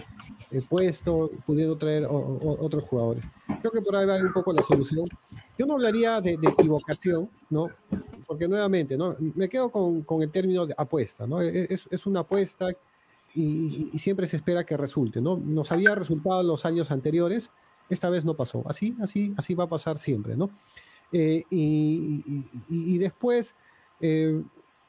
el 0.50 0.62
puesto, 0.62 1.30
pudiendo 1.46 1.76
traer 1.76 2.06
otros 2.08 2.84
jugadores. 2.84 3.24
Creo 3.60 3.72
que 3.72 3.80
por 3.80 3.96
ahí 3.96 4.06
va 4.06 4.16
un 4.16 4.32
poco 4.32 4.52
la 4.52 4.62
solución. 4.62 5.06
Yo 5.58 5.66
no 5.66 5.74
hablaría 5.74 6.20
de, 6.20 6.32
equivocación, 6.32 7.30
¿no? 7.50 7.68
Porque 8.26 8.48
nuevamente, 8.48 8.96
¿no? 8.96 9.16
Me 9.18 9.48
quedo 9.48 9.70
con, 9.70 10.02
con 10.02 10.22
el 10.22 10.30
término 10.30 10.66
de 10.66 10.74
apuesta, 10.76 11.26
¿no? 11.26 11.42
E, 11.42 11.66
es, 11.70 11.88
es 11.90 12.06
una 12.06 12.20
apuesta 12.20 12.70
y, 13.34 13.90
y, 13.92 13.98
siempre 13.98 14.26
se 14.26 14.36
espera 14.36 14.64
que 14.64 14.76
resulte, 14.76 15.20
¿no? 15.20 15.36
Nos 15.36 15.72
había 15.72 15.94
resultado 15.94 16.42
los 16.42 16.64
años 16.66 16.90
anteriores, 16.90 17.50
esta 17.88 18.10
vez 18.10 18.24
no 18.24 18.34
pasó. 18.34 18.62
Así, 18.66 18.96
así, 19.00 19.34
así 19.36 19.54
va 19.54 19.64
a 19.64 19.68
pasar 19.68 19.98
siempre, 19.98 20.36
¿no? 20.36 20.50
Eh, 21.12 21.44
y, 21.50 22.44
y, 22.70 22.98
después, 22.98 23.54
eh, 24.00 24.42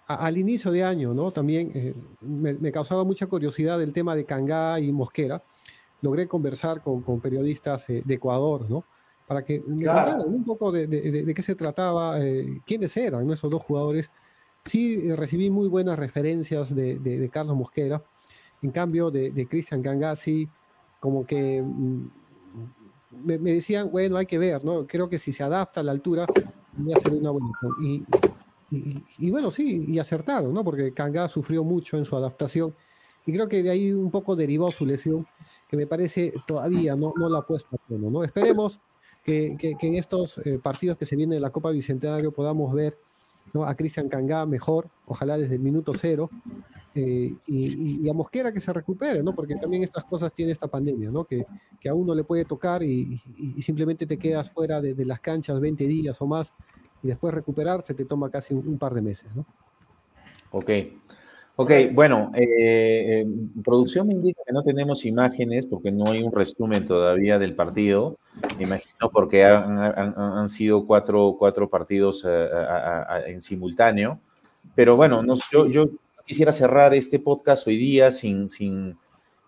al 0.07 0.37
inicio 0.37 0.71
de 0.71 0.83
año, 0.83 1.13
¿no? 1.13 1.31
También 1.31 1.71
eh, 1.73 1.93
me, 2.21 2.71
causaba 2.71 3.03
mucha 3.03 3.27
curiosidad 3.27 3.81
el 3.81 3.93
tema 3.93 4.15
de 4.15 4.25
Cangá 4.25 4.79
y 4.79 4.91
Mosquera. 4.91 5.43
Logré 6.01 6.27
conversar 6.27 6.81
con, 6.81 7.01
con 7.01 7.21
periodistas 7.21 7.89
eh, 7.89 8.01
de 8.03 8.13
Ecuador, 8.15 8.69
¿no? 8.69 8.83
Para 9.27 9.43
que 9.45 9.61
me 9.65 9.85
contaran 9.85 10.21
un 10.27 10.43
poco 10.43 10.71
de, 10.71 10.85
de, 10.87 11.33
qué 11.33 11.41
se 11.41 11.55
trataba, 11.55 12.21
eh, 12.21 12.59
quiénes 12.65 12.95
eran 12.97 13.29
esos 13.31 13.49
dos 13.49 13.63
jugadores. 13.63 14.11
Sí, 14.65 15.13
recibí 15.13 15.49
muy 15.49 15.67
buenas 15.69 15.97
referencias 15.97 16.75
de, 16.75 17.29
Carlos 17.31 17.55
Mosquera. 17.55 18.03
En 18.61 18.71
cambio, 18.71 19.11
de, 19.11 19.47
Cristian 19.49 19.81
Cangá, 19.81 20.15
sí, 20.15 20.49
como 20.99 21.25
que 21.25 21.61
mm, 21.61 22.07
me, 23.25 23.37
decían, 23.37 23.89
bueno, 23.91 24.17
hay 24.17 24.25
que 24.25 24.37
ver, 24.37 24.63
¿no? 24.65 24.85
Creo 24.85 25.07
que 25.07 25.19
si 25.19 25.31
se 25.31 25.43
adapta 25.43 25.79
a 25.79 25.83
la 25.83 25.93
altura, 25.93 26.25
voy 26.73 26.93
a 26.93 26.99
ser 26.99 27.13
una 27.13 27.31
buena. 27.31 27.51
Y 27.81 28.03
y, 29.17 29.31
bueno, 29.31 29.51
sí, 29.51 29.85
y 29.87 29.99
acertaron, 29.99 30.53
¿no? 30.53 30.63
Porque 30.63 30.93
Kanga 30.93 31.27
sufrió 31.27 31.63
mucho 31.63 31.97
en 31.97 32.05
su 32.05 32.15
adaptación 32.15 32.73
y 33.25 33.31
creo 33.31 33.47
que 33.47 33.63
de 33.63 33.69
ahí 33.69 33.91
un 33.91 34.11
poco 34.11 34.35
derivó 34.35 34.71
su 34.71 34.85
lesión, 34.85 35.25
que 35.69 35.77
me 35.77 35.87
parece 35.87 36.33
todavía 36.45 36.95
no, 36.95 37.13
no 37.15 37.29
la 37.29 37.39
ha 37.39 37.45
puesto 37.45 37.75
a 37.75 37.93
¿no? 37.93 38.23
Esperemos 38.23 38.79
que, 39.23 39.55
que, 39.57 39.75
en 39.87 39.95
estos 39.95 40.39
eh, 40.39 40.59
partidos 40.61 40.97
que 40.97 41.05
se 41.05 41.15
vienen 41.15 41.37
de 41.37 41.39
la 41.39 41.51
Copa 41.51 41.71
Bicentenario 41.71 42.31
podamos 42.31 42.73
ver 42.73 42.97
a 43.65 43.75
Cristian 43.75 44.09
Cangá 44.09 44.45
mejor, 44.45 44.89
ojalá 45.05 45.37
desde 45.37 45.55
el 45.55 45.61
minuto 45.61 45.93
cero, 45.93 46.29
eh, 46.95 47.33
y, 47.47 48.09
a 48.09 48.13
Mosquera 48.13 48.51
que 48.51 48.59
se 48.59 48.73
recupere, 48.73 49.21
¿no? 49.21 49.33
Porque 49.35 49.55
también 49.55 49.83
estas 49.83 50.03
cosas 50.03 50.33
tiene 50.33 50.51
esta 50.51 50.67
pandemia, 50.67 51.11
¿no? 51.11 51.23
Que, 51.25 51.45
que 51.79 51.89
a 51.89 51.93
uno 51.93 52.15
le 52.15 52.23
puede 52.23 52.45
tocar 52.45 52.83
y, 52.83 53.21
simplemente 53.61 54.05
te 54.05 54.17
quedas 54.17 54.49
fuera 54.49 54.81
de, 54.81 54.93
de, 54.93 55.05
las 55.05 55.19
canchas 55.19 55.59
20 55.59 55.87
días 55.87 56.19
o 56.21 56.27
más 56.27 56.53
y 57.03 57.07
después 57.07 57.33
recuperarse 57.33 57.93
te 57.93 58.05
toma 58.05 58.29
casi 58.29 58.53
un, 58.53 58.77
par 58.77 58.93
de 58.93 59.01
meses, 59.01 59.29
¿no? 59.35 59.45
Ok. 60.51 60.69
Ok, 61.55 61.71
bueno, 61.93 62.31
eh, 62.33 62.45
eh, 62.47 63.27
producción 63.63 64.07
me 64.07 64.13
indica 64.13 64.41
que 64.43 64.53
no 64.53 64.63
tenemos 64.63 65.05
imágenes 65.05 65.67
porque 65.67 65.91
no 65.91 66.09
hay 66.09 66.23
un 66.23 66.31
resumen 66.31 66.87
todavía 66.87 67.37
del 67.37 67.53
partido. 67.55 68.17
Me 68.57 68.63
imagino 68.63 69.11
porque 69.11 69.45
han, 69.45 70.49
sido 70.49 70.87
cuatro, 70.87 71.35
cuatro 71.37 71.69
partidos 71.69 72.25
en 73.27 73.39
simultáneo. 73.39 74.19
Pero 74.73 74.95
bueno, 74.95 75.23
yo, 75.51 75.67
yo 75.67 75.89
quisiera 76.25 76.51
cerrar 76.51 76.95
este 76.95 77.19
podcast 77.19 77.67
hoy 77.67 77.77
día 77.77 78.09
sin, 78.09 78.49
sin 78.49 78.97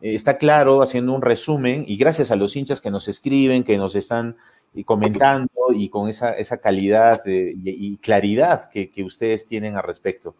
eh, 0.01 0.13
está 0.13 0.37
claro, 0.37 0.81
haciendo 0.81 1.13
un 1.13 1.21
resumen, 1.21 1.85
y 1.87 1.97
gracias 1.97 2.31
a 2.31 2.35
los 2.35 2.55
hinchas 2.55 2.81
que 2.81 2.91
nos 2.91 3.07
escriben, 3.07 3.63
que 3.63 3.77
nos 3.77 3.95
están 3.95 4.35
eh, 4.73 4.83
comentando 4.83 5.49
y 5.75 5.89
con 5.89 6.09
esa, 6.09 6.31
esa 6.31 6.57
calidad 6.57 7.21
y, 7.25 7.97
claridad 7.97 8.69
que, 8.69 9.03
ustedes 9.03 9.47
tienen 9.47 9.75
al 9.75 9.83
respecto. 9.83 10.35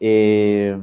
Eh, 0.00 0.78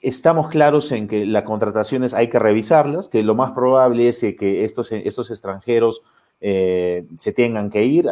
estamos 0.00 0.48
claros 0.48 0.92
en 0.92 1.08
que 1.08 1.26
las 1.26 1.44
contrataciones 1.44 2.14
hay 2.14 2.28
que 2.28 2.38
revisarlas, 2.38 3.08
que 3.08 3.22
lo 3.22 3.34
más 3.34 3.52
probable 3.52 4.08
es 4.08 4.20
que 4.20 4.64
estos, 4.64 4.92
estos 4.92 5.30
extranjeros 5.30 6.02
se 6.40 7.32
tengan 7.34 7.70
que 7.70 7.84
ir, 7.84 8.08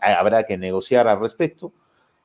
habrá 0.00 0.44
que 0.44 0.58
negociar 0.58 1.08
al 1.08 1.20
respecto. 1.20 1.72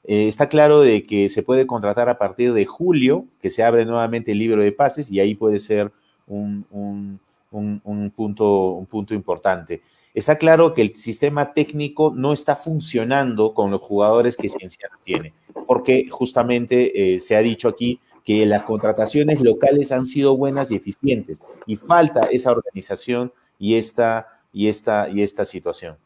Eh, 0.05 0.27
está 0.27 0.49
claro 0.49 0.81
de 0.81 1.05
que 1.05 1.29
se 1.29 1.43
puede 1.43 1.67
contratar 1.67 2.09
a 2.09 2.17
partir 2.17 2.53
de 2.53 2.65
julio, 2.65 3.25
que 3.41 3.49
se 3.49 3.63
abre 3.63 3.85
nuevamente 3.85 4.31
el 4.31 4.39
libro 4.39 4.61
de 4.61 4.71
pases 4.71 5.11
y 5.11 5.19
ahí 5.19 5.35
puede 5.35 5.59
ser 5.59 5.91
un, 6.27 7.19
punto, 7.49 8.71
un 8.73 8.85
punto 8.85 9.13
importante. 9.13 9.81
Está 10.13 10.37
claro 10.37 10.73
que 10.73 10.81
el 10.81 10.95
sistema 10.95 11.53
técnico 11.53 12.13
no 12.15 12.33
está 12.33 12.55
funcionando 12.55 13.53
con 13.53 13.71
los 13.71 13.81
jugadores 13.81 14.37
que 14.37 14.49
Cienciano 14.49 14.97
tiene, 15.03 15.33
porque 15.67 16.07
justamente 16.09 17.15
eh, 17.15 17.19
se 17.19 17.35
ha 17.35 17.39
dicho 17.41 17.67
aquí 17.67 17.99
que 18.23 18.45
las 18.45 18.63
contrataciones 18.63 19.41
locales 19.41 19.91
han 19.91 20.05
sido 20.05 20.37
buenas 20.37 20.71
y 20.71 20.75
eficientes 20.75 21.41
y 21.65 21.75
falta 21.75 22.27
esa 22.31 22.51
organización 22.51 23.31
y 23.57 23.75
esta, 23.75 24.27
y 24.53 24.67
esta, 24.67 25.09
y 25.09 25.21
esta 25.21 25.45
situación. 25.45 25.97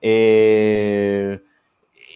Eh, 0.00 1.40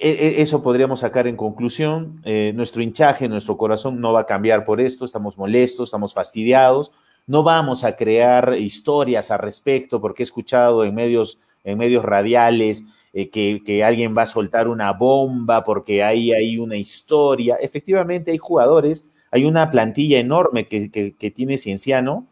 e, 0.01 0.11
e, 0.11 0.43
eso 0.43 0.63
podríamos 0.63 1.01
sacar 1.01 1.27
en 1.27 1.37
conclusión. 1.37 2.21
Eh, 2.25 2.53
nuestro 2.55 2.83
hinchaje, 2.83 3.29
nuestro 3.29 3.57
corazón 3.57 4.01
no 4.01 4.13
va 4.13 4.21
a 4.21 4.27
cambiar 4.27 4.65
por 4.65 4.81
esto. 4.81 5.05
Estamos 5.05 5.39
molestos, 5.39 5.89
estamos 5.89 6.13
fastidiados. 6.13 6.93
No 7.27 7.43
vamos 7.43 7.85
a 7.85 7.97
crear 7.97 8.55
historias 8.59 9.31
al 9.31 9.39
respecto, 9.39 10.01
porque 10.01 10.23
he 10.23 10.25
escuchado 10.25 10.85
en 10.85 10.95
medios, 10.95 11.39
en 11.65 11.79
medios 11.79 12.05
radiales 12.05 12.85
eh, 13.13 13.29
que, 13.31 13.85
alguien 13.85 14.17
va 14.17 14.23
a 14.23 14.27
soltar 14.27 14.69
una 14.69 14.93
bomba 14.93 15.65
porque 15.65 16.03
hay 16.03 16.33
ahí 16.33 16.59
una 16.59 16.77
historia. 16.77 17.57
Efectivamente, 17.57 18.31
hay 18.31 18.39
jugadores, 18.39 19.11
hay 19.31 19.45
una 19.45 19.71
plantilla 19.71 20.19
enorme 20.19 20.67
que, 20.67 21.33
tiene 21.35 21.59
Cienciano. 21.59 22.27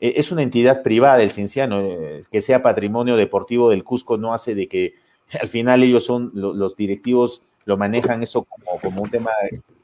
Eh, 0.00 0.14
es 0.16 0.32
una 0.32 0.42
entidad 0.42 0.82
privada 0.82 1.22
el 1.22 1.30
Cienciano, 1.30 1.82
que 2.30 2.40
sea 2.40 2.62
patrimonio 2.62 3.16
deportivo 3.16 3.70
del 3.70 3.84
Cusco 3.84 4.16
no 4.18 4.34
hace 4.34 4.54
de 4.54 4.68
que 4.68 4.94
al 5.40 5.48
final 5.48 5.82
ellos 5.82 6.04
son 6.04 6.30
los 6.34 6.76
directivos, 6.76 7.42
lo 7.64 7.76
manejan 7.76 8.22
eso 8.22 8.44
como, 8.44 8.80
como 8.80 9.02
un 9.02 9.10
tema 9.10 9.30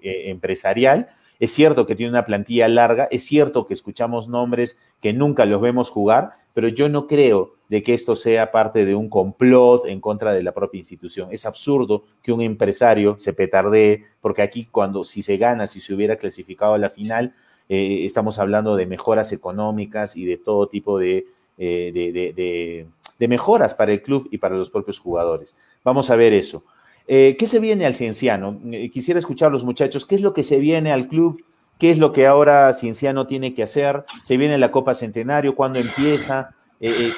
eh, 0.02 0.30
empresarial. 0.30 1.08
Es 1.42 1.50
cierto 1.50 1.86
que 1.86 1.96
tiene 1.96 2.10
una 2.10 2.24
plantilla 2.24 2.68
larga, 2.68 3.08
es 3.10 3.24
cierto 3.24 3.66
que 3.66 3.74
escuchamos 3.74 4.28
nombres 4.28 4.78
que 5.00 5.12
nunca 5.12 5.44
los 5.44 5.60
vemos 5.60 5.90
jugar, 5.90 6.34
pero 6.54 6.68
yo 6.68 6.88
no 6.88 7.08
creo 7.08 7.54
de 7.68 7.82
que 7.82 7.94
esto 7.94 8.14
sea 8.14 8.52
parte 8.52 8.86
de 8.86 8.94
un 8.94 9.08
complot 9.08 9.86
en 9.86 10.00
contra 10.00 10.32
de 10.34 10.44
la 10.44 10.52
propia 10.52 10.78
institución. 10.78 11.30
Es 11.32 11.44
absurdo 11.44 12.04
que 12.22 12.30
un 12.30 12.42
empresario 12.42 13.16
se 13.18 13.32
petardee, 13.32 14.04
porque 14.20 14.42
aquí 14.42 14.66
cuando 14.66 15.02
si 15.02 15.20
se 15.20 15.36
gana, 15.36 15.66
si 15.66 15.80
se 15.80 15.92
hubiera 15.92 16.14
clasificado 16.14 16.74
a 16.74 16.78
la 16.78 16.90
final, 16.90 17.34
eh, 17.68 18.04
estamos 18.04 18.38
hablando 18.38 18.76
de 18.76 18.86
mejoras 18.86 19.32
económicas 19.32 20.16
y 20.16 20.24
de 20.24 20.36
todo 20.36 20.68
tipo 20.68 21.00
eh, 21.00 21.26
de 21.56 23.28
mejoras 23.28 23.74
para 23.74 23.90
el 23.90 24.00
club 24.00 24.28
y 24.30 24.38
para 24.38 24.54
los 24.54 24.70
propios 24.70 25.00
jugadores. 25.00 25.56
Vamos 25.82 26.08
a 26.08 26.14
ver 26.14 26.34
eso. 26.34 26.62
Eh, 27.06 27.36
¿Qué 27.38 27.46
se 27.46 27.60
viene 27.60 27.86
al 27.86 27.94
Cienciano? 27.94 28.60
Eh, 28.70 28.90
quisiera 28.90 29.18
escuchar 29.18 29.48
a 29.48 29.52
los 29.52 29.64
muchachos. 29.64 30.06
¿Qué 30.06 30.14
es 30.14 30.20
lo 30.20 30.32
que 30.32 30.42
se 30.42 30.58
viene 30.58 30.92
al 30.92 31.08
club? 31.08 31.44
¿Qué 31.78 31.90
es 31.90 31.98
lo 31.98 32.12
que 32.12 32.26
ahora 32.26 32.72
Cienciano 32.72 33.26
tiene 33.26 33.54
que 33.54 33.62
hacer? 33.62 34.04
¿Se 34.22 34.36
viene 34.36 34.58
la 34.58 34.70
Copa 34.70 34.94
Centenario? 34.94 35.56
¿Cuándo 35.56 35.78
empieza? 35.78 36.54
Eh, 36.80 37.12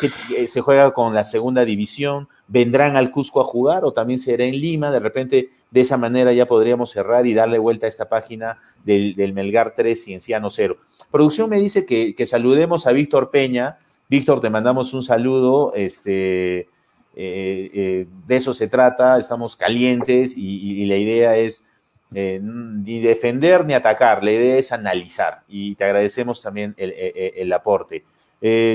¿Se 0.47 0.61
juega 0.61 0.93
con 0.93 1.15
la 1.15 1.24
segunda 1.24 1.65
división? 1.65 2.28
¿Vendrán 2.48 2.97
al 2.97 3.11
Cusco 3.11 3.40
a 3.40 3.44
jugar 3.44 3.85
o 3.85 3.93
también 3.93 4.19
será 4.19 4.44
en 4.44 4.61
Lima? 4.61 4.90
De 4.90 5.01
repente, 5.01 5.51
de 5.70 5.81
esa 5.81 5.97
manera 5.97 6.32
ya 6.32 6.47
podríamos 6.47 6.90
cerrar 6.90 7.27
y 7.27 7.35
darle 7.35 7.59
vuelta 7.59 7.86
a 7.86 7.89
esta 7.89 8.09
página 8.09 8.59
del, 8.85 9.32
Melgar 9.32 9.74
3, 9.77 10.02
Cienciano 10.02 10.51
0. 10.51 10.77
Producción 11.11 11.51
me 11.51 11.61
dice 11.61 11.86
que, 11.86 12.15
que 12.15 12.27
saludemos 12.27 12.86
a 12.86 12.93
Víctor 12.93 13.31
Peña, 13.31 13.78
Víctor, 14.09 14.40
te 14.40 14.51
mandamos 14.51 14.93
un 14.94 15.02
saludo. 15.02 15.73
Este, 15.74 16.69
eh, 17.16 17.70
eh, 17.73 18.07
de 18.27 18.36
eso 18.36 18.53
se 18.53 18.66
trata, 18.66 19.19
estamos 19.19 19.57
calientes 19.57 20.36
y, 20.36 20.85
la 20.86 20.97
idea 20.97 21.36
es 21.36 21.69
eh, 22.12 22.41
ni 22.43 23.01
defender 23.01 23.65
ni 23.65 23.74
atacar, 23.74 24.24
la 24.24 24.32
idea 24.32 24.57
es 24.57 24.73
analizar 24.73 25.43
y 25.49 25.77
te 25.77 25.85
agradecemos 25.85 26.43
también 26.43 26.74
el, 26.77 27.53
aporte. 27.53 28.05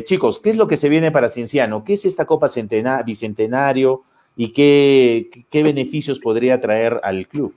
chicos, 0.04 0.40
¿qué 0.40 0.50
es 0.50 0.58
lo 0.58 0.68
que 0.68 0.78
se 0.78 0.90
viene 0.90 1.12
para 1.12 1.30
Cienciano? 1.30 1.84
¿Qué 1.84 1.94
es 1.94 2.06
esta 2.06 2.26
Copa 2.26 2.48
Bicentenario 3.06 4.04
y 4.36 4.54
qué, 4.54 5.30
qué, 5.50 5.64
beneficios 5.64 6.20
podría 6.20 6.62
traer 6.62 7.00
al 7.04 7.28
club? 7.28 7.54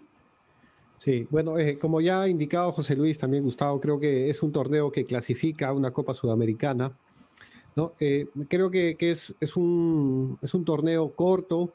Sí, 0.99 1.27
bueno, 1.31 1.55
como 1.81 2.01
ya 2.01 2.23
ha 2.23 2.29
indicado 2.29 2.71
José 2.73 2.97
Luis, 2.97 3.19
también 3.19 3.43
Gustavo, 3.45 3.81
creo 3.81 3.99
que 3.99 4.31
es 4.31 4.43
un 4.43 4.53
torneo 4.53 4.91
que 4.91 5.05
clasifica 5.05 5.69
a 5.69 5.73
una 5.73 5.93
Copa 5.93 6.15
Sudamericana 6.15 6.93
¿no? 7.77 7.93
Eh, 8.01 8.29
creo 8.49 8.71
que, 8.71 8.97
es, 8.99 9.35
es, 9.41 9.57
un, 9.57 10.39
es, 10.43 10.55
un, 10.55 10.65
torneo 10.65 11.11
corto, 11.13 11.73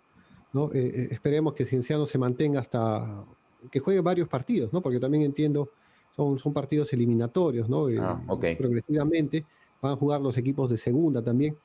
¿no? 0.54 0.72
Eh, 0.74 0.92
eh, 0.94 1.08
esperemos 1.12 1.54
que 1.54 1.66
Cienciano 1.66 2.06
se 2.06 2.18
mantenga 2.18 2.60
hasta 2.60 3.26
que 3.72 3.80
juegue 3.80 4.02
varios 4.02 4.28
partidos, 4.28 4.72
¿no? 4.72 4.82
porque 4.82 5.00
también 5.00 5.24
entiendo, 5.24 5.70
son, 6.16 6.38
son 6.38 6.54
partidos 6.54 6.94
eliminatorios, 6.94 7.68
¿no? 7.68 7.88
Ah, 8.00 8.22
progresivamente 8.58 9.46
van 9.82 9.94
a 9.94 9.96
jugar 9.96 10.22
los 10.22 10.38
equipos 10.38 10.70
de 10.70 10.78
segunda 10.78 11.22
también. 11.22 11.58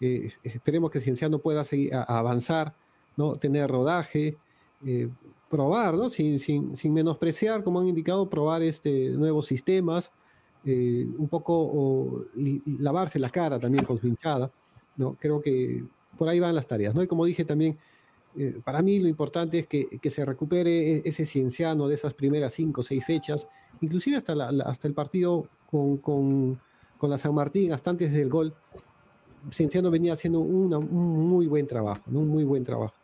esperemos 0.00 0.90
que 0.90 1.00
Cienciano 1.00 1.38
pueda 1.38 1.64
seguir 1.64 1.94
avanzar, 1.94 2.74
¿no? 3.16 3.36
tener 3.36 3.70
rodaje, 3.70 4.36
probar, 5.48 5.94
¿no? 5.94 6.08
sin, 6.08 6.38
sin, 6.38 6.76
sin 6.76 6.92
menospreciar, 6.92 7.62
como 7.62 7.80
han 7.80 7.88
indicado, 7.88 8.28
probar 8.28 8.62
este, 8.62 9.10
nuevos 9.10 9.46
sistemas, 9.46 10.12
eh, 10.64 11.06
un 11.18 11.28
poco 11.28 12.26
lavarse 12.78 13.18
la 13.18 13.30
cara 13.30 13.58
también 13.58 13.84
con 13.84 13.98
su 13.98 14.06
hinchada, 14.06 14.50
¿no? 14.96 15.16
Creo 15.18 15.40
que 15.40 15.82
por 16.16 16.28
ahí 16.28 16.40
van 16.40 16.54
las 16.54 16.66
tareas, 16.66 16.94
¿no? 16.94 17.02
Y 17.02 17.06
como 17.06 17.24
dije 17.24 17.44
también, 17.44 17.78
eh, 18.36 18.60
para 18.62 18.82
mí 18.82 18.98
lo 18.98 19.08
importante 19.08 19.60
es 19.60 19.66
que, 19.66 19.86
que, 20.00 20.10
se 20.10 20.24
recupere 20.24 20.96
e-, 20.96 21.02
ese 21.04 21.24
cienciano 21.24 21.88
de 21.88 21.94
esas 21.94 22.14
primeras 22.14 22.52
cinco 22.52 22.82
o 22.82 22.84
seis 22.84 23.04
fechas, 23.04 23.48
inclusive 23.80 24.16
hasta, 24.16 24.34
hasta 24.64 24.86
el 24.86 24.94
partido 24.94 25.46
con, 25.70 25.96
con, 25.96 26.60
con, 26.96 27.10
la 27.10 27.18
San 27.18 27.34
Martín, 27.34 27.72
hasta 27.72 27.90
antes 27.90 28.12
del 28.12 28.28
gol, 28.28 28.54
Cienciano 29.50 29.90
venía 29.90 30.12
haciendo 30.12 30.40
un 30.40 30.68
muy 31.26 31.46
buen 31.46 31.66
trabajo, 31.66 32.02
un 32.06 32.28
muy 32.28 32.44
buen 32.44 32.62
trabajo. 32.62 32.94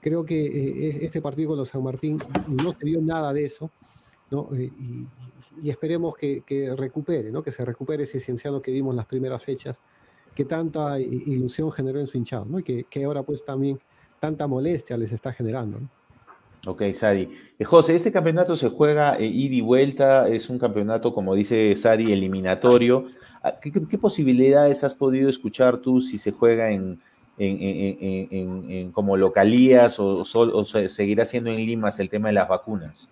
Creo 0.00 0.24
que 0.24 0.46
eh, 0.46 0.96
e-, 1.00 1.04
este 1.04 1.20
partido 1.20 1.50
con 1.50 1.58
los 1.58 1.68
San 1.68 1.82
Martín 1.82 2.18
no 2.46 2.72
se 2.72 2.84
vio 2.84 3.02
nada 3.02 3.32
de 3.32 3.44
eso, 3.44 3.70
¿no? 4.30 4.48
Y 5.62 5.70
esperemos 5.70 6.14
que, 6.16 6.42
recupere, 6.76 7.30
¿no? 7.30 7.42
que 7.42 7.52
se 7.52 7.64
recupere 7.64 8.04
ese 8.04 8.20
cienciano 8.20 8.62
que 8.62 8.70
vimos 8.70 8.94
las 8.94 9.06
primeras 9.06 9.44
fechas, 9.44 9.80
que 10.34 10.44
tanta 10.44 11.00
ilusión 11.00 11.72
generó 11.72 11.98
en 12.00 12.06
su 12.06 12.18
hinchado, 12.18 12.44
¿no? 12.44 12.60
y 12.60 12.62
que, 12.62 13.04
ahora 13.04 13.22
pues 13.22 13.44
también 13.44 13.80
tanta 14.20 14.46
molestia 14.46 14.96
les 14.96 15.12
está 15.12 15.32
generando. 15.32 15.80
Ok, 16.66 16.82
Sadi. 16.92 17.28
Eh, 17.58 17.64
José, 17.64 17.94
este 17.94 18.12
campeonato 18.12 18.54
se 18.54 18.68
juega 18.68 19.16
eh, 19.16 19.24
ida 19.24 19.54
y 19.54 19.60
vuelta, 19.62 20.28
es 20.28 20.50
un 20.50 20.58
campeonato, 20.58 21.14
como 21.14 21.34
dice 21.34 21.74
Sadi, 21.74 22.12
eliminatorio. 22.12 23.06
Ah, 23.42 23.58
¿Qué, 23.60 23.72
posibilidades 23.96 24.84
has 24.84 24.94
podido 24.94 25.30
escuchar 25.30 25.78
tú 25.78 26.02
si 26.02 26.18
se 26.18 26.32
juega 26.32 26.70
en, 26.70 27.00
en, 27.38 28.92
como 28.92 29.16
localías 29.16 29.98
o, 29.98 30.18
o, 30.20 30.64
seguirá 30.64 31.24
siendo 31.24 31.48
en 31.48 31.64
Lima 31.64 31.88
el 31.98 32.10
tema 32.10 32.28
de 32.28 32.34
las 32.34 32.46
vacunas? 32.46 33.10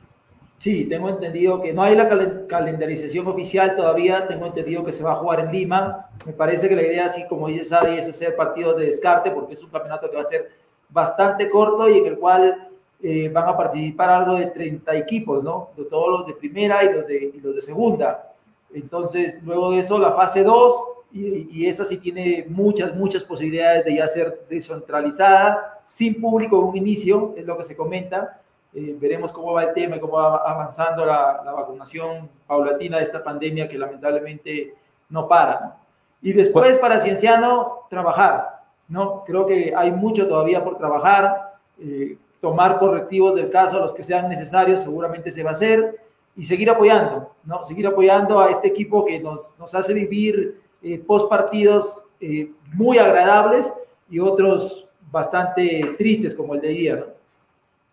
Sí, 0.59 0.87
tengo 0.87 1.09
entendido 1.09 1.63
que 1.63 1.73
no 1.73 1.83
hay 1.85 1.95
la 1.95 2.09
calendarización 2.49 3.29
oficial 3.29 3.77
todavía, 3.77 4.27
tengo 4.27 4.47
entendido 4.47 4.85
que 4.85 4.93
se 4.93 5.05
va 5.05 5.13
a 5.13 5.17
jugar 5.17 5.41
en 5.41 5.53
Lima. 5.53 6.11
Me 6.27 6.33
parece 6.33 6.69
que 6.69 6.75
la 6.75 6.83
idea, 6.83 7.07
así 7.07 7.27
como 7.29 7.47
dice 7.47 7.65
Sadi, 7.65 7.97
es 7.97 8.09
hacer 8.09 8.35
partidos 8.35 8.77
de 8.77 8.87
descarte 8.87 9.31
porque 9.31 9.55
es 9.55 9.63
un 9.63 9.71
campeonato 9.71 10.11
que 10.11 10.17
va 10.17 10.23
a 10.23 10.27
ser 10.27 10.51
bastante 10.89 11.49
corto 11.49 11.89
y 11.89 11.99
en 11.99 12.07
el 12.07 12.19
cual 12.19 12.69
eh, 13.01 13.29
van 13.29 13.49
a 13.49 13.57
participar 13.57 14.11
algo 14.11 14.37
de 14.37 14.47
30 14.47 14.97
equipos, 14.97 15.45
¿no? 15.45 15.71
De 15.77 15.85
todos 15.85 16.11
los 16.11 16.27
de 16.27 16.33
primera 16.33 16.83
y 16.83 16.93
los 16.93 17.07
de, 17.07 17.33
y 17.33 17.63
segunda. 17.63 18.33
Entonces, 18.75 19.41
luego 19.45 19.71
de 19.71 19.81
eso, 19.81 19.99
la 19.99 20.13
fase 20.13 20.43
2, 20.43 20.75
y, 21.13 21.67
esa 21.67 21.85
sí 21.85 21.99
tiene 21.99 22.47
muchas, 22.49 22.95
muchas 22.97 23.23
posibilidades 23.23 23.85
de 23.85 23.97
ya 23.97 24.09
ser 24.09 24.45
descentralizada, 24.51 25.81
sin 25.85 26.21
público 26.21 26.59
en 26.59 26.65
un 26.65 26.77
inicio, 26.77 27.35
es 27.37 27.47
lo 27.47 27.57
que 27.57 27.65
se 27.65 27.77
comenta. 27.77 28.41
Eh, 28.79 28.95
veremos 28.97 29.33
cómo 29.33 29.55
va 29.55 29.65
el 29.65 29.75
tema 29.75 29.97
y 29.97 30.01
cómo 30.01 30.13
va 30.13 30.37
avanzando 30.37 31.05
la, 31.05 31.43
vacunación 31.45 32.29
paulatina 32.47 32.99
de 32.99 33.03
esta 33.03 33.25
pandemia 33.25 33.69
que 33.69 33.77
lamentablemente 33.77 34.73
no 35.09 35.27
para. 35.27 35.79
Y 36.23 36.33
después 36.33 36.79
para 36.79 37.01
Cienciano, 37.01 37.87
trabajar. 37.91 38.61
¿no? 38.87 39.25
Creo 39.25 39.47
que 39.47 39.75
hay 39.77 39.91
mucho 39.91 40.29
todavía 40.29 40.63
por 40.63 40.79
trabajar, 40.79 41.55
eh, 41.81 42.17
tomar 42.41 42.79
correctivos 42.79 43.35
del 43.35 43.51
caso, 43.51 43.81
los 43.81 43.93
que 43.93 44.05
sean 44.05 44.29
necesarios, 44.29 44.83
seguramente 44.83 45.33
se 45.33 45.43
va 45.43 45.51
a 45.51 45.55
hacer, 45.55 45.97
y 46.37 46.45
seguir 46.45 46.71
apoyando, 46.71 47.33
¿no? 47.43 47.65
seguir 47.65 47.89
apoyando 47.89 48.39
a 48.39 48.49
este 48.53 48.69
equipo 48.69 49.05
que 49.05 49.19
nos, 49.19 49.59
nos 49.59 49.75
hace 49.75 49.93
vivir 49.93 50.61
eh, 50.85 51.03
post 51.05 51.29
partidos 51.29 52.01
eh, 52.21 52.53
muy 52.75 52.99
agradables 52.99 53.75
y 54.09 54.21
otros 54.21 54.87
bastante 55.11 55.97
tristes 55.99 56.33
como 56.33 56.55
el 56.55 56.61
de 56.61 56.69
día. 56.69 56.97
¿no? 56.97 57.18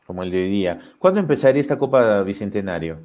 Como 0.06 0.24
el 0.24 0.32
de 0.32 0.44
hoy 0.44 0.50
día. 0.50 0.80
¿Cuándo 1.00 1.20
empezaría 1.20 1.62
esta 1.62 1.78
Copa 1.78 2.22
Bicentenario? 2.24 3.00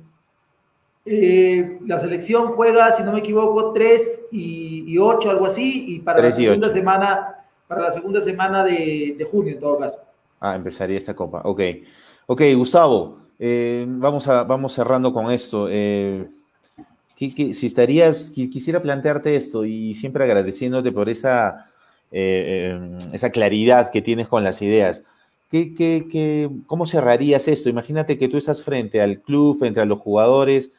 Eh, 1.07 1.79
la 1.87 1.99
selección 1.99 2.49
juega, 2.53 2.93
si 2.93 3.03
no 3.03 3.13
me 3.13 3.21
equivoco, 3.21 3.73
3 3.73 4.29
y, 4.33 4.99
8, 4.99 5.31
algo 5.31 5.47
así, 5.47 5.95
y 5.95 6.01
para 6.01 6.21
la 6.21 6.31
segunda 6.31 6.69
semana, 6.69 7.37
para 7.67 7.83
la 7.83 7.91
segunda 7.91 8.21
semana 8.21 8.65
de, 8.65 9.15
de, 9.17 9.25
junio, 9.25 9.55
en 9.55 9.61
todo 9.61 9.79
caso. 9.79 10.03
Ah, 10.41 10.55
empezaría 10.55 10.99
esta 10.99 11.15
copa. 11.15 11.41
Ok. 11.45 11.61
Ok, 12.27 12.43
Gustavo, 12.55 13.19
vamos, 13.87 14.29
a, 14.29 14.45
vamos 14.45 14.73
cerrando 14.75 15.13
con 15.13 15.31
esto. 15.31 15.69
Eh, 15.71 16.29
si 17.17 17.67
estarías, 17.67 18.31
quisiera 18.31 18.81
plantearte 18.81 19.35
esto 19.35 19.65
y 19.65 19.95
siempre 19.95 20.25
agradeciéndote 20.25 20.93
por 20.93 21.09
esa, 21.09 21.67
eh, 22.11 22.97
esa 23.13 23.31
claridad 23.31 23.91
que 23.91 24.01
tienes 24.01 24.29
con 24.29 24.43
las 24.45 24.63
ideas. 24.63 25.05
¿Qué, 25.51 25.75
qué, 25.75 26.49
cómo 26.67 26.87
cerrarías 26.87 27.49
esto? 27.49 27.69
Imagínate 27.69 28.19
que 28.19 28.29
tú 28.29 28.37
estás 28.37 28.63
frente 28.63 29.01
al 29.01 29.21
club, 29.21 29.59
frente 29.59 29.81
a 29.81 29.85
los 29.85 29.99
jugadores, 29.99 30.73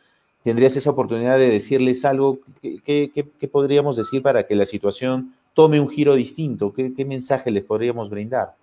tendrías 0.43 0.77
esa 0.77 0.91
oportunidad 0.91 1.37
de 1.37 1.49
decirles 1.49 2.05
algo. 2.05 2.39
¿Qué, 2.61 3.11
qué 3.13 3.47
podríamos 3.47 3.97
decir 3.97 4.21
para 4.21 4.47
que 4.47 4.55
la 4.55 4.65
situación 4.65 5.33
tome 5.53 5.79
un 5.79 5.89
giro 5.89 6.15
distinto? 6.15 6.73
¿Qué, 6.73 7.05
mensaje 7.05 7.51
les 7.51 7.63
podríamos 7.63 8.09
brindar? 8.09 8.55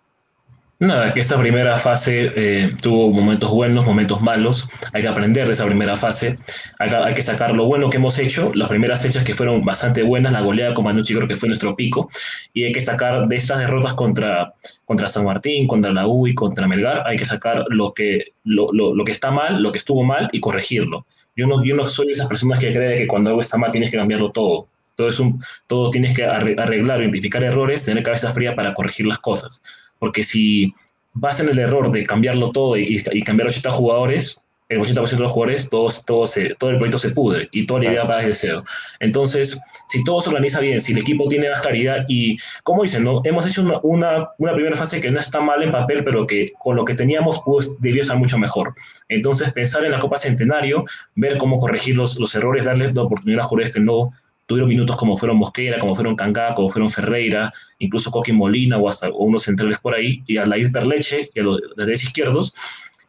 Nada, 0.80 1.12
que 1.12 1.18
esta 1.18 1.36
primera 1.36 1.76
fase 1.76 2.32
eh, 2.36 2.72
tuvo 2.80 3.10
momentos 3.10 3.50
buenos, 3.50 3.84
momentos 3.84 4.20
malos. 4.20 4.68
Hay 4.92 5.02
que 5.02 5.08
aprender 5.08 5.48
de 5.48 5.52
esa 5.52 5.66
primera 5.66 5.96
fase. 5.96 6.38
Hay 6.78 7.14
que, 7.14 7.22
sacar 7.22 7.50
lo 7.50 7.64
bueno 7.64 7.90
que 7.90 7.96
hemos 7.96 8.16
hecho. 8.20 8.52
Las 8.54 8.68
primeras 8.68 9.02
fechas 9.02 9.24
que 9.24 9.34
fueron 9.34 9.64
bastante 9.64 10.04
buenas, 10.04 10.32
la 10.32 10.40
goleada 10.40 10.74
con 10.74 10.84
Manucci 10.84 11.16
creo 11.16 11.26
que 11.26 11.34
fue 11.34 11.48
nuestro 11.48 11.74
pico. 11.74 12.08
Y 12.52 12.62
hay 12.62 12.70
que 12.70 12.80
sacar 12.80 13.26
de 13.26 13.34
estas 13.34 13.58
derrotas 13.58 13.94
contra, 13.94 14.54
contra 14.84 15.08
San 15.08 15.24
Martín, 15.24 15.66
contra 15.66 15.92
la 15.92 16.06
U 16.06 16.28
y 16.28 16.34
contra 16.36 16.68
Melgar, 16.68 17.02
hay 17.08 17.16
que 17.16 17.24
sacar 17.24 17.64
lo 17.70 17.92
que, 17.92 18.34
lo, 18.44 18.72
lo, 18.72 19.04
que 19.04 19.10
está 19.10 19.32
mal, 19.32 19.60
lo 19.60 19.72
que 19.72 19.78
estuvo 19.78 20.04
mal 20.04 20.28
y 20.30 20.38
corregirlo. 20.38 21.06
Yo 21.34 21.48
no, 21.48 21.64
yo 21.64 21.74
no 21.74 21.90
soy 21.90 22.06
de 22.06 22.12
esas 22.12 22.28
personas 22.28 22.60
que 22.60 22.72
creen 22.72 23.00
que 23.00 23.08
cuando 23.08 23.30
algo 23.30 23.40
está 23.40 23.58
mal 23.58 23.72
tienes 23.72 23.90
que 23.90 23.96
cambiarlo 23.96 24.30
todo. 24.30 24.68
Todo, 24.94 25.08
es 25.08 25.18
un, 25.18 25.40
todo 25.66 25.90
tienes 25.90 26.14
que 26.14 26.24
arreglar, 26.24 27.00
identificar 27.00 27.42
errores, 27.42 27.84
tener 27.84 28.02
cabeza 28.04 28.32
fría 28.32 28.54
para 28.54 28.74
corregir 28.74 29.06
las 29.06 29.18
cosas 29.18 29.60
porque 29.98 30.24
si 30.24 30.72
vas 31.14 31.40
en 31.40 31.48
el 31.48 31.58
error 31.58 31.90
de 31.90 32.04
cambiarlo 32.04 32.50
todo 32.50 32.76
y, 32.76 33.02
cambiar 33.24 33.48
80 33.48 33.70
jugadores, 33.70 34.40
el 34.68 34.80
80% 34.80 35.10
de 35.10 35.22
los 35.22 35.32
jugadores, 35.32 35.70
todo, 35.70 35.88
todo, 36.06 36.24
todo 36.58 36.70
el 36.70 36.76
proyecto 36.76 36.98
se 36.98 37.10
pudre 37.10 37.48
y 37.52 37.66
toda 37.66 37.80
la 37.80 37.90
idea 37.90 38.04
va 38.04 38.18
desde 38.18 38.34
cero. 38.34 38.64
Entonces, 39.00 39.58
si 39.86 40.04
todo 40.04 40.20
se 40.20 40.28
organiza 40.28 40.60
bien, 40.60 40.80
si 40.80 40.92
el 40.92 40.98
equipo 40.98 41.26
tiene 41.26 41.48
más 41.48 41.60
claridad 41.60 42.04
y, 42.06 42.36
como 42.64 42.82
dicen, 42.82 43.02
¿no? 43.02 43.22
hemos 43.24 43.46
hecho 43.46 43.62
una, 43.62 43.80
una, 43.82 44.52
primera 44.52 44.76
fase 44.76 45.00
que 45.00 45.10
no 45.10 45.18
está 45.18 45.40
mal 45.40 45.62
en 45.62 45.72
papel, 45.72 46.04
pero 46.04 46.26
que 46.26 46.52
con 46.58 46.76
lo 46.76 46.84
que 46.84 46.94
teníamos 46.94 47.40
pues, 47.46 47.80
debió 47.80 48.04
ser 48.04 48.16
mucho 48.16 48.36
mejor. 48.36 48.74
Entonces, 49.08 49.52
pensar 49.52 49.84
en 49.84 49.92
la 49.92 49.98
Copa 49.98 50.18
Centenario, 50.18 50.84
ver 51.14 51.38
cómo 51.38 51.56
corregir 51.56 51.96
los, 51.96 52.18
los 52.18 52.34
errores, 52.34 52.66
darle 52.66 52.92
la 52.92 53.02
oportunidad 53.02 53.40
a 53.40 53.44
jugadores 53.44 53.74
que 53.74 53.80
no 53.80 54.12
tuvieron 54.48 54.70
minutos 54.70 54.96
como 54.96 55.18
fueron 55.18 55.36
Mosquera, 55.36 55.78
como 55.78 55.94
fueron 55.94 56.16
Cangá, 56.16 56.54
como 56.54 56.70
fueron 56.70 56.90
Ferreira, 56.90 57.52
incluso 57.78 58.10
Coqui 58.10 58.32
Molina 58.32 58.78
o 58.78 58.88
hasta 58.88 59.10
unos 59.10 59.42
centrales 59.42 59.78
por 59.78 59.94
ahí, 59.94 60.22
y 60.26 60.38
a 60.38 60.46
la 60.46 60.56
Perleche 60.72 61.28
y 61.34 61.40
a 61.40 61.42
los 61.42 61.60
laterales 61.60 62.02
izquierdos, 62.02 62.54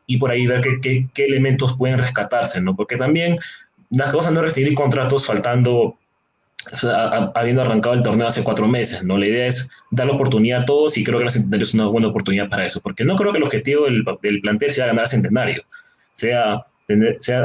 y 0.06 0.18
por 0.18 0.32
ahí 0.32 0.46
ver 0.46 0.60
qué, 0.60 1.08
qué, 1.14 1.26
elementos 1.26 1.76
pueden 1.78 1.98
rescatarse, 1.98 2.60
¿no? 2.60 2.76
Porque 2.76 2.98
también 2.98 3.40
las 3.90 4.12
cosas 4.12 4.34
no 4.34 4.42
recibir 4.42 4.74
contratos 4.76 5.26
faltando, 5.26 5.98
habiendo 7.34 7.62
arrancado 7.62 7.96
el 7.96 8.04
torneo 8.04 8.28
hace 8.28 8.44
cuatro 8.44 8.68
meses, 8.68 9.02
¿no? 9.06 9.18
La 9.18 9.28
idea 9.28 9.48
es 9.48 9.70
dar 9.92 10.08
la 10.08 10.14
oportunidad 10.16 10.64
a 10.64 10.66
todos 10.66 10.98
y 10.98 11.06
creo 11.06 11.20
que 11.20 11.26
la 11.26 11.32
Centenario 11.32 11.64
es 11.64 11.74
una 11.74 11.88
buena 11.88 12.10
oportunidad 12.10 12.50
para 12.50 12.66
eso, 12.66 12.82
porque 12.82 13.06
no 13.06 13.16
creo 13.16 13.32
que 13.32 13.38
el 13.38 13.46
objetivo 13.46 13.86
del, 13.86 14.04
del 14.22 14.42
plantel 14.42 14.72
sea 14.72 14.88
ganar 14.88 15.08
Centenario, 15.08 15.64
sea 16.12 16.66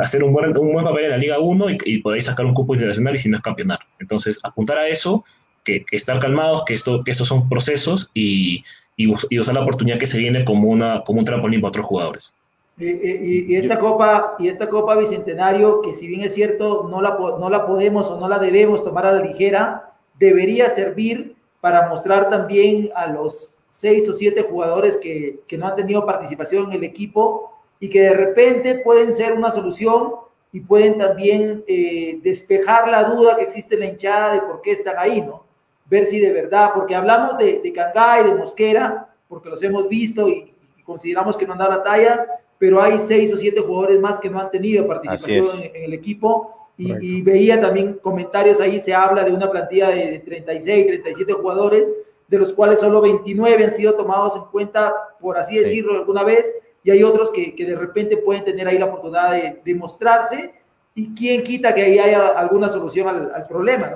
hacer 0.00 0.22
un 0.24 0.32
buen, 0.32 0.56
un 0.56 0.72
buen 0.72 0.84
papel 0.84 1.04
en 1.04 1.10
la 1.10 1.16
Liga 1.18 1.38
1 1.38 1.70
y, 1.70 1.78
y 1.84 1.98
poder 1.98 2.22
sacar 2.22 2.46
un 2.46 2.54
cupo 2.54 2.74
internacional 2.74 3.14
y 3.14 3.18
si 3.18 3.28
no 3.28 3.36
es 3.36 3.42
campeonar. 3.42 3.80
Entonces, 3.98 4.38
apuntar 4.42 4.78
a 4.78 4.88
eso, 4.88 5.24
que, 5.64 5.84
estar 5.90 6.18
calmados, 6.18 6.62
que, 6.64 6.74
esto, 6.74 7.02
que 7.02 7.10
estos 7.10 7.28
son 7.28 7.48
procesos 7.48 8.10
y, 8.14 8.62
y, 8.96 9.08
usar 9.08 9.54
la 9.54 9.62
oportunidad 9.62 9.98
que 9.98 10.06
se 10.06 10.18
viene 10.18 10.44
como, 10.44 10.68
una, 10.68 11.02
como 11.04 11.18
un 11.18 11.24
trampolín 11.24 11.60
para 11.60 11.70
otros 11.70 11.86
jugadores. 11.86 12.34
Y, 12.76 13.54
esta 13.54 13.78
copa 13.78 14.34
y 14.38 14.48
esta 14.48 14.68
copa 14.68 14.96
bicentenario 14.96 15.80
que 15.80 15.94
si 15.94 16.08
bien 16.08 16.22
es 16.22 16.34
cierto 16.34 16.88
no 16.90 17.00
la, 17.00 17.10
no 17.10 17.48
la 17.48 17.68
podemos 17.68 18.10
o 18.10 18.18
no 18.18 18.28
la 18.28 18.40
debemos 18.40 18.82
tomar 18.82 19.06
a 19.06 19.12
la 19.12 19.22
ligera 19.22 19.92
debería 20.18 20.68
servir 20.70 21.36
para 21.60 21.88
mostrar 21.88 22.30
también 22.30 22.90
a 22.96 23.06
los 23.06 23.58
seis 23.68 24.08
o 24.08 24.12
siete 24.12 24.42
jugadores 24.42 24.96
que, 24.96 25.38
que 25.46 25.56
no 25.56 25.68
han 25.68 25.76
tenido 25.76 26.04
participación 26.04 26.66
en 26.66 26.72
el 26.72 26.84
equipo 26.84 27.53
y 27.84 27.90
que 27.90 28.00
de 28.00 28.14
repente 28.14 28.76
pueden 28.76 29.12
ser 29.12 29.34
una 29.34 29.50
solución 29.50 30.14
y 30.52 30.60
pueden 30.60 30.96
también 30.96 31.62
eh, 31.66 32.18
despejar 32.22 32.88
la 32.88 33.04
duda 33.04 33.36
que 33.36 33.42
existe 33.42 33.74
en 33.74 33.80
la 33.80 33.86
hinchada 33.88 34.32
de 34.32 34.40
por 34.40 34.62
qué 34.62 34.70
están 34.70 34.94
ahí, 34.96 35.20
¿no? 35.20 35.44
Ver 35.84 36.06
si 36.06 36.18
de 36.18 36.32
verdad, 36.32 36.70
porque 36.74 36.94
hablamos 36.94 37.36
de, 37.36 37.60
de 37.62 37.72
Cangá 37.74 38.22
y 38.22 38.24
de 38.24 38.36
Mosquera, 38.36 39.14
porque 39.28 39.50
los 39.50 39.62
hemos 39.62 39.86
visto 39.86 40.26
y, 40.30 40.50
consideramos 40.82 41.36
que 41.36 41.46
no 41.46 41.52
han 41.52 41.58
dado 41.58 41.72
la 41.72 41.82
talla, 41.82 42.26
pero 42.58 42.80
hay 42.80 42.98
seis 43.00 43.34
o 43.34 43.36
siete 43.36 43.60
jugadores 43.60 44.00
más 44.00 44.18
que 44.18 44.30
no 44.30 44.40
han 44.40 44.50
tenido 44.50 44.86
participación 44.86 45.64
en, 45.74 45.84
el 45.84 45.92
equipo. 45.92 46.68
Y, 46.78 47.20
veía 47.20 47.60
también 47.60 47.98
comentarios 48.02 48.62
ahí, 48.62 48.80
se 48.80 48.94
habla 48.94 49.24
de 49.24 49.32
una 49.32 49.50
plantilla 49.50 49.90
de 49.90 50.20
36, 50.20 50.86
37 50.86 51.32
jugadores, 51.34 51.92
de 52.28 52.38
los 52.38 52.54
cuales 52.54 52.80
solo 52.80 53.02
29 53.02 53.64
han 53.64 53.70
sido 53.72 53.94
tomados 53.94 54.36
en 54.36 54.44
cuenta, 54.44 54.90
por 55.20 55.36
así 55.36 55.58
decirlo, 55.58 55.98
alguna 55.98 56.24
vez, 56.24 56.50
y 56.84 56.90
hay 56.90 57.02
otros 57.02 57.32
que, 57.32 57.54
que 57.54 57.64
de 57.64 57.74
repente 57.74 58.18
pueden 58.18 58.44
tener 58.44 58.68
ahí 58.68 58.78
la 58.78 58.86
oportunidad 58.86 59.32
de, 59.64 59.74
mostrarse 59.74 60.54
y 60.94 61.14
quién 61.14 61.42
quita 61.42 61.74
que 61.74 61.82
ahí 61.82 61.98
haya 61.98 62.28
alguna 62.28 62.68
solución 62.68 63.08
al, 63.08 63.30
al 63.34 63.42
problema. 63.48 63.90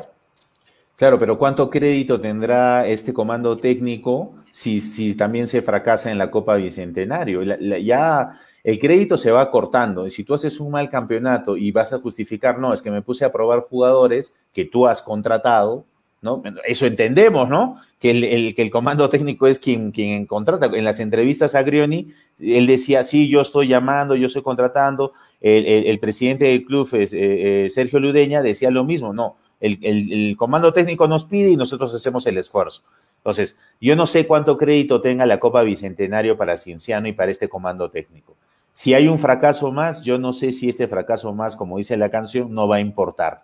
Claro, 0.96 1.16
pero 1.16 1.38
¿cuánto 1.38 1.70
crédito 1.70 2.20
tendrá 2.20 2.84
este 2.84 3.12
comando 3.12 3.54
técnico 3.56 4.34
si, 4.50 4.80
si 4.80 5.14
también 5.14 5.46
se 5.46 5.62
fracasa 5.62 6.10
en 6.10 6.18
la 6.18 6.28
Copa 6.28 6.56
Bicentenario? 6.56 7.42
ya 7.44 8.32
el 8.64 8.78
crédito 8.80 9.16
se 9.16 9.30
va 9.30 9.50
cortando 9.50 10.06
y 10.06 10.10
si 10.10 10.24
tú 10.24 10.34
haces 10.34 10.58
un 10.58 10.72
mal 10.72 10.90
campeonato 10.90 11.56
y 11.56 11.70
vas 11.70 11.92
a 11.92 12.00
justificar, 12.00 12.58
no, 12.58 12.72
es 12.72 12.82
que 12.82 12.90
me 12.90 13.02
puse 13.02 13.24
a 13.24 13.30
probar 13.30 13.60
jugadores 13.60 14.34
que 14.52 14.64
tú 14.64 14.86
has 14.86 15.00
contratado, 15.00 15.84
¿no? 16.20 16.42
Eso 16.66 16.86
entendemos, 16.86 17.48
¿no? 17.48 17.78
Que 18.00 18.10
el, 18.10 18.54
que 18.54 18.62
el 18.62 18.70
comando 18.70 19.08
técnico 19.08 19.46
es 19.46 19.58
quien, 19.58 19.92
quien 19.92 20.26
contrata. 20.26 20.66
En 20.66 20.84
las 20.84 21.00
entrevistas 21.00 21.54
a 21.54 21.62
Grioni, 21.62 22.08
él 22.40 22.66
decía, 22.66 23.02
sí, 23.02 23.28
yo 23.28 23.40
estoy 23.40 23.68
llamando, 23.68 24.16
yo 24.16 24.26
estoy 24.26 24.42
contratando. 24.42 25.12
El, 25.40 25.98
presidente 26.00 26.46
del 26.46 26.64
club, 26.64 26.88
eh, 26.94 27.06
eh, 27.12 27.70
Sergio 27.70 28.00
Ludeña, 28.00 28.42
decía 28.42 28.70
lo 28.70 28.82
mismo, 28.84 29.12
no, 29.12 29.36
el, 29.60 30.34
comando 30.36 30.72
técnico 30.72 31.06
nos 31.06 31.24
pide 31.24 31.50
y 31.50 31.56
nosotros 31.56 31.94
hacemos 31.94 32.26
el 32.26 32.38
esfuerzo. 32.38 32.82
Entonces, 33.18 33.56
yo 33.80 33.94
no 33.94 34.06
sé 34.06 34.26
cuánto 34.26 34.58
crédito 34.58 35.00
tenga 35.00 35.26
la 35.26 35.38
Copa 35.38 35.62
Bicentenario 35.62 36.36
para 36.36 36.56
Cienciano 36.56 37.08
y 37.08 37.12
para 37.12 37.30
este 37.30 37.48
comando 37.48 37.90
técnico. 37.90 38.36
Si 38.72 38.94
hay 38.94 39.08
un 39.08 39.18
fracaso 39.18 39.72
más, 39.72 40.02
yo 40.02 40.18
no 40.18 40.32
sé 40.32 40.52
si 40.52 40.68
este 40.68 40.86
fracaso 40.86 41.32
más, 41.34 41.56
como 41.56 41.78
dice 41.78 41.96
la 41.96 42.10
canción, 42.10 42.52
no 42.54 42.68
va 42.68 42.76
a 42.76 42.80
importar 42.80 43.42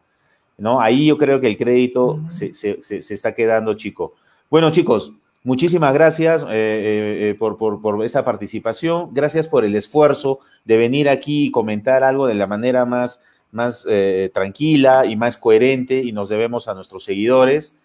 ¿no? 0.59 0.81
Ahí 0.81 1.07
yo 1.07 1.19
creo 1.19 1.41
que 1.41 1.49
el 1.49 1.57
crédito 1.57 2.21
se, 2.29 2.53
está 2.91 3.35
quedando 3.35 3.75
chico. 3.75 4.15
Bueno, 4.51 4.71
chicos, 4.71 5.13
muchísimas 5.43 5.93
gracias 5.95 6.43
eh, 6.43 6.47
eh, 6.51 7.31
eh, 7.31 7.35
por, 7.39 7.59
por, 7.59 8.05
esta 8.05 8.25
participación. 8.25 9.11
Gracias 9.13 9.49
por 9.49 9.65
el 9.65 9.75
esfuerzo 9.75 10.41
de 10.65 10.77
venir 10.77 11.09
aquí 11.09 11.47
y 11.47 11.51
comentar 11.51 12.05
algo 12.05 12.27
de 12.27 12.35
la 12.35 12.47
manera 12.47 12.85
más, 12.85 13.23
más 13.51 13.87
tranquila 14.33 15.07
y 15.07 15.17
más 15.17 15.37
coherente 15.37 15.99
y 15.99 16.13
nos 16.13 16.29
debemos 16.29 16.69
a 16.69 16.75
nuestros 16.75 17.05
seguidores. 17.05 17.77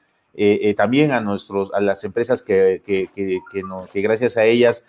también 0.78 1.12
a, 1.12 1.22
nuestros, 1.22 1.74
a 1.74 1.80
las 1.80 2.04
empresas 2.04 2.42
que, 2.42 2.82
que, 2.86 3.10
que, 3.14 3.40
que 3.92 4.02
gracias 4.02 4.38
a 4.38 4.46
ellas 4.46 4.86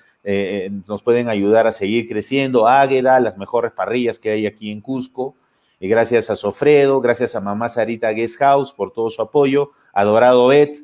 nos 0.87 1.03
pueden 1.03 1.29
ayudar 1.29 1.67
a 1.67 1.73
seguir 1.73 2.07
creciendo. 2.07 2.69
Águeda, 2.69 3.21
las 3.21 3.39
mejores 3.39 3.73
parrillas 3.73 4.19
que 4.19 4.31
hay 4.31 4.47
aquí 4.47 4.71
en 4.71 4.83
Cusco. 4.83 5.35
Y 5.83 5.89
gracias 5.89 6.29
a 6.29 6.37
Sofredo, 6.37 7.01
gracias 7.01 7.35
a 7.35 7.41
Mamá 7.41 7.71
Sarita 7.71 8.11
Guest 8.11 8.37
House 8.39 8.73
por 8.73 8.93
todo 8.93 9.09
su 9.09 9.23
apoyo, 9.23 9.71
a 9.95 10.05
Dorado 10.05 10.47
Bet 10.47 10.77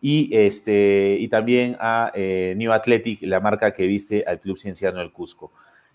y, 0.00 0.30
este, 0.32 1.16
y 1.18 1.26
también 1.26 1.76
a 1.80 2.12
eh, 2.14 2.54
New 2.56 2.72
Athletic, 2.72 3.22
la 3.22 3.40
marca 3.40 3.74
que 3.74 3.88
viste 3.88 4.22
al 4.24 4.38
Club 4.38 4.56
Cienciano 4.56 5.00
del 5.00 5.10
Cusco. 5.10 5.50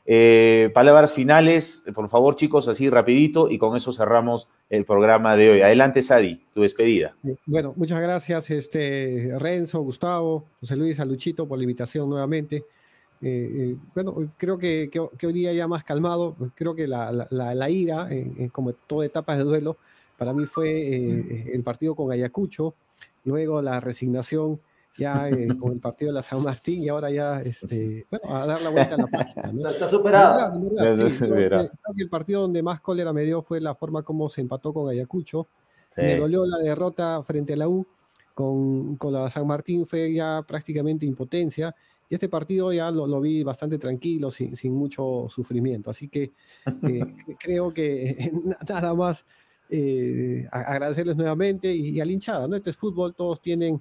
Eh, 0.06 0.72
palabras 0.74 1.14
finales, 1.14 1.84
por 1.96 2.10
favor, 2.10 2.36
chicos, 2.36 2.68
así 2.68 2.90
rapidito, 2.90 3.50
y 3.50 3.58
con 3.58 3.78
eso 3.78 3.94
cerramos 3.94 4.50
el 4.70 4.84
programa 4.84 5.38
de 5.38 5.52
hoy. 5.52 5.62
Adelante, 5.62 6.02
Sadi, 6.02 6.42
tu 6.54 6.64
despedida. 6.64 7.16
Bueno, 7.46 7.74
muchas 7.78 8.02
gracias, 8.02 8.50
este, 8.50 9.36
Renzo, 9.38 9.80
Gustavo, 9.82 10.46
José 10.60 10.76
Luis, 10.76 11.00
Aluchito, 11.00 11.48
por 11.48 11.60
la 11.60 11.64
invitación 11.64 12.10
nuevamente. 12.10 12.66
Eh, 13.22 13.52
eh, 13.54 13.78
bueno, 13.94 14.16
creo 14.38 14.58
que, 14.58 14.90
que, 14.90 15.28
hoy 15.28 15.34
día 15.34 15.52
ya 15.52 15.68
más 15.68 15.84
calmado, 15.84 16.36
creo 16.56 16.74
que 16.74 16.88
la, 16.88 17.12
la, 17.30 17.54
la 17.54 17.70
ira, 17.70 18.08
como 18.52 18.74
toda 18.74 19.06
etapa 19.06 19.36
de 19.36 19.44
duelo, 19.44 19.78
para 20.20 20.34
mí 20.34 20.46
fue 20.46 20.70
eh, 20.70 21.52
el 21.54 21.64
partido 21.64 21.96
con 21.96 22.12
Ayacucho, 22.12 22.76
luego 23.24 23.62
la 23.62 23.80
resignación 23.80 24.60
ya 24.98 25.30
con 25.58 25.72
el 25.72 25.80
partido 25.80 26.12
de 26.12 26.16
la 26.16 26.22
San 26.22 26.44
Martín 26.44 26.82
y 26.82 26.90
ahora 26.90 27.10
ya 27.10 27.42
este, 27.42 28.06
bueno, 28.12 28.36
a 28.36 28.46
dar 28.46 28.62
la 28.62 28.70
vuelta 28.70 28.96
a 28.96 28.98
la 28.98 29.08
página. 29.08 29.70
Está 29.70 29.88
superado. 29.88 30.62
el 31.96 32.10
partido 32.10 32.42
donde 32.42 32.62
más 32.62 32.82
cólera 32.82 33.14
me 33.14 33.24
dio 33.24 33.42
fue 33.42 33.62
la 33.62 33.76
forma 33.76 34.04
como 34.04 34.28
se 34.28 34.42
empató 34.42 34.74
con 34.74 34.90
Ayacucho. 34.90 35.48
Me 35.96 36.18
dolió 36.18 36.46
la 36.46 36.58
derrota 36.58 37.24
frente 37.24 37.54
a 37.54 37.58
la 37.58 37.70
U. 37.70 37.86
Con, 38.34 38.96
con 38.96 39.12
la 39.12 39.30
San 39.30 39.46
Martín 39.46 39.86
fue 39.86 40.14
ya 40.14 40.44
prácticamente 40.48 41.06
impotencia 41.06 41.76
y 42.10 42.16
este 42.16 42.28
partido 42.28 42.74
ya 42.74 42.90
lo, 42.90 43.22
vi 43.22 43.44
bastante 43.44 43.78
tranquilo, 43.78 44.32
sin, 44.32 44.74
mucho 44.74 45.28
sufrimiento. 45.30 45.92
Así 45.92 46.10
que 46.10 46.32
eh, 46.88 47.16
creo 47.40 47.72
que 47.72 48.32
nada 48.68 48.96
más 48.96 49.24
eh, 49.70 50.48
agradecerles 50.52 51.16
nuevamente 51.16 51.72
y, 51.72 52.00
al 52.00 52.10
hinchada, 52.10 52.48
¿no? 52.48 52.56
Este 52.56 52.72
es 52.72 52.78
fútbol, 52.78 53.14
todos 53.14 53.40
tienen, 53.40 53.80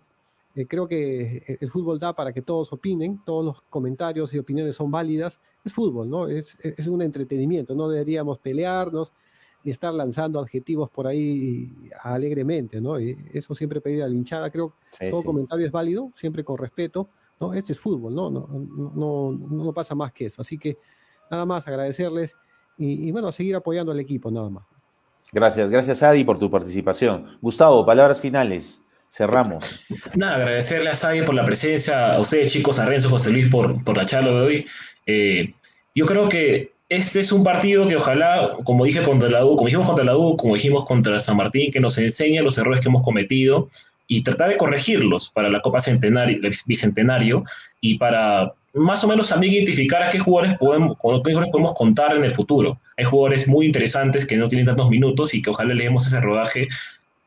eh, 0.55 0.67
creo 0.67 0.87
que 0.87 1.43
el 1.59 1.71
fútbol 1.71 1.99
da 1.99 2.13
para 2.13 2.35
que 2.35 2.43
todos 2.43 2.71
opinen, 2.71 3.23
todos 3.25 3.45
los 3.45 3.63
comentarios 3.63 4.35
y 4.35 4.39
opiniones 4.39 4.77
son 4.77 4.91
válidas. 4.91 5.41
Es 5.65 5.73
fútbol, 5.73 6.11
¿no? 6.11 6.29
Es, 6.29 6.59
es 6.61 6.87
un 6.87 7.01
entretenimiento, 7.01 7.75
no 7.75 7.89
deberíamos 7.89 8.39
pelearnos 8.39 9.15
ni 9.65 9.71
estar 9.71 9.93
lanzando 9.95 10.39
adjetivos 10.39 10.91
por 10.91 11.07
ahí 11.07 11.73
alegremente, 12.03 12.79
¿no? 12.79 13.01
Y 13.01 13.17
eso 13.33 13.55
siempre 13.55 13.81
pedir 13.81 14.03
a 14.03 14.09
la 14.09 14.15
hinchada, 14.15 14.51
creo 14.51 14.75
que 15.01 15.11
todo 15.11 15.25
comentario 15.25 15.65
es 15.65 15.73
válido, 15.73 16.13
siempre 16.15 16.45
con 16.45 16.59
respeto 16.59 17.09
¿no? 17.41 17.55
Este 17.55 17.73
es 17.73 17.81
fútbol, 17.81 18.15
¿no? 18.15 18.31
No, 18.31 18.49
no, 18.49 19.33
no, 19.33 19.73
pasa 19.73 19.95
más 19.95 20.13
que 20.13 20.27
eso. 20.27 20.43
Así 20.43 20.59
que 20.59 20.77
nada 21.31 21.45
más 21.45 21.67
agradecerles 21.67 22.35
y, 22.77 23.11
bueno, 23.11 23.33
seguir 23.33 23.57
apoyando 23.57 23.93
al 23.93 24.01
equipo, 24.01 24.31
nada 24.31 24.49
más. 24.51 24.65
Gracias, 25.33 25.69
gracias 25.69 26.03
Adi 26.03 26.25
por 26.25 26.39
tu 26.39 26.51
participación. 26.51 27.27
Gustavo, 27.41 27.85
palabras 27.85 28.21
finales. 28.21 28.83
Cerramos. 29.11 29.85
Nada, 30.15 30.37
agradecerle 30.37 30.91
a 30.91 30.95
Sadi 30.95 31.23
por 31.23 31.35
la 31.35 31.45
presencia, 31.45 32.15
a 32.15 32.21
ustedes 32.21 32.53
chicos, 32.53 32.79
a 32.79 32.85
Renzo, 32.85 33.09
José 33.09 33.31
Luis 33.31 33.49
por, 33.49 33.83
por 33.83 33.97
la 33.97 34.05
charla 34.05 34.31
de 34.31 34.41
hoy. 34.41 34.67
Eh, 35.07 35.55
yo 35.95 36.05
creo 36.05 36.29
que 36.29 36.73
este 36.91 37.21
es 37.21 37.33
un 37.33 37.43
partido 37.43 37.87
que 37.87 37.97
ojalá, 37.97 38.57
como 38.65 38.85
dije 38.85 39.03
contra 39.03 39.29
la 39.29 39.45
U, 39.45 39.57
como 39.57 39.67
dijimos 39.67 39.87
contra 39.87 40.05
la 40.05 40.17
U, 40.17 40.37
como 40.37 40.55
dijimos 40.55 40.85
contra 40.85 41.19
San 41.21 41.37
Martín, 41.37 41.73
que 41.73 41.81
nos 41.81 41.99
enseñe 41.99 42.41
los 42.43 42.59
errores 42.59 42.81
que 42.81 42.89
hemos 42.89 43.03
cometido 43.03 43.69
y 44.09 44.23
tratar 44.23 44.49
de 44.49 44.57
corregirlos 44.57 45.29
para 45.29 45.51
la 45.51 45.61
Copa 45.61 45.81
Centenario, 45.81 46.41
Bicentenario 46.67 47.45
y 47.81 47.99
para 47.99 48.53
más 48.75 49.05
o 49.05 49.09
menos 49.09 49.29
también 49.29 49.53
identificar 49.53 50.03
a 50.03 50.09
qué 50.09 50.19
jugadores 50.19 50.57
podemos, 50.59 50.97
con 50.99 51.23
qué 51.23 51.31
jugadores 51.31 51.53
podemos 51.53 51.75
contar 51.75 52.17
en 52.17 52.25
el 52.25 52.31
futuro. 52.31 52.79
Hay 52.97 53.05
jugadores 53.05 53.47
muy 53.47 53.67
interesantes 53.67 54.27
que 54.27 54.37
no 54.37 54.49
tienen 54.49 54.67
tantos 54.67 54.89
minutos 54.89 55.35
y 55.35 55.43
que 55.43 55.51
ojalá 55.51 55.75
leemos 55.75 56.07
ese 56.07 56.21
rodaje 56.21 56.69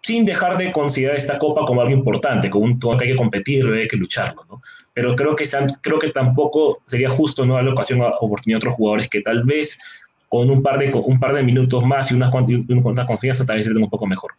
sin 0.01 0.25
dejar 0.25 0.57
de 0.57 0.71
considerar 0.71 1.15
esta 1.15 1.37
copa 1.37 1.63
como 1.65 1.81
algo 1.81 1.93
importante, 1.93 2.49
como 2.49 2.65
un 2.65 2.79
todo 2.79 2.97
que 2.97 3.05
hay 3.05 3.11
que 3.11 3.15
competir, 3.15 3.67
hay 3.67 3.87
que 3.87 3.97
lucharlo, 3.97 4.43
¿no? 4.49 4.61
Pero 4.93 5.15
creo 5.15 5.35
que, 5.35 5.45
creo 5.81 5.99
que 5.99 6.09
tampoco 6.09 6.81
sería 6.85 7.09
justo 7.09 7.45
no 7.45 7.53
darle 7.53 7.71
ocasión 7.71 8.01
a 8.01 8.07
oportunidad 8.19 8.57
a 8.57 8.59
otros 8.59 8.73
jugadores 8.73 9.07
que 9.07 9.21
tal 9.21 9.43
vez 9.43 9.79
con 10.27 10.49
un 10.49 10.63
par 10.63 10.79
de, 10.79 10.91
un 10.93 11.19
par 11.19 11.33
de 11.33 11.43
minutos 11.43 11.85
más 11.85 12.11
y 12.11 12.15
unas 12.15 12.31
cuantas 12.31 13.05
confianza 13.05 13.45
tal 13.45 13.57
vez 13.57 13.65
se 13.65 13.71
un 13.71 13.89
poco 13.89 14.07
mejor. 14.07 14.31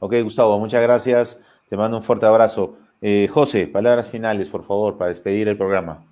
Ok, 0.00 0.14
Gustavo, 0.22 0.58
muchas 0.58 0.82
gracias. 0.82 1.42
Te 1.68 1.76
mando 1.76 1.98
un 1.98 2.02
fuerte 2.02 2.26
abrazo. 2.26 2.76
Eh, 3.02 3.28
José, 3.30 3.66
palabras 3.66 4.08
finales, 4.08 4.48
por 4.48 4.64
favor, 4.64 4.96
para 4.96 5.08
despedir 5.08 5.46
el 5.48 5.56
programa. 5.56 6.04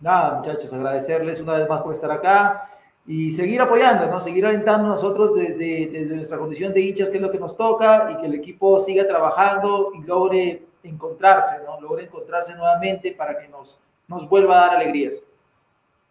Nada, 0.00 0.38
muchachos, 0.38 0.72
agradecerles 0.72 1.40
una 1.40 1.54
vez 1.54 1.68
más 1.68 1.82
por 1.82 1.94
estar 1.94 2.10
acá 2.10 2.70
y 3.06 3.30
seguir 3.30 3.60
apoyando, 3.60 4.06
¿no? 4.06 4.20
Seguir 4.20 4.44
alentando 4.44 4.88
nosotros 4.88 5.34
desde, 5.34 5.86
desde, 5.86 6.14
nuestra 6.14 6.36
condición 6.36 6.74
de 6.74 6.80
hinchas, 6.80 7.08
que 7.10 7.16
es 7.16 7.22
lo 7.22 7.30
que 7.30 7.38
nos 7.38 7.56
toca, 7.56 8.10
y 8.12 8.20
que 8.20 8.26
el 8.26 8.34
equipo 8.34 8.80
siga 8.80 9.06
trabajando 9.06 9.92
y 9.94 10.02
logre 10.02 10.64
encontrarse, 10.82 11.56
¿no? 11.64 11.80
Logre 11.80 12.04
encontrarse 12.04 12.54
nuevamente 12.54 13.12
para 13.12 13.38
que 13.38 13.48
nos, 13.48 13.80
nos 14.08 14.28
vuelva 14.28 14.56
a 14.56 14.66
dar 14.66 14.76
alegrías. 14.76 15.22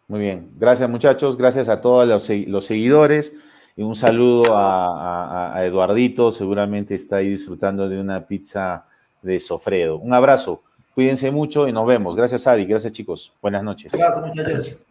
Muy 0.08 0.22
bien, 0.22 0.50
gracias 0.58 0.90
muchachos, 0.90 1.38
gracias 1.38 1.68
a 1.68 1.82
todos 1.82 2.08
los, 2.08 2.30
los 2.48 2.66
seguidores. 2.66 3.36
Y 3.78 3.84
un 3.84 3.96
saludo 3.96 4.58
a, 4.58 5.54
Eduardito, 5.64 6.32
seguramente 6.32 6.96
está 6.96 7.18
ahí 7.18 7.30
disfrutando 7.30 7.88
de 7.88 8.00
una 8.00 8.26
pizza 8.26 8.86
de 9.22 9.40
Sofredo. 9.40 10.00
Un 10.00 10.14
abrazo, 10.14 10.64
cuídense 10.96 11.30
mucho 11.30 11.68
y 11.68 11.72
nos 11.72 11.86
vemos. 11.86 12.16
Gracias, 12.16 12.48
Adi. 12.48 12.66
Gracias, 12.66 12.92
chicos. 12.92 13.32
Buenas 13.40 13.64
noches. 13.64 13.94
Gracias, 13.94 14.26
muchachos. 14.26 14.84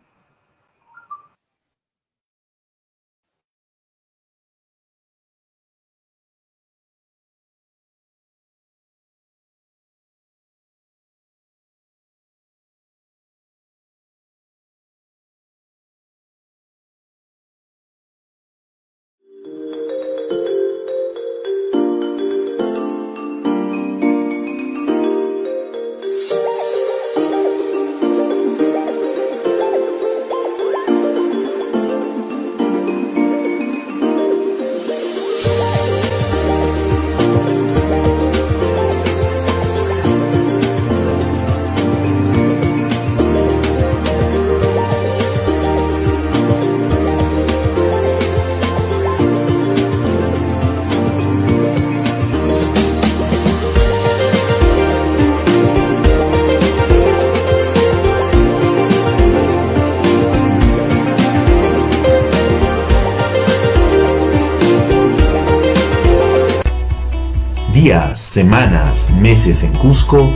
Semanas, 68.36 69.12
meses 69.18 69.64
en 69.64 69.72
Cusco, 69.72 70.30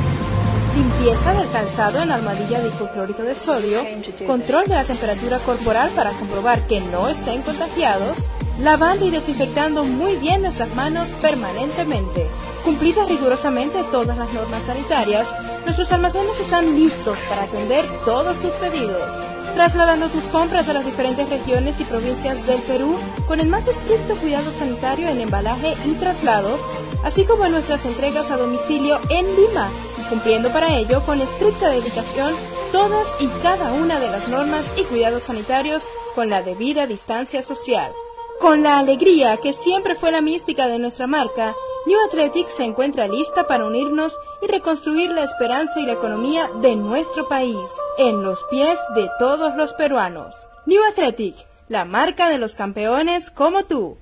limpieza 0.75 1.35
del 1.35 1.51
calzado 1.51 2.01
en 2.03 2.11
armadilla 2.11 2.61
de 2.61 2.69
hipoclorito 2.69 3.23
de 3.23 3.35
sodio, 3.35 3.81
control 4.27 4.65
de 4.65 4.75
la 4.75 4.85
temperatura 4.85 5.39
corporal 5.41 5.91
para 5.91 6.13
comprobar 6.13 6.67
que 6.67 6.81
no 6.81 7.09
estén 7.09 7.43
contagiados, 7.43 8.29
lavando 8.59 9.07
y 9.07 9.11
desinfectando 9.11 9.85
muy 9.85 10.17
bien 10.17 10.43
nuestras 10.43 10.75
manos 10.75 11.11
permanentemente. 11.21 12.29
Cumplidas 12.65 13.09
rigurosamente 13.09 13.85
todas 13.91 14.17
las 14.17 14.33
normas 14.33 14.65
sanitarias, 14.65 15.35
nuestros 15.65 15.93
almacenes 15.93 16.39
están 16.41 16.75
listos 16.77 17.19
para 17.29 17.43
atender 17.43 17.85
todos 18.05 18.39
tus 18.39 18.53
pedidos. 18.53 19.13
Trasladando 19.55 20.09
tus 20.09 20.25
compras 20.25 20.69
a 20.69 20.73
las 20.73 20.87
diferentes 20.87 21.29
regiones 21.29 21.81
y 21.81 21.85
provincias 21.85 22.47
del 22.47 22.61
Perú 22.63 22.97
con 23.27 23.41
el 23.41 23.49
más 23.49 23.67
estricto 23.67 24.17
cuidado 24.17 24.51
sanitario 24.51 25.09
en 25.09 25.21
embalaje 25.21 25.75
y 25.85 25.93
traslados, 25.95 26.63
así 27.05 27.25
como 27.25 27.45
en 27.45 27.53
nuestras 27.53 27.85
entregas 27.85 28.31
a 28.31 28.39
domicilio 28.39 28.99
en 29.11 29.27
Lima, 29.37 29.69
cumpliendo 30.13 30.53
para 30.53 30.77
ello 30.77 31.03
con 31.07 31.23
estricta 31.23 31.71
dedicación 31.71 32.35
todas 32.71 33.11
y 33.19 33.29
cada 33.43 33.73
una 33.73 33.99
de 33.99 34.11
las 34.11 34.29
normas 34.29 34.71
y 34.77 34.83
cuidados 34.83 35.23
sanitarios 35.23 35.89
con 36.15 36.29
la 36.29 36.43
debida 36.43 36.87
distancia 36.87 37.41
social. 37.41 37.91
Con 38.39 38.63
la 38.63 38.79
alegría 38.79 39.39
que 39.39 39.55
siempre 39.55 39.95
fue 39.95 40.13
la 40.13 40.21
mística 40.21 40.67
de 40.67 40.79
nuestra 40.79 41.07
marca, 41.07 41.57
New 41.87 41.99
Athletic 42.07 42.51
se 42.51 42.65
encuentra 42.65 43.09
lista 43.09 43.47
para 43.47 43.65
unirnos 43.65 44.19
y 44.43 44.49
reconstruir 44.49 45.11
la 45.13 45.23
esperanza 45.23 45.81
y 45.81 45.87
la 45.87 45.95
economía 45.95 46.51
de 46.61 46.77
nuestro 46.77 47.27
país, 47.27 47.57
en 47.97 48.23
los 48.23 48.45
pies 48.51 48.79
de 48.95 49.09
todos 49.19 49.57
los 49.57 49.73
peruanos. 49.73 50.47
New 50.67 50.83
Athletic, 50.91 51.37
la 51.69 51.87
marca 51.87 52.29
de 52.29 52.37
los 52.37 52.55
campeones 52.55 53.31
como 53.31 53.65
tú. 53.65 53.97